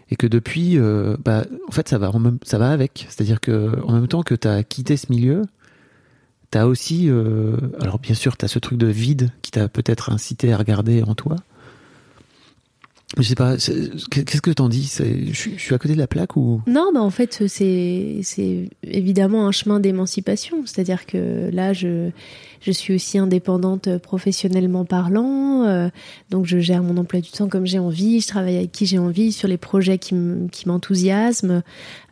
Et 0.09 0.15
que 0.15 0.27
depuis, 0.27 0.77
euh, 0.77 1.15
bah, 1.23 1.45
en 1.67 1.71
fait, 1.71 1.87
ça 1.87 1.97
va, 1.97 2.11
ça 2.43 2.57
va 2.57 2.71
avec. 2.71 3.05
C'est-à-dire 3.09 3.39
que 3.39 3.79
en 3.83 3.93
même 3.93 4.07
temps 4.07 4.23
que 4.23 4.35
tu 4.35 4.47
as 4.47 4.63
quitté 4.63 4.97
ce 4.97 5.07
milieu, 5.09 5.43
tu 6.51 6.57
as 6.57 6.67
aussi, 6.67 7.09
euh, 7.09 7.55
alors 7.79 7.99
bien 7.99 8.15
sûr, 8.15 8.37
tu 8.37 8.45
as 8.45 8.47
ce 8.47 8.59
truc 8.59 8.77
de 8.77 8.87
vide 8.87 9.31
qui 9.41 9.51
t'a 9.51 9.67
peut-être 9.67 10.11
incité 10.11 10.53
à 10.53 10.57
regarder 10.57 11.03
en 11.03 11.15
toi. 11.15 11.37
Je 13.17 13.23
sais 13.23 13.35
pas, 13.35 13.57
qu'est-ce 13.57 14.41
que 14.41 14.51
t'en 14.51 14.69
dis? 14.69 14.89
Je, 14.97 15.33
suis 15.33 15.75
à 15.75 15.77
côté 15.77 15.95
de 15.95 15.99
la 15.99 16.07
plaque 16.07 16.37
ou? 16.37 16.61
Non, 16.65 16.91
bah 16.93 17.01
en 17.01 17.09
fait, 17.09 17.43
c'est 17.47 18.21
évidemment 18.83 19.47
un 19.47 19.51
chemin 19.51 19.81
d'émancipation. 19.81 20.63
C'est-à-dire 20.65 21.05
que 21.05 21.49
là, 21.51 21.73
je 21.73 22.11
je 22.61 22.71
suis 22.71 22.93
aussi 22.93 23.17
indépendante 23.17 23.87
euh, 23.87 23.99
professionnellement 23.99 24.85
parlant, 24.85 25.63
euh, 25.63 25.89
donc 26.29 26.45
je 26.45 26.59
gère 26.59 26.83
mon 26.83 26.97
emploi 26.97 27.19
du 27.19 27.31
temps 27.31 27.49
comme 27.49 27.65
j'ai 27.65 27.79
envie, 27.79 28.21
je 28.21 28.27
travaille 28.27 28.57
avec 28.57 28.71
qui 28.71 28.85
j'ai 28.85 28.99
envie 28.99 29.31
sur 29.31 29.47
les 29.47 29.57
projets 29.57 29.97
qui 29.97 30.13
m'enthousiasment. 30.65 31.63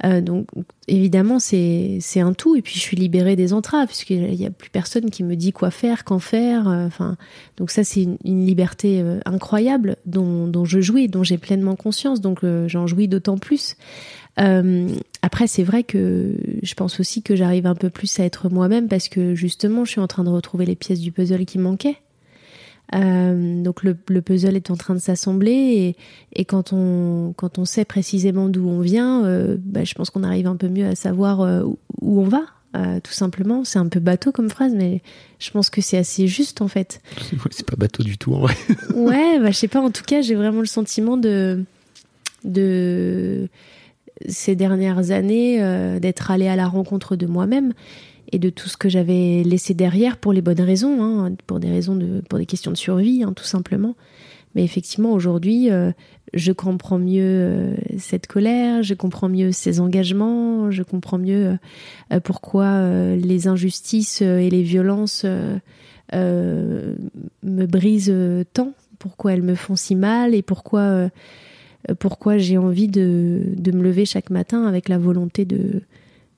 Euh, 0.04 0.22
donc 0.22 0.48
évidemment, 0.88 1.40
c'est 1.40 2.00
un 2.16 2.34
tout. 2.34 2.56
Et 2.56 2.62
puis 2.62 2.76
je 2.76 2.80
suis 2.80 2.98
libérée 2.98 3.36
des 3.36 3.54
entraves 3.54 3.88
puisqu'il 3.88 4.32
n'y 4.32 4.46
a 4.46 4.50
plus 4.50 4.72
personne 4.72 5.12
qui 5.12 5.24
me 5.24 5.36
dit 5.36 5.52
quoi 5.52 5.70
faire, 5.70 6.04
quand 6.04 6.20
faire. 6.20 6.68
Enfin, 6.68 7.16
donc 7.58 7.70
ça 7.70 7.84
c'est 7.84 8.04
une, 8.04 8.18
liberté 8.46 9.04
incroyable 9.26 9.98
dont 10.06 10.48
dont 10.48 10.66
je 10.66 10.80
jouis, 10.80 11.08
dont 11.08 11.24
j'ai 11.24 11.38
pleinement 11.38 11.76
conscience. 11.76 12.22
Donc 12.22 12.40
j'en 12.68 12.88
jouis 12.88 13.08
d'autant 13.08 13.38
plus. 13.38 13.76
Euh, 14.40 14.90
après, 15.22 15.48
c'est 15.48 15.64
vrai 15.64 15.84
que 15.84 16.34
je 16.64 16.74
pense 16.74 17.00
aussi 17.00 17.22
que 17.22 17.36
j'arrive 17.36 17.66
un 17.66 17.76
peu 17.76 17.90
plus 17.90 18.20
à 18.20 18.24
être 18.24 18.50
moi-même 18.50 18.88
parce 18.88 19.10
que 19.10 19.36
justement, 19.36 19.86
je 19.86 19.92
suis 19.92 20.02
en 20.02 20.08
train 20.08 20.24
de 20.24 20.30
retrouver 20.30 20.66
les 20.66 20.76
pièces 20.76 21.00
du 21.00 21.12
puzzle 21.12 21.46
qui 21.46 21.60
manquaient. 21.60 21.98
Euh, 22.96 23.62
donc 23.62 23.84
le, 23.84 23.94
puzzle 23.94 24.56
est 24.56 24.72
en 24.72 24.76
train 24.76 24.96
de 24.96 25.00
s'assembler 25.00 25.96
et, 26.34 26.46
quand 26.46 26.74
on 26.74 27.34
quand 27.38 27.60
on 27.60 27.66
sait 27.66 27.86
précisément 27.86 28.50
d'où 28.50 28.68
on 28.68 28.80
vient, 28.80 29.26
euh, 29.26 29.58
bah, 29.60 29.84
je 29.84 29.94
pense 29.94 30.10
qu'on 30.10 30.24
arrive 30.24 30.48
un 30.48 30.56
peu 30.56 30.70
mieux 30.70 30.88
à 30.88 30.96
savoir 30.96 31.42
où, 32.02 32.22
on 32.22 32.28
va. 32.28 32.42
tout 33.02 33.12
simplement, 33.12 33.64
c'est 33.64 33.78
un 33.78 33.88
peu 33.88 34.00
bateau 34.00 34.32
comme 34.32 34.50
phrase, 34.50 34.74
mais 34.74 35.04
je 35.38 35.52
pense 35.52 35.70
que 35.70 35.82
c'est 35.82 35.98
assez 35.98 36.28
juste 36.28 36.62
en 36.62 36.68
fait. 36.68 37.02
C'est 37.52 37.66
pas 37.66 37.76
bateau 37.76 38.02
du 38.02 38.18
tout 38.18 38.34
en 38.34 38.40
vrai. 38.40 38.56
ouais, 38.96 39.40
bah, 39.40 39.52
je 39.52 39.58
sais 39.58 39.68
pas. 39.68 39.82
En 39.82 39.92
tout 39.92 40.04
cas, 40.04 40.22
j'ai 40.22 40.36
vraiment 40.36 40.62
le 40.62 40.66
sentiment 40.66 41.18
de 41.18 41.64
de 42.44 43.50
ces 44.28 44.56
dernières 44.56 45.12
années 45.12 45.62
euh, 45.62 46.00
d'être 46.00 46.32
allée 46.32 46.48
à 46.48 46.56
la 46.56 46.68
rencontre 46.68 47.16
de 47.16 47.26
moi-même 47.26 47.74
et 48.32 48.40
de 48.40 48.50
tout 48.50 48.70
ce 48.70 48.78
que 48.78 48.90
j'avais 48.90 49.44
laissé 49.44 49.74
derrière 49.74 50.18
pour 50.18 50.34
les 50.34 50.42
bonnes 50.42 50.62
raisons, 50.62 51.02
hein, 51.02 51.34
pour 51.48 51.60
des 51.60 51.70
raisons 51.70 51.96
de, 51.96 52.22
pour 52.30 52.38
des 52.38 52.46
questions 52.46 52.72
de 52.72 52.78
survie, 52.78 53.24
hein, 53.24 53.34
tout 53.36 53.46
simplement. 53.46 53.96
Mais 54.56 54.64
effectivement, 54.64 55.14
aujourd'hui, 55.14 55.72
euh, 55.72 55.92
je 56.34 56.52
comprends 56.52 57.00
mieux 57.00 57.24
euh, 57.24 57.76
cette 57.98 58.28
colère, 58.28 58.84
je 58.84 58.94
comprends 58.94 59.30
mieux 59.30 59.52
ces 59.52 59.80
engagements, 59.80 60.70
je 60.72 60.84
comprends 60.84 61.18
mieux 61.18 61.58
pourquoi 62.24 63.16
les 63.16 63.48
injustices 63.48 64.22
et 64.22 64.50
les 64.50 64.64
violences 64.64 65.26
me 66.14 66.96
brisent 67.44 68.16
tant, 68.54 68.74
pourquoi 68.98 69.34
elles 69.34 69.44
me 69.44 69.56
font 69.56 69.76
si 69.76 69.96
mal 69.96 70.34
et 70.34 70.42
pourquoi 70.42 71.10
pourquoi 72.00 72.38
j'ai 72.38 72.58
envie 72.58 72.88
de, 72.88 73.42
de, 73.56 73.72
me 73.72 73.82
lever 73.82 74.06
chaque 74.06 74.30
matin 74.30 74.66
avec 74.66 74.90
la 74.90 74.98
volonté 74.98 75.46
de, 75.46 75.82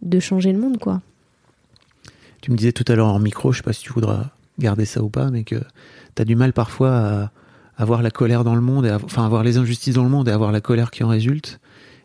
de 0.02 0.20
changer 0.20 0.52
le 0.52 0.60
monde, 0.60 0.78
quoi. 0.78 1.02
Tu 2.42 2.52
me 2.52 2.58
disais 2.58 2.72
tout 2.72 2.86
à 2.88 2.96
l'heure 2.96 3.08
en 3.08 3.20
micro, 3.20 3.52
je 3.52 3.58
sais 3.58 3.64
pas 3.64 3.74
si 3.74 3.84
tu 3.84 3.94
voudras 3.94 4.32
garder 4.60 4.86
ça 4.86 5.04
ou 5.04 5.10
pas, 5.10 5.30
mais 5.30 5.44
que 5.44 5.56
tu 6.16 6.22
as 6.22 6.26
du 6.26 6.36
mal 6.36 6.54
parfois 6.54 6.96
à 6.96 7.32
avoir 7.78 8.02
la 8.02 8.12
colère 8.12 8.44
dans 8.44 8.56
le 8.56 8.62
monde, 8.62 8.86
et 8.86 8.92
enfin 8.92 9.26
avoir 9.26 9.44
les 9.44 9.58
injustices 9.58 9.96
dans 9.96 10.04
le 10.04 10.10
monde 10.10 10.28
et 10.28 10.32
avoir 10.32 10.52
la 10.52 10.62
colère 10.62 10.92
qui 10.92 11.04
en 11.04 11.08
résulte, 11.08 11.60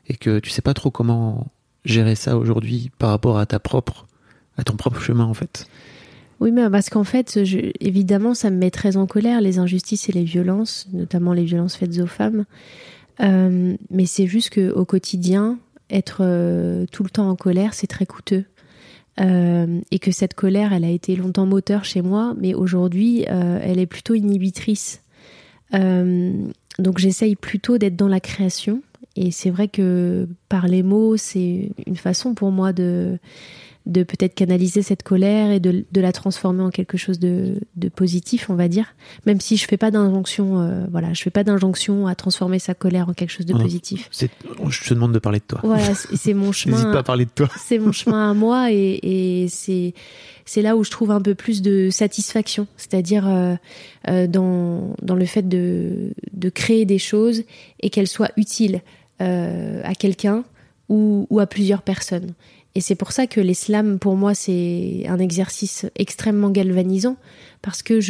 et 0.09 0.17
que 0.17 0.39
tu 0.39 0.51
sais 0.51 0.63
pas 0.63 0.75
trop 0.75 0.91
comment 0.91 1.49
gérer 1.85 2.15
ça 2.15 2.37
aujourd'hui 2.37 2.91
par 2.99 3.11
rapport 3.11 3.39
à 3.39 3.47
ta 3.47 3.59
propre, 3.59 4.07
à 4.57 4.65
ton 4.65 4.77
propre 4.77 5.01
chemin 5.01 5.25
en 5.25 5.35
fait. 5.35 5.67
Oui, 6.41 6.53
mais 6.53 6.69
parce 6.69 6.91
qu'en 6.91 7.05
fait, 7.05 7.39
évidemment, 7.81 8.35
ça 8.35 8.51
me 8.51 8.57
met 8.57 8.71
très 8.71 8.99
en 8.99 9.07
colère 9.07 9.41
les 9.41 9.59
injustices 9.59 10.09
et 10.11 10.13
les 10.13 10.25
violences, 10.25 10.87
notamment 10.93 11.33
les 11.33 11.45
violences 11.45 11.77
faites 11.77 11.99
aux 11.99 12.07
femmes. 12.07 12.45
Euh, 13.21 13.77
mais 13.91 14.07
c'est 14.07 14.27
juste 14.27 14.55
qu'au 14.55 14.85
quotidien, 14.85 15.59
être 15.91 16.19
euh, 16.21 16.87
tout 16.93 17.03
le 17.03 17.11
temps 17.11 17.29
en 17.31 17.37
colère, 17.37 17.75
c'est 17.75 17.87
très 17.87 18.07
coûteux. 18.07 18.45
Euh, 19.19 19.81
et 19.91 19.99
que 19.99 20.11
cette 20.11 20.35
colère, 20.35 20.73
elle 20.73 20.85
a 20.85 20.91
été 20.91 21.17
longtemps 21.17 21.47
moteur 21.47 21.85
chez 21.85 22.03
moi, 22.03 22.35
mais 22.39 22.55
aujourd'hui, 22.55 23.23
elle 23.23 23.79
est 23.79 23.87
plutôt 23.87 24.15
inhibitrice. 24.15 25.03
donc 25.73 26.99
j'essaye 26.99 27.37
plutôt 27.37 27.79
d'être 27.79 27.97
dans 27.97 28.09
la 28.09 28.21
création. 28.21 28.83
Et 29.19 29.31
c'est 29.31 29.49
vrai 29.49 29.69
que 29.69 30.29
par 30.51 30.69
les 30.69 30.83
mots, 30.83 31.17
c'est 31.17 31.71
une 31.87 31.97
façon 31.97 32.35
pour 32.35 32.51
moi 32.51 32.75
de 32.75 33.19
de 33.87 34.03
peut-être 34.03 34.35
canaliser 34.35 34.83
cette 34.83 35.05
colère 35.05 35.53
et 35.53 35.61
de, 35.61 35.85
de, 35.91 36.01
la 36.01 36.13
transformer 36.13 36.63
en 36.63 36.71
quelque 36.71 36.99
chose 36.99 37.21
de, 37.21 37.61
de, 37.77 37.89
positif, 37.89 38.51
on 38.51 38.55
va 38.55 38.67
dire. 38.67 38.95
Même 39.27 39.41
si 39.41 39.57
je 39.57 39.67
fais 39.67 39.77
pas 39.77 39.93
d'injonction, 39.93 40.61
euh, 40.61 40.85
voilà, 40.91 41.13
je 41.13 41.23
fais 41.23 41.31
pas 41.31 41.45
d'injonction 41.45 42.09
à 42.09 42.17
transformer 42.17 42.59
sa 42.59 42.75
colère 42.75 43.09
en 43.09 43.15
quelque 43.15 43.31
chose 43.31 43.47
de 43.47 43.55
positif. 43.55 44.11
Je 44.13 44.89
te 44.89 44.95
demande 44.95 45.13
de 45.13 45.21
parler 45.21 45.39
de 45.39 45.45
toi. 45.45 45.61
Voilà, 45.63 45.95
c'est 46.15 46.35
mon 46.35 46.51
chemin. 46.51 46.77
N'hésite 46.77 46.93
pas 46.93 46.99
à 46.99 47.03
parler 47.05 47.25
de 47.27 47.31
toi. 47.31 47.49
C'est 47.57 47.79
mon 47.79 47.93
chemin 47.93 48.31
à 48.31 48.35
moi 48.35 48.71
et, 48.71 49.01
et 49.03 49.49
c'est 49.49 49.93
c'est 50.45 50.63
là 50.63 50.77
où 50.77 50.85
je 50.85 50.91
trouve 50.91 51.11
un 51.11 51.21
peu 51.21 51.35
plus 51.35 51.63
de 51.63 51.91
satisfaction, 51.91 52.69
c'est-à-dire 52.77 53.27
euh, 53.27 53.57
euh, 54.09 54.27
dans 54.29 54.95
dans 55.03 55.17
le 55.17 55.25
fait 55.27 55.49
de 55.49 56.13
de 56.33 56.49
créer 56.49 56.85
des 56.85 56.99
choses 56.99 57.43
et 57.81 57.91
qu'elles 57.91 58.09
soient 58.09 58.31
utiles 58.37 58.83
à 59.19 59.95
quelqu'un 59.95 60.45
ou, 60.89 61.27
ou 61.31 61.41
à 61.41 61.47
plusieurs 61.47 61.83
personnes. 61.83 62.35
Et 62.77 62.83
c'est 62.83 62.95
pour 62.95 63.11
ça 63.11 63.27
que 63.27 63.41
l'islam, 63.41 63.99
pour 63.99 64.17
moi, 64.17 64.35
c'est 64.35 65.05
un 65.09 65.19
exercice 65.19 65.87
extrêmement 65.97 66.51
galvanisant, 66.51 67.17
parce 67.63 67.83
que 67.83 68.01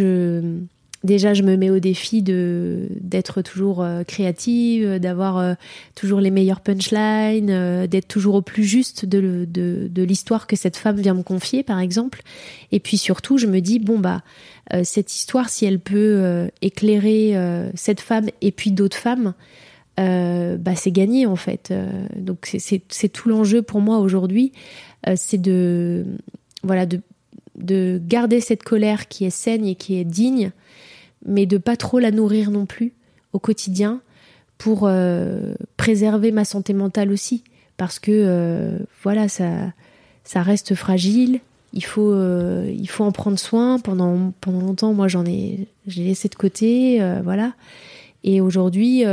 déjà, 1.05 1.35
je 1.35 1.45
me 1.45 1.57
mets 1.57 1.71
au 1.71 1.79
défi 1.79 2.21
de 2.21 2.89
d'être 3.01 3.43
toujours 3.43 3.85
euh, 3.85 4.03
créative, 4.03 4.99
d'avoir 4.99 5.39
euh, 5.39 5.55
toujours 5.95 6.19
les 6.19 6.33
meilleures 6.33 6.63
punchlines, 6.63 7.51
euh, 7.51 7.87
d'être 7.87 8.09
toujours 8.09 8.35
au 8.35 8.43
plus 8.43 8.65
juste 8.65 9.05
de, 9.05 9.47
de, 9.49 9.87
de 9.89 10.03
l'histoire 10.03 10.49
que 10.49 10.57
cette 10.57 10.77
femme 10.77 11.01
vient 11.01 11.15
me 11.15 11.23
confier, 11.23 11.63
par 11.63 11.79
exemple. 11.79 12.23
Et 12.73 12.81
puis 12.81 12.99
surtout, 12.99 13.39
je 13.39 13.47
me 13.47 13.61
dis 13.61 13.79
bon 13.79 14.01
bah 14.01 14.23
cette 14.83 15.15
histoire, 15.15 15.49
si 15.49 15.65
elle 15.65 15.79
peut 15.79 16.51
éclairer 16.61 17.37
cette 17.77 18.01
femme 18.01 18.31
et 18.41 18.51
puis 18.51 18.73
d'autres 18.73 18.97
femmes, 18.97 19.33
euh, 19.99 20.57
bah, 20.59 20.77
c'est 20.77 20.93
gagné 20.93 21.27
en 21.27 21.37
fait. 21.37 21.71
Euh, 21.71 22.07
donc 22.17 22.55
c'est 22.59 23.09
tout 23.09 23.29
l'enjeu 23.29 23.63
pour 23.63 23.81
moi 23.81 23.99
aujourd'hui, 23.99 24.53
euh, 25.07 25.15
c'est 25.17 25.41
de 25.41 26.05
voilà 26.63 26.85
de, 26.85 27.01
de 27.57 28.01
garder 28.05 28.41
cette 28.41 28.63
colère 28.63 29.09
qui 29.09 29.25
est 29.25 29.31
saine 29.31 29.65
et 29.65 29.75
qui 29.75 29.97
est 29.97 30.05
digne, 30.05 30.51
mais 31.25 31.47
de 31.47 31.59
pas 31.59 31.77
trop 31.77 31.99
la 31.99 32.11
nourrir 32.11 32.51
non 32.51 32.67
plus 32.67 32.93
au 33.33 33.39
quotidien 33.39 34.01
pour 34.59 34.91
préserver 35.77 36.33
ma 36.33 36.47
santé 36.47 36.73
mentale 36.73 37.13
aussi, 37.13 37.45
parce 37.77 37.99
que 37.99 38.79
voilà 39.03 39.29
ça 39.29 39.73
ça 40.25 40.43
reste 40.43 40.75
fragile. 40.75 41.41
Il 41.75 41.85
faut, 41.85 42.15
il 42.15 42.87
faut 42.87 43.05
en 43.05 43.13
prendre 43.13 43.39
soin. 43.39 43.79
Pendant, 43.79 44.33
pendant 44.41 44.61
longtemps, 44.61 44.95
moi, 44.95 45.09
j'en 45.09 45.27
ai, 45.27 45.69
j'ai 45.87 46.05
laissé 46.05 46.29
de 46.29 46.35
côté, 46.35 47.03
voilà. 47.23 47.53
Et 48.25 48.41
aujourd'hui, 48.41 49.05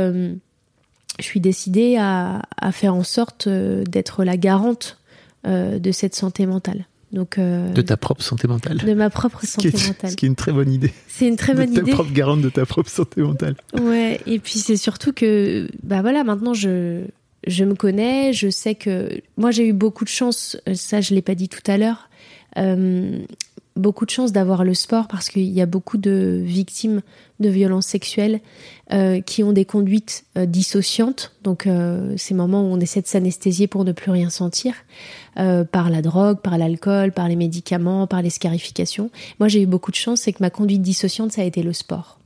je 1.18 1.24
suis 1.24 1.40
décidée 1.40 1.96
à, 1.98 2.42
faire 2.72 2.94
en 2.94 3.02
sorte 3.02 3.46
euh, 3.46 3.84
d'être 3.84 4.24
la 4.24 4.36
garante 4.36 4.98
euh, 5.46 5.78
de 5.78 5.92
cette 5.92 6.14
santé 6.14 6.46
mentale. 6.46 6.86
Donc, 7.12 7.38
euh, 7.38 7.72
de 7.72 7.82
ta 7.82 7.96
propre 7.96 8.22
santé 8.22 8.48
mentale. 8.48 8.78
De 8.78 8.94
ma 8.94 9.08
propre 9.08 9.44
santé 9.44 9.70
mentale. 9.70 10.10
Ce 10.10 10.16
qui 10.16 10.24
est 10.24 10.28
une 10.28 10.34
très 10.34 10.52
bonne 10.52 10.72
idée. 10.72 10.92
C'est 11.06 11.28
une 11.28 11.36
très 11.36 11.54
bonne 11.54 11.70
idée. 11.70 11.82
Ta 11.82 11.92
propre 11.92 12.12
garante 12.12 12.40
de 12.40 12.48
ta 12.48 12.66
propre 12.66 12.90
santé 12.90 13.20
mentale. 13.20 13.54
Ouais, 13.80 14.20
et 14.26 14.40
puis 14.40 14.58
c'est 14.58 14.76
surtout 14.76 15.12
que, 15.12 15.68
bah 15.84 16.02
voilà, 16.02 16.24
maintenant 16.24 16.54
je, 16.54 17.04
je 17.46 17.64
me 17.64 17.74
connais, 17.74 18.32
je 18.32 18.50
sais 18.50 18.74
que. 18.74 19.20
Moi 19.36 19.52
j'ai 19.52 19.68
eu 19.68 19.72
beaucoup 19.72 20.04
de 20.04 20.08
chance, 20.08 20.56
ça 20.74 21.00
je 21.00 21.14
l'ai 21.14 21.22
pas 21.22 21.36
dit 21.36 21.48
tout 21.48 21.62
à 21.70 21.76
l'heure 21.76 22.08
beaucoup 23.76 24.06
de 24.06 24.10
chance 24.10 24.32
d'avoir 24.32 24.64
le 24.64 24.74
sport 24.74 25.08
parce 25.08 25.28
qu'il 25.28 25.50
y 25.50 25.60
a 25.60 25.66
beaucoup 25.66 25.98
de 25.98 26.40
victimes 26.44 27.02
de 27.40 27.48
violences 27.48 27.86
sexuelles 27.86 28.40
euh, 28.92 29.20
qui 29.20 29.42
ont 29.42 29.52
des 29.52 29.64
conduites 29.64 30.24
euh, 30.38 30.46
dissociantes, 30.46 31.32
donc 31.42 31.66
euh, 31.66 32.14
ces 32.16 32.34
moments 32.34 32.62
où 32.62 32.72
on 32.72 32.78
essaie 32.78 33.02
de 33.02 33.06
s'anesthésier 33.06 33.66
pour 33.66 33.84
ne 33.84 33.92
plus 33.92 34.10
rien 34.10 34.30
sentir, 34.30 34.74
par 35.72 35.90
la 35.90 36.00
drogue, 36.00 36.38
par 36.38 36.58
l'alcool, 36.58 37.10
par 37.10 37.28
les 37.28 37.34
médicaments, 37.34 38.06
par 38.06 38.22
les 38.22 38.30
scarifications. 38.30 39.10
Moi 39.40 39.48
j'ai 39.48 39.62
eu 39.62 39.66
beaucoup 39.66 39.90
de 39.90 39.96
chance, 39.96 40.20
c'est 40.20 40.32
que 40.32 40.40
ma 40.40 40.50
conduite 40.50 40.80
dissociante, 40.80 41.32
ça 41.32 41.42
a 41.42 41.44
été 41.44 41.64
le 41.64 41.72
sport. 41.72 42.20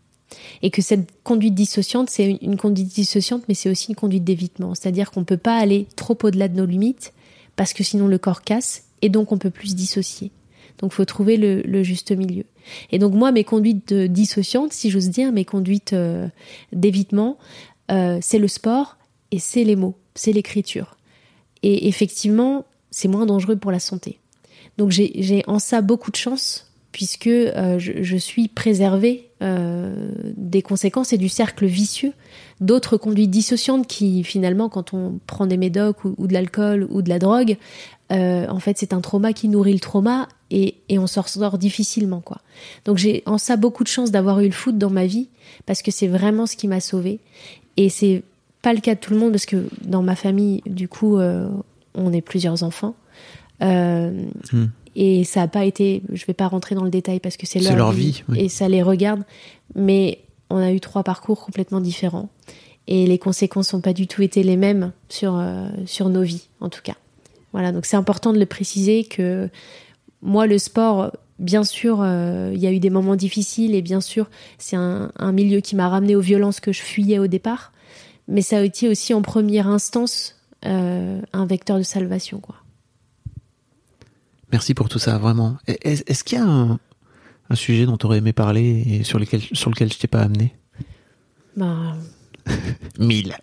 Et 0.60 0.70
que 0.70 0.82
cette 0.82 1.08
conduite 1.22 1.54
dissociante, 1.54 2.10
c'est 2.10 2.38
une, 2.42 2.58
conduite 2.58 2.88
dissociante, 2.88 3.44
mais 3.48 3.54
c'est 3.54 3.70
aussi 3.70 3.88
une 3.88 3.96
conduite 3.96 4.24
d'évitement. 4.24 4.74
C'est-à-dire 4.74 5.10
qu'on 5.10 5.20
ne 5.20 5.24
peut 5.24 5.38
pas 5.38 5.56
aller 5.56 5.86
trop 5.96 6.18
au-delà 6.22 6.48
de 6.48 6.56
nos 6.58 6.66
limites, 6.66 7.14
parce 7.56 7.72
que 7.72 7.82
sinon 7.82 8.08
le 8.08 8.18
corps 8.18 8.42
casse, 8.42 8.82
et 9.00 9.08
donc 9.08 9.32
on 9.32 9.38
peut 9.38 9.48
plus 9.48 9.68
se 9.68 9.74
dissocier. 9.74 10.30
Donc, 10.78 10.92
faut 10.92 11.04
trouver 11.04 11.36
le, 11.36 11.82
juste 11.82 12.12
milieu. 12.12 12.44
Et 12.90 12.98
donc, 12.98 13.14
moi, 13.14 13.32
mes 13.32 13.44
conduites 13.44 13.92
dissociantes, 13.92 14.72
si 14.72 14.90
j'ose 14.90 15.08
dire, 15.08 15.32
mes 15.32 15.44
conduites 15.44 15.92
euh, 15.92 16.28
d'évitement, 16.72 17.38
euh, 17.90 18.18
c'est 18.20 18.38
le 18.38 18.48
sport 18.48 18.96
et 19.32 19.38
c'est 19.38 19.64
les 19.64 19.76
mots, 19.76 19.96
c'est 20.14 20.32
l'écriture. 20.32 20.96
Et 21.62 21.88
effectivement, 21.88 22.64
c'est 22.90 23.08
moins 23.08 23.26
dangereux 23.26 23.56
pour 23.56 23.72
la 23.72 23.80
santé. 23.80 24.20
Donc, 24.76 24.90
j'ai 24.90 25.42
en 25.48 25.58
ça 25.58 25.80
beaucoup 25.80 26.12
de 26.12 26.16
chance 26.16 26.70
puisque 26.92 27.26
euh, 27.26 27.78
je, 27.78 28.16
suis 28.16 28.48
préservée 28.48 29.28
des 29.40 30.62
conséquences 30.62 31.12
et 31.12 31.18
du 31.18 31.28
cercle 31.28 31.64
vicieux 31.64 32.12
d'autres 32.60 32.96
conduites 32.96 33.30
dissociantes 33.30 33.86
qui 33.86 34.24
finalement 34.24 34.68
quand 34.68 34.94
on 34.94 35.20
prend 35.28 35.46
des 35.46 35.56
médocs 35.56 36.04
ou, 36.04 36.26
de 36.26 36.32
l'alcool 36.32 36.88
ou 36.90 37.02
de 37.02 37.08
la 37.08 37.20
drogue 37.20 37.56
en 38.10 38.58
fait 38.58 38.78
c'est 38.78 38.92
un 38.92 39.00
trauma 39.00 39.32
qui 39.32 39.48
nourrit 39.48 39.74
le 39.74 39.78
trauma 39.78 40.26
et, 40.50 40.76
et 40.88 40.98
on 40.98 41.06
s'en 41.06 41.22
sort 41.22 41.58
difficilement 41.58 42.20
quoi 42.20 42.40
donc 42.84 42.98
j'ai 42.98 43.22
en 43.26 43.38
ça 43.38 43.56
beaucoup 43.56 43.84
de 43.84 43.88
chance 43.88 44.10
d'avoir 44.10 44.40
eu 44.40 44.46
le 44.46 44.52
foot 44.52 44.78
dans 44.78 44.90
ma 44.90 45.06
vie 45.06 45.28
parce 45.66 45.82
que 45.82 45.90
c'est 45.90 46.08
vraiment 46.08 46.46
ce 46.46 46.56
qui 46.56 46.68
m'a 46.68 46.80
sauvée 46.80 47.20
et 47.76 47.88
c'est 47.88 48.22
pas 48.62 48.72
le 48.72 48.80
cas 48.80 48.94
de 48.94 49.00
tout 49.00 49.12
le 49.12 49.18
monde 49.18 49.32
parce 49.32 49.46
que 49.46 49.68
dans 49.82 50.02
ma 50.02 50.16
famille 50.16 50.62
du 50.66 50.88
coup 50.88 51.18
euh, 51.18 51.48
on 51.94 52.12
est 52.12 52.22
plusieurs 52.22 52.62
enfants 52.62 52.94
euh, 53.62 54.10
hmm. 54.52 54.66
Et 55.00 55.22
ça 55.22 55.40
n'a 55.40 55.48
pas 55.48 55.64
été, 55.64 56.02
je 56.12 56.26
vais 56.26 56.34
pas 56.34 56.48
rentrer 56.48 56.74
dans 56.74 56.82
le 56.82 56.90
détail 56.90 57.20
parce 57.20 57.36
que 57.36 57.46
c'est 57.46 57.60
leur, 57.60 57.76
leur, 57.76 57.92
vie, 57.92 58.24
oui. 58.28 58.40
et 58.40 58.48
ça 58.48 58.68
les 58.68 58.82
regarde, 58.82 59.22
mais 59.76 60.18
on 60.50 60.56
a 60.56 60.72
eu 60.72 60.80
trois 60.80 61.04
parcours 61.04 61.44
complètement 61.44 61.80
différents 61.80 62.30
et 62.88 63.06
les 63.06 63.18
conséquences 63.18 63.72
n'ont 63.74 63.80
pas 63.80 63.92
du 63.92 64.08
tout 64.08 64.22
été 64.22 64.42
les 64.42 64.56
mêmes 64.56 64.92
sur, 65.08 65.36
euh, 65.38 65.68
sur 65.86 66.08
nos 66.08 66.22
vies, 66.22 66.48
en 66.60 66.68
tout 66.68 66.80
cas. 66.82 66.96
Voilà, 67.52 67.70
donc 67.70 67.86
c'est 67.86 67.96
important 67.96 68.32
de 68.32 68.38
le 68.38 68.46
préciser 68.46 69.04
que 69.04 69.48
moi, 70.22 70.46
le 70.46 70.58
sport, 70.58 71.12
bien 71.38 71.64
sûr, 71.64 72.00
euh, 72.00 72.50
il 72.54 72.60
y 72.60 72.66
a 72.66 72.72
eu 72.72 72.80
des 72.80 72.90
moments 72.90 73.16
difficiles 73.16 73.74
et 73.74 73.82
bien 73.82 74.00
sûr, 74.00 74.28
c'est 74.58 74.76
un, 74.76 75.32
milieu 75.32 75.60
qui 75.60 75.76
m'a 75.76 75.88
ramené 75.88 76.16
aux 76.16 76.20
violences 76.20 76.60
que 76.60 76.72
je 76.72 76.82
fuyais 76.82 77.18
au 77.18 77.26
départ. 77.26 77.72
Mais 78.26 78.42
ça 78.42 78.58
a 78.58 78.62
été 78.62 78.88
aussi 78.88 79.14
en 79.14 79.22
première 79.22 79.68
instance 79.68 80.36
euh, 80.66 81.20
un 81.32 81.46
vecteur 81.46 81.78
de 81.78 81.82
salvation. 81.82 82.42
Merci 84.52 84.74
pour 84.74 84.88
tout 84.88 84.98
ça, 84.98 85.18
vraiment. 85.18 85.56
Est-ce 85.66 86.24
qu'il 86.24 86.38
y 86.38 86.40
a 86.40 86.46
un, 86.46 86.78
sujet 87.54 87.86
dont 87.86 87.96
tu 87.96 88.06
aurais 88.06 88.18
aimé 88.18 88.32
parler 88.32 88.84
et 88.86 89.04
sur, 89.04 89.20
sur 89.52 89.70
lequel 89.70 89.92
je 89.92 89.98
t'ai 89.98 90.08
pas 90.08 90.20
amené? 90.20 90.54
Ben, 91.56 91.96
1000. 92.98 93.34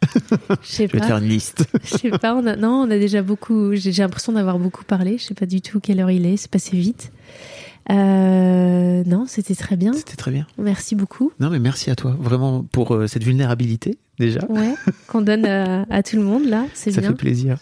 Je 0.63 0.77
vais 0.77 0.87
pas. 0.87 0.99
te 0.99 1.05
faire 1.05 1.17
une 1.17 1.29
liste. 1.29 1.67
Je 1.83 1.97
sais 1.97 2.09
pas, 2.11 2.35
on 2.35 2.45
a, 2.45 2.55
non, 2.55 2.85
on 2.85 2.91
a 2.91 2.97
déjà 2.97 3.21
beaucoup. 3.21 3.75
J'ai 3.75 3.91
l'impression 3.91 4.33
d'avoir 4.33 4.59
beaucoup 4.59 4.83
parlé. 4.83 5.17
Je 5.17 5.23
sais 5.23 5.33
pas 5.33 5.45
du 5.45 5.61
tout 5.61 5.79
quelle 5.79 5.99
heure 5.99 6.11
il 6.11 6.25
est. 6.25 6.37
C'est 6.37 6.51
passé 6.51 6.77
vite. 6.77 7.11
Euh, 7.91 9.03
non, 9.05 9.25
c'était 9.27 9.55
très 9.55 9.75
bien. 9.75 9.93
C'était 9.93 10.15
très 10.15 10.31
bien. 10.31 10.47
Merci 10.57 10.95
beaucoup. 10.95 11.31
Non, 11.39 11.49
mais 11.49 11.59
merci 11.59 11.91
à 11.91 11.95
toi, 11.95 12.15
vraiment, 12.19 12.63
pour 12.63 12.95
euh, 12.95 13.07
cette 13.07 13.23
vulnérabilité, 13.23 13.97
déjà. 14.19 14.39
Ouais, 14.49 14.73
qu'on 15.07 15.21
donne 15.21 15.45
euh, 15.45 15.83
à, 15.89 16.01
tout 16.01 16.15
le 16.15 16.23
monde, 16.23 16.45
là. 16.45 16.65
Ça 16.73 16.91
fait 16.91 17.13
plaisir. 17.13 17.57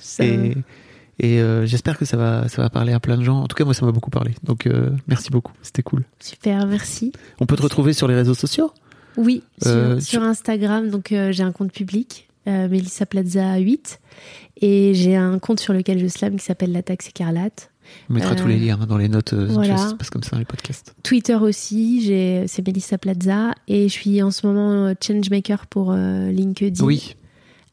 Et, 1.19 1.39
j'espère 1.65 1.97
que 1.97 2.05
ça 2.05 2.17
va, 2.17 2.47
ça 2.47 2.61
va 2.61 2.69
parler 2.69 2.93
à 2.93 2.99
plein 2.99 3.17
de 3.17 3.23
gens. 3.23 3.41
En 3.41 3.47
tout 3.47 3.55
cas, 3.55 3.65
moi, 3.65 3.73
ça 3.73 3.85
m'a 3.85 3.91
beaucoup 3.91 4.11
parlé. 4.11 4.33
Donc, 4.43 4.69
merci 5.07 5.29
beaucoup. 5.29 5.53
C'était 5.61 5.83
cool. 5.83 6.03
Super, 6.19 6.65
merci. 6.67 7.11
On 7.39 7.45
peut 7.45 7.55
te 7.55 7.61
retrouver 7.61 7.93
sur 7.93 8.07
les 8.07 8.15
réseaux 8.15 8.33
sociaux 8.33 8.71
oui, 9.17 9.43
sur, 9.61 9.71
euh, 9.71 9.99
sur 9.99 10.23
Instagram. 10.23 10.89
Donc, 10.89 11.11
euh, 11.11 11.31
j'ai 11.31 11.43
un 11.43 11.51
compte 11.51 11.71
public, 11.71 12.27
Melissa 12.45 13.05
Plaza 13.05 13.57
8. 13.57 13.99
Et 14.61 14.93
j'ai 14.93 15.15
un 15.15 15.39
compte 15.39 15.59
sur 15.59 15.73
lequel 15.73 15.99
je 15.99 16.07
slam 16.07 16.37
qui 16.37 16.45
s'appelle 16.45 16.71
La 16.71 16.83
Taxe 16.83 17.09
Écarlate. 17.09 17.71
On 18.09 18.13
mettra 18.13 18.35
tous 18.35 18.47
les 18.47 18.57
liens 18.57 18.77
dans 18.77 18.97
les 18.97 19.09
notes. 19.09 19.33
Voilà. 19.33 19.77
Ça 19.77 19.89
se 19.89 19.95
passe 19.95 20.09
comme 20.09 20.23
ça 20.23 20.31
dans 20.31 20.39
les 20.39 20.45
podcasts. 20.45 20.95
Twitter 21.03 21.35
aussi, 21.35 22.05
c'est 22.47 22.65
Melissa 22.65 22.97
Plaza. 22.97 23.55
Et 23.67 23.89
je 23.89 23.93
suis 23.93 24.21
en 24.21 24.31
ce 24.31 24.47
moment 24.47 24.93
changemaker 25.01 25.67
pour 25.67 25.93
LinkedIn. 25.93 26.83
Oui. 26.83 27.15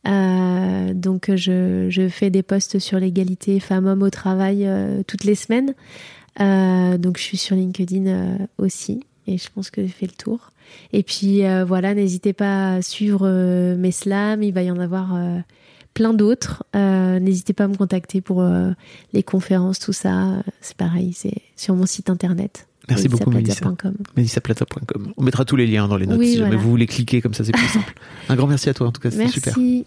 Euh, 0.06 0.94
donc 0.94 1.30
je, 1.34 1.88
je, 1.90 2.08
fais 2.08 2.30
des 2.30 2.42
posts 2.42 2.78
sur 2.78 2.98
l'égalité 2.98 3.60
femmes-hommes 3.60 4.02
au 4.02 4.10
travail 4.10 4.66
euh, 4.66 5.02
toutes 5.06 5.24
les 5.24 5.34
semaines. 5.34 5.74
Euh, 6.40 6.96
donc 6.96 7.18
je 7.18 7.22
suis 7.22 7.36
sur 7.36 7.56
LinkedIn 7.56 8.06
euh, 8.06 8.38
aussi 8.56 9.04
et 9.26 9.36
je 9.36 9.48
pense 9.54 9.70
que 9.70 9.82
j'ai 9.82 9.88
fait 9.88 10.06
le 10.06 10.12
tour. 10.12 10.52
Et 10.92 11.02
puis 11.02 11.44
euh, 11.44 11.64
voilà, 11.64 11.94
n'hésitez 11.94 12.32
pas 12.32 12.74
à 12.74 12.82
suivre 12.82 13.28
mes 13.76 13.92
slams, 13.92 14.42
il 14.42 14.52
va 14.52 14.62
y 14.62 14.70
en 14.70 14.78
avoir 14.78 15.18
plein 15.94 16.14
d'autres. 16.14 16.64
n'hésitez 16.74 17.52
pas 17.52 17.64
à 17.64 17.68
me 17.68 17.76
contacter 17.76 18.20
pour 18.20 18.44
les 19.12 19.22
conférences, 19.22 19.78
tout 19.78 19.92
ça. 19.92 20.42
C'est 20.60 20.76
pareil, 20.76 21.12
c'est 21.14 21.42
sur 21.56 21.74
mon 21.74 21.86
site 21.86 22.10
internet. 22.10 22.66
Merci 22.88 23.08
beaucoup. 23.08 23.30
MélissaPlaza.com. 24.16 25.12
On 25.16 25.22
mettra 25.22 25.44
tous 25.44 25.56
les 25.56 25.66
liens 25.66 25.88
dans 25.88 25.96
les 25.96 26.06
notes 26.06 26.18
oui, 26.18 26.30
si 26.30 26.36
voilà. 26.38 26.50
jamais 26.50 26.62
vous 26.62 26.70
voulez 26.70 26.86
cliquer, 26.86 27.20
comme 27.20 27.34
ça 27.34 27.44
c'est 27.44 27.52
plus 27.52 27.68
simple. 27.68 27.94
Un 28.28 28.36
grand 28.36 28.46
merci 28.46 28.68
à 28.68 28.74
toi, 28.74 28.88
en 28.88 28.92
tout 28.92 29.00
cas, 29.00 29.10
c'était 29.10 29.28
super. 29.28 29.54
Merci. 29.56 29.86